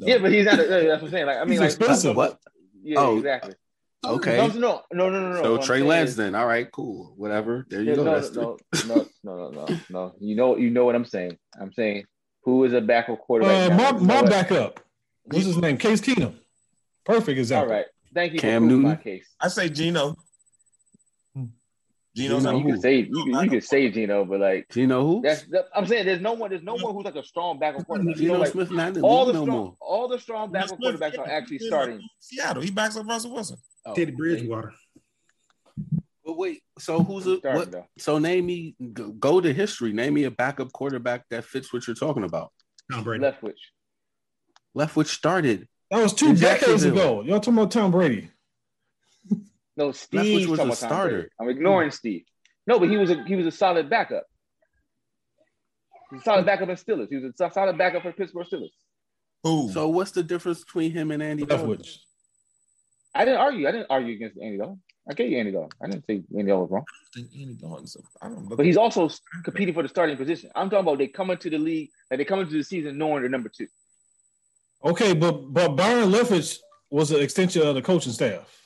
Yeah, 0.00 0.18
but 0.18 0.32
he's 0.32 0.44
not. 0.46 0.58
A, 0.58 0.66
that's 0.66 1.02
what 1.02 1.02
I'm 1.04 1.10
saying. 1.10 1.26
Like, 1.26 1.36
I 1.38 1.40
mean, 1.44 1.50
He's 1.52 1.60
like, 1.60 1.68
expensive. 1.70 2.16
What? 2.16 2.38
yeah, 2.82 2.98
Oh, 2.98 3.16
exactly. 3.16 3.54
Okay. 4.04 4.36
No, 4.36 4.48
no, 4.48 4.82
no, 4.92 5.10
no, 5.10 5.20
no. 5.20 5.32
no. 5.34 5.42
So 5.42 5.56
I'm 5.56 5.62
Trey 5.62 5.78
saying 5.78 5.88
Lance 5.88 6.14
then. 6.16 6.34
All 6.34 6.46
right, 6.46 6.70
cool. 6.72 7.14
Whatever. 7.16 7.64
There 7.70 7.82
you 7.82 7.90
Yeah, 7.90 7.96
go. 7.96 8.04
no, 8.04 8.14
That's 8.20 8.32
no, 8.34 8.56
no, 8.86 9.06
no, 9.22 9.50
no, 9.50 9.50
no, 9.66 9.78
no. 9.90 10.14
You 10.18 10.34
know, 10.34 10.56
you 10.56 10.70
know 10.70 10.84
what 10.84 10.94
I'm 10.96 11.04
saying. 11.04 11.38
I'm 11.60 11.72
saying 11.72 12.04
who 12.42 12.64
is 12.64 12.72
a 12.72 12.80
backup 12.80 13.20
quarterback? 13.20 13.70
uh, 13.70 13.76
my 13.76 13.92
my 14.00 14.20
what? 14.22 14.30
backup. 14.30 14.80
What's 15.24 15.46
his 15.46 15.56
name? 15.56 15.76
Case 15.76 16.00
Keenum. 16.00 16.34
Perfect 17.04 17.28
All 17.36 17.38
example. 17.38 17.74
right. 17.74 17.86
Thank 18.12 18.32
you 18.34 18.40
Cam 18.40 18.68
for 18.68 18.76
my 18.76 18.88
Newton? 18.90 19.02
case. 19.04 19.28
I 19.40 19.48
say 19.48 19.68
Geno. 19.68 20.16
Hmm. 21.34 21.44
Geno's 22.16 22.42
Geno 22.42 22.56
You 22.58 22.62
who? 22.64 22.68
can 22.72 22.80
say 22.80 22.96
you 22.96 23.24
can, 23.24 23.44
you 23.44 23.50
can 23.50 23.60
say 23.60 23.90
Geno, 23.90 24.24
but 24.24 24.40
like 24.40 24.66
Do 24.68 24.80
you 24.80 24.86
know 24.88 25.06
who? 25.06 25.22
that's 25.22 25.44
that, 25.44 25.66
I'm 25.74 25.86
saying 25.86 26.04
there's 26.06 26.20
no 26.20 26.32
one 26.34 26.50
there's 26.50 26.62
no 26.64 26.74
one 26.74 26.92
who's 26.94 27.04
like 27.04 27.14
a 27.14 27.22
strong 27.24 27.58
backup 27.60 27.86
quarterback. 27.86 28.16
You 28.18 28.28
know, 28.28 28.34
Geno 28.34 28.38
like 28.40 28.52
Smith 28.52 28.70
not 28.72 28.88
in 28.88 28.94
the 28.94 29.00
all 29.02 29.24
league 29.26 29.34
the 29.34 29.38
no 29.40 29.44
strong 29.44 29.58
more. 29.58 29.76
all 29.80 30.08
the 30.08 30.18
strong 30.18 30.50
backup 30.52 30.76
Smith, 30.76 31.00
quarterbacks 31.00 31.18
are 31.18 31.28
actually 31.30 31.60
starting. 31.60 32.00
Seattle. 32.18 32.62
He 32.62 32.70
backs 32.70 32.96
up 32.96 33.06
Russell 33.06 33.32
Wilson. 33.32 33.56
Oh, 33.84 33.94
Teddy 33.94 34.12
Bridgewater. 34.12 34.72
But 36.24 36.36
wait, 36.38 36.62
so 36.78 37.02
who's 37.02 37.26
a 37.26 37.38
Starting 37.38 37.60
what? 37.60 37.70
though. 37.72 37.86
So 37.98 38.18
name 38.18 38.46
me 38.46 38.76
go, 38.92 39.08
go 39.08 39.40
to 39.40 39.52
history. 39.52 39.92
Name 39.92 40.14
me 40.14 40.24
a 40.24 40.30
backup 40.30 40.72
quarterback 40.72 41.24
that 41.30 41.44
fits 41.44 41.72
what 41.72 41.86
you're 41.86 41.96
talking 41.96 42.24
about. 42.24 42.52
Tom 42.92 43.02
Brady. 43.02 43.24
Leftwich. 43.24 43.52
Leftwich 44.76 45.06
started. 45.06 45.68
That 45.90 46.02
was 46.02 46.14
two 46.14 46.34
decades 46.34 46.84
ago. 46.84 47.22
Y'all 47.22 47.40
talking 47.40 47.58
about 47.58 47.70
Tom 47.70 47.90
Brady? 47.90 48.30
No, 49.76 49.92
Steve 49.92 50.48
was 50.48 50.60
a 50.60 50.72
starter. 50.76 51.28
I'm 51.40 51.48
ignoring 51.48 51.90
Steve. 51.90 52.24
No, 52.66 52.78
but 52.78 52.88
he 52.88 52.96
was 52.96 53.10
a 53.10 53.24
he 53.24 53.34
was 53.34 53.46
a 53.46 53.50
solid 53.50 53.90
backup. 53.90 54.24
He's 56.10 56.20
a 56.20 56.24
solid 56.24 56.46
backup 56.46 56.68
in 56.68 56.76
Steelers. 56.76 57.08
He 57.08 57.16
was 57.16 57.32
a 57.40 57.50
solid 57.50 57.76
backup 57.78 58.02
for 58.02 58.12
Pittsburgh 58.12 58.46
Steelers. 58.46 58.70
Who? 59.42 59.70
So 59.72 59.88
what's 59.88 60.12
the 60.12 60.22
difference 60.22 60.62
between 60.62 60.92
him 60.92 61.10
and 61.10 61.22
Andy? 61.22 61.44
Dalton? 61.44 61.78
Leftwich. 61.78 61.98
I 63.14 63.24
didn't 63.24 63.40
argue. 63.40 63.68
I 63.68 63.72
didn't 63.72 63.86
argue 63.90 64.14
against 64.14 64.38
Andy 64.40 64.58
Dalton. 64.58 64.80
I 65.08 65.14
gave 65.14 65.30
you 65.30 65.38
Andy 65.38 65.52
Dalton. 65.52 65.70
I 65.82 65.86
didn't 65.88 66.06
say 66.06 66.22
Andy 66.36 66.50
Dalton 66.50 66.60
was 66.62 66.70
wrong. 66.70 66.84
I 66.88 67.06
think 67.14 67.28
Andy 67.34 67.54
Dalton's. 67.60 67.96
a- 67.96 68.24
I 68.24 68.28
don't. 68.28 68.48
But 68.48 68.64
he's 68.64 68.76
also 68.76 69.10
competing 69.44 69.74
for 69.74 69.82
the 69.82 69.88
starting 69.88 70.16
position. 70.16 70.50
I'm 70.54 70.70
talking 70.70 70.86
about 70.86 70.98
they 70.98 71.08
come 71.08 71.30
into 71.30 71.50
the 71.50 71.58
league, 71.58 71.90
like 72.10 72.18
they 72.18 72.24
come 72.24 72.40
into 72.40 72.54
the 72.54 72.62
season 72.64 72.96
knowing 72.98 73.22
they're 73.22 73.30
number 73.30 73.50
two. 73.54 73.66
Okay, 74.84 75.12
but 75.14 75.52
but 75.52 75.76
Byron 75.76 76.10
Leftwich 76.10 76.58
was 76.90 77.10
an 77.10 77.20
extension 77.20 77.62
of 77.66 77.74
the 77.74 77.82
coaching 77.82 78.12
staff. 78.12 78.58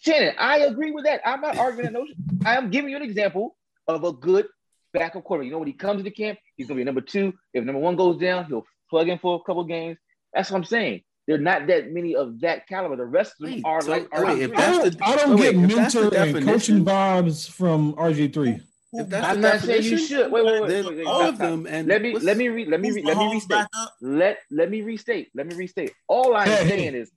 Shannon, 0.00 0.34
I 0.38 0.58
agree 0.60 0.90
with 0.90 1.04
that. 1.04 1.20
I'm 1.24 1.40
not 1.40 1.56
arguing 1.56 1.84
that 1.84 1.92
notion. 1.98 2.16
I 2.44 2.56
am 2.56 2.70
giving 2.70 2.90
you 2.90 2.96
an 2.96 3.02
example 3.02 3.56
of 3.88 4.04
a 4.04 4.12
good 4.12 4.46
backup 4.92 5.24
quarterback. 5.24 5.46
You 5.46 5.52
know, 5.52 5.58
when 5.58 5.66
he 5.68 5.72
comes 5.72 5.98
to 6.00 6.04
the 6.04 6.10
camp, 6.10 6.38
he's 6.56 6.66
gonna 6.66 6.78
be 6.78 6.84
number 6.84 7.00
two. 7.00 7.32
If 7.54 7.64
number 7.64 7.80
one 7.80 7.96
goes 7.96 8.18
down, 8.18 8.44
he'll 8.46 8.66
plug 8.90 9.08
in 9.08 9.18
for 9.18 9.36
a 9.36 9.42
couple 9.44 9.64
games. 9.64 9.96
That's 10.32 10.50
what 10.50 10.58
I'm 10.58 10.64
saying. 10.64 11.02
There 11.26 11.36
are 11.36 11.40
not 11.40 11.66
that 11.68 11.90
many 11.92 12.14
of 12.14 12.40
that 12.40 12.66
caliber. 12.68 12.96
The 12.96 13.04
rest 13.06 13.32
of 13.40 13.46
them 13.46 13.54
Wait, 13.56 13.62
are 13.64 13.80
so- 13.82 13.90
like 13.90 14.12
wait, 14.12 14.38
RG3. 14.38 14.40
if 14.42 14.58
I 14.58 14.70
don't, 14.70 15.02
I 15.02 15.16
don't 15.16 15.36
wait, 15.38 15.52
get 15.52 15.56
wait, 15.56 15.64
if 15.70 15.76
that's 15.76 15.94
the 15.94 16.00
mentor 16.02 16.18
and 16.38 16.44
coaching 16.46 16.84
vibes 16.84 17.50
from 17.50 17.94
RG 17.94 18.32
three. 18.34 18.60
If 18.96 19.08
that's 19.08 19.26
I'm 19.26 19.40
the 19.40 19.48
not 19.48 19.60
saying 19.60 19.82
you 19.84 19.98
should. 19.98 20.30
Wait, 20.30 20.44
wait, 20.44 20.60
wait. 20.62 20.68
then 20.68 20.84
wait, 20.86 20.96
wait, 20.98 21.06
all 21.06 21.22
of 21.22 21.38
them. 21.38 21.66
And 21.68 21.88
Let 21.88 22.00
me 22.02 22.16
let 22.16 22.36
me 22.36 22.48
re, 22.48 22.64
let 22.66 22.80
me 22.80 22.88
Who's 22.88 22.96
re, 22.96 23.02
let 23.02 23.16
me 23.16 23.28
restate. 23.32 23.64
Let 24.00 24.38
let 24.52 24.70
me 24.70 24.82
restate. 24.82 25.30
Let 25.34 25.46
me 25.48 25.54
restate. 25.56 25.92
All 26.06 26.36
I'm 26.36 26.46
Hey, 26.46 26.68
saying 26.68 26.94
is 26.94 27.10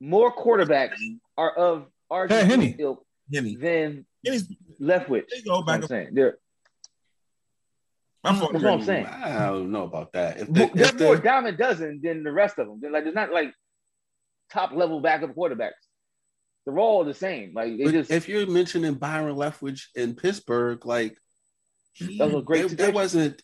more 0.00 0.32
quarterbacks 0.34 0.96
are 1.36 1.50
of 1.50 1.86
Hey, 2.28 2.44
Henny. 2.44 2.72
RG 2.74 2.80
ilk 2.80 3.04
Henny. 3.32 3.56
than 3.56 4.06
Henny's 4.24 4.46
Leftwich. 4.80 5.24
There 5.28 5.38
you 5.38 5.44
go, 5.44 5.62
back 5.62 5.82
I'm 5.82 5.86
saying. 5.88 6.08
They're, 6.12 6.26
My 6.26 6.34
fault, 6.34 6.45
That's 8.26 8.40
what 8.40 8.66
I'm 8.66 8.82
saying. 8.82 9.06
I 9.06 9.46
don't 9.46 9.70
know 9.70 9.84
about 9.84 10.12
that. 10.12 10.38
If 10.38 10.52
the, 10.52 10.70
they're 10.74 10.86
if 10.86 11.00
more 11.00 11.16
the, 11.16 11.22
dime 11.22 11.46
a 11.46 11.52
dozen 11.52 12.00
than 12.02 12.22
the 12.22 12.32
rest 12.32 12.58
of 12.58 12.66
them. 12.66 12.78
They're 12.80 12.90
like 12.90 13.04
there's 13.04 13.14
not 13.14 13.32
like 13.32 13.52
top 14.52 14.72
level 14.72 15.00
backup 15.00 15.34
quarterbacks. 15.34 15.72
They're 16.64 16.78
all 16.78 17.04
the 17.04 17.14
same. 17.14 17.52
Like 17.54 17.78
they 17.78 17.92
just 17.92 18.10
if 18.10 18.28
you're 18.28 18.46
mentioning 18.46 18.94
Byron 18.94 19.36
Leftwich 19.36 19.86
in 19.94 20.14
Pittsburgh, 20.14 20.84
like 20.84 21.16
he, 21.92 22.18
That 22.18 22.26
was 22.26 22.42
a 22.42 22.42
great 22.42 22.76
that, 22.76 22.92
wasn't. 22.92 23.40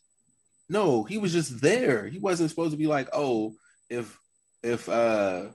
No, 0.69 1.05
he 1.05 1.19
was 1.19 1.33
just 1.33 1.61
there. 1.61 2.07
He 2.09 2.19
wasn't 2.19 2.51
supposed 2.51 2.73
to 2.73 2.77
be 2.77 2.87
like, 2.87 3.09
oh, 3.13 3.55
if 3.89 4.19
if 4.63 4.89
uh 4.89 5.47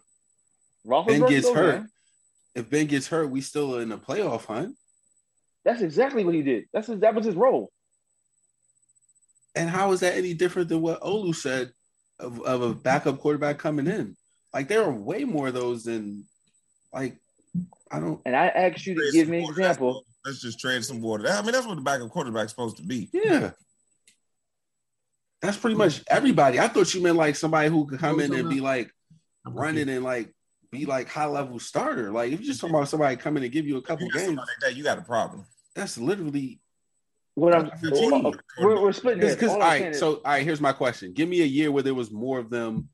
Ben 0.86 1.26
gets 1.26 1.50
hurt, 1.50 1.76
in. 1.76 1.90
if 2.56 2.70
Ben 2.70 2.88
gets 2.88 3.08
hurt, 3.08 3.30
we 3.30 3.42
still 3.42 3.80
in 3.80 3.90
the 3.90 3.98
playoff 3.98 4.46
hunt. 4.46 4.76
That's 5.66 5.82
exactly 5.82 6.24
what 6.24 6.34
he 6.34 6.44
did. 6.44 6.66
That's 6.72 6.88
his, 6.88 7.02
that 7.02 7.14
was 7.14 7.26
his 7.26 7.36
role. 7.36 7.70
And 9.58 9.70
how 9.70 9.92
is 9.92 10.02
that 10.02 10.16
any 10.16 10.34
different 10.34 10.70
than 10.70 10.82
what 10.82 11.02
Olu 11.02 11.36
said 11.36 11.72
of, 12.20 12.42
of 12.42 12.62
a 12.62 12.74
backup 12.74 13.20
quarterback 13.20 13.58
coming 13.58 13.88
in? 13.88 14.16
Like 14.54 14.68
there 14.68 14.84
are 14.84 14.92
way 14.92 15.24
more 15.24 15.50
of 15.50 15.54
those 15.54 15.84
than 15.84 16.26
like 16.94 17.18
I 17.92 18.00
don't 18.00 18.22
And 18.26 18.36
I 18.36 18.48
asked 18.48 18.86
you 18.86 18.96
to 18.96 19.12
give 19.12 19.28
me 19.28 19.44
an 19.44 19.50
example. 19.50 20.04
Let's 20.26 20.42
just 20.42 20.60
trade 20.60 20.84
some 20.84 21.02
water. 21.02 21.28
I 21.30 21.42
mean, 21.42 21.52
that's 21.52 21.66
what 21.66 21.76
the 21.76 21.82
backup 21.82 22.10
quarterback's 22.10 22.52
supposed 22.52 22.78
to 22.78 22.84
be. 22.84 23.10
yeah. 23.14 23.52
That's 25.42 25.58
pretty 25.58 25.76
much 25.76 26.02
everybody. 26.10 26.60
I 26.60 26.68
thought 26.68 26.94
you 26.94 27.02
meant 27.04 27.16
like 27.16 27.36
somebody 27.36 27.70
who 27.70 27.86
could 27.86 28.00
come 28.00 28.20
in 28.20 28.34
and 28.34 28.50
be 28.50 28.60
like 28.60 28.92
running 29.46 29.88
and 29.88 30.04
like 30.04 30.34
be 30.72 30.86
like 30.86 31.08
high 31.08 31.28
level 31.28 31.60
starter. 31.60 32.12
Like 32.12 32.32
if 32.32 32.40
you're 32.40 32.48
just 32.48 32.60
talking 32.60 32.76
about 32.76 32.90
somebody 32.90 33.16
coming 33.18 33.44
and 33.44 33.52
give 33.52 33.68
you 33.68 33.78
a 33.78 33.82
couple 33.82 34.08
You 34.08 34.14
games, 34.14 34.38
like 34.38 34.48
that, 34.62 34.76
you 34.76 34.84
got 34.84 34.98
a 34.98 35.04
problem. 35.04 35.46
that's 35.76 35.98
literally 35.98 36.60
What 37.38 37.54
I'm 37.54 37.66
That's 37.84 38.00
oh, 38.02 38.22
oh, 38.26 38.34
we're, 38.64 38.82
we're 38.82 38.92
splitting 38.92 39.20
because 39.20 39.38
this. 39.38 39.50
all 39.52 39.58
All 39.58 39.62
I'm 39.62 39.68
right. 39.70 39.80
saying 39.80 39.92
is- 39.92 40.00
So 40.00 40.16
all 40.16 40.22
right, 40.26 40.44
here's 40.44 40.60
my 40.60 40.72
question: 40.74 41.14
Give 41.14 41.30
me 41.30 41.42
a 41.44 41.46
year 41.46 41.72
where 41.72 41.84
there 41.84 41.94
was 41.94 42.10
more 42.10 42.40
of 42.40 42.50
them 42.50 42.90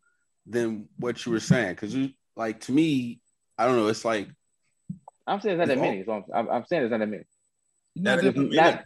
than 0.45 0.89
what 0.99 1.25
you 1.25 1.31
were 1.31 1.39
saying. 1.39 1.75
Because 1.75 1.95
you 1.95 2.09
like 2.35 2.59
to 2.61 2.73
me, 2.73 3.21
I 3.57 3.65
don't 3.65 3.77
know. 3.77 3.87
It's 3.87 4.03
like 4.03 4.27
I'm 5.25 5.39
saying 5.39 5.59
it's 5.59 5.59
not 5.59 5.73
that 5.73 5.79
Well- 5.79 5.89
many. 5.91 6.03
So 6.03 6.11
I'm, 6.11 6.23
I'm, 6.35 6.49
I'm 6.55 6.65
saying 6.65 6.83
it's 6.83 6.91
not 6.91 6.99
that 6.99 7.07
many. 7.07 7.23
That, 7.95 8.23
It's 8.25 8.35
not- 8.53 8.83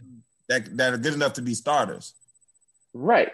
that, 0.48 0.76
that 0.76 0.94
are 0.94 0.98
good 0.98 1.14
enough 1.14 1.32
to 1.34 1.42
be 1.42 1.54
starters. 1.54 2.14
right. 2.94 3.28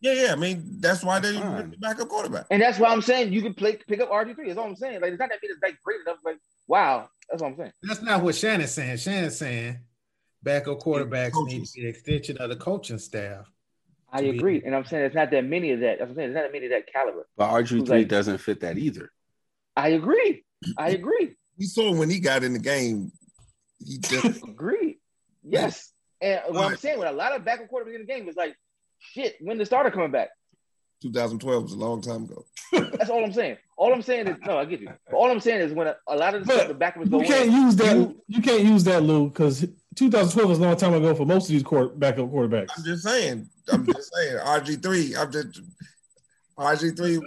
Yeah, 0.00 0.12
yeah. 0.12 0.32
I 0.32 0.36
mean, 0.36 0.78
that's 0.80 1.02
why 1.04 1.18
they 1.20 1.34
Fine. 1.34 1.70
the 1.72 1.76
backup 1.76 2.08
quarterback. 2.08 2.46
And 2.50 2.62
that's 2.62 2.78
why 2.78 2.88
I'm 2.88 3.02
saying 3.02 3.32
you 3.34 3.42
can 3.42 3.52
play 3.54 3.76
pick 3.76 4.00
up 4.00 4.10
RG3. 4.10 4.46
That's 4.46 4.58
all 4.58 4.66
I'm 4.66 4.76
saying. 4.76 5.00
Like 5.02 5.12
it's 5.12 5.18
not 5.20 5.28
that 5.30 5.38
many. 5.42 5.52
It's 5.52 5.62
like 5.62 5.76
great 5.82 6.00
enough. 6.06 6.18
Like 6.24 6.38
wow. 6.68 7.08
That's 7.30 7.42
what 7.42 7.50
I'm 7.52 7.56
saying. 7.58 7.72
That's 7.82 8.00
not 8.02 8.22
what 8.22 8.34
Shannon's 8.34 8.72
saying. 8.72 8.96
Shannon's 8.96 9.36
saying 9.38 9.78
backup 10.42 10.80
quarterbacks 10.80 11.32
need 11.46 11.56
Coaches. 11.58 11.72
to 11.72 11.80
be 11.80 11.84
an 11.84 11.90
extension 11.90 12.38
of 12.38 12.48
the 12.50 12.56
coaching 12.56 12.98
staff. 12.98 13.50
I 14.12 14.22
To 14.22 14.30
be- 14.32 14.38
agree. 14.38 14.62
And 14.64 14.74
I'm 14.74 14.84
saying 14.84 15.04
it's 15.04 15.14
not 15.14 15.30
that 15.32 15.44
many 15.44 15.72
of 15.72 15.80
that. 15.80 16.00
I'm 16.00 16.14
saying. 16.14 16.28
It's 16.30 16.34
not 16.34 16.42
that 16.42 16.52
many 16.52 16.66
of 16.66 16.70
that 16.72 16.86
caliber. 16.92 17.26
but 17.36 17.50
RG 17.50 17.84
three 17.86 17.98
Like- 17.98 18.08
doesn't 18.08 18.38
fit 18.38 18.60
that 18.60 18.78
either. 18.78 19.10
I 19.76 19.88
agree. 19.90 20.44
I 20.78 20.90
agree. 21.00 21.36
We 21.58 21.66
saw 21.66 21.92
when 21.94 22.08
he 22.10 22.20
got 22.20 22.44
in 22.44 22.52
the 22.52 22.58
game. 22.58 23.12
He 23.84 23.98
just 23.98 24.42
Agree. 24.48 24.98
Yes. 25.44 25.92
And 26.20 26.40
what 26.48 26.70
I'm 26.70 26.76
saying 26.78 26.98
with 26.98 27.08
a 27.08 27.12
lot 27.12 27.34
of 27.36 27.44
backup 27.44 27.70
quarterbacks 27.70 27.94
in 27.94 28.00
the 28.00 28.06
game 28.06 28.26
is 28.28 28.36
like, 28.36 28.56
shit, 28.98 29.36
when 29.40 29.58
the 29.58 29.66
starter 29.66 29.90
coming 29.90 30.10
back? 30.10 30.30
2012 31.02 31.62
was 31.62 31.72
a 31.72 31.76
long 31.76 32.00
time 32.00 32.24
ago. 32.24 32.46
That's 32.72 33.10
all 33.10 33.22
I'm 33.22 33.32
saying. 33.32 33.58
All 33.76 33.92
I'm 33.92 34.00
saying 34.00 34.28
is 34.28 34.36
no, 34.46 34.56
I 34.58 34.64
get 34.64 34.80
you. 34.80 34.88
But 35.10 35.14
all 35.16 35.30
I'm 35.30 35.40
saying 35.40 35.60
is 35.60 35.72
when 35.74 35.88
a, 35.88 35.96
a 36.08 36.16
lot 36.16 36.34
of 36.34 36.40
the 36.42 36.46
But 36.46 36.56
stuff 36.56 36.68
the 36.68 36.74
backups 36.74 37.10
go 37.10 37.20
You 37.20 37.26
can't 37.26 37.48
in, 37.48 37.52
use 37.52 37.76
that. 37.76 37.96
you- 37.96 38.22
You, 38.28 38.40
can't 38.42 38.64
use 38.64 38.84
that, 38.84 39.02
Lou, 39.02 39.28
because 39.28 39.66
2012 39.96 40.48
was 40.48 40.58
a 40.58 40.62
long 40.62 40.76
time 40.76 40.94
ago 40.94 41.14
for 41.14 41.26
most 41.26 41.44
of 41.44 41.52
these 41.52 41.62
court, 41.62 41.98
backup 41.98 42.26
quarterbacks. 42.30 42.68
I'm 42.76 42.84
just 42.84 43.02
saying. 43.02 43.48
I'm 43.72 43.84
just 43.86 44.12
saying. 44.14 44.36
RG3. 44.44 45.16
I'm 45.18 45.32
just 45.32 45.60
RG3. 46.58 47.20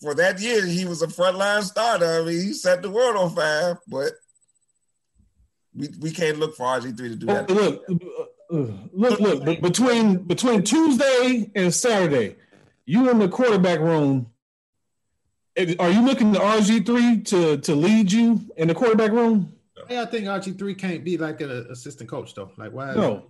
For 0.00 0.14
that 0.14 0.40
year, 0.40 0.64
he 0.64 0.84
was 0.84 1.02
a 1.02 1.06
frontline 1.06 1.62
starter. 1.62 2.20
I 2.20 2.24
mean, 2.24 2.40
he 2.46 2.52
set 2.52 2.82
the 2.82 2.90
world 2.90 3.16
on 3.16 3.34
fire. 3.34 3.80
But 3.88 4.12
we, 5.74 5.88
we 6.00 6.10
can't 6.10 6.38
look 6.38 6.56
for 6.56 6.66
RG3 6.66 6.96
to 6.96 7.16
do 7.16 7.26
that. 7.26 7.50
look, 7.50 7.84
uh, 8.52 8.66
look, 8.92 9.20
look. 9.20 9.44
be- 9.44 9.56
Between 9.56 10.18
between 10.18 10.62
Tuesday 10.62 11.50
and 11.56 11.72
Saturday, 11.74 12.36
you 12.84 13.08
in 13.10 13.18
the 13.18 13.28
quarterback 13.28 13.78
room. 13.80 14.26
Are 15.78 15.90
you 15.90 16.00
looking 16.02 16.32
to 16.32 16.38
RG 16.38 16.86
three 16.86 17.20
to 17.24 17.58
to 17.58 17.74
lead 17.74 18.10
you 18.10 18.40
in 18.56 18.68
the 18.68 18.74
quarterback 18.74 19.10
room? 19.12 19.52
Yeah, 19.92 20.02
I 20.02 20.06
think 20.06 20.26
RG 20.26 20.58
three 20.58 20.74
can't 20.74 21.04
be 21.04 21.16
like 21.18 21.40
an 21.40 21.50
assistant 21.70 22.08
coach 22.08 22.34
though. 22.34 22.50
Like 22.56 22.72
why? 22.72 22.94
No. 22.94 23.26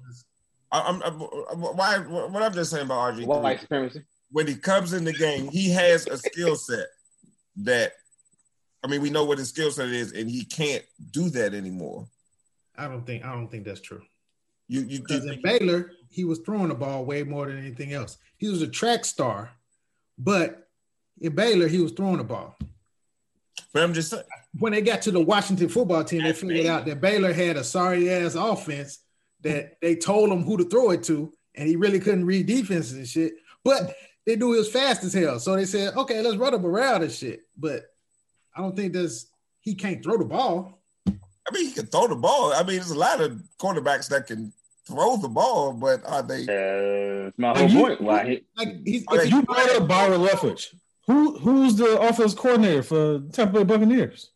I, 0.70 0.80
I'm, 0.80 1.02
I'm, 1.02 1.14
why? 1.60 1.98
What 1.98 2.43
I'm 2.43 2.52
just 2.52 2.70
saying 2.70 2.86
about 2.86 3.14
RG3. 3.14 3.26
white 3.26 3.60
supremacy. 3.60 4.02
when 4.30 4.47
he 4.47 4.55
comes 4.55 4.93
in 4.93 5.05
the 5.05 5.12
game, 5.12 5.51
he 5.51 5.70
has 5.70 6.06
a 6.06 6.16
skill 6.16 6.56
set 6.56 6.86
that 7.56 7.93
I 8.84 8.89
mean, 8.89 9.01
we 9.01 9.10
know 9.10 9.24
what 9.24 9.39
his 9.39 9.51
skill 9.51 9.70
set 9.70 9.89
is, 9.89 10.12
and 10.12 10.28
he 10.28 10.44
can't 10.44 10.84
do 11.12 11.30
that 11.30 11.55
anymore. 11.55 12.09
I 12.76 12.89
don't 12.89 13.06
think 13.06 13.24
I 13.24 13.32
don't 13.32 13.48
think 13.48 13.64
that's 13.64 13.80
true. 13.80 14.02
You 14.68 14.80
you, 14.80 14.86
you 14.86 14.98
Because 15.01 15.26
in 15.26 15.40
Baylor, 15.43 15.93
he 16.09 16.24
was 16.24 16.40
throwing 16.40 16.68
the 16.68 16.74
ball 16.74 17.05
way 17.05 17.22
more 17.22 17.47
than 17.47 17.59
anything 17.59 17.93
else. 17.93 18.18
He 18.39 18.48
was 18.48 18.62
a 18.62 18.68
track 18.68 19.05
star, 19.05 19.51
but 20.18 20.68
in 21.20 21.34
Baylor, 21.34 21.68
he 21.68 21.80
was 21.80 21.93
throwing 21.93 22.18
the 22.18 22.24
ball. 22.24 22.56
But 23.72 23.82
I'm 23.82 23.94
just 23.94 24.10
saying, 24.10 24.22
When 24.58 24.72
they 24.72 24.82
got 24.82 25.02
to 25.02 25.10
the 25.10 25.20
Washington 25.20 25.68
football 25.68 26.04
team, 26.04 26.22
they 26.22 26.32
figured 26.32 26.66
out 26.66 26.84
that 26.86 27.00
Baylor 27.00 27.32
had 27.32 27.56
a 27.56 27.64
sorry 27.64 28.10
ass 28.10 28.34
offense 28.34 28.98
that 29.42 29.80
they 29.80 29.96
told 29.96 30.30
him 30.30 30.42
who 30.44 30.56
to 30.58 30.64
throw 30.64 30.90
it 30.90 31.02
to, 31.04 31.32
and 31.54 31.68
he 31.68 31.76
really 31.76 31.98
couldn't 32.00 32.26
read 32.26 32.46
defenses 32.46 32.92
and 32.92 33.06
shit. 33.08 33.34
But 33.64 33.94
they 34.26 34.36
knew 34.36 34.52
he 34.52 34.58
was 34.58 34.70
fast 34.70 35.02
as 35.04 35.12
hell, 35.12 35.38
so 35.40 35.56
they 35.56 35.64
said, 35.64 35.96
"Okay, 35.96 36.20
let's 36.22 36.36
run 36.36 36.54
him 36.54 36.64
around 36.66 37.02
and 37.02 37.10
shit." 37.12 37.40
But 37.56 37.82
I 38.56 38.60
don't 38.60 38.76
think 38.76 38.92
that's 38.92 39.26
he 39.60 39.74
can't 39.74 40.02
throw 40.02 40.16
the 40.18 40.24
ball. 40.24 40.80
I 41.08 41.50
mean, 41.52 41.66
he 41.66 41.72
can 41.72 41.86
throw 41.86 42.06
the 42.06 42.14
ball. 42.16 42.52
I 42.52 42.62
mean, 42.62 42.76
there's 42.76 42.90
a 42.92 42.98
lot 42.98 43.20
of 43.20 43.42
quarterbacks 43.58 44.08
that 44.10 44.26
can 44.28 44.52
throw 44.86 45.16
the 45.16 45.28
ball, 45.28 45.72
but 45.72 46.04
are 46.06 46.22
they? 46.22 46.42
Uh, 46.42 47.28
it's 47.28 47.38
my 47.38 47.50
Like 47.52 47.58
whole 47.58 47.68
you- 47.70 47.82
point. 47.86 48.00
Why 48.00 48.24
he, 48.28 48.44
Like 48.56 48.76
he's 48.86 49.04
Okay. 49.08 49.24
if 49.24 49.30
you 49.30 49.36
You 49.38 49.42
brought 49.42 49.70
up 49.70 49.88
Byron 49.88 50.20
Leftwich. 50.20 50.74
Who 51.06 51.38
who's 51.38 51.76
the 51.76 52.00
offense 52.00 52.34
coordinator 52.34 52.82
for 52.82 53.20
Tampa 53.32 53.58
Bay 53.58 53.64
Buccaneers? 53.64 54.30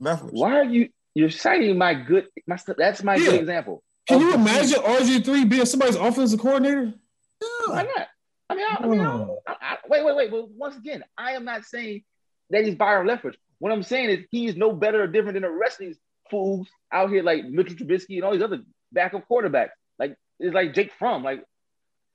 Leftwich. 0.00 0.32
why 0.32 0.58
are 0.60 0.64
you 0.64 0.88
you're 1.14 1.30
citing 1.30 1.76
my 1.76 1.92
good 1.94 2.28
my 2.46 2.56
that's 2.76 3.02
my 3.02 3.16
Yeah. 3.16 3.30
good 3.32 3.40
example. 3.40 3.82
Can 4.06 4.16
of 4.16 4.22
you 4.22 4.34
imagine 4.34 4.80
RG 4.80 5.24
three 5.24 5.44
being 5.44 5.66
somebody's 5.66 5.96
offensive 5.96 6.40
coordinator? 6.40 6.94
Why 7.66 7.82
not? 7.82 8.08
I 8.50 8.54
mean, 8.54 8.66
I, 8.70 8.76
I 8.80 8.86
mean, 8.86 9.00
I 9.00 9.06
Oh. 9.06 9.38
I, 9.46 9.56
I, 9.60 9.76
wait, 9.88 10.04
wait, 10.04 10.16
wait. 10.16 10.30
But 10.30 10.50
once 10.50 10.76
again, 10.76 11.04
I 11.18 11.32
am 11.32 11.44
not 11.44 11.64
saying 11.64 12.04
that 12.50 12.64
he's 12.64 12.76
Byron 12.76 13.06
Leftwich. 13.06 13.34
What 13.58 13.72
I'm 13.72 13.82
saying 13.82 14.08
is 14.10 14.24
he 14.30 14.46
is 14.46 14.56
no 14.56 14.72
better 14.72 15.02
or 15.02 15.06
different 15.06 15.34
than 15.34 15.42
the 15.42 15.50
rest 15.50 15.80
of 15.80 15.86
these 15.86 15.98
fools 16.30 16.68
out 16.92 17.10
here, 17.10 17.22
like 17.22 17.44
Mitchell 17.44 17.76
Trubisky 17.76 18.16
and 18.16 18.24
all 18.24 18.32
these 18.32 18.42
other 18.42 18.60
backup 18.92 19.28
quarterbacks. 19.28 19.70
Like 19.98 20.16
it's 20.38 20.54
like 20.54 20.72
Jake 20.74 20.92
Fromm. 20.98 21.22
Like, 21.22 21.44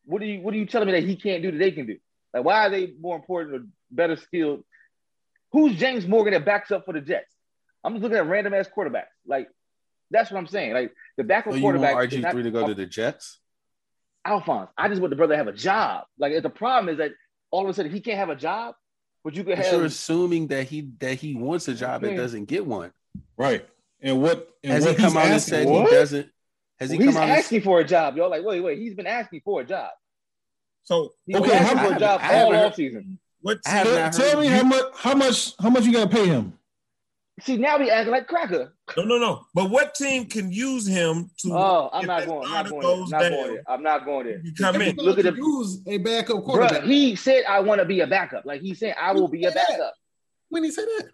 what 0.05 0.21
are 0.21 0.25
you 0.25 0.41
what 0.41 0.53
are 0.53 0.57
you 0.57 0.65
telling 0.65 0.87
me 0.87 0.93
that 0.93 1.03
he 1.03 1.15
can't 1.15 1.43
do 1.43 1.51
that 1.51 1.57
they 1.57 1.71
can 1.71 1.85
do? 1.85 1.97
Like, 2.33 2.43
why 2.43 2.65
are 2.65 2.69
they 2.69 2.93
more 2.99 3.15
important 3.15 3.55
or 3.55 3.65
better 3.91 4.15
skilled? 4.15 4.63
Who's 5.51 5.75
James 5.77 6.07
Morgan 6.07 6.33
that 6.33 6.45
backs 6.45 6.71
up 6.71 6.85
for 6.85 6.93
the 6.93 7.01
Jets? 7.01 7.31
I'm 7.83 7.93
just 7.93 8.01
looking 8.03 8.17
at 8.17 8.25
random 8.27 8.53
ass 8.53 8.67
quarterbacks. 8.75 9.05
Like, 9.27 9.49
that's 10.09 10.31
what 10.31 10.37
I'm 10.39 10.47
saying. 10.47 10.73
Like 10.73 10.93
the 11.17 11.23
backup 11.23 11.53
So 11.53 11.57
you 11.57 11.63
want 11.63 11.77
quarterback. 11.77 12.11
is 12.11 12.19
RG 12.19 12.21
not- 12.21 12.31
three 12.33 12.43
to 12.43 12.51
go 12.51 12.67
to 12.67 12.73
the 12.73 12.85
Jets? 12.85 13.39
Alphonse. 14.25 14.69
I 14.77 14.87
just 14.87 15.01
want 15.01 15.09
the 15.09 15.15
brother 15.17 15.33
to 15.33 15.37
have 15.37 15.47
a 15.47 15.53
job. 15.53 16.05
Like 16.17 16.41
the 16.41 16.49
problem 16.49 16.89
is 16.93 16.97
that 16.99 17.11
all 17.51 17.63
of 17.63 17.69
a 17.69 17.73
sudden 17.73 17.91
he 17.91 17.99
can't 17.99 18.17
have 18.17 18.29
a 18.29 18.35
job, 18.35 18.75
but 19.23 19.33
you 19.35 19.43
could 19.43 19.57
But 19.57 19.65
have. 19.65 19.73
you're 19.73 19.85
assuming 19.85 20.47
that 20.47 20.67
he 20.67 20.91
that 20.99 21.15
he 21.15 21.35
wants 21.35 21.67
a 21.67 21.73
job 21.73 22.03
and 22.03 22.15
doesn't 22.15 22.45
get 22.45 22.65
one. 22.65 22.91
Right. 23.37 23.67
And 24.01 24.21
what 24.21 24.47
and 24.63 24.71
Has 24.73 24.85
he 24.85 24.95
come 24.95 25.05
he's 25.11 25.15
out 25.17 25.25
and 25.25 25.33
asking 25.33 25.53
said 25.53 25.67
What? 25.67 25.89
he 25.89 25.95
doesn't? 25.95 26.29
Has 26.79 26.89
he 26.89 26.97
he's 26.97 27.05
come 27.07 27.17
out? 27.17 27.23
and- 27.23 27.31
asking 27.33 27.61
for 27.61 27.79
a 27.79 27.83
job. 27.83 28.15
Y'all 28.15 28.29
like, 28.29 28.43
wait, 28.45 28.61
wait. 28.61 28.79
He's 28.79 28.95
been 28.95 29.07
asking 29.07 29.41
for 29.43 29.59
a 29.61 29.65
job. 29.65 29.89
So 30.83 31.13
Okay, 31.33 31.55
how- 31.57 31.87
for 31.87 31.95
a 31.95 31.99
job 31.99 32.19
I 32.23 32.41
all 32.43 32.55
off 32.55 32.75
season. 32.75 33.19
what? 33.41 33.59
I 33.65 33.69
have 33.69 33.87
team- 33.87 33.95
not 33.95 34.13
Tell 34.13 34.41
me 34.41 34.47
how 34.47 34.63
much 34.63 34.83
how 34.95 35.13
much 35.15 35.53
how 35.59 35.69
much 35.69 35.85
you 35.85 35.93
gotta 35.93 36.09
pay 36.09 36.27
him. 36.27 36.57
See, 37.41 37.57
now 37.57 37.79
he 37.79 37.89
acting 37.89 38.11
like 38.11 38.27
cracker. 38.27 38.75
No, 38.95 39.03
no, 39.03 39.17
no. 39.17 39.45
But 39.55 39.71
what 39.71 39.95
team 39.95 40.25
can 40.27 40.51
use 40.51 40.85
him 40.85 41.31
to? 41.39 41.51
Oh, 41.51 41.89
I'm 41.91 42.05
not 42.05 42.27
going. 42.27 42.45
I'm 42.47 42.51
not 42.51 42.69
going. 42.69 42.81
There. 42.83 43.07
Not 43.09 43.29
going 43.31 43.53
there. 43.53 43.63
I'm 43.67 43.83
not 43.83 44.05
going 44.05 44.25
there. 44.27 44.41
You 44.43 44.53
come 44.53 44.81
in. 44.81 44.95
Look 44.97 45.17
at 45.17 45.23
the- 45.25 45.33
use 45.35 45.81
a 45.87 45.97
backup 45.97 46.37
Bruh, 46.37 46.43
quarterback. 46.45 46.83
he 46.83 47.15
said, 47.15 47.43
"I 47.45 47.59
want 47.61 47.79
to 47.79 47.85
be 47.85 48.01
a 48.01 48.07
backup." 48.07 48.45
Like 48.45 48.61
he 48.61 48.75
said, 48.75 48.95
"I 48.99 49.13
will 49.13 49.27
be 49.27 49.45
a 49.45 49.51
backup." 49.51 49.93
when 50.49 50.63
he 50.63 50.69
said 50.71 50.85
that, 50.85 51.09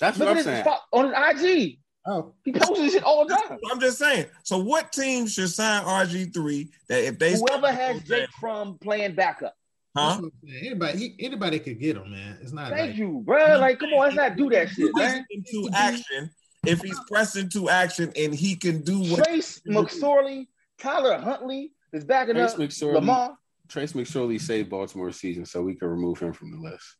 That's 0.00 0.16
Look 0.18 0.28
what 0.28 0.38
at 0.38 0.46
I'm 0.46 0.52
saying. 0.54 0.64
fo- 0.64 0.98
on 0.98 1.34
his 1.36 1.42
IG. 1.44 1.78
Oh, 2.06 2.32
He 2.44 2.52
posts 2.52 2.78
this 2.78 2.92
shit 2.92 3.02
all 3.02 3.26
the 3.26 3.34
time. 3.34 3.58
I'm 3.70 3.80
just 3.80 3.98
saying. 3.98 4.26
So 4.42 4.58
what 4.58 4.92
team 4.92 5.26
should 5.26 5.50
sign 5.50 5.84
RG3 5.84 6.68
that 6.88 7.04
if 7.04 7.18
they 7.18 7.36
Whoever 7.36 7.70
has 7.70 8.02
Jake 8.02 8.30
Fromm 8.40 8.78
playing 8.78 9.14
backup. 9.14 9.54
huh? 9.96 10.08
that's 10.08 10.22
what 10.22 10.32
I'm 10.44 10.48
saying. 10.48 10.66
Anybody, 10.66 10.98
he, 10.98 11.16
anybody 11.18 11.58
could 11.58 11.78
get 11.78 11.96
him, 11.96 12.10
man. 12.10 12.38
It's 12.40 12.52
not 12.52 12.70
Thank 12.70 12.90
like 12.90 12.96
you, 12.96 13.22
bro. 13.24 13.58
Like, 13.58 13.78
come 13.78 13.90
on, 13.90 14.00
let's 14.00 14.16
not 14.16 14.36
do 14.36 14.48
that 14.50 14.70
shit, 14.70 14.90
man. 14.94 15.26
into 15.30 15.68
action 15.74 16.30
if 16.64 16.80
he's 16.80 16.98
pressed 17.08 17.36
into 17.36 17.68
action 17.68 18.12
and 18.16 18.34
he 18.34 18.54
can 18.54 18.82
do 18.82 19.00
what 19.00 19.24
Trace 19.24 19.60
McSorley, 19.66 20.48
Tyler 20.78 21.18
Huntley 21.18 21.72
is 21.92 22.04
backing 22.04 22.34
Trace 22.34 22.54
up 22.54 22.58
McSorley. 22.58 22.94
Lamar. 22.94 23.38
Trace 23.68 23.92
McSorley 23.92 24.40
saved 24.40 24.70
Baltimore's 24.70 25.20
season, 25.20 25.44
so 25.44 25.62
we 25.62 25.74
can 25.74 25.88
remove 25.88 26.18
him 26.18 26.32
from 26.32 26.50
the 26.50 26.58
list. 26.58 26.96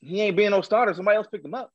He 0.00 0.20
ain't 0.20 0.36
being 0.36 0.50
no 0.50 0.60
starter. 0.60 0.94
Somebody 0.94 1.16
else 1.16 1.26
picked 1.30 1.44
him 1.44 1.54
up. 1.54 1.70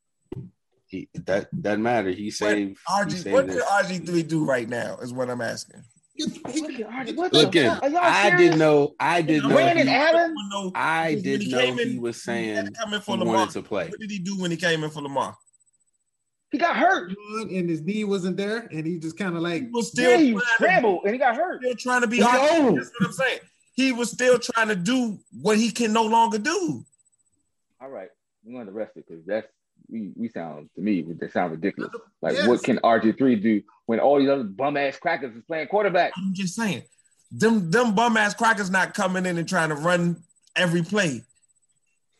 He 0.90 1.08
that 1.14 1.48
doesn't 1.62 1.82
matter. 1.82 2.10
He 2.10 2.30
saved. 2.32 2.76
he 2.88 2.92
RG 2.92 3.12
saved 3.22 3.32
what 3.32 3.44
it. 3.48 3.52
could 3.52 3.62
RG3 3.62 4.26
do 4.28 4.44
right 4.44 4.68
now 4.68 4.96
is 5.00 5.12
what 5.12 5.30
I'm 5.30 5.40
asking. 5.40 5.84
he 6.14 6.24
Look 6.24 6.42
could- 6.44 6.80
at 6.80 6.90
RG. 6.90 7.16
What 7.16 7.32
Look 7.32 7.42
the 7.42 7.48
again. 7.48 7.74
fuck? 7.74 7.82
Are 7.84 7.88
y'all 7.88 8.00
I 8.02 8.36
didn't 8.36 8.58
know. 8.58 8.94
I 8.98 9.22
didn't 9.22 9.48
know. 9.48 9.54
Brandon 9.54 9.86
he- 9.86 9.94
Allen? 9.94 10.34
I 10.74 11.14
didn't 11.14 11.48
know 11.50 11.58
came 11.60 11.76
he 11.78 11.82
in- 11.94 12.00
was 12.00 12.20
saying 12.20 12.72
coming 12.74 13.00
for 13.00 13.12
he 13.14 13.20
Lamar. 13.20 13.34
wanted 13.36 13.52
to 13.52 13.62
play. 13.62 13.88
What 13.88 14.00
did 14.00 14.10
he 14.10 14.18
do 14.18 14.40
when 14.40 14.50
he 14.50 14.56
came 14.56 14.82
in 14.82 14.90
for 14.90 15.00
Lamar? 15.00 15.36
He 16.50 16.58
got 16.58 16.76
hurt. 16.76 17.12
and 17.42 17.70
his 17.70 17.80
knee 17.82 18.02
wasn't 18.02 18.36
there, 18.36 18.66
and 18.72 18.84
he 18.84 18.98
just 18.98 19.16
kind 19.16 19.36
of 19.36 19.42
like 19.42 19.62
He 19.62 19.68
was 19.70 19.88
still 19.92 20.10
Yeah, 20.10 20.16
he 20.16 20.32
trying, 20.32 20.40
to, 20.42 20.52
scrambled 20.54 21.00
and 21.04 21.12
he 21.12 21.18
got 21.18 21.36
hurt. 21.36 21.62
still 21.62 21.76
trying 21.76 22.00
to 22.00 22.08
be 22.08 22.16
He's 22.16 22.26
RG. 22.26 22.60
old. 22.64 22.78
That's 22.78 22.90
what 22.98 23.06
I'm 23.06 23.12
saying. 23.12 23.38
He 23.74 23.92
was 23.92 24.10
still 24.10 24.40
trying 24.40 24.66
to 24.68 24.74
do 24.76 25.20
what 25.40 25.56
he 25.56 25.70
can 25.70 25.92
no 25.92 26.02
longer 26.04 26.38
do. 26.38 26.84
All 27.80 27.88
right, 27.88 28.08
we're 28.42 28.54
going 28.54 28.66
to 28.66 28.72
rest 28.72 28.96
it 28.96 29.04
because 29.08 29.24
that's 29.24 29.46
we 29.90 30.10
we 30.16 30.28
sound 30.28 30.70
to 30.74 30.80
me 30.80 31.02
they 31.02 31.28
sound 31.28 31.52
ridiculous. 31.52 31.92
Like, 32.22 32.34
Yes. 32.34 32.46
what 32.48 32.62
can 32.62 32.78
RG 32.78 33.16
three 33.16 33.36
do 33.36 33.62
when 33.86 33.98
all 33.98 34.18
these 34.18 34.28
other 34.28 34.44
bum 34.44 34.76
ass 34.76 34.98
crackers 34.98 35.34
is 35.34 35.42
playing 35.46 35.68
quarterback? 35.68 36.12
I'm 36.18 36.34
just 36.34 36.54
saying, 36.54 36.82
them 37.30 37.70
them 37.70 37.94
bum 37.94 38.16
ass 38.18 38.34
crackers 38.34 38.70
not 38.70 38.92
coming 38.94 39.24
in 39.24 39.38
and 39.38 39.48
trying 39.48 39.70
to 39.70 39.74
run 39.74 40.22
every 40.54 40.82
play. 40.82 41.22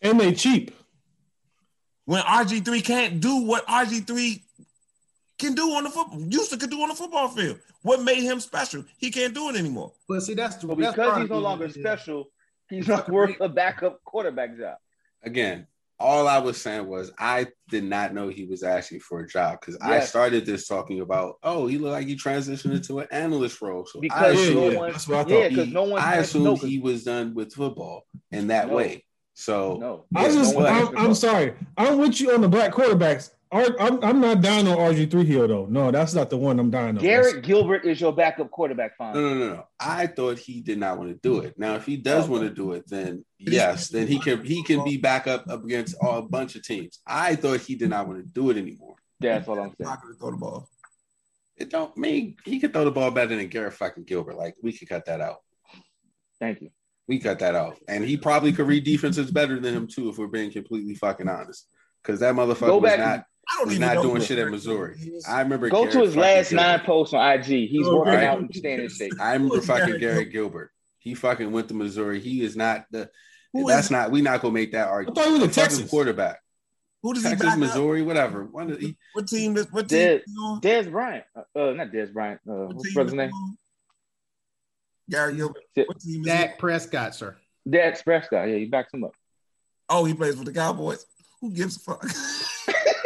And 0.01 0.18
they 0.18 0.32
cheap. 0.32 0.74
When 2.06 2.22
RG3 2.22 2.82
can't 2.84 3.20
do 3.20 3.42
what 3.42 3.66
RG3 3.66 4.42
can 5.38 5.55
do 5.55 5.72
on 5.74 5.84
the 5.84 5.90
football, 5.90 6.20
used 6.20 6.51
to 6.51 6.56
could 6.56 6.70
do 6.70 6.80
on 6.82 6.88
the 6.88 6.94
football 6.94 7.28
field. 7.28 7.59
What 7.82 8.02
made 8.02 8.22
him 8.22 8.40
special? 8.40 8.84
He 8.98 9.10
can't 9.10 9.34
do 9.34 9.48
it 9.51 9.56
anymore. 9.56 9.92
But 10.09 10.22
see, 10.22 10.34
that's 10.34 10.56
But 10.64 10.78
that's 10.78 10.92
because 10.94 11.10
part 11.10 11.20
he's 11.22 11.30
no 11.30 11.38
longer 11.38 11.68
special, 11.68 12.30
he's 12.68 12.88
not 12.88 13.09
worth 13.09 13.36
a 13.40 13.48
backup 13.48 14.02
quarterback 14.05 14.56
job. 14.59 14.76
Again, 15.22 15.66
all 16.01 16.27
I 16.27 16.39
was 16.39 16.60
saying 16.60 16.86
was 16.86 17.12
I 17.18 17.48
did 17.68 17.85
not 17.85 18.14
know 18.14 18.28
he 18.28 18.47
was 18.47 18.62
asking 18.62 19.01
for 19.01 19.20
a 19.20 19.28
job 19.28 19.60
because 19.60 19.77
I 19.82 20.01
started 20.01 20.47
this 20.47 20.66
talking 20.66 21.01
about, 21.01 21.36
oh, 21.43 21.66
he 21.66 21.77
looked 21.78 21.93
like 21.93 22.06
he 22.06 22.16
transitioned 22.16 22.74
into 22.74 23.01
an 23.01 23.06
analyst 23.12 23.60
role. 23.60 23.85
So 23.86 23.98
I 23.98 24.02
Because 24.02 24.35
Yeah, 24.35 24.40
assumed, 24.43 24.56
no 24.56 24.70
yeah, 24.70 24.78
one, 24.78 24.93
that's 24.93 25.09
what 25.09 25.16
I 25.27 25.31
yeah, 25.31 25.40
thought. 25.43 25.48
because 25.51 25.68
no 25.68 25.82
one. 25.85 26.01
I 26.02 26.16
assumed 26.16 26.44
no, 26.44 26.56
'cause- 26.56 26.68
he 26.68 26.78
was 26.78 27.05
done 27.05 27.35
with 27.35 27.52
football 27.52 28.06
in 28.32 28.47
that 28.48 28.68
No. 28.68 28.77
way. 28.77 29.05
So 29.35 29.77
no. 29.81 30.06
I 30.14 30.22
Yeah, 30.28 30.32
just, 30.35 30.55
no 30.55 30.66
I'm, 30.66 30.98
I'm 30.98 31.14
sorry. 31.14 31.55
I'm 31.77 31.98
with 31.98 32.20
you 32.20 32.32
on 32.32 32.40
the 32.40 32.48
black 32.48 32.72
quarterbacks. 32.72 33.31
R- 33.52 33.77
I'm, 33.81 34.02
I'm 34.05 34.20
not 34.20 34.40
down 34.43 34.68
on 34.68 34.77
RG3 34.77 35.24
here 35.27 35.47
though. 35.48 35.66
No, 35.68 35.90
that's 35.90 36.14
not 36.14 36.31
the 36.31 36.36
one 36.36 36.59
I'm 36.60 36.70
dying 36.70 36.97
on. 36.97 37.02
Garrett 37.02 37.43
Gilbert 37.43 37.85
is 37.85 38.01
your 38.01 38.12
backup 38.12 38.51
quarterback. 38.51 38.97
Fine. 38.97 39.14
No, 39.14 39.20
no, 39.20 39.35
no, 39.35 39.55
no. 39.55 39.64
I 39.81 40.06
thought 40.06 40.39
he 40.39 40.60
did 40.60 40.78
not 40.78 40.98
want 40.98 41.10
to 41.10 41.16
do 41.16 41.40
it. 41.40 41.59
Now, 41.59 41.74
if 41.74 41.85
he 41.85 41.97
does 41.97 42.28
want 42.28 42.44
to 42.44 42.51
do 42.51 42.72
it, 42.72 42.85
then 42.89 43.24
yes, 43.39 43.89
then 43.89 44.06
he 44.06 44.20
can 44.20 44.44
he 44.44 44.62
can 44.62 44.85
be 44.85 44.97
back 44.98 45.27
up, 45.27 45.48
up 45.48 45.64
against 45.64 45.97
a 46.01 46.22
bunch 46.22 46.55
of 46.55 46.62
teams. 46.62 47.01
I 47.06 47.35
thought 47.35 47.60
he 47.60 47.74
did 47.74 47.90
not 47.90 48.06
want 48.06 48.20
to 48.20 48.27
do 48.28 48.51
it 48.51 48.56
anymore. 48.56 48.94
That's 49.18 49.48
all 49.48 49.59
I'm 49.59 49.68
saying. 49.68 49.74
Not 49.81 50.01
gonna 50.01 50.14
throw 50.14 50.31
the 50.31 50.36
ball. 50.36 50.68
It 51.56 51.70
don't 51.70 51.94
mean 51.97 52.36
he 52.44 52.60
could 52.60 52.72
throw 52.72 52.85
the 52.85 52.90
ball 52.90 53.10
better 53.10 53.35
than 53.36 53.48
Garrett 53.48 53.74
fucking 53.74 54.05
Gilbert. 54.05 54.36
Like 54.36 54.55
we 54.62 54.72
could 54.72 54.89
cut 54.89 55.06
that 55.06 55.20
out. 55.20 55.39
Thank 56.39 56.62
you. 56.62 56.70
We 57.09 57.18
cut 57.18 57.40
that 57.40 57.56
out, 57.56 57.77
and 57.89 58.05
he 58.05 58.16
probably 58.16 58.52
could 58.52 58.68
read 58.68 58.85
defenses 58.85 59.32
better 59.32 59.59
than 59.59 59.74
him 59.74 59.89
too, 59.89 60.09
if 60.10 60.18
we're 60.18 60.28
being 60.28 60.52
completely 60.52 60.94
fucking 60.94 61.28
honest. 61.28 61.66
Because 62.02 62.20
that 62.20 62.35
motherfucker 62.36 62.66
Go 62.68 62.78
was 62.78 62.93
back- 62.93 62.98
not 63.01 63.24
I 63.51 63.56
don't 63.56 63.66
was 63.66 63.74
even 63.77 63.86
not 63.89 63.94
know 63.97 64.02
doing 64.02 64.22
shit 64.22 64.39
at 64.39 64.48
Missouri. 64.51 64.97
I 65.28 65.40
remember 65.40 65.68
Go 65.68 65.81
Garrett 65.82 65.93
to 65.94 66.01
his 66.02 66.16
last 66.16 66.51
Gilbert. 66.51 66.62
nine 66.66 66.81
posts 66.81 67.14
on 67.14 67.32
IG. 67.32 67.68
He's 67.68 67.86
Oh, 67.86 67.98
working 67.98 68.14
right. 68.14 68.24
out 68.24 68.39
and 68.39 68.55
staying 68.55 68.81
in 68.81 68.89
shape. 68.89 69.12
I 69.20 69.32
remember 69.32 69.60
fucking 69.60 69.86
Garrett 69.86 70.01
Garrett 70.01 70.32
Gilbert. 70.32 70.70
He 70.98 71.14
fucking 71.14 71.51
went 71.51 71.68
to 71.68 71.74
Missouri. 71.74 72.20
He 72.20 72.43
is 72.43 72.56
not 72.56 72.86
the. 72.90 73.10
Who 73.52 73.66
that's 73.66 73.86
is- 73.86 73.90
not. 73.90 74.10
We 74.12 74.22
not 74.22 74.40
gonna 74.43 74.55
make 74.55 74.72
that 74.72 74.86
I 74.86 74.90
argument. 74.90 75.16
thought 75.16 75.27
he 75.27 75.32
was 75.32 75.43
a 75.43 75.48
Fucking 75.48 75.62
Texas. 75.62 75.90
quarterback. 75.90 76.40
Who 77.02 77.14
does 77.14 77.22
he 77.24 77.31
Texas, 77.31 77.47
back 77.47 77.55
up? 77.55 77.59
Missouri, 77.60 78.02
whatever. 78.02 78.44
One 78.44 78.70
of 78.70 78.78
the, 78.78 78.94
What 79.14 79.27
team? 79.27 79.55
Does, 79.55 79.72
what 79.72 79.89
team? 79.89 79.98
Dez, 79.98 80.16
is 80.18 80.22
he 80.27 80.32
on? 80.43 80.60
Dez 80.60 80.90
Bryant. 80.90 81.24
Uh, 81.35 81.59
uh, 81.59 81.72
not 81.72 81.89
Dez 81.90 82.12
Bryant. 82.12 82.40
Uh, 82.47 82.52
What 82.52 82.66
what's 82.77 82.82
team 82.82 82.85
his 82.85 82.94
brother's 82.94 83.14
name? 83.14 83.31
Gary 85.09 85.35
Gilbert. 85.36 85.62
Shit. 85.77 85.89
What 85.89 85.98
team 86.01 86.20
is 86.20 86.27
he? 86.27 86.32
Dak 86.32 86.59
Prescott, 86.59 87.14
sir. 87.14 87.36
Dak 87.68 88.05
Prescott. 88.05 88.48
Yeah, 88.48 88.56
he 88.56 88.66
backs 88.66 88.93
him 88.94 89.05
up. 89.05 89.12
Oh, 89.89 90.05
he 90.05 90.14
plays 90.14 90.36
for 90.36 90.44
the 90.44 90.52
Cowboys. 90.52 91.05
Who 91.40 91.51
gives 91.52 91.77
a 91.77 91.81
fuck? 91.81 92.05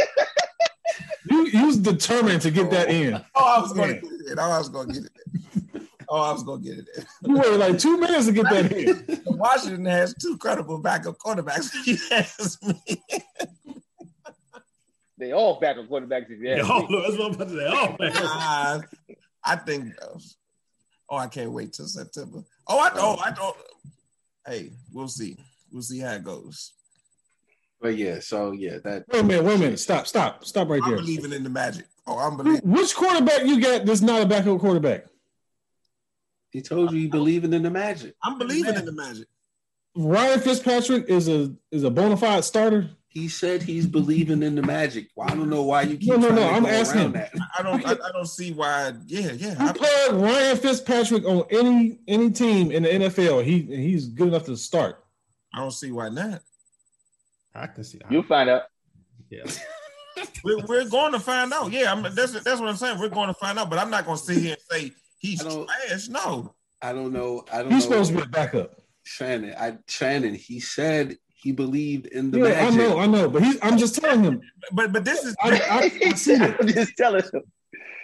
You, 1.35 1.47
you 1.47 1.67
was 1.67 1.79
determined 1.79 2.43
to 2.43 2.51
get 2.53 2.71
that 2.71 2.91
in. 2.91 3.15
oh, 3.35 3.57
I 3.57 3.61
was 3.61 3.73
going 3.73 3.95
to 3.95 4.01
get 4.01 4.13
it. 4.13 4.31
in. 4.31 4.39
Oh, 4.39 4.51
I 4.51 4.59
was 4.59 4.69
going 4.69 4.89
to 4.89 4.95
get 4.95 5.05
it. 5.05 5.13
in. 5.75 5.89
Oh, 6.09 6.21
I 6.21 6.33
was 6.33 6.43
going 6.45 6.63
to 6.63 6.69
get 6.69 6.79
it. 6.79 6.89
in. 6.97 7.31
You 7.31 7.39
waited 7.39 7.57
like 7.59 7.79
two 7.79 7.99
minutes 7.99 8.27
to 8.27 8.33
get 8.33 8.45
that 8.45 8.71
in. 8.73 9.23
Washington 9.27 9.85
has 9.87 10.15
two 10.15 10.39
credible 10.39 10.79
backup 10.79 11.19
quarterbacks. 11.19 11.71
He 11.85 11.99
has 12.11 12.59
me. 12.63 13.03
They 15.19 15.33
all 15.33 15.59
backup 15.59 15.89
quarterbacks. 15.89 16.31
if 16.31 16.41
you 16.41 16.51
ask 16.51 16.69
me. 16.69 17.03
that's 17.03 17.17
what 17.19 17.27
I'm 17.27 17.35
about 17.35 17.49
to 17.49 17.57
say. 17.57 17.67
Oh, 17.69 17.97
man. 17.99 18.13
Uh, 18.17 18.81
I 19.45 19.57
think. 19.57 19.93
uh, 20.01 20.19
oh, 21.11 21.17
I 21.17 21.27
can't 21.27 21.51
wait 21.51 21.73
till 21.73 21.87
September. 21.87 22.45
Oh, 22.69 22.79
I 22.79 22.91
oh 22.95 23.17
I 23.25 23.31
don't. 23.33 23.57
Hey, 24.47 24.71
we'll 24.93 25.09
see. 25.09 25.37
We'll 25.73 25.83
see 25.83 25.99
how 25.99 26.13
it 26.13 26.23
goes. 26.23 26.74
But 27.85 27.99
yeah. 27.99 28.19
So 28.19 28.53
yeah, 28.53 28.79
that 28.83 29.05
Wait 29.13 29.21
a 29.21 29.23
minute, 29.23 29.45
wait 29.45 29.57
a 29.57 29.59
minute. 29.59 29.79
Stop, 29.79 30.07
stop, 30.07 30.43
stop 30.43 30.71
right 30.71 30.81
I'm 30.83 30.89
there. 30.89 30.99
believing 31.01 31.35
in 31.35 31.45
the 31.45 31.51
magic. 31.51 31.85
Oh, 32.07 32.17
I'm 32.19 32.39
believing. 32.39 32.63
Which 32.65 32.95
quarterback 32.95 33.45
you 33.45 33.61
got 33.61 33.85
that's 33.85 34.01
not 34.01 34.23
a 34.23 34.27
backup 34.27 34.59
quarterback? 34.59 35.05
he 36.51 36.63
told 36.63 36.93
you 36.93 37.01
he 37.01 37.09
believing 37.09 37.53
in 37.53 37.63
the 37.63 37.71
magic. 37.71 38.15
I'm 38.23 38.39
believing 38.39 38.75
in 38.75 38.87
the 38.87 38.93
magic. 38.93 39.27
Ryan 39.95 40.41
Fitzpatrick 40.41 41.11
is 41.11 41.29
a 41.29 41.53
is 41.71 41.83
a 41.85 41.91
bona 41.91 42.17
fide 42.17 42.43
starter. 42.45 42.89
He 43.09 43.29
said 43.29 43.63
he's 43.63 43.87
believing 43.87 44.43
in 44.43 44.55
the 44.55 44.63
magic. 44.63 45.09
Well, 45.15 45.29
I 45.31 45.35
don't 45.35 45.51
know 45.51 45.63
why 45.65 45.83
you 45.83 45.99
keep 45.99 46.09
No, 46.09 46.17
no, 46.17 46.31
no, 46.31 46.37
to 46.37 46.47
I'm 46.49 46.65
asking 46.65 47.03
around 47.03 47.07
him. 47.09 47.13
that. 47.13 47.33
I 47.59 47.63
don't. 47.63 47.87
I, 47.87 47.93
I 47.93 48.13
don't 48.13 48.27
see 48.27 48.53
why. 48.53 48.95
Yeah, 49.07 49.33
yeah. 49.33 49.63
You 49.63 49.69
I, 49.69 49.73
put 49.73 50.13
Ryan 50.15 50.57
Fitzpatrick 50.57 51.25
on 51.27 51.45
any 51.51 51.99
any 52.09 52.31
team 52.31 52.73
in 52.73 52.85
the 52.85 52.89
NFL, 52.89 53.45
he 53.45 53.61
he's 53.61 54.07
good 54.07 54.29
enough 54.29 54.47
to 54.47 54.57
start. 54.57 55.05
I 55.53 55.59
don't 55.59 55.71
see 55.71 55.93
why 55.93 56.09
not. 56.09 56.41
I 57.55 57.67
can 57.69 57.85
see. 57.85 58.01
You'll 58.11 58.23
find 58.25 58.51
out. 58.51 58.63
yeah. 59.31 59.45
We're, 60.45 60.65
we're 60.67 60.89
going 60.89 61.11
to 61.13 61.19
find 61.19 61.53
out. 61.53 61.73
Yeah, 61.73 61.91
I'm, 61.91 62.03
that's 62.15 62.33
that's 62.33 62.61
what 62.61 62.69
I'm 62.69 62.77
saying. 62.77 63.01
We're 63.01 63.09
going 63.09 63.27
to 63.29 63.35
find 63.35 63.59
out. 63.59 63.69
But 63.69 63.81
I'm 63.81 63.91
not 63.91 64.05
going 64.07 64.17
to 64.17 64.23
sit 64.23 64.37
here 64.39 64.53
and 64.53 64.61
say 64.71 64.93
he's 65.19 65.45
I 65.45 65.65
trash. 65.65 66.09
No. 66.09 66.55
I 66.83 66.93
don't 66.93 67.13
know. 67.13 67.45
I 67.53 67.63
don't 67.63 67.73
He's 67.73 67.85
know. 67.89 67.91
supposed 68.05 68.11
to 68.13 68.17
be 68.19 68.23
a 68.23 68.27
backup. 68.27 68.75
Shannon. 69.03 69.55
I 69.59 69.79
Shannon. 69.89 70.35
He 70.35 70.61
said 70.61 71.17
he 71.35 71.51
believed 71.51 72.07
in 72.07 72.31
the 72.31 72.39
Yeah, 72.49 72.67
I 72.67 72.71
know, 72.71 72.99
I 72.99 73.07
know, 73.07 73.29
but 73.29 73.43
he's 73.43 73.59
I'm 73.63 73.77
just 73.77 73.97
telling 74.01 74.23
him. 74.23 74.41
But 74.73 74.93
but 74.93 75.05
this 75.05 75.25
is 75.25 75.35
I, 75.43 75.51
I, 75.69 75.79
I 76.07 76.13
see 76.15 76.35
it. 76.35 76.57
I'm 76.61 76.69
just 76.69 76.97
telling 76.97 77.23
him. 77.33 77.43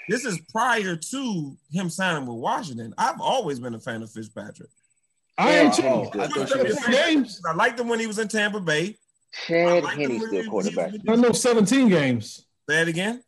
this 0.09 0.25
is 0.25 0.41
prior 0.53 0.97
to 0.97 1.57
him 1.71 1.91
signing 1.91 2.27
with 2.27 2.39
Washington. 2.39 2.93
I've 2.99 3.21
always 3.21 3.61
been 3.61 3.75
a 3.75 3.81
fan 3.81 4.03
of 4.03 4.11
Fitzpatrick. 4.11 4.71
I 5.39 5.51
am 5.53 5.73
Oh, 5.85 6.11
too. 6.11 6.21
I 6.21 6.27
thought 6.27 6.51
you 6.55 6.59
were 6.65 6.69
Four 6.71 6.91
games. 6.93 7.41
I 7.47 7.55
liked 7.55 7.79
him 7.79 7.89
when 7.89 8.01
he 8.01 8.07
was 8.09 8.19
in 8.19 8.27
Tampa 8.29 8.59
Bay. 8.61 8.97
I 9.33 9.47
Chad 9.47 9.85
liked 9.85 9.99
him 9.99 10.11
Henne 10.11 10.21
still 10.27 10.43
he- 10.43 10.49
quarterback. 10.49 10.91
he 10.91 10.99
was 11.05 11.19
I 11.19 11.23
know 11.23 11.33
17 11.33 11.89
games. 11.89 12.47
Say 12.69 12.83
it 12.83 12.89
again. 12.89 13.23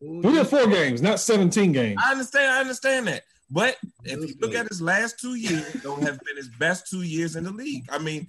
He 0.00 0.20
did 0.20 0.46
four 0.48 0.66
games, 0.66 1.00
not 1.00 1.20
17 1.20 1.72
games. 1.72 2.00
I 2.04 2.10
understand. 2.10 2.50
I 2.50 2.60
understand 2.60 3.06
that. 3.06 3.22
But 3.50 3.76
if 4.02 4.18
you 4.18 4.34
look 4.40 4.54
at 4.54 4.66
his 4.68 4.82
last 4.82 5.20
two 5.20 5.34
years, 5.34 5.72
don't 5.82 6.02
have 6.02 6.18
been 6.20 6.36
his 6.36 6.48
best 6.48 6.88
two 6.90 7.02
years 7.02 7.36
in 7.36 7.44
the 7.44 7.52
league. 7.52 7.84
I 7.90 7.98
mean, 7.98 8.26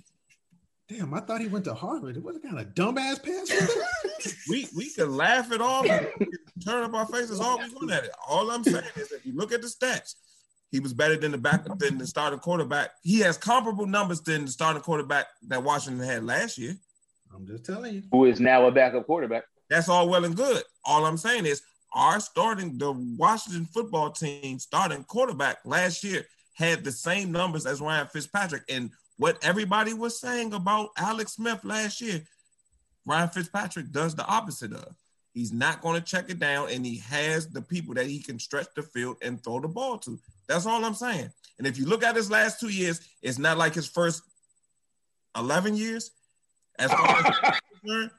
Damn, 0.89 1.13
I 1.13 1.21
thought 1.21 1.39
he 1.41 1.47
went 1.47 1.65
to 1.65 1.73
Harvard. 1.73 2.17
It 2.17 2.23
What 2.23 2.41
kind 2.43 2.59
of 2.59 2.67
dumbass 2.75 3.23
pass 3.23 4.35
we 4.49 4.67
we 4.75 4.89
could 4.89 5.09
laugh 5.09 5.51
it 5.51 5.61
off, 5.61 5.85
and 5.85 6.07
turn 6.63 6.83
up 6.83 6.93
our 6.93 7.07
faces 7.07 7.39
all 7.39 7.57
we 7.57 7.69
want 7.69 7.91
at 7.91 8.03
it. 8.03 8.11
All 8.27 8.51
I'm 8.51 8.63
saying 8.63 8.83
is 8.95 9.09
that 9.09 9.25
you 9.25 9.33
look 9.33 9.53
at 9.53 9.61
the 9.61 9.67
stats, 9.67 10.15
he 10.71 10.79
was 10.79 10.93
better 10.93 11.15
than 11.15 11.31
the 11.31 11.37
back 11.37 11.65
than 11.79 11.97
the 11.97 12.05
starting 12.05 12.39
quarterback. 12.39 12.91
He 13.01 13.19
has 13.19 13.37
comparable 13.37 13.85
numbers 13.85 14.21
than 14.21 14.45
the 14.45 14.51
starting 14.51 14.81
quarterback 14.81 15.27
that 15.47 15.63
Washington 15.63 16.05
had 16.05 16.25
last 16.25 16.57
year. 16.57 16.75
I'm 17.33 17.47
just 17.47 17.65
telling 17.65 17.95
you. 17.95 18.03
Who 18.11 18.25
is 18.25 18.39
now 18.39 18.67
a 18.67 18.71
backup 18.71 19.05
quarterback? 19.05 19.43
That's 19.69 19.89
all 19.89 20.09
well 20.09 20.25
and 20.25 20.35
good. 20.35 20.63
All 20.85 21.05
I'm 21.05 21.17
saying 21.17 21.45
is 21.45 21.61
our 21.93 22.19
starting 22.19 22.77
the 22.77 22.91
Washington 23.17 23.65
football 23.65 24.11
team 24.11 24.59
starting 24.59 25.03
quarterback 25.03 25.57
last 25.65 26.03
year 26.03 26.25
had 26.53 26.83
the 26.83 26.91
same 26.91 27.31
numbers 27.31 27.65
as 27.65 27.81
Ryan 27.81 28.07
Fitzpatrick. 28.07 28.63
And 28.69 28.91
what 29.17 29.43
everybody 29.43 29.93
was 29.93 30.19
saying 30.19 30.53
about 30.53 30.89
Alex 30.97 31.33
Smith 31.33 31.63
last 31.63 32.01
year, 32.01 32.21
Ryan 33.05 33.29
Fitzpatrick 33.29 33.91
does 33.91 34.15
the 34.15 34.25
opposite 34.25 34.73
of. 34.73 34.95
He's 35.33 35.51
not 35.51 35.81
going 35.81 35.99
to 35.99 36.05
check 36.05 36.29
it 36.29 36.37
down, 36.37 36.69
and 36.69 36.85
he 36.85 36.97
has 36.97 37.47
the 37.47 37.61
people 37.61 37.95
that 37.95 38.05
he 38.05 38.19
can 38.19 38.37
stretch 38.37 38.67
the 38.75 38.83
field 38.83 39.17
and 39.23 39.43
throw 39.43 39.59
the 39.59 39.67
ball 39.67 39.97
to. 39.99 40.19
That's 40.47 40.67
all 40.67 40.85
I'm 40.85 40.93
saying. 40.93 41.31
And 41.57 41.65
if 41.65 41.77
you 41.77 41.87
look 41.87 42.03
at 42.03 42.15
his 42.15 42.29
last 42.29 42.59
two 42.59 42.69
years, 42.69 43.01
it's 43.23 43.39
not 43.39 43.57
like 43.57 43.73
his 43.73 43.87
first 43.87 44.21
11 45.35 45.75
years. 45.75 46.11
As 46.79 46.91
far 46.91 47.17
as 47.27 47.35
I 47.45 47.59
mean, 47.83 48.09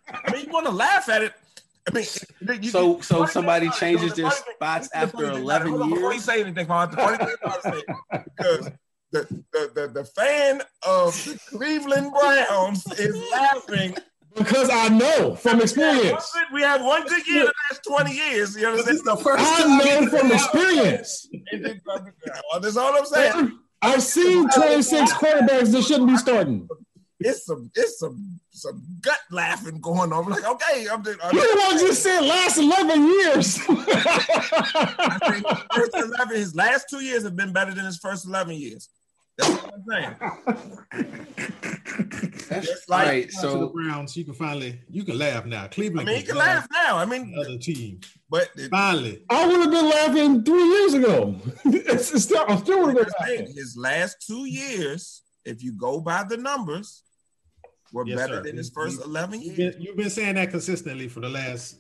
you 0.47 0.52
want 0.52 0.66
to 0.66 0.72
laugh 0.72 1.09
at 1.09 1.22
it. 1.22 1.32
I 1.89 1.93
mean, 1.93 2.05
you, 2.62 2.70
So 2.70 2.97
you- 2.97 3.02
so 3.02 3.26
somebody 3.26 3.68
thing 3.68 3.68
about 3.68 3.76
it, 3.76 3.81
changes 3.81 4.14
their 4.16 4.31
funny 4.31 4.43
thing- 4.44 4.55
spots 4.56 4.89
after 4.94 5.16
funny 5.16 5.28
thing 5.36 5.44
about 5.44 5.62
it, 5.62 5.66
11 5.66 5.68
years. 5.72 5.81
on, 5.82 5.90
Before 5.90 6.02
you 6.05 6.10
years. 6.12 6.24
say 6.24 6.40
anything, 6.40 6.66
Paul, 6.66 6.86
the 6.86 6.97
funny 6.97 7.16
thing 7.18 7.35
about 7.43 7.66
it, 7.66 7.85
because 8.36 8.70
the, 9.12 9.44
the, 9.52 9.70
the, 9.74 9.89
the 9.93 10.05
fan 10.05 10.62
of 10.86 11.14
the 11.24 11.39
Cleveland 11.51 12.12
Browns 12.12 12.86
is 12.98 13.16
laughing. 13.32 13.97
Because 14.35 14.68
I 14.68 14.89
know 14.89 15.36
from 15.36 15.60
experience. 15.60 16.32
We 16.52 16.62
have 16.62 16.82
one 16.82 17.06
good 17.06 17.24
year 17.28 17.43
in 17.43 17.47
the 17.47 17.52
last 17.70 17.85
20 17.86 18.12
years. 18.12 18.56
You 18.56 18.62
know, 18.62 18.76
This 18.78 18.89
understand? 18.89 18.97
is 18.97 19.02
the 19.05 19.16
first 19.16 19.44
I 19.47 19.62
time. 19.62 19.78
know 19.78 20.18
from 20.18 20.32
experience. 20.32 21.28
That's 22.60 22.76
all 22.76 22.97
I'm 22.97 23.05
saying. 23.06 23.59
I've 23.82 24.02
seen 24.02 24.48
26 24.48 25.12
quarterbacks 25.12 25.70
that 25.72 25.82
shouldn't 25.85 26.09
be 26.09 26.16
starting. 26.16 26.68
It's 27.26 27.46
some 27.46 27.70
it's 27.74 27.98
some 27.98 28.38
some 28.51 28.82
gut 29.01 29.18
laughing 29.30 29.80
going 29.80 30.12
on. 30.12 30.24
I'm 30.24 30.30
like, 30.30 30.44
okay, 30.44 30.86
I'm 30.92 31.02
just, 31.02 31.18
I'm 31.24 31.34
You 31.34 31.40
the 31.40 31.60
one 31.68 31.78
just 31.78 32.02
said 32.02 32.20
last 32.20 32.59
11 32.59 33.02
years. 33.02 33.59
I 33.66 35.18
think 35.32 35.46
his 35.48 35.62
first 35.74 35.94
11, 35.96 36.36
his 36.36 36.55
last 36.55 36.86
two 36.90 37.01
years 37.02 37.22
have 37.24 37.34
been 37.34 37.52
better 37.52 37.72
than 37.72 37.86
his 37.86 37.96
first 37.98 38.26
11 38.26 38.56
years. 38.56 38.88
That's 39.38 39.51
what 39.62 39.72
I'm 39.74 39.84
saying. 39.90 40.14
That's 42.48 42.88
like- 42.88 43.06
right. 43.09 43.28
to 43.30 43.36
the 43.36 43.40
So 43.42 43.68
Browns, 43.68 44.16
you 44.16 44.24
can 44.24 44.34
finally 44.34 44.80
you 44.90 45.02
can 45.05 45.18
laugh 45.18 45.44
now. 45.46 45.64
I 45.64 45.68
Cleveland. 45.68 46.06
mean, 46.06 46.18
you 46.20 46.24
can 46.26 46.36
laugh 46.36 46.66
now. 46.72 46.98
I 46.98 47.05
mean, 47.06 47.32
at 47.40 47.46
Other 47.46 47.59
team, 47.59 48.01
but 48.30 48.48
it, 48.56 48.70
finally. 48.70 49.24
I 49.30 49.46
would 49.46 49.60
have 49.60 49.70
been 49.70 49.88
laughing 49.90 50.44
three 50.44 50.62
years 50.64 50.94
ago. 50.94 51.36
It's, 51.64 52.12
it's 52.12 52.24
still, 52.24 52.44
I 52.46 52.56
still 52.56 52.80
would 52.86 52.96
have 52.96 53.06
been 53.06 53.26
Hey, 53.26 53.38
laughing. 53.38 53.55
his 53.56 53.76
last 53.76 54.24
two 54.26 54.44
years, 54.44 55.22
if 55.44 55.62
you 55.62 55.72
go 55.72 56.01
by 56.01 56.22
the 56.24 56.36
numbers, 56.36 57.02
were 57.95 58.05
Yes, 58.07 58.19
better 58.19 58.35
sir. 58.37 58.43
than 58.43 58.57
his 58.57 58.71
first 58.71 58.99
you- 58.99 59.05
11 59.05 59.41
You've 59.41 59.59
years. 59.59 59.75
been, 59.77 59.83
you've 59.83 59.97
been 59.97 60.11
saying 60.11 60.35
that 60.35 60.51
consistently 60.51 61.09
for 61.09 61.21
the 61.21 61.29
last 61.29 61.77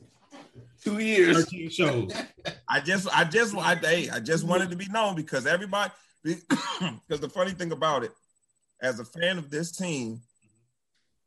two 0.82 0.98
years. 1.00 1.36
13 1.44 1.68
shows. 1.70 2.12
I 2.68 2.80
just, 2.80 3.08
I 3.14 3.24
just, 3.24 3.54
I, 3.56 3.74
hey, 3.74 4.08
I 4.08 4.20
just 4.20 4.44
wanted 4.44 4.70
to 4.70 4.76
be 4.76 4.86
known 4.86 5.16
because 5.16 5.44
everybody, 5.46 5.90
because 6.22 6.40
the 7.20 7.28
funny 7.28 7.50
thing 7.50 7.72
about 7.72 8.04
it, 8.04 8.12
as 8.80 9.00
a 9.00 9.04
fan 9.04 9.38
of 9.38 9.50
this 9.50 9.72
team, 9.72 10.20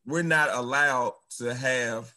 we're 0.05 0.21
not 0.23 0.49
allowed 0.53 1.13
to 1.37 1.53
have, 1.53 2.11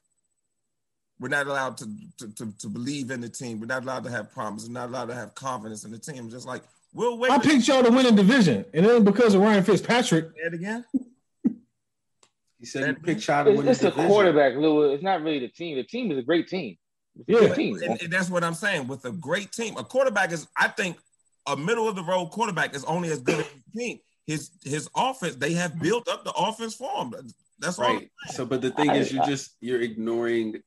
we're 1.19 1.29
not 1.29 1.49
allowed 1.49 1.77
to, 1.79 1.87
to, 2.19 2.29
to, 2.35 2.53
to 2.59 2.69
believe 2.69 3.11
in 3.11 3.21
the 3.21 3.29
team. 3.29 3.59
We're 3.59 3.67
not 3.67 3.83
allowed 3.83 4.05
to 4.05 4.11
have 4.11 4.31
promise. 4.33 4.67
We're 4.67 4.73
not 4.75 4.91
allowed 4.91 5.07
to 5.07 5.15
have 5.15 5.35
confidence 5.35 5.85
in 5.85 5.91
the 5.91 5.99
team. 5.99 6.31
Just 6.31 6.47
like, 6.47 6.63
we'll 6.95 7.19
wait. 7.19 7.33
I 7.33 7.39
picked 7.39 7.67
y'all 7.67 7.83
to 7.83 7.91
win 7.91 8.07
a 8.07 8.13
division, 8.13 8.65
and 8.73 8.87
it 8.87 8.91
ain't 8.91 9.05
because 9.05 9.35
of 9.35 9.41
Ryan 9.43 9.65
Fitzpatrick. 9.65 10.27
Say 10.37 10.43
it 10.47 10.55
again. 10.55 10.85
He 12.61 12.67
said 12.67 12.87
he 12.89 12.93
picked 12.95 13.23
shot 13.23 13.45
to 13.45 13.51
It's, 13.51 13.59
win 13.59 13.69
it's 13.69 13.79
the 13.81 13.87
the 13.87 13.91
division. 13.91 14.11
quarterback, 14.11 14.55
Lewis. 14.57 14.95
It's 14.95 15.03
not 15.03 15.23
really 15.23 15.39
the 15.41 15.49
team. 15.49 15.77
The 15.77 15.83
team 15.83 16.13
is 16.13 16.19
a 16.19 16.23
great 16.23 16.47
team. 16.47 16.77
It's 17.27 17.43
Yeah. 17.43 17.55
team. 17.55 17.77
And, 17.83 18.01
and 18.03 18.13
that's 18.13 18.29
what 18.31 18.45
I'm 18.45 18.55
saying. 18.55 18.87
With 18.87 19.05
a 19.07 19.13
great 19.13 19.51
team, 19.51 19.77
a 19.79 19.83
quarterback 19.85 20.31
is, 20.31 20.47
I 20.57 20.69
think, 20.69 20.99
a 21.47 21.57
middle 21.57 21.89
of 21.89 21.97
the 21.97 22.05
road 22.05 22.27
quarterback 22.27 22.77
is 22.77 22.85
only 22.85 23.11
as 23.11 23.21
good 23.21 23.41
as 23.41 23.47
his 23.47 23.63
team. 23.75 23.99
His 24.27 24.51
his 24.63 24.89
offense, 24.95 25.37
they 25.37 25.55
have 25.55 25.81
built 25.81 26.07
up 26.07 26.23
the 26.25 26.33
offense 26.33 26.75
for 26.75 27.03
him. 27.03 27.15
That's 27.59 27.79
all. 27.79 27.87
Right. 27.95 28.11
So, 28.29 28.45
but 28.45 28.61
the 28.61 28.71
thing 28.71 28.91
I- 28.91 28.97
is, 28.97 29.11
you're 29.13 29.25
just 29.25 29.57
you're 29.61 29.81
ignoring 29.81 30.63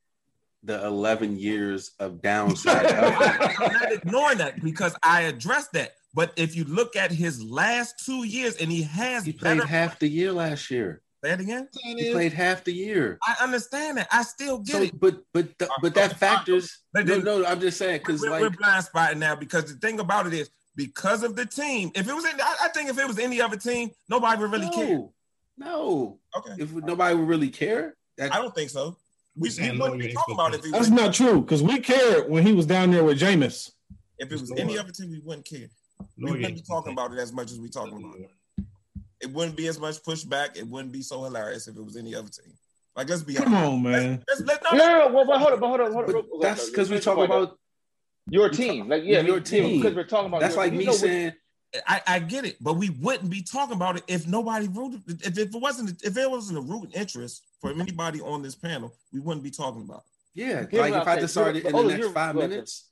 the 0.63 0.83
11 0.85 1.37
years 1.37 1.91
of 1.99 2.21
downside. 2.23 2.87
I'm 2.91 3.71
not 3.73 3.91
ignoring 3.91 4.39
that 4.39 4.61
because 4.63 4.95
I 5.03 5.21
addressed 5.21 5.73
that. 5.73 5.91
But 6.15 6.33
if 6.37 6.55
you 6.55 6.63
look 6.63 6.95
at 6.95 7.11
his 7.11 7.43
last 7.43 8.03
two 8.03 8.23
years, 8.25 8.55
and 8.57 8.71
he 8.71 8.81
has 8.83 9.25
he 9.25 9.31
played 9.33 9.57
better. 9.59 9.67
half 9.67 9.99
the 9.99 10.07
year 10.09 10.31
last 10.31 10.71
year. 10.71 11.01
Say 11.23 11.31
it 11.31 11.39
again. 11.39 11.69
He 11.81 12.11
played 12.11 12.33
half 12.33 12.65
the 12.65 12.73
year. 12.73 13.17
I 13.23 13.35
understand 13.41 13.97
that. 13.97 14.09
I 14.11 14.23
still 14.23 14.57
get 14.59 14.75
So, 14.75 14.81
it. 14.83 14.99
but 14.99 15.21
but 15.33 15.57
the, 15.57 15.69
but 15.81 15.93
that 15.95 16.19
factors. 16.19 16.79
But 16.91 17.05
No, 17.05 17.15
then- 17.15 17.23
no, 17.23 17.45
I'm 17.45 17.61
just 17.61 17.77
saying 17.77 17.99
because 17.99 18.21
we're, 18.21 18.29
like 18.29 18.41
we're 18.41 18.49
blind 18.49 18.83
spotting 18.83 19.19
now 19.19 19.35
because 19.35 19.73
the 19.73 19.79
thing 19.79 20.01
about 20.01 20.27
it 20.27 20.33
is 20.33 20.49
because 20.75 21.23
of 21.23 21.37
the 21.37 21.45
team. 21.45 21.91
If 21.95 22.09
it 22.09 22.13
was, 22.13 22.25
in, 22.25 22.31
I, 22.41 22.55
I 22.63 22.67
think 22.69 22.89
if 22.89 22.99
it 22.99 23.07
was 23.07 23.19
any 23.19 23.39
other 23.39 23.55
team, 23.55 23.91
nobody 24.09 24.41
would 24.41 24.51
really 24.51 24.69
care. 24.71 24.97
no, 24.97 25.13
no. 25.57 26.19
Okay, 26.37 26.61
If 26.61 26.73
nobody 26.73 27.15
would 27.15 27.27
really 27.27 27.49
care, 27.49 27.95
that, 28.17 28.33
I 28.33 28.39
don't 28.39 28.53
think 28.53 28.69
so. 28.69 28.97
We, 29.37 29.49
we 29.61 29.77
wouldn't 29.79 29.99
be 30.01 30.11
talking 30.13 30.35
about 30.35 30.53
it 30.53 30.59
if 30.59 30.65
it 30.65 30.71
was 30.77 30.89
That's 30.89 31.01
not 31.01 31.13
true 31.13 31.41
because 31.41 31.63
we 31.63 31.79
cared 31.79 32.29
when 32.29 32.45
he 32.45 32.51
was 32.53 32.65
down 32.65 32.91
there 32.91 33.03
with 33.03 33.19
Jameis. 33.19 33.71
If 34.19 34.31
it 34.31 34.39
was 34.41 34.51
any 34.57 34.77
other 34.77 34.91
team, 34.91 35.09
we 35.11 35.19
wouldn't 35.19 35.45
care. 35.45 35.69
We 36.17 36.31
wouldn't 36.31 36.55
be 36.55 36.61
talking 36.61 36.91
about 36.91 37.13
it 37.13 37.19
as 37.19 37.31
much 37.31 37.51
as 37.51 37.59
we 37.59 37.69
talking 37.69 37.97
about 37.97 38.19
it. 38.19 38.29
It 39.23 39.31
wouldn't 39.31 39.55
be 39.55 39.67
as 39.67 39.79
much 39.79 40.03
pushback. 40.03 40.57
It 40.57 40.67
wouldn't 40.67 40.91
be 40.91 41.01
so 41.01 41.23
hilarious 41.23 41.67
if 41.67 41.77
it 41.77 41.83
was 41.83 41.95
any 41.97 42.13
other 42.13 42.29
team. 42.29 42.53
Like, 42.95 43.09
let's 43.09 43.23
be 43.23 43.33
Come 43.35 43.53
honest. 43.55 43.71
on, 43.71 43.83
man. 43.83 44.23
Let's, 44.27 44.41
let's, 44.41 44.63
No, 44.71 44.77
no, 44.77 44.85
no, 44.85 45.07
no. 45.07 45.13
Well, 45.15 45.25
but 45.25 45.39
hold 45.39 45.53
on, 45.53 45.59
but 45.59 45.67
hold 45.67 45.81
on, 45.81 45.93
hold 45.93 46.05
on. 46.09 46.13
but 46.13 46.41
that's 46.41 46.69
because 46.69 46.89
we're 46.89 46.95
real- 46.97 47.03
talking 47.03 47.23
about. 47.23 47.57
your 48.29 48.49
team. 48.49 48.89
Like, 48.89 49.03
yeah, 49.05 49.21
your 49.21 49.39
team. 49.39 49.81
Because 49.81 49.95
we're 49.95 50.03
talking 50.03 50.27
about. 50.27 50.41
That's 50.41 50.55
your- 50.55 50.63
like 50.65 50.73
you 50.73 50.79
me 50.79 50.85
know, 50.85 50.91
saying, 50.91 51.33
I, 51.87 52.01
I 52.05 52.19
get 52.19 52.45
it, 52.45 52.57
but 52.61 52.73
we 52.73 52.91
wouldn't 52.91 53.31
be 53.31 53.41
talking 53.41 53.75
about 53.75 53.95
it 53.97 54.03
if 54.07 54.27
nobody 54.27 54.67
rooted. 54.67 55.01
If, 55.07 55.39
if 55.39 55.55
it 55.55 55.59
wasn't, 55.59 56.03
if 56.03 56.15
it 56.17 56.29
wasn't 56.29 56.59
a 56.59 56.61
root 56.61 56.89
interest 56.93 57.43
for 57.61 57.71
anybody 57.71 58.21
on 58.21 58.43
this 58.43 58.53
panel, 58.53 58.93
we 59.11 59.19
wouldn't 59.19 59.43
be 59.43 59.49
talking 59.49 59.81
about. 59.81 60.03
it. 60.35 60.41
yeah, 60.41 60.65
Here's 60.69 60.73
like 60.91 60.93
if 61.01 61.07
I'm 61.07 61.19
decided 61.19 61.65
in 61.65 61.71
the 61.75 61.83
next 61.83 62.09
five 62.11 62.35
minutes, 62.35 62.89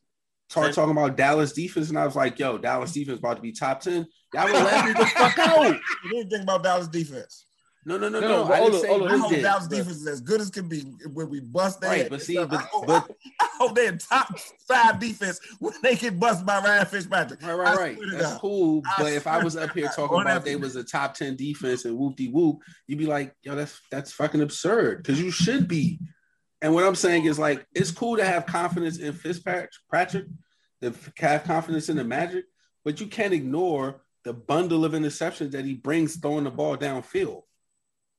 start 0.51 0.73
talking 0.73 0.91
about 0.91 1.17
Dallas 1.17 1.53
defense, 1.53 1.89
and 1.89 1.97
I 1.97 2.05
was 2.05 2.15
like, 2.15 2.37
"Yo, 2.39 2.57
Dallas 2.57 2.91
defense 2.91 3.19
about 3.19 3.37
to 3.37 3.41
be 3.41 3.51
top 3.51 3.79
ten. 3.81 4.05
Y'all 4.33 4.43
would 4.51 4.53
laugh 4.53 4.85
me 4.85 4.93
the 4.93 5.05
fuck 5.05 5.39
out." 5.39 5.65
You 6.05 6.11
didn't 6.11 6.29
think 6.29 6.43
about 6.43 6.63
Dallas 6.63 6.87
defense. 6.87 7.45
No, 7.83 7.97
no, 7.97 8.09
no, 8.09 8.19
No, 8.19 8.27
no. 8.27 8.45
no, 8.47 8.53
I 8.53 8.57
hold 8.57 8.73
didn't 8.73 8.75
on, 8.75 8.81
say 8.81 8.87
hold. 8.99 9.11
I 9.11 9.17
hope 9.17 9.29
did. 9.31 9.41
Dallas 9.41 9.67
defense 9.67 9.95
is 9.97 10.07
as 10.07 10.21
good 10.21 10.39
as 10.39 10.51
can 10.51 10.69
be 10.69 10.81
when 11.13 11.31
we 11.31 11.39
bust 11.39 11.81
their 11.81 11.89
Right, 11.89 12.01
head 12.01 12.09
but 12.11 12.21
see, 12.21 12.35
but- 12.37 12.53
I 12.53 12.57
hope, 12.71 12.85
but- 12.85 13.09
I 13.41 13.49
hope 13.57 13.73
they're 13.75 13.97
top 13.97 14.37
five 14.67 14.99
defense 14.99 15.39
when 15.57 15.73
they 15.81 15.95
get 15.95 16.19
busted 16.19 16.45
by 16.45 16.59
Ryan 16.59 16.85
Fitzpatrick. 16.85 17.41
Right, 17.41 17.55
right, 17.57 17.77
right. 17.77 17.97
That's 18.11 18.33
God. 18.33 18.41
cool. 18.41 18.81
I 18.85 19.01
But 19.01 19.13
if 19.13 19.25
I 19.25 19.43
was 19.43 19.55
up 19.57 19.71
here 19.71 19.89
talking 19.95 20.21
about 20.21 20.45
they 20.45 20.57
was 20.57 20.75
a 20.75 20.83
top 20.83 21.15
10 21.15 21.35
defense 21.37 21.85
and 21.85 21.97
whoop 21.97 22.17
de 22.17 22.27
whoop, 22.27 22.59
you'd 22.85 22.99
be 22.99 23.07
like, 23.07 23.33
yo, 23.41 23.55
that's 23.55 23.79
that's 23.89 24.11
fucking 24.11 24.41
absurd. 24.41 24.97
Because 24.99 25.19
you 25.19 25.31
should 25.31 25.67
be. 25.67 25.99
And 26.61 26.75
what 26.75 26.83
I'm 26.83 26.93
saying 26.93 27.25
is 27.25 27.39
like 27.39 27.65
it's 27.73 27.89
cool 27.89 28.15
to 28.17 28.23
have 28.23 28.45
confidence 28.45 28.99
in 28.99 29.11
Fitzpatrick, 29.13 30.27
To 30.81 30.93
have 31.19 31.43
confidence 31.43 31.89
in 31.89 31.97
the 31.97 32.03
magic, 32.03 32.45
but 32.83 32.99
you 32.99 33.07
can't 33.07 33.33
ignore 33.33 34.01
the 34.23 34.33
bundle 34.33 34.85
of 34.85 34.93
interceptions 34.93 35.51
that 35.51 35.65
he 35.65 35.73
brings 35.73 36.15
throwing 36.15 36.43
the 36.43 36.51
ball 36.51 36.77
downfield. 36.77 37.43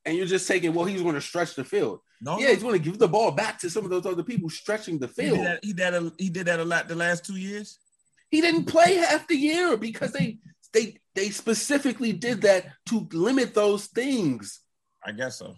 And 0.05 0.17
you're 0.17 0.25
just 0.25 0.47
taking, 0.47 0.73
well, 0.73 0.85
he's 0.85 1.01
going 1.01 1.15
to 1.15 1.21
stretch 1.21 1.55
the 1.55 1.63
field. 1.63 1.99
No, 2.21 2.37
Yeah, 2.39 2.49
he's 2.49 2.63
going 2.63 2.81
to 2.81 2.89
give 2.89 2.99
the 2.99 3.07
ball 3.07 3.31
back 3.31 3.59
to 3.59 3.69
some 3.69 3.83
of 3.83 3.89
those 3.89 4.05
other 4.05 4.23
people 4.23 4.49
stretching 4.49 4.99
the 4.99 5.07
he 5.07 5.13
field. 5.13 5.37
did, 5.37 5.45
that, 5.45 5.59
he, 5.63 5.73
did 5.73 5.93
a, 5.93 6.11
he 6.17 6.29
did 6.29 6.45
that 6.47 6.59
a 6.59 6.65
lot 6.65 6.87
the 6.87 6.95
last 6.95 7.25
two 7.25 7.35
years. 7.37 7.79
He 8.29 8.41
didn't 8.41 8.65
play 8.65 8.95
half 8.95 9.27
the 9.27 9.35
year 9.35 9.77
because 9.77 10.11
they 10.11 10.39
they 10.73 10.97
they 11.13 11.29
specifically 11.29 12.11
did 12.13 12.41
that 12.41 12.65
to 12.87 13.07
limit 13.11 13.53
those 13.53 13.85
things. 13.85 14.61
I 15.05 15.11
guess 15.11 15.37
so. 15.37 15.55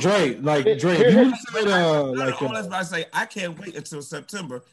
Dre, 0.00 0.36
like 0.36 0.64
Here- 0.64 0.76
Dre, 0.78 0.94
if 0.96 1.14
you 1.14 1.34
said 1.52 1.68
uh, 1.68 2.04
like 2.12 2.40
all 2.42 2.52
that's 2.52 2.66
uh, 2.66 2.70
why 2.70 2.78
I 2.78 2.82
say 2.82 3.04
I 3.12 3.26
can't 3.26 3.58
wait 3.58 3.76
until 3.76 4.02
September, 4.02 4.64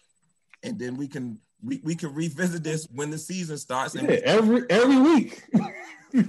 and 0.63 0.77
then 0.79 0.95
we 0.97 1.07
can 1.07 1.39
we, 1.63 1.81
we 1.83 1.95
can 1.95 2.13
revisit 2.13 2.63
this 2.63 2.87
when 2.93 3.09
the 3.11 3.17
season 3.17 3.57
starts. 3.57 3.95
And 3.95 4.09
yeah, 4.09 4.19
every 4.23 4.63
every 4.69 4.97
week. 4.97 5.43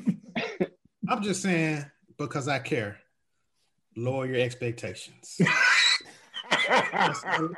I'm 1.09 1.23
just 1.23 1.43
saying 1.43 1.85
because 2.19 2.49
I 2.49 2.59
care. 2.59 2.99
Lower 3.97 4.27
your 4.27 4.41
expectations. 4.41 5.41
I'm 6.69 7.15
saying. 7.15 7.55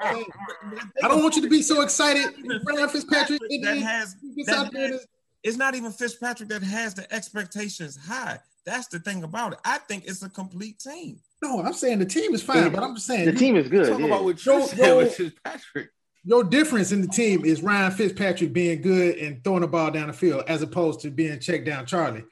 I 1.02 1.08
don't 1.08 1.22
want 1.22 1.36
you 1.36 1.42
to 1.42 1.48
be 1.48 1.62
so 1.62 1.82
excited. 1.82 2.26
Ryan 2.66 2.88
Fitzpatrick 2.88 3.40
that 3.62 3.76
has 3.78 4.16
that 4.46 4.70
has- 4.74 5.06
it's 5.42 5.56
not 5.56 5.74
even 5.74 5.90
Fitzpatrick 5.92 6.48
that 6.50 6.62
has 6.62 6.94
the 6.94 7.12
expectations 7.12 7.96
high. 7.96 8.38
That's 8.64 8.86
the 8.88 9.00
thing 9.00 9.24
about 9.24 9.54
it. 9.54 9.58
I 9.64 9.78
think 9.78 10.04
it's 10.06 10.22
a 10.22 10.28
complete 10.30 10.78
team. 10.78 11.18
No, 11.42 11.60
I'm 11.62 11.72
saying 11.72 11.98
the 11.98 12.06
team 12.06 12.34
is 12.34 12.42
fine, 12.42 12.70
but 12.72 12.82
I'm 12.82 12.94
just 12.94 13.06
saying 13.06 13.26
The 13.26 13.32
team 13.32 13.56
is 13.56 13.68
good. 13.68 13.88
Talk 13.88 13.98
yeah. 14.00 14.06
about 14.06 14.24
what 14.24 14.44
Yo, 14.44 14.58
you 14.58 14.66
said, 14.66 14.78
yo. 14.78 14.96
which 14.98 15.18
is 15.18 15.32
Patrick. 15.44 15.88
your 16.24 16.44
difference 16.44 16.92
in 16.92 17.00
the 17.00 17.08
team 17.08 17.44
is 17.44 17.62
Ryan 17.62 17.90
Fitzpatrick 17.90 18.52
being 18.52 18.80
good 18.80 19.18
and 19.18 19.42
throwing 19.42 19.62
the 19.62 19.66
ball 19.66 19.90
down 19.90 20.06
the 20.06 20.12
field 20.12 20.44
as 20.46 20.62
opposed 20.62 21.00
to 21.00 21.10
being 21.10 21.40
checked 21.40 21.66
down 21.66 21.86
Charlie. 21.86 22.24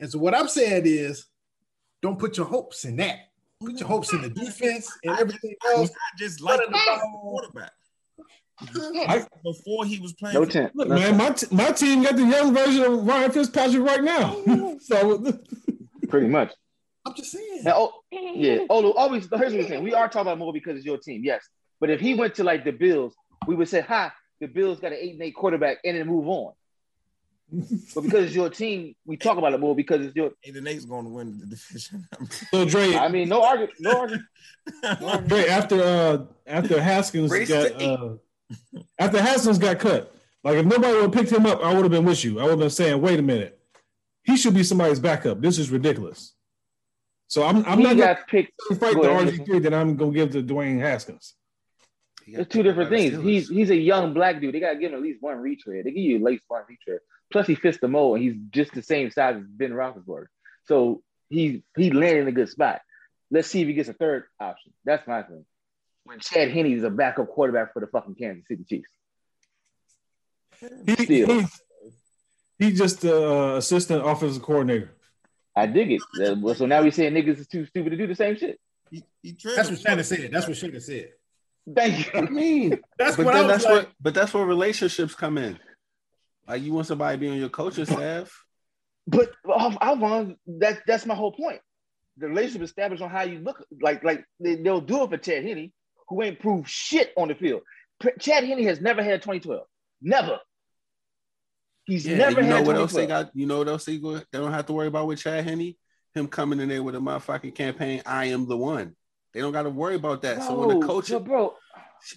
And 0.00 0.10
so 0.10 0.18
what 0.18 0.34
I'm 0.34 0.48
saying 0.48 0.84
is 0.86 1.26
don't 2.00 2.18
put 2.18 2.38
your 2.38 2.46
hopes 2.46 2.86
in 2.86 2.96
that. 2.96 3.18
Put 3.60 3.78
your 3.78 3.88
hopes 3.88 4.14
in 4.14 4.22
the 4.22 4.30
defense 4.30 4.90
and 5.04 5.18
everything 5.18 5.54
else. 5.74 5.90
I 5.90 6.16
just 6.18 6.40
like 6.40 6.58
Running 6.60 6.72
the 6.72 6.78
the 6.78 7.18
quarterback. 7.20 7.72
I- 8.62 9.26
Before 9.44 9.84
he 9.84 9.98
was 9.98 10.12
playing, 10.14 10.34
No 10.34 10.44
for- 10.44 10.50
chance. 10.50 10.72
Look, 10.74 10.88
No 10.88 10.94
man, 10.96 11.16
my 11.16 11.30
t- 11.30 11.46
my 11.50 11.70
team 11.72 12.02
got 12.02 12.16
the 12.16 12.24
young 12.24 12.54
version 12.54 12.82
of 12.84 13.06
Ryan 13.06 13.30
Fitzpatrick 13.30 13.82
right 13.82 14.02
now. 14.02 14.76
so 14.80 15.32
Pretty 16.08 16.26
much. 16.28 16.52
I'm 17.06 17.14
just 17.14 17.32
saying. 17.32 17.62
Now, 17.64 17.74
oh, 17.76 17.92
yeah. 18.12 18.58
Oh, 18.70 18.90
always. 18.92 19.28
Here's 19.30 19.52
what 19.52 19.62
we're 19.62 19.68
saying. 19.68 19.82
We 19.82 19.94
are 19.94 20.06
talking 20.08 20.22
about 20.22 20.38
more 20.38 20.52
because 20.52 20.76
it's 20.76 20.84
your 20.86 20.98
team, 20.98 21.22
yes. 21.24 21.42
But 21.80 21.88
if 21.90 22.00
he 22.00 22.14
went 22.14 22.34
to 22.36 22.44
like 22.44 22.64
the 22.64 22.72
Bills, 22.72 23.14
we 23.46 23.54
would 23.54 23.68
say, 23.68 23.80
"Ha, 23.80 24.12
the 24.40 24.46
Bills 24.48 24.80
got 24.80 24.92
an 24.92 24.98
eight 25.00 25.14
and 25.14 25.22
eight 25.22 25.34
quarterback," 25.34 25.78
and 25.84 25.96
then 25.96 26.06
move 26.06 26.28
on. 26.28 26.52
but 27.94 28.02
because 28.02 28.26
it's 28.26 28.34
your 28.34 28.50
team, 28.50 28.94
we 29.06 29.16
talk 29.16 29.38
about 29.38 29.54
it 29.54 29.60
more 29.60 29.74
because 29.74 30.04
it's 30.04 30.14
your. 30.14 30.32
Eight 30.44 30.56
and 30.56 30.68
eight's 30.68 30.84
going 30.84 31.04
to 31.06 31.10
win 31.10 31.38
the 31.40 31.46
division. 31.46 32.06
So 32.50 32.64
Dre, 32.66 32.94
I 32.94 33.08
mean, 33.08 33.28
no 33.30 33.42
argument. 33.42 33.72
No 33.80 33.98
argument. 34.00 35.28
Dre 35.28 35.46
after 35.48 35.82
uh 35.82 36.18
after 36.46 36.80
Haskins 36.80 37.30
Race 37.30 37.48
got 37.48 37.68
to 37.68 37.82
eight. 37.82 37.98
uh, 37.98 38.08
after 38.98 39.20
Haskins 39.20 39.58
got 39.58 39.78
cut, 39.78 40.14
like 40.44 40.56
if 40.56 40.66
nobody 40.66 40.92
would 40.94 41.02
have 41.02 41.12
picked 41.12 41.30
him 41.30 41.46
up, 41.46 41.60
I 41.62 41.72
would 41.74 41.82
have 41.82 41.90
been 41.90 42.04
with 42.04 42.24
you. 42.24 42.40
I 42.40 42.44
would 42.44 42.50
have 42.50 42.58
been 42.58 42.70
saying, 42.70 43.00
wait 43.00 43.18
a 43.18 43.22
minute, 43.22 43.58
he 44.24 44.36
should 44.36 44.54
be 44.54 44.62
somebody's 44.62 45.00
backup. 45.00 45.40
This 45.40 45.58
is 45.58 45.70
ridiculous. 45.70 46.34
So 47.28 47.44
I'm 47.44 47.64
I'm 47.64 47.78
he 47.78 47.84
not 47.84 47.96
gonna 47.96 48.14
got 48.14 48.26
picked. 48.26 48.52
fight 48.74 48.94
the 48.94 49.10
ahead, 49.10 49.28
RG 49.28 49.46
three 49.46 49.58
that 49.60 49.72
I'm 49.74 49.96
gonna 49.96 50.12
give 50.12 50.32
to 50.32 50.42
Dwayne 50.42 50.80
Haskins. 50.80 51.34
It's 52.26 52.52
two 52.52 52.62
different 52.62 52.90
things. 52.90 53.22
He's 53.22 53.48
he's 53.48 53.70
a 53.70 53.76
young 53.76 54.14
black 54.14 54.40
dude. 54.40 54.54
They 54.54 54.60
gotta 54.60 54.78
give 54.78 54.92
him 54.92 54.96
at 54.98 55.02
least 55.02 55.22
one 55.22 55.38
retread. 55.38 55.84
They 55.84 55.90
give 55.90 56.02
you 56.02 56.16
at 56.16 56.22
least 56.22 56.44
one 56.48 56.62
retread. 56.68 57.00
Plus, 57.32 57.46
he 57.46 57.54
fits 57.54 57.78
the 57.78 57.88
mold, 57.88 58.16
and 58.16 58.24
he's 58.24 58.36
just 58.50 58.72
the 58.74 58.82
same 58.82 59.10
size 59.10 59.36
as 59.36 59.44
Ben 59.46 59.70
Roethlisberger. 59.70 60.26
So 60.64 61.02
he 61.28 61.62
he 61.76 61.90
landed 61.90 62.22
in 62.22 62.28
a 62.28 62.32
good 62.32 62.48
spot. 62.48 62.80
Let's 63.30 63.48
see 63.48 63.62
if 63.62 63.68
he 63.68 63.74
gets 63.74 63.88
a 63.88 63.94
third 63.94 64.24
option. 64.40 64.72
That's 64.84 65.06
my 65.06 65.22
thing. 65.22 65.44
When 66.04 66.18
Chad 66.20 66.50
Henne 66.50 66.66
is 66.66 66.82
a 66.84 66.90
backup 66.90 67.28
quarterback 67.28 67.72
for 67.72 67.80
the 67.80 67.86
fucking 67.86 68.14
Kansas 68.14 68.46
City 68.48 68.64
Chiefs. 68.68 68.90
He, 70.86 70.94
Still. 71.04 71.40
he, 71.40 71.46
he 72.58 72.72
just 72.72 73.04
uh, 73.04 73.54
assistant 73.56 74.06
offensive 74.06 74.42
coordinator. 74.42 74.90
I 75.56 75.66
dig 75.66 75.92
it. 75.92 76.02
Uh, 76.22 76.54
So 76.54 76.66
now 76.66 76.82
we 76.82 76.90
saying 76.90 77.14
niggas 77.14 77.38
is 77.38 77.46
too 77.48 77.66
stupid 77.66 77.90
to 77.90 77.96
do 77.96 78.06
the 78.06 78.14
same 78.14 78.36
shit. 78.36 78.58
he, 78.90 79.04
he 79.22 79.36
That's 79.56 79.70
what 79.70 79.80
Shannon 79.80 80.04
said. 80.04 80.30
That's 80.32 80.46
what 80.46 80.56
Shannon 80.56 80.80
said. 80.80 81.10
Thank 81.74 82.06
you. 82.06 82.20
I 82.20 82.22
you. 82.24 82.30
mean, 82.30 82.80
That's 82.98 83.16
but 83.16 83.26
what 83.26 83.34
I 83.34 83.38
then 83.42 83.46
was 83.48 83.52
that's 83.62 83.64
like. 83.64 83.74
what 83.86 83.92
but 84.00 84.14
that's 84.14 84.34
where 84.34 84.44
relationships 84.44 85.14
come 85.14 85.38
in. 85.38 85.58
Like 86.48 86.62
you 86.62 86.72
want 86.72 86.86
somebody 86.86 87.16
to 87.16 87.20
be 87.20 87.28
on 87.28 87.36
your 87.36 87.48
coaching 87.50 87.84
staff. 87.86 88.44
But 89.06 89.30
I, 89.48 89.76
I 89.80 89.94
want 89.94 90.38
that. 90.58 90.80
That's 90.86 91.06
my 91.06 91.14
whole 91.14 91.32
point. 91.32 91.60
The 92.16 92.28
relationship 92.28 92.62
established 92.62 93.02
on 93.02 93.10
how 93.10 93.22
you 93.22 93.38
look. 93.40 93.64
Like 93.80 94.02
like 94.04 94.24
they, 94.40 94.56
they'll 94.56 94.80
do 94.80 95.04
it 95.04 95.10
for 95.10 95.16
Chad 95.18 95.44
Henne, 95.44 95.72
who 96.10 96.22
ain't 96.22 96.40
proved 96.40 96.68
shit 96.68 97.12
on 97.16 97.28
the 97.28 97.34
field. 97.34 97.62
P- 98.00 98.10
Chad 98.18 98.44
Henne 98.44 98.64
has 98.64 98.80
never 98.80 99.02
had 99.02 99.22
2012. 99.22 99.62
Never. 100.02 100.38
He's 101.84 102.04
Yeah, 102.06 102.16
never 102.18 102.42
you 102.42 102.48
know 102.48 102.56
had 102.56 102.66
what 102.66 102.76
else 102.76 102.92
they 102.92 103.06
2012. 103.06 103.26
got? 103.26 103.36
You 103.36 103.46
know 103.46 103.58
what 103.58 103.68
else 103.68 103.84
they 103.84 103.98
go? 103.98 104.16
They 104.18 104.24
don't 104.38 104.52
have 104.52 104.66
to 104.66 104.72
worry 104.72 104.88
about 104.88 105.06
with 105.06 105.20
Chad 105.20 105.44
Henne. 105.44 105.74
Him 106.14 106.26
coming 106.26 106.58
in 106.58 106.68
there 106.68 106.82
with 106.82 106.96
a 106.96 106.98
motherfucking 106.98 107.54
campaign. 107.54 108.02
I 108.04 108.26
am 108.26 108.48
the 108.48 108.56
one. 108.56 108.96
They 109.32 109.40
don't 109.40 109.52
got 109.52 109.62
to 109.62 109.70
worry 109.70 109.94
about 109.94 110.22
that. 110.22 110.42
so 110.42 110.58
when 110.58 110.68
the 110.68 110.74
Bro, 110.74 110.86
coach, 110.88 111.10
but 111.10 111.24
bro, 111.24 111.54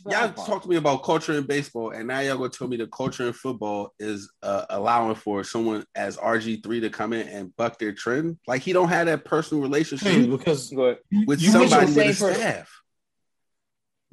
y'all 0.10 0.30
bro, 0.30 0.44
talk 0.46 0.64
to 0.64 0.70
me 0.70 0.78
about 0.78 1.04
culture 1.04 1.34
in 1.34 1.44
baseball, 1.46 1.92
and 1.92 2.08
now 2.08 2.20
y'all 2.22 2.38
gonna 2.38 2.50
tell 2.50 2.68
me 2.68 2.78
the 2.78 2.88
culture 2.88 3.28
in 3.28 3.34
football 3.34 3.94
is 4.00 4.32
uh, 4.42 4.66
allowing 4.72 5.14
for 5.14 5.44
someone 5.44 5.86
as 5.94 6.18
RG 6.18 6.64
three 6.64 6.80
to 6.80 6.90
come 6.90 7.14
in 7.14 7.28
and 7.28 7.56
buck 7.56 7.78
their 7.78 7.92
trend. 7.94 8.40
Like 8.48 8.64
he 8.64 8.74
don't 8.74 8.90
have 8.90 9.06
that 9.06 9.26
personal 9.26 9.62
relationship 9.62 10.08
Hey, 10.08 10.26
because 10.26 10.74
with 10.74 11.40
you 11.40 11.52
somebody 11.52 11.86
with 11.94 11.94
the 11.94 12.10
a 12.10 12.14
same 12.14 12.28
person. 12.28 12.42
staff. 12.42 12.83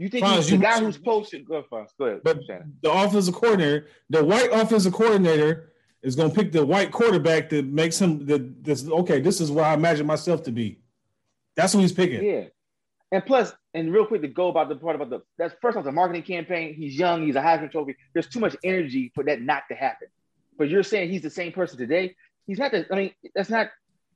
You 0.01 0.09
think 0.09 0.25
Fonz, 0.25 0.37
he's 0.37 0.47
the 0.47 0.53
you 0.57 0.63
guy 0.63 0.81
who's 0.81 0.97
posted? 0.97 1.45
Go 1.45 1.57
ahead, 1.57 1.67
Fonz. 1.71 1.89
Go 1.99 2.07
ahead. 2.07 2.23
But 2.25 2.41
the 2.81 2.91
offensive 2.91 3.35
coordinator, 3.35 3.89
the 4.09 4.25
white 4.25 4.49
offensive 4.51 4.95
coordinator, 4.95 5.75
is 6.03 6.17
going 6.17 6.31
to 6.31 6.35
pick 6.35 6.53
the 6.53 6.65
white 6.65 6.91
quarterback 6.91 7.51
that 7.51 7.67
makes 7.67 8.01
him 8.01 8.25
the 8.25 8.51
this. 8.63 8.89
Okay, 8.89 9.21
this 9.21 9.43
is 9.43 9.51
what 9.51 9.67
I 9.67 9.75
imagine 9.75 10.07
myself 10.07 10.43
to 10.45 10.53
be. 10.53 10.81
That's 11.55 11.75
who 11.75 11.81
he's 11.81 11.93
picking. 11.93 12.25
Yeah. 12.25 12.45
And 13.13 13.27
plus, 13.27 13.53
and 13.75 13.93
real 13.93 14.07
quick 14.07 14.23
to 14.23 14.29
go 14.29 14.49
about 14.49 14.71
the 14.71 14.77
part 14.77 14.97
about 14.97 15.11
the 15.11 15.21
that's 15.37 15.55
first 15.61 15.77
off 15.77 15.85
the 15.85 15.93
marketing 15.93 16.23
campaign. 16.23 16.73
He's 16.73 16.99
young, 16.99 17.27
he's 17.27 17.37
a 17.37 17.43
Heisman 17.43 17.71
Trophy. 17.71 17.95
There's 18.15 18.27
too 18.27 18.41
much 18.41 18.57
energy 18.65 19.13
for 19.15 19.23
that 19.25 19.43
not 19.43 19.65
to 19.69 19.75
happen. 19.75 20.09
But 20.57 20.71
you're 20.71 20.83
saying 20.83 21.11
he's 21.11 21.21
the 21.21 21.29
same 21.29 21.53
person 21.53 21.77
today. 21.77 22.17
He's 22.47 22.59
not 22.59 22.73
the, 22.73 22.87
I 22.91 22.97
mean, 22.97 23.13
that's 23.35 23.51
not 23.51 23.69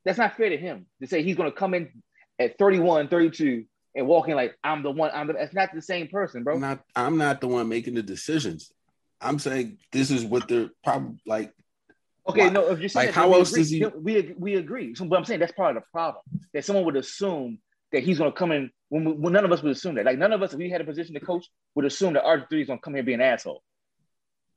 that's 0.06 0.16
not 0.16 0.34
fair 0.34 0.48
to 0.48 0.56
him 0.56 0.86
to 1.02 1.06
say 1.06 1.22
he's 1.22 1.36
gonna 1.36 1.52
come 1.52 1.74
in 1.74 1.90
at 2.38 2.56
31, 2.56 3.08
32 3.08 3.66
and 3.94 4.06
walking 4.06 4.34
like 4.34 4.56
I'm 4.64 4.82
the 4.82 4.90
one, 4.90 5.10
I'm 5.14 5.26
the 5.28 5.34
It's 5.34 5.54
not 5.54 5.70
the 5.74 5.82
same 5.82 6.08
person, 6.08 6.42
bro. 6.44 6.54
I'm 6.54 6.60
not. 6.60 6.80
I'm 6.96 7.18
not 7.18 7.40
the 7.40 7.48
one 7.48 7.68
making 7.68 7.94
the 7.94 8.02
decisions. 8.02 8.72
I'm 9.20 9.38
saying 9.38 9.78
this 9.92 10.10
is 10.10 10.24
what 10.24 10.48
they're 10.48 10.70
probably 10.82 11.18
like. 11.26 11.52
Okay, 12.28 12.40
Why? 12.46 12.50
no, 12.50 12.70
if 12.70 12.80
you're 12.80 12.88
saying 12.88 13.06
Like, 13.06 13.14
that, 13.14 13.20
how 13.20 13.32
else 13.34 13.50
agree. 13.50 13.60
does 13.60 13.70
he- 13.70 13.86
we 14.00 14.34
we 14.38 14.54
agree. 14.56 14.94
So, 14.94 15.04
but 15.04 15.18
I'm 15.18 15.24
saying 15.24 15.40
that's 15.40 15.52
part 15.52 15.76
of 15.76 15.82
the 15.82 15.86
problem. 15.92 16.22
That 16.52 16.64
someone 16.64 16.84
would 16.86 16.96
assume 16.96 17.58
that 17.92 18.02
he's 18.02 18.18
gonna 18.18 18.32
come 18.32 18.50
in 18.52 18.70
when, 18.88 19.04
we, 19.04 19.12
when 19.12 19.32
none 19.32 19.44
of 19.44 19.52
us 19.52 19.62
would 19.62 19.72
assume 19.72 19.94
that. 19.96 20.04
Like 20.04 20.18
none 20.18 20.32
of 20.32 20.42
us, 20.42 20.52
if 20.52 20.58
we 20.58 20.70
had 20.70 20.80
a 20.80 20.84
position 20.84 21.14
to 21.14 21.20
coach, 21.20 21.46
would 21.74 21.84
assume 21.84 22.14
that 22.14 22.24
R3 22.24 22.60
is 22.62 22.66
gonna 22.66 22.80
come 22.80 22.94
here 22.94 23.00
and 23.00 23.06
be 23.06 23.14
an 23.14 23.20
asshole. 23.20 23.62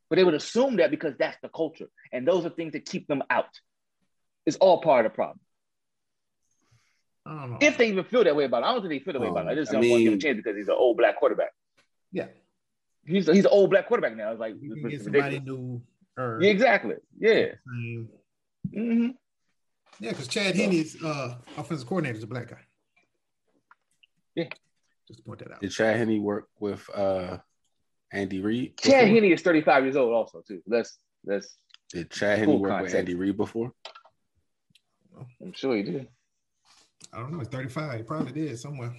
But 0.10 0.16
they 0.16 0.24
would 0.24 0.34
assume 0.34 0.78
that 0.78 0.90
because 0.92 1.16
that's 1.18 1.38
the 1.42 1.50
culture. 1.50 1.88
And 2.12 2.28
those 2.28 2.46
are 2.46 2.50
things 2.50 2.74
that 2.74 2.86
keep 2.86 3.08
them 3.08 3.22
out. 3.30 3.50
It's 4.46 4.58
all 4.58 4.82
part 4.82 5.06
of 5.06 5.12
the 5.12 5.16
problem. 5.16 5.40
I 7.28 7.42
don't 7.42 7.52
know. 7.52 7.58
If 7.62 7.78
they 7.78 7.88
even 7.90 8.06
feel 8.06 8.24
that 8.24 8.36
way 8.36 8.46
about 8.46 8.64
it. 8.64 8.68
I 8.68 8.72
don't 8.74 8.82
think 8.82 8.94
they 8.94 9.00
feel 9.00 9.14
that 9.14 9.20
way 9.22 9.28
about 9.28 9.48
it. 9.48 9.50
I 9.50 9.56
just 9.56 9.72
I 9.72 9.74
don't 9.82 9.90
want 9.90 10.00
to 10.00 10.04
give 10.06 10.14
a 10.14 10.18
chance 10.18 10.38
because 10.38 10.56
he's 10.56 10.68
an 10.70 10.76
old 10.78 10.98
black 10.98 11.18
quarterback. 11.20 11.52
yeah, 12.12 12.28
He's 13.06 13.28
he's 13.28 13.46
an 13.46 13.52
old 13.52 13.70
black 13.70 13.88
quarterback 13.88 14.16
now. 14.16 14.32
It's 14.32 14.40
like 14.40 14.56
you 14.62 14.72
it's 14.74 14.82
can 14.82 14.90
get 14.90 15.06
ridiculous. 15.06 15.34
somebody 15.34 15.40
new 15.40 15.82
or 16.18 16.40
Yeah, 16.42 16.50
exactly. 16.50 16.96
Yeah. 17.20 17.46
same. 17.70 18.10
hmm 18.74 19.08
Yeah, 20.00 20.12
because 20.12 20.28
Chad 20.28 20.56
Henne's 20.56 21.02
uh, 21.04 21.36
offensive 21.58 21.88
coordinator 21.88 22.18
is 22.18 22.24
a 22.24 22.28
black 22.28 22.50
guy. 22.50 22.62
Yeah. 24.36 24.50
Just 25.08 25.26
point 25.26 25.40
that 25.40 25.52
out. 25.52 25.62
Did 25.62 25.72
Chad 25.72 25.98
Henne 25.98 26.22
work 26.22 26.48
with 26.60 26.88
uh 26.94 27.38
Andy 28.12 28.42
Reid? 28.42 28.78
Chad 28.78 28.92
before? 29.08 29.22
Henne 29.22 29.32
is 29.32 29.42
35 29.42 29.84
years 29.84 29.96
old 29.96 30.14
also, 30.14 30.44
too. 30.48 30.62
Let's 30.68 30.98
let's 31.26 31.58
Did 31.90 32.10
Chad 32.12 32.40
Henne 32.40 32.48
Full 32.48 32.60
work 32.60 32.82
with. 32.82 32.96
Andy 32.96 33.16
Reid 33.16 33.38
before? 33.38 33.72
I'm 35.42 35.54
sure 35.54 35.76
he 35.76 35.84
did. 35.84 36.08
I 37.18 37.22
don't 37.22 37.32
know. 37.32 37.40
He's 37.40 37.48
35. 37.48 37.98
He 37.98 38.04
probably 38.04 38.32
did 38.32 38.60
somewhere. 38.60 38.96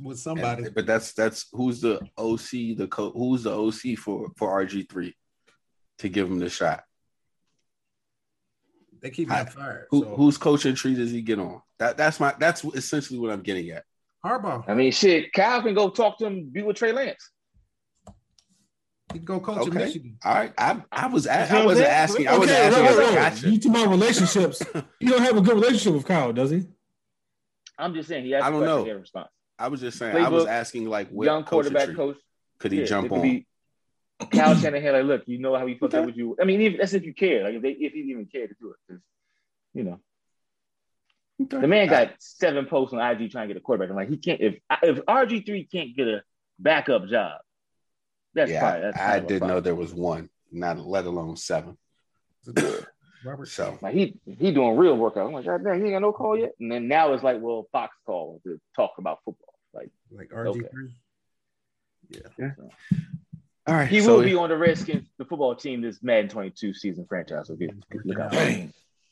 With 0.00 0.18
somebody. 0.18 0.64
And- 0.64 0.74
but 0.74 0.86
that's 0.86 1.12
that's 1.12 1.46
who's 1.52 1.80
the 1.80 2.00
OC 2.16 2.76
the 2.76 2.86
co- 2.88 3.10
who's 3.10 3.42
the 3.42 3.50
OC 3.50 3.96
for 3.98 4.30
for 4.36 4.48
RG 4.64 4.88
three 4.88 5.16
to 5.98 6.08
give 6.08 6.30
him 6.30 6.38
the 6.38 6.48
shot. 6.48 6.84
They 9.00 9.10
keep 9.10 9.30
I- 9.30 9.40
him 9.40 9.46
fired. 9.46 9.86
Who 9.90 10.02
so. 10.04 10.14
whose 10.14 10.38
coaching 10.38 10.76
tree 10.76 10.94
does 10.94 11.10
he 11.10 11.20
get 11.20 11.40
on? 11.40 11.62
That 11.78 11.96
that's 11.96 12.20
my 12.20 12.32
that's 12.38 12.64
essentially 12.64 13.18
what 13.18 13.32
I'm 13.32 13.42
getting 13.42 13.70
at. 13.70 13.84
Harbaugh. 14.24 14.62
I 14.68 14.74
mean, 14.74 14.92
shit, 14.92 15.32
Kyle 15.32 15.62
can 15.62 15.74
go 15.74 15.88
talk 15.90 16.18
to 16.18 16.26
him, 16.26 16.44
be 16.50 16.62
with 16.62 16.76
Trey 16.76 16.92
Lance. 16.92 17.30
He 19.12 19.18
can 19.18 19.24
go 19.24 19.40
coach 19.40 19.66
in 19.66 19.74
Michigan. 19.74 20.18
All 20.24 20.34
right, 20.34 20.52
I 20.56 20.82
I 20.92 21.06
was 21.08 21.26
a- 21.26 21.32
I 21.32 21.58
I'm 21.58 21.64
wasn't 21.64 21.86
saying. 21.86 21.98
asking. 21.98 22.28
I 22.28 22.38
wasn't 22.38 22.58
Okay, 22.58 22.66
asking. 22.66 22.82
wait, 22.84 22.90
as 22.90 22.96
a 22.96 23.00
wait, 23.00 23.08
wait. 23.08 23.14
gotcha. 23.14 23.50
You 23.50 23.58
talking 23.58 23.70
about 23.82 23.90
relationships? 23.90 24.62
You 25.00 25.08
don't 25.10 25.22
have 25.22 25.36
a 25.36 25.40
good 25.40 25.54
relationship 25.54 25.94
with 25.94 26.04
Kyle, 26.06 26.32
does 26.32 26.50
he? 26.50 26.66
I'm 27.78 27.94
just 27.94 28.08
saying 28.08 28.24
he 28.24 28.32
has 28.32 28.44
I 28.44 28.48
a 28.48 28.50
don't 28.50 28.60
question, 28.60 28.86
know. 28.94 29.00
response. 29.00 29.28
I 29.58 29.68
was 29.68 29.80
just 29.80 29.98
saying. 29.98 30.16
I 30.16 30.28
was 30.28 30.46
asking 30.46 30.86
like 30.88 31.08
what 31.10 31.24
Young 31.24 31.44
quarterback 31.44 31.86
tree 31.86 31.94
coach. 31.94 32.16
could 32.58 32.72
he 32.72 32.80
Yeah, 32.80 32.84
jump 32.86 33.10
on? 33.12 33.22
be 33.22 33.46
Kyle 34.30 34.54
Shanahan, 34.54 34.92
like, 34.92 35.04
look, 35.04 35.22
you 35.26 35.38
know 35.38 35.56
how 35.56 35.66
he 35.66 35.74
fucked 35.74 35.94
Okay. 35.94 36.00
up 36.00 36.06
with 36.06 36.16
you. 36.16 36.36
I 36.40 36.44
mean, 36.44 36.60
even, 36.60 36.78
that's 36.78 36.92
if 36.92 37.04
you 37.04 37.14
care. 37.14 37.42
Like, 37.44 37.54
if 37.54 37.62
they 37.62 37.70
if 37.70 37.92
he 37.94 38.00
even 38.00 38.26
cared 38.26 38.50
to 38.50 38.56
do 38.60 38.70
it. 38.72 38.76
'cause, 38.86 39.00
You 39.74 39.84
know, 39.84 40.00
the 41.38 41.66
man 41.66 41.88
got 41.88 42.14
seven 42.18 42.66
posts 42.66 42.92
on 42.92 43.00
IG 43.00 43.30
trying 43.30 43.48
to 43.48 43.54
get 43.54 43.60
a 43.60 43.64
quarterback. 43.64 43.90
I'm 43.90 43.96
like, 43.96 44.10
he 44.10 44.18
can't. 44.18 44.40
If 44.40 44.56
if 44.82 44.98
RG 45.06 45.46
three 45.46 45.64
can't 45.64 45.96
get 45.96 46.06
a 46.06 46.22
backup 46.58 47.06
job, 47.08 47.40
that's 48.34 48.50
yeah, 48.50 48.60
probably 48.60 48.80
that's 48.82 48.96
I, 48.96 49.00
kind 49.00 49.12
I 49.12 49.26
didn't 49.26 49.48
know 49.48 49.60
there 49.60 49.74
was 49.74 49.92
one, 49.92 50.28
not 50.50 50.78
let 50.78 51.06
alone 51.06 51.36
seven. 51.36 51.76
Robert. 53.24 53.48
So 53.48 53.78
Like 53.82 53.94
he 53.94 54.18
he 54.24 54.50
doing 54.50 54.76
real 54.76 54.96
workout. 54.96 55.26
I'm 55.26 55.32
like, 55.32 55.44
God 55.44 55.62
damn, 55.62 55.78
he 55.78 55.84
ain't 55.84 55.92
got 55.92 56.02
no 56.02 56.12
call 56.12 56.38
yet. 56.38 56.52
And 56.58 56.72
then 56.72 56.88
now 56.88 57.12
it's 57.12 57.22
like, 57.22 57.38
well, 57.40 57.66
Fox 57.70 57.94
call 58.06 58.40
to 58.44 58.58
talk 58.74 58.92
about 58.98 59.18
football. 59.24 59.54
Like 59.74 59.90
Like 60.10 60.30
RG3. 60.30 60.90
yeah 62.08 62.50
all 63.66 63.76
right, 63.76 63.88
he 63.88 64.00
so 64.00 64.16
will 64.16 64.24
be 64.24 64.34
on 64.34 64.48
the 64.48 64.56
Redskins, 64.56 65.06
the 65.18 65.24
football 65.24 65.54
team, 65.54 65.80
this 65.80 66.02
Madden 66.02 66.28
22 66.28 66.74
season 66.74 67.06
franchise. 67.06 67.46
So 67.46 67.54
get, 67.54 67.70
look 68.04 68.18
out. 68.18 68.32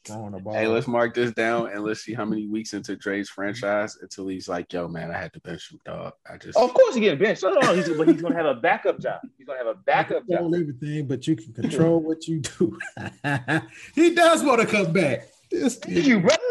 For 0.04 0.12
it. 0.12 0.14
Throwing 0.14 0.32
the 0.32 0.38
ball. 0.38 0.54
Hey, 0.54 0.66
let's 0.66 0.86
mark 0.86 1.14
this 1.14 1.32
down 1.32 1.70
and 1.72 1.82
let's 1.82 2.00
see 2.00 2.14
how 2.14 2.24
many 2.24 2.46
weeks 2.46 2.74
into 2.74 2.96
Dre's 2.96 3.28
franchise 3.28 3.96
until 4.00 4.28
he's 4.28 4.48
like, 4.48 4.72
"Yo, 4.72 4.88
man, 4.88 5.10
I 5.10 5.18
had 5.18 5.32
to 5.34 5.40
bench 5.40 5.70
him, 5.70 5.80
dog." 5.84 6.14
I 6.30 6.36
just 6.36 6.56
Of 6.56 6.72
course, 6.74 6.94
he 6.94 7.00
getting 7.00 7.18
benched. 7.18 7.42
No, 7.42 7.50
no, 7.50 7.60
no. 7.60 7.74
He's, 7.74 7.88
but 7.88 8.08
he's 8.08 8.22
gonna 8.22 8.34
have 8.34 8.46
a 8.46 8.54
backup 8.54 9.00
job. 9.00 9.20
He's 9.36 9.46
gonna 9.46 9.58
have 9.58 9.66
a 9.66 9.74
backup 9.74 10.28
job. 10.28 10.38
control 10.38 10.54
everything, 10.54 11.06
but 11.06 11.26
you 11.26 11.36
can 11.36 11.52
control 11.52 12.00
what 12.00 12.26
you 12.26 12.40
do. 12.40 12.78
he 13.94 14.14
does 14.14 14.42
want 14.42 14.60
to 14.60 14.66
come 14.66 14.92
back. 14.92 15.28
This 15.50 15.76
Thank 15.76 16.06
you, 16.06 16.20
brother. 16.20 16.42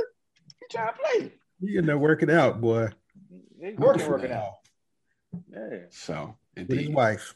You 0.62 0.68
trying 0.72 0.94
to 0.94 1.00
play? 1.00 1.32
You 1.62 1.80
end 1.80 1.90
up 1.90 2.00
working 2.00 2.32
out, 2.32 2.62
boy. 2.62 2.90
He's 3.60 3.78
working, 3.78 4.08
working 4.08 4.32
out. 4.32 4.54
Yeah. 5.52 5.78
so 5.90 6.36
With 6.56 6.72
his 6.72 6.90
wife. 6.90 7.36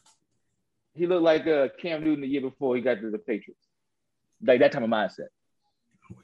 He 0.93 1.07
looked 1.07 1.23
like 1.23 1.47
uh, 1.47 1.69
Cam 1.79 2.03
Newton 2.03 2.21
the 2.21 2.27
year 2.27 2.41
before 2.41 2.75
he 2.75 2.81
got 2.81 2.99
to 2.99 3.09
the 3.09 3.17
Patriots. 3.17 3.67
Like 4.43 4.59
that 4.59 4.71
type 4.71 4.83
of 4.83 4.89
mindset. 4.89 5.27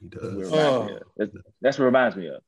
He 0.00 0.08
That's 0.08 0.22
what, 0.24 0.32
does. 0.32 0.32
it 0.32 0.36
reminds 0.36 0.54
Oh. 0.54 0.84
me 0.86 0.92
of. 0.94 1.02
That's, 1.16 1.32
that's 1.60 1.78
what 1.78 1.84
reminds 1.86 2.16
me 2.16 2.26
of. 2.28 2.42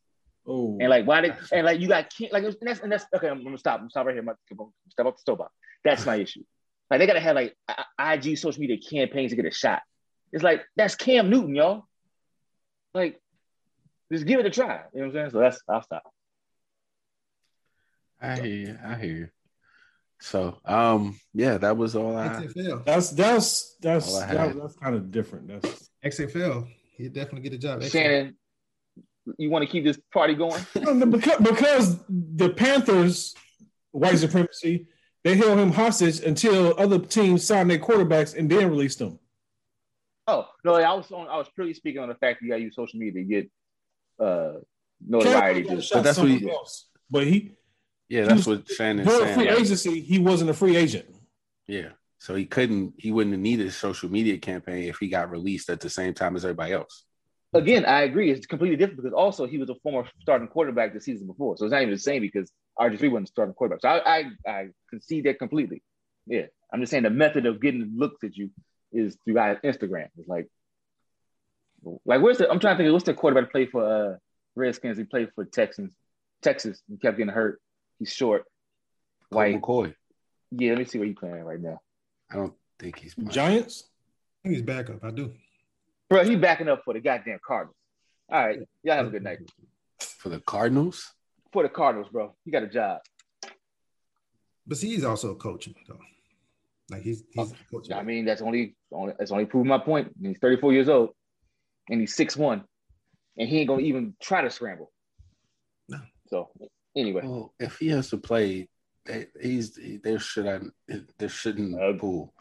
Oh, 0.47 0.79
And 0.81 0.89
like 0.89 1.07
why 1.07 1.21
did 1.21 1.35
and 1.53 1.67
like 1.67 1.81
you 1.81 1.89
got 1.89 2.09
Kim, 2.11 2.29
like 2.33 2.45
and 2.45 2.57
that's 2.63 2.81
and 2.81 2.91
that's 2.91 3.05
okay. 3.15 3.29
I'm, 3.29 3.45
gonna 3.45 3.59
stop. 3.59 3.75
I'm 3.75 3.81
gonna 3.83 3.91
stop 3.91 4.07
right 4.07 4.13
here. 4.13 4.21
I'm 4.21 4.27
gonna 4.27 4.37
I'm 4.51 4.57
gonna 4.57 4.71
step 4.89 5.07
up 5.07 5.17
the 5.17 5.21
stove 5.21 5.41
up. 5.41 5.53
That's 5.85 6.05
my 6.07 6.17
issue. 6.17 6.43
Like 6.91 6.99
they 6.99 7.07
gotta 7.07 7.21
have 7.21 7.37
like 7.37 7.55
I- 7.69 7.85
I- 7.99 8.15
IG 8.15 8.37
social 8.39 8.61
media 8.61 8.79
campaigns 8.79 9.31
to 9.31 9.37
get 9.37 9.45
a 9.45 9.51
shot. 9.53 9.83
It's 10.33 10.43
like 10.43 10.63
that's 10.77 10.95
Cam 10.95 11.29
Newton, 11.31 11.55
y'all. 11.55 11.85
Like, 12.95 13.21
just 14.13 14.27
give 14.27 14.41
it 14.41 14.47
a 14.47 14.51
try. 14.51 14.81
You 14.95 15.01
know 15.03 15.07
what 15.07 15.07
I'm 15.07 15.13
saying? 15.13 15.31
So 15.31 15.39
that's 15.41 15.61
I'll 15.69 15.83
stop. 15.83 16.03
I 18.21 18.37
hear 18.37 18.45
you. 18.47 18.79
I 18.85 18.95
hear 18.97 19.13
you. 19.17 19.29
So, 20.23 20.59
um, 20.67 21.19
yeah, 21.33 21.57
that 21.59 21.77
was 21.77 21.97
all 21.97 22.17
I. 22.17 22.29
XFL. 22.29 22.85
that's 22.85 23.11
that's 23.11 23.77
that's 23.81 24.19
that, 24.21 24.55
that's 24.57 24.77
kind 24.77 24.95
of 24.95 25.11
different. 25.11 25.49
That's 25.49 25.89
XFL. 26.05 26.69
He'd 27.01 27.13
definitely 27.13 27.49
get 27.49 27.55
a 27.55 27.59
job. 27.59 27.81
XFL. 27.81 27.91
Shannon, 27.91 28.37
you 29.39 29.51
want 29.51 29.65
to 29.65 29.71
keep 29.71 29.85
this 29.85 29.99
party 30.13 30.35
going? 30.35 30.65
because, 31.11 31.39
because 31.41 32.05
the 32.09 32.51
Panthers 32.51 33.35
white 33.93 34.19
supremacy 34.19 34.87
they 35.25 35.37
held 35.37 35.59
him 35.59 35.71
hostage 35.73 36.21
until 36.21 36.75
other 36.79 36.99
teams 36.99 37.45
signed 37.45 37.71
their 37.71 37.79
quarterbacks 37.79 38.35
and 38.37 38.51
then 38.51 38.71
released 38.71 38.99
them. 39.01 39.19
Oh 40.27 40.47
no, 40.65 40.75
I 40.75 40.93
was 40.95 41.11
on. 41.11 41.27
I 41.29 41.37
was 41.37 41.49
purely 41.55 41.75
speaking 41.75 42.01
on 42.01 42.09
the 42.09 42.15
fact 42.15 42.41
that 42.41 42.47
you 42.47 42.51
got 42.53 42.57
to 42.57 42.63
use 42.63 42.75
social 42.77 42.99
media 42.99 43.23
to 43.23 43.29
get 43.29 43.51
uh 44.19 44.53
notoriety. 45.07 45.63
Cam 45.63 45.69
got 45.69 45.73
a 45.73 45.81
Just 45.81 45.93
But 45.93 46.03
that's 46.05 46.19
what 46.19 46.29
he- 46.29 46.51
else. 46.51 46.87
But 47.11 47.27
he 47.27 47.53
Yeah, 48.09 48.25
that's 48.27 48.47
what 48.47 48.69
Shannon's 48.71 49.09
during 49.09 49.25
saying. 49.25 49.39
free 49.39 49.51
like, 49.51 49.61
agency, 49.61 50.01
he 50.01 50.19
wasn't 50.19 50.51
a 50.51 50.55
free 50.55 50.77
agent. 50.77 51.07
yeah, 51.67 51.89
so 52.21 52.35
he 52.35 52.45
couldn't. 52.45 52.93
He 52.99 53.11
wouldn't 53.11 53.33
have 53.33 53.41
needed 53.41 53.67
a 53.67 53.73
social 53.73 54.11
media 54.11 54.37
campaign 54.37 54.85
if 54.85 54.99
he 54.99 55.09
got 55.09 55.31
released 55.31 55.71
at 55.71 55.81
the 55.81 55.89
same 55.89 56.13
time 56.13 56.37
as 56.37 56.45
everybody 56.45 56.75
else. 56.75 57.05
again, 57.55 57.87
I 57.87 58.03
agree. 58.03 58.31
It's 58.31 58.47
completely 58.47 58.77
different 58.77 58.99
because 59.03 59.15
also 59.15 59.47
he 59.47 59.57
was 59.57 59.71
a 59.71 59.75
former 59.77 60.07
starting 60.21 60.47
quarterback 60.47 60.93
the 60.93 61.01
season 61.01 61.27
before, 61.27 61.57
so 61.57 61.65
it's 61.65 61.73
not 61.73 61.81
even 61.81 61.95
the 61.95 61.99
same 61.99 62.21
because 62.21 62.53
RG 62.79 62.99
three 62.99 63.09
wasn't 63.09 63.29
starting 63.29 63.55
quarterback. 63.55 63.81
So 63.81 63.89
I, 63.89 64.19
I 64.19 64.25
I 64.47 64.69
concede 64.91 65.25
that 65.25 65.39
completely. 65.39 65.83
Yeah, 66.27 66.45
I'm 66.71 66.81
just 66.81 66.91
saying 66.91 67.05
the 67.05 67.11
method 67.11 67.47
of 67.47 67.61
getting 67.61 67.95
looks 67.97 68.23
at 68.23 68.37
you 68.37 68.51
is 68.93 69.17
through 69.25 69.35
Instagram. 69.35 70.09
It's 70.19 70.29
like, 70.29 70.47
like 72.05 72.21
where's 72.21 72.37
the? 72.37 72.51
I'm 72.51 72.61
trying 72.61 72.75
to 72.75 72.79
think. 72.79 72.89
of 72.89 72.93
What's 72.93 73.07
the 73.07 73.15
quarterback 73.15 73.51
played 73.51 73.71
for 73.71 74.13
uh, 74.13 74.17
Redskins? 74.57 74.99
He 74.99 75.05
played 75.05 75.31
for 75.35 75.47
Texans, 75.47 75.95
Texas. 76.43 76.83
He 76.87 76.99
kept 76.99 77.17
getting 77.17 77.33
hurt. 77.33 77.63
He's 77.99 78.13
short, 78.13 78.45
White 79.31 79.55
white. 79.55 79.63
McCoy. 79.63 79.95
Yeah, 80.51 80.73
let 80.73 80.81
me 80.81 80.85
see 80.85 80.99
where 80.99 81.07
he's 81.07 81.17
playing 81.17 81.45
right 81.45 81.61
now. 81.61 81.81
I 82.31 82.37
don't 82.37 82.55
think 82.79 82.99
he's 82.99 83.15
playing. 83.15 83.31
Giants. 83.31 83.85
I 84.45 84.49
think 84.49 84.57
he's 84.57 84.65
backup. 84.65 85.05
I 85.05 85.11
do. 85.11 85.33
Bro, 86.09 86.25
he 86.25 86.37
backing 86.37 86.69
up 86.69 86.83
for 86.85 86.95
the 86.95 87.01
goddamn 87.01 87.39
Cardinals. 87.47 87.77
All 88.31 88.47
right, 88.47 88.59
y'all 88.83 88.97
have 88.97 89.07
a 89.07 89.11
good 89.11 89.25
night. 89.25 89.39
for 89.99 90.29
the 90.29 90.41
Cardinals. 90.41 91.13
For 91.53 91.63
the 91.63 91.69
Cardinals, 91.69 92.09
bro, 92.11 92.35
he 92.45 92.51
got 92.51 92.63
a 92.63 92.69
job. 92.69 93.01
But 94.67 94.79
see, 94.79 94.89
he's 94.91 95.05
also 95.05 95.33
a 95.33 95.35
coaching 95.35 95.75
though. 95.89 95.99
Like 96.91 97.03
he's 97.03 97.25
he's 97.33 97.53
coaching. 97.71 97.95
I 97.95 98.03
mean, 98.03 98.25
that's 98.25 98.43
only, 98.43 98.77
only 98.93 99.15
that's 99.19 99.33
only 99.33 99.47
proving 99.47 99.69
my 99.69 99.79
point. 99.79 100.13
He's 100.21 100.39
34 100.39 100.73
years 100.73 100.89
old, 100.89 101.11
and 101.89 102.01
he's 102.01 102.17
6'1", 102.17 102.63
and 103.37 103.49
he 103.49 103.59
ain't 103.59 103.69
gonna 103.69 103.83
even 103.83 104.15
try 104.21 104.43
to 104.43 104.51
scramble. 104.51 104.93
No. 105.89 105.99
So 106.29 106.51
anyway, 106.97 107.23
Well, 107.25 107.53
if 107.59 107.79
he 107.79 107.89
has 107.89 108.11
to 108.11 108.19
play, 108.19 108.69
they, 109.05 109.27
he's 109.41 109.79
there 110.03 110.19
should 110.19 110.47
I 110.47 110.61
there 111.19 111.29
shouldn't 111.29 111.81
Uh, 111.81 111.93
pool. 111.99 112.35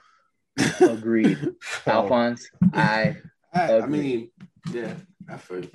agreed. 0.81 1.37
So, 1.85 1.91
Alphonse, 1.91 2.49
I 2.73 3.15
I, 3.53 3.61
I 3.61 3.65
agree. 3.77 3.99
mean, 3.99 4.31
yeah, 4.73 4.93
I 5.29 5.37
feel. 5.37 5.63
you. 5.63 5.69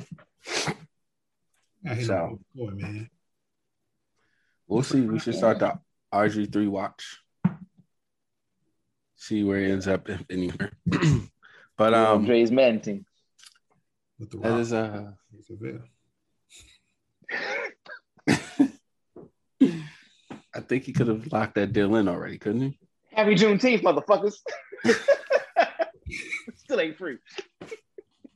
I 1.86 1.94
hate 1.94 2.06
So. 2.06 2.38
boy, 2.54 2.70
man. 2.70 3.10
We'll 4.66 4.82
see. 4.82 5.00
We 5.02 5.18
should 5.18 5.34
start 5.34 5.58
the 5.58 5.78
RG 6.12 6.52
three 6.52 6.68
watch. 6.68 7.20
See 9.16 9.42
where 9.44 9.60
he 9.60 9.70
ends 9.72 9.88
up 9.88 10.08
if 10.08 10.22
anywhere. 10.30 10.72
but 11.76 11.94
um, 11.94 12.24
Dre's 12.26 12.50
Madden 12.50 12.80
team. 12.80 13.06
With 14.18 14.30
the 14.30 14.38
that 14.38 14.72
rock. 14.72 14.72
uh, 14.72 15.12
XFL. 19.60 19.88
I 20.56 20.60
think 20.60 20.84
he 20.84 20.92
could 20.92 21.08
have 21.08 21.32
locked 21.32 21.54
that 21.56 21.72
deal 21.72 21.96
in 21.96 22.08
already, 22.08 22.38
couldn't 22.38 22.60
he? 22.62 22.78
Happy 23.12 23.34
Juneteenth, 23.34 23.82
motherfuckers. 23.82 24.34
Still 26.56 26.80
ain't 26.80 26.96
free. 26.96 27.18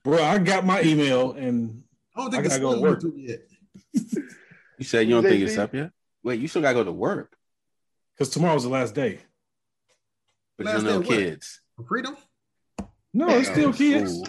Bro, 0.04 0.22
I 0.22 0.38
got 0.38 0.64
my 0.64 0.82
email 0.82 1.32
and 1.32 1.82
I 2.16 2.20
don't 2.20 2.30
think 2.30 2.42
the 2.44 2.48
gotta 2.50 2.60
go 2.60 2.74
to 2.74 2.80
work. 2.80 3.00
through 3.00 3.14
yet. 3.16 3.40
You 4.78 4.84
said 4.84 5.08
you 5.08 5.14
don't 5.16 5.24
think 5.24 5.42
it's 5.42 5.58
up 5.58 5.74
yet. 5.74 5.90
Wait, 6.22 6.38
you 6.38 6.46
still 6.46 6.62
gotta 6.62 6.74
go 6.74 6.84
to 6.84 6.92
work, 6.92 7.36
because 8.14 8.30
tomorrow's 8.32 8.62
the 8.62 8.68
last 8.68 8.94
day. 8.94 9.18
but 10.56 10.66
Last 10.66 10.78
you 10.78 10.82
know 10.84 10.90
day 10.90 10.94
of 10.98 11.06
what? 11.08 11.16
kids. 11.18 11.60
Freedom? 11.88 12.16
No, 13.12 13.28
it's 13.38 13.48
still 13.48 13.72
kids. 13.72 14.12
school. 14.12 14.28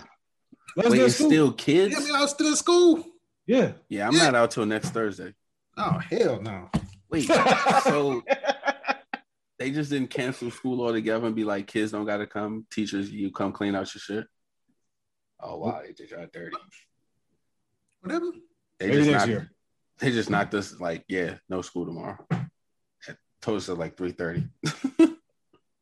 Last 0.75 0.89
Wait, 0.89 0.95
day 0.95 1.01
of 1.01 1.05
it's 1.05 1.15
school. 1.17 1.29
still 1.29 1.51
kids. 1.53 1.93
Yeah, 1.93 1.99
I 1.99 2.03
mean, 2.03 2.15
I 2.15 2.21
was 2.21 2.31
still 2.31 2.47
in 2.47 2.55
school. 2.55 3.03
yeah. 3.45 3.73
Yeah, 3.89 4.07
I'm 4.07 4.15
Yeah. 4.15 4.23
not 4.23 4.33
out 4.35 4.49
till 4.49 4.65
next 4.65 4.89
Thursday. 4.89 5.35
Oh 5.77 5.99
hell 6.09 6.41
no. 6.41 6.71
Wait, 7.11 7.29
so 7.83 8.23
they 9.57 9.71
just 9.71 9.89
didn't 9.89 10.09
cancel 10.09 10.51
school 10.51 10.81
altogether 10.81 11.25
and 11.25 11.35
be 11.35 11.43
like, 11.43 11.67
kids 11.67 11.91
don't 11.91 12.05
gotta 12.05 12.27
come, 12.27 12.65
teachers, 12.71 13.11
you 13.11 13.31
come 13.31 13.51
clean 13.51 13.75
out 13.75 13.93
your 13.93 14.01
shit. 14.01 14.25
Oh 15.41 15.57
wow, 15.57 15.81
they 15.85 15.93
did 15.93 16.11
y'all 16.11 16.27
dirty. 16.31 16.55
Whatever. 18.01 18.31
They 18.79 18.87
Maybe 18.87 18.97
just 18.97 19.09
next 19.09 19.19
knocked, 19.21 19.29
year. 19.29 19.51
they 19.99 20.11
just 20.11 20.29
knocked 20.29 20.53
us 20.53 20.79
like, 20.79 21.03
yeah, 21.07 21.35
no 21.49 21.61
school 21.61 21.85
tomorrow. 21.85 22.17
Told 23.41 23.57
us 23.57 23.69
at 23.69 23.77
like 23.77 23.95
3:30. 23.95 24.49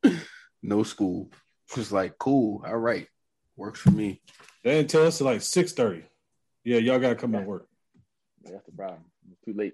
no 0.63 0.83
school. 0.83 1.31
It 1.71 1.77
was 1.77 1.91
like, 1.91 2.17
cool, 2.17 2.63
all 2.65 2.77
right. 2.77 3.07
Works 3.55 3.79
for 3.79 3.91
me. 3.91 4.21
They 4.63 4.75
didn't 4.75 4.89
tell 4.91 5.05
us 5.07 5.17
till 5.17 5.25
like 5.25 5.41
six 5.41 5.73
thirty. 5.73 6.03
Yeah, 6.63 6.77
y'all 6.77 6.99
gotta 6.99 7.15
come 7.15 7.33
and 7.35 7.47
work. 7.47 7.67
That's 8.43 8.65
the 8.65 8.71
problem. 8.71 9.05
It's 9.31 9.41
too 9.43 9.53
late. 9.53 9.73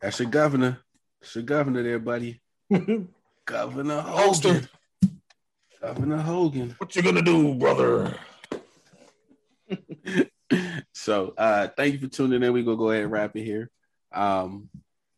That's 0.00 0.18
your 0.20 0.28
governor. 0.30 0.78
That's 1.20 1.34
your 1.34 1.44
governor 1.44 1.82
there, 1.82 1.98
buddy. 1.98 2.40
Governor 3.46 4.00
Holster. 4.00 4.52
Hogan. 4.54 4.68
Governor 5.80 6.16
Hogan. 6.18 6.74
what 6.78 6.96
you 6.96 7.02
gonna 7.02 7.22
do, 7.22 7.54
brother? 7.54 8.18
so 10.92 11.32
uh 11.38 11.68
thank 11.76 11.94
you 11.94 12.00
for 12.00 12.08
tuning 12.08 12.42
in. 12.42 12.52
We're 12.52 12.64
gonna 12.64 12.76
go 12.76 12.90
ahead 12.90 13.04
and 13.04 13.12
wrap 13.12 13.36
it 13.36 13.44
here. 13.44 13.70
Um 14.12 14.68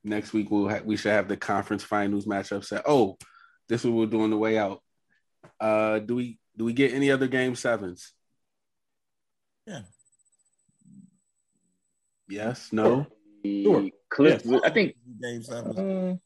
next 0.04 0.32
week 0.32 0.50
we'll 0.50 0.68
ha- 0.68 0.82
we 0.84 0.96
should 0.96 1.12
have 1.12 1.28
the 1.28 1.36
conference 1.36 1.82
finals 1.82 2.26
matchup 2.26 2.64
set. 2.64 2.82
Oh, 2.86 3.16
this 3.68 3.82
is 3.84 3.90
what 3.90 3.98
we're 3.98 4.06
doing 4.06 4.30
the 4.30 4.36
way 4.36 4.58
out. 4.58 4.82
Uh 5.58 5.98
do 6.00 6.14
we 6.16 6.38
do 6.56 6.64
we 6.64 6.72
get 6.74 6.92
any 6.92 7.10
other 7.10 7.28
game 7.28 7.54
sevens? 7.54 8.12
Yeah. 9.66 9.82
Yes, 12.28 12.72
no. 12.72 13.06
Sure. 13.64 13.88
Cliff, 14.10 14.42
I 14.64 14.70
think. 14.70 14.94
game 15.20 15.42
seven. 15.42 16.18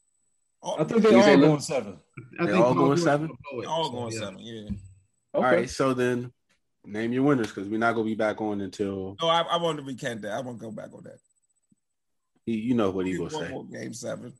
uh, 0.62 0.74
I 0.78 0.84
think 0.84 1.02
they 1.02 1.10
You 1.10 1.16
all 1.16 1.22
say 1.24 1.36
going 1.36 1.60
seven. 1.60 1.98
I 2.40 2.46
They're 2.46 2.56
all 2.56 2.74
going 2.74 2.96
seven? 2.98 3.28
will 3.28 3.38
blow 3.50 3.60
it, 3.62 3.66
all 3.66 3.90
going 3.90 4.12
seven. 4.12 4.38
Yeah. 4.38 4.60
okay. 4.62 4.76
All 5.34 5.42
right, 5.42 5.68
so 5.70 5.92
then 5.94 6.32
name 6.84 7.12
your 7.12 7.22
winners 7.24 7.48
because 7.48 7.68
we're 7.68 7.78
not 7.78 7.92
gonna 7.92 8.04
be 8.04 8.14
back 8.14 8.40
on 8.40 8.60
until 8.60 9.16
No, 9.20 9.28
I, 9.28 9.42
I 9.42 9.56
want 9.56 9.78
to 9.78 9.84
recant 9.84 10.22
that. 10.22 10.32
I 10.32 10.40
want 10.40 10.58
to 10.60 10.64
go 10.66 10.70
back 10.70 10.92
on 10.94 11.02
that. 11.04 11.18
you, 12.46 12.54
you 12.56 12.74
know 12.74 12.90
what 12.90 13.06
he 13.06 13.16
gonna 13.16 13.36
One 13.52 13.70
say. 13.72 13.80
game 13.82 13.94
seven. 13.94 14.32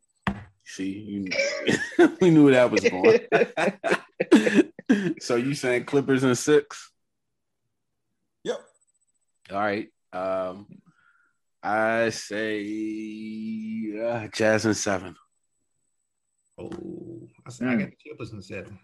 See, 0.64 0.90
you, 0.92 2.09
we 2.20 2.30
knew 2.30 2.50
that 2.52 2.70
was 2.70 2.84
going. 2.84 3.20
so 5.20 5.34
you 5.34 5.54
saying 5.54 5.84
Clippers 5.86 6.22
in 6.22 6.34
six? 6.36 6.92
Yep. 8.44 8.60
All 9.50 9.59
right. 9.59 9.88
Um, 10.12 10.66
I 11.62 12.10
say 12.10 13.93
uh, 14.05 14.26
Jazz 14.28 14.66
in 14.66 14.74
seven. 14.74 15.14
Oh, 16.59 16.70
I 17.47 17.51
said 17.51 17.68
I 17.68 17.76
got 17.76 17.90
the 17.90 17.97
Clippers 18.02 18.32
in 18.32 18.43
seven. 18.43 18.78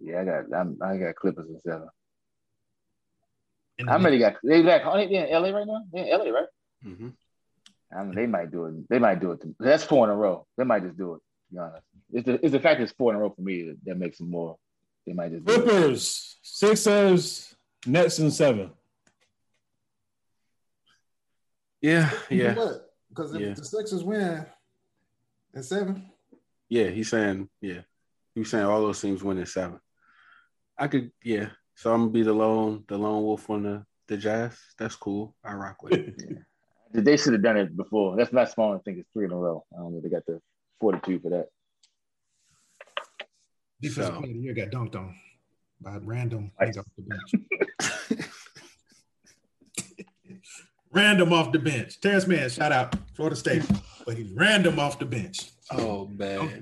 Yeah, 0.00 0.20
I 0.20 0.24
got 0.24 0.58
I'm, 0.58 0.78
I 0.82 0.96
got 0.96 1.14
Clippers 1.14 1.48
in 1.48 1.60
seven. 1.60 1.88
And 3.78 3.88
How 3.88 3.98
many 3.98 4.18
got 4.18 4.34
they 4.42 4.62
got? 4.62 4.82
Are 4.82 4.96
they 4.96 5.06
in 5.06 5.32
LA 5.32 5.50
right 5.50 5.66
now? 5.66 5.84
They 5.92 6.10
in 6.10 6.18
LA, 6.18 6.30
right? 6.30 6.46
Mm-hmm. 6.84 7.08
I 7.96 8.02
mean, 8.02 8.14
they 8.14 8.26
might 8.26 8.50
do 8.50 8.66
it. 8.66 8.88
They 8.88 8.98
might 8.98 9.20
do 9.20 9.32
it. 9.32 9.40
To, 9.42 9.54
that's 9.60 9.84
four 9.84 10.04
in 10.04 10.10
a 10.10 10.16
row. 10.16 10.46
They 10.56 10.64
might 10.64 10.82
just 10.82 10.96
do 10.96 11.14
it. 11.14 11.18
To 11.18 11.52
be 11.52 11.58
honest, 11.58 11.82
it's 12.12 12.26
the, 12.26 12.34
it's 12.44 12.52
the 12.52 12.60
fact 12.60 12.80
it's 12.80 12.92
four 12.92 13.12
in 13.12 13.16
a 13.16 13.20
row 13.20 13.30
for 13.30 13.42
me 13.42 13.62
that, 13.62 13.76
that 13.84 13.98
makes 13.98 14.18
them 14.18 14.30
more. 14.30 14.56
They 15.06 15.12
might 15.12 15.30
just. 15.30 15.46
Clippers, 15.46 16.36
Sixers, 16.42 17.54
Nets 17.86 18.18
and 18.18 18.32
seven. 18.32 18.70
Yeah, 21.84 22.10
yeah, 22.30 22.54
What? 22.54 22.94
Because 23.10 23.34
if 23.34 23.40
Yeah. 23.42 23.52
the 23.52 23.62
Sixers 23.62 24.02
win 24.02 24.46
at 25.54 25.64
seven, 25.66 26.10
yeah. 26.70 26.88
He's 26.88 27.10
saying, 27.10 27.50
yeah, 27.60 27.82
he's 28.34 28.48
saying 28.48 28.64
all 28.64 28.80
those 28.80 29.02
teams 29.02 29.22
win 29.22 29.36
in 29.36 29.44
seven. 29.44 29.78
I 30.78 30.88
could, 30.88 31.12
yeah, 31.22 31.50
So 31.74 31.92
I'm 31.92 32.00
gonna 32.02 32.10
be 32.10 32.22
the 32.22 32.32
lone 32.32 32.84
the 32.88 32.96
lone 32.96 33.22
wolf 33.22 33.50
on 33.50 33.64
the 33.64 33.84
the 34.06 34.16
Jazz. 34.16 34.56
That's 34.78 34.96
cool. 34.96 35.36
I 35.44 35.52
rock 35.52 35.82
with 35.82 35.92
it. 35.92 36.14
yeah. 36.94 37.00
They 37.02 37.18
should 37.18 37.34
have 37.34 37.42
done 37.42 37.58
it 37.58 37.76
before. 37.76 38.16
That's 38.16 38.32
not 38.32 38.50
small. 38.50 38.74
I 38.74 38.78
think 38.78 38.98
it's 38.98 39.08
three 39.12 39.26
in 39.26 39.32
a 39.32 39.36
row. 39.36 39.62
I 39.74 39.76
don't 39.80 39.92
know. 39.92 40.00
They 40.00 40.08
got 40.08 40.24
the 40.24 40.40
fortitude 40.80 41.20
for 41.20 41.28
that. 41.30 41.48
Defensive 43.82 44.14
So- 44.14 44.20
player 44.20 44.30
of 44.30 44.36
the 44.36 44.42
year 44.42 44.54
got 44.54 44.70
dunked 44.70 44.96
on 44.96 45.14
by 45.82 45.98
random 45.98 46.50
Nice. 46.58 46.78
off 46.78 46.86
the 46.96 47.02
bench. 47.02 48.26
random 50.94 51.32
off 51.32 51.52
the 51.52 51.58
bench. 51.58 52.00
Terance 52.00 52.26
Mann, 52.26 52.48
shout 52.48 52.72
out 52.72 52.94
Florida 53.14 53.36
State, 53.36 53.62
but 54.06 54.16
he's 54.16 54.30
random 54.32 54.78
off 54.78 54.98
the 54.98 55.04
bench. 55.04 55.50
Oh 55.70 56.06
man. 56.06 56.60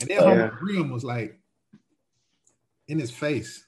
then 0.00 0.08
Yeah. 0.10 0.20
Homer 0.20 0.56
Graham 0.58 0.90
was 0.90 1.04
like 1.04 1.40
in 2.88 2.98
his 2.98 3.10
face. 3.10 3.66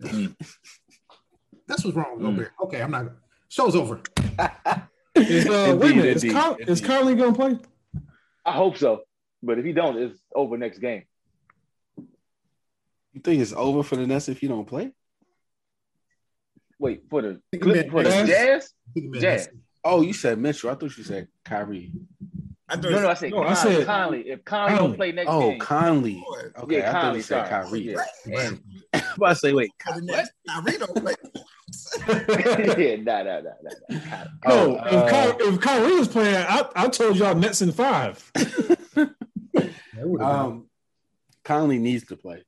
Mm. 0.00 0.34
That's 1.68 1.84
what's 1.84 1.96
wrong 1.96 2.16
with 2.16 2.26
Mm. 2.26 2.30
Gobert. 2.36 2.52
Okay, 2.64 2.82
I'm 2.82 2.90
not. 2.90 3.06
Show's 3.48 3.76
over. 3.76 4.00
Is, 5.16 5.46
uh, 5.48 5.76
wait 5.78 5.92
a 5.92 5.94
minute. 5.96 6.16
Is, 6.16 6.22
indeed, 6.24 6.34
Con- 6.36 6.56
is 6.60 6.80
indeed. 6.80 6.84
Conley 6.86 7.14
gonna 7.16 7.34
play? 7.34 7.58
I 8.46 8.52
hope 8.52 8.76
so. 8.76 9.02
But 9.42 9.58
if 9.58 9.64
he 9.64 9.72
don't, 9.72 9.96
it's 9.98 10.18
over 10.34 10.56
next 10.56 10.78
game. 10.78 11.02
You 13.12 13.20
think 13.22 13.42
it's 13.42 13.52
over 13.52 13.82
for 13.82 13.96
the 13.96 14.06
Nets 14.06 14.28
if 14.28 14.40
you 14.42 14.48
don't 14.48 14.66
play? 14.66 14.92
Wait 16.80 17.02
for 17.10 17.20
the 17.22 17.40
Think 17.52 17.62
for 17.90 18.02
the 18.02 18.10
Jazz? 18.10 18.28
Jazz. 18.28 18.72
I 18.88 18.92
think 18.94 19.04
he 19.04 19.08
meant 19.10 19.22
Jazz. 19.22 19.48
Oh, 19.84 20.00
you 20.02 20.12
said 20.14 20.38
Mitchell. 20.38 20.70
I 20.70 20.74
thought 20.74 20.96
you 20.96 21.04
said 21.04 21.28
Kyrie. 21.44 21.92
I 22.68 22.76
thought 22.76 22.90
No, 22.90 23.00
no, 23.02 23.08
I 23.10 23.14
said 23.14 23.30
No, 23.32 23.42
I 23.42 23.54
Conley. 23.54 23.74
said- 23.74 23.86
Conley. 23.86 24.20
If 24.30 24.44
Conley 24.44 24.68
Conley. 24.76 24.88
don't 24.88 24.96
play 24.96 25.12
next 25.12 25.30
Oh, 25.30 25.50
game, 25.50 25.58
Conley. 25.60 26.24
Okay, 26.58 26.78
yeah, 26.78 26.88
I 26.88 26.92
thought 26.92 27.00
Conley. 27.02 27.16
you 27.18 27.22
said 27.22 27.48
Sorry. 27.48 27.64
Kyrie. 27.64 27.80
Yeah. 27.80 28.36
Random. 28.36 28.64
I'm 28.94 29.02
about 29.16 29.28
to 29.28 29.34
say, 29.36 29.52
wait, 29.52 29.70
for 29.84 29.94
the 29.94 30.00
Nets. 30.02 30.30
Kyrie 30.48 30.78
don't 30.78 30.96
play. 30.96 31.14
yeah, 32.84 32.96
nah, 32.96 33.22
nah, 33.22 33.40
nah, 33.40 33.50
nah, 33.62 33.70
nah. 33.90 34.24
No, 34.24 34.30
Oh, 34.44 34.74
if, 34.86 34.92
uh, 34.92 35.32
Ky- 35.36 35.44
if 35.44 35.60
Kyrie 35.60 35.98
was 35.98 36.08
playing, 36.08 36.34
I, 36.48 36.64
I 36.76 36.88
told 36.88 37.16
y'all 37.16 37.34
Nets 37.34 37.60
in 37.62 37.72
five. 37.72 38.30
That 38.94 40.08
would've 40.08 40.26
been- 40.26 40.36
um, 40.36 40.66
Conley 41.44 41.78
needs 41.78 42.06
to 42.06 42.16
play. 42.16 42.42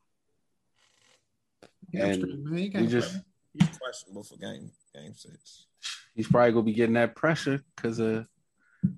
Yeah, 1.93 2.07
and 2.07 2.15
straight, 2.23 2.39
man. 2.39 2.47
You 2.47 2.53
We 2.55 2.71
can't 2.71 2.89
just 2.89 3.13
play. 3.13 3.21
He's 3.55 3.79
questionable 3.79 4.25
for 4.25 4.37
game 4.37 4.71
game 4.95 5.15
six. 5.15 5.67
he's 6.15 6.29
probably 6.29 6.53
gonna 6.53 6.65
be 6.65 6.73
getting 6.73 6.95
that 6.95 7.17
pressure 7.17 7.63
because 7.77 7.99
of 7.99 8.27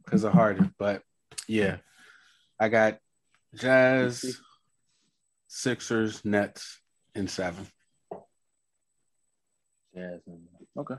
because 0.04 0.24
of 0.24 0.32
Harden. 0.32 0.74
But 0.78 1.02
yeah, 1.48 1.78
I 2.58 2.68
got 2.68 2.98
Jazz, 3.54 4.40
Sixers, 5.48 6.24
Nets 6.24 6.80
in 7.14 7.28
seven. 7.28 7.66
Jazz. 9.94 10.20
Okay. 10.76 10.94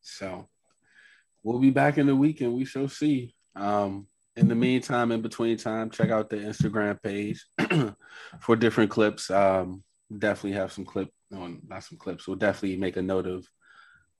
So 0.00 0.48
we'll 1.42 1.60
be 1.60 1.70
back 1.70 1.98
in 1.98 2.06
the 2.06 2.16
weekend. 2.16 2.54
we 2.54 2.64
shall 2.64 2.88
see. 2.88 3.34
Um, 3.54 4.08
in 4.36 4.48
the 4.48 4.54
meantime, 4.56 5.12
in 5.12 5.22
between 5.22 5.56
time, 5.56 5.90
check 5.90 6.10
out 6.10 6.28
the 6.28 6.36
Instagram 6.36 7.00
page 7.00 7.44
for 8.40 8.56
different 8.56 8.90
clips. 8.90 9.30
Um, 9.30 9.83
definitely 10.16 10.52
have 10.52 10.72
some 10.72 10.84
clip, 10.84 11.10
on 11.32 11.60
not 11.66 11.84
some 11.84 11.98
clips. 11.98 12.26
We'll 12.26 12.36
definitely 12.36 12.76
make 12.76 12.96
a 12.96 13.02
note 13.02 13.26
of 13.26 13.46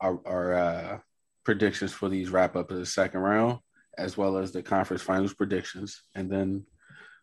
our, 0.01 0.21
our 0.27 0.55
uh, 0.55 0.99
predictions 1.45 1.93
for 1.93 2.09
these 2.09 2.31
wrap 2.31 2.57
up 2.57 2.71
of 2.71 2.79
the 2.79 2.87
second 2.87 3.21
round, 3.21 3.59
as 3.97 4.17
well 4.17 4.39
as 4.39 4.53
the 4.53 4.63
conference 4.63 5.03
finals 5.03 5.35
predictions. 5.35 6.03
And 6.15 6.31
then 6.31 6.67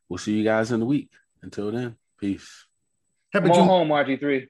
we'll 0.10 0.18
see 0.18 0.34
you 0.34 0.44
guys 0.44 0.72
in 0.72 0.80
the 0.80 0.86
week. 0.86 1.10
Until 1.44 1.72
then, 1.72 1.98
peace. 2.20 2.66
Happy 3.34 3.50
Come 3.50 3.62
on 3.62 3.68
home, 3.68 3.90
RG3. 3.90 4.48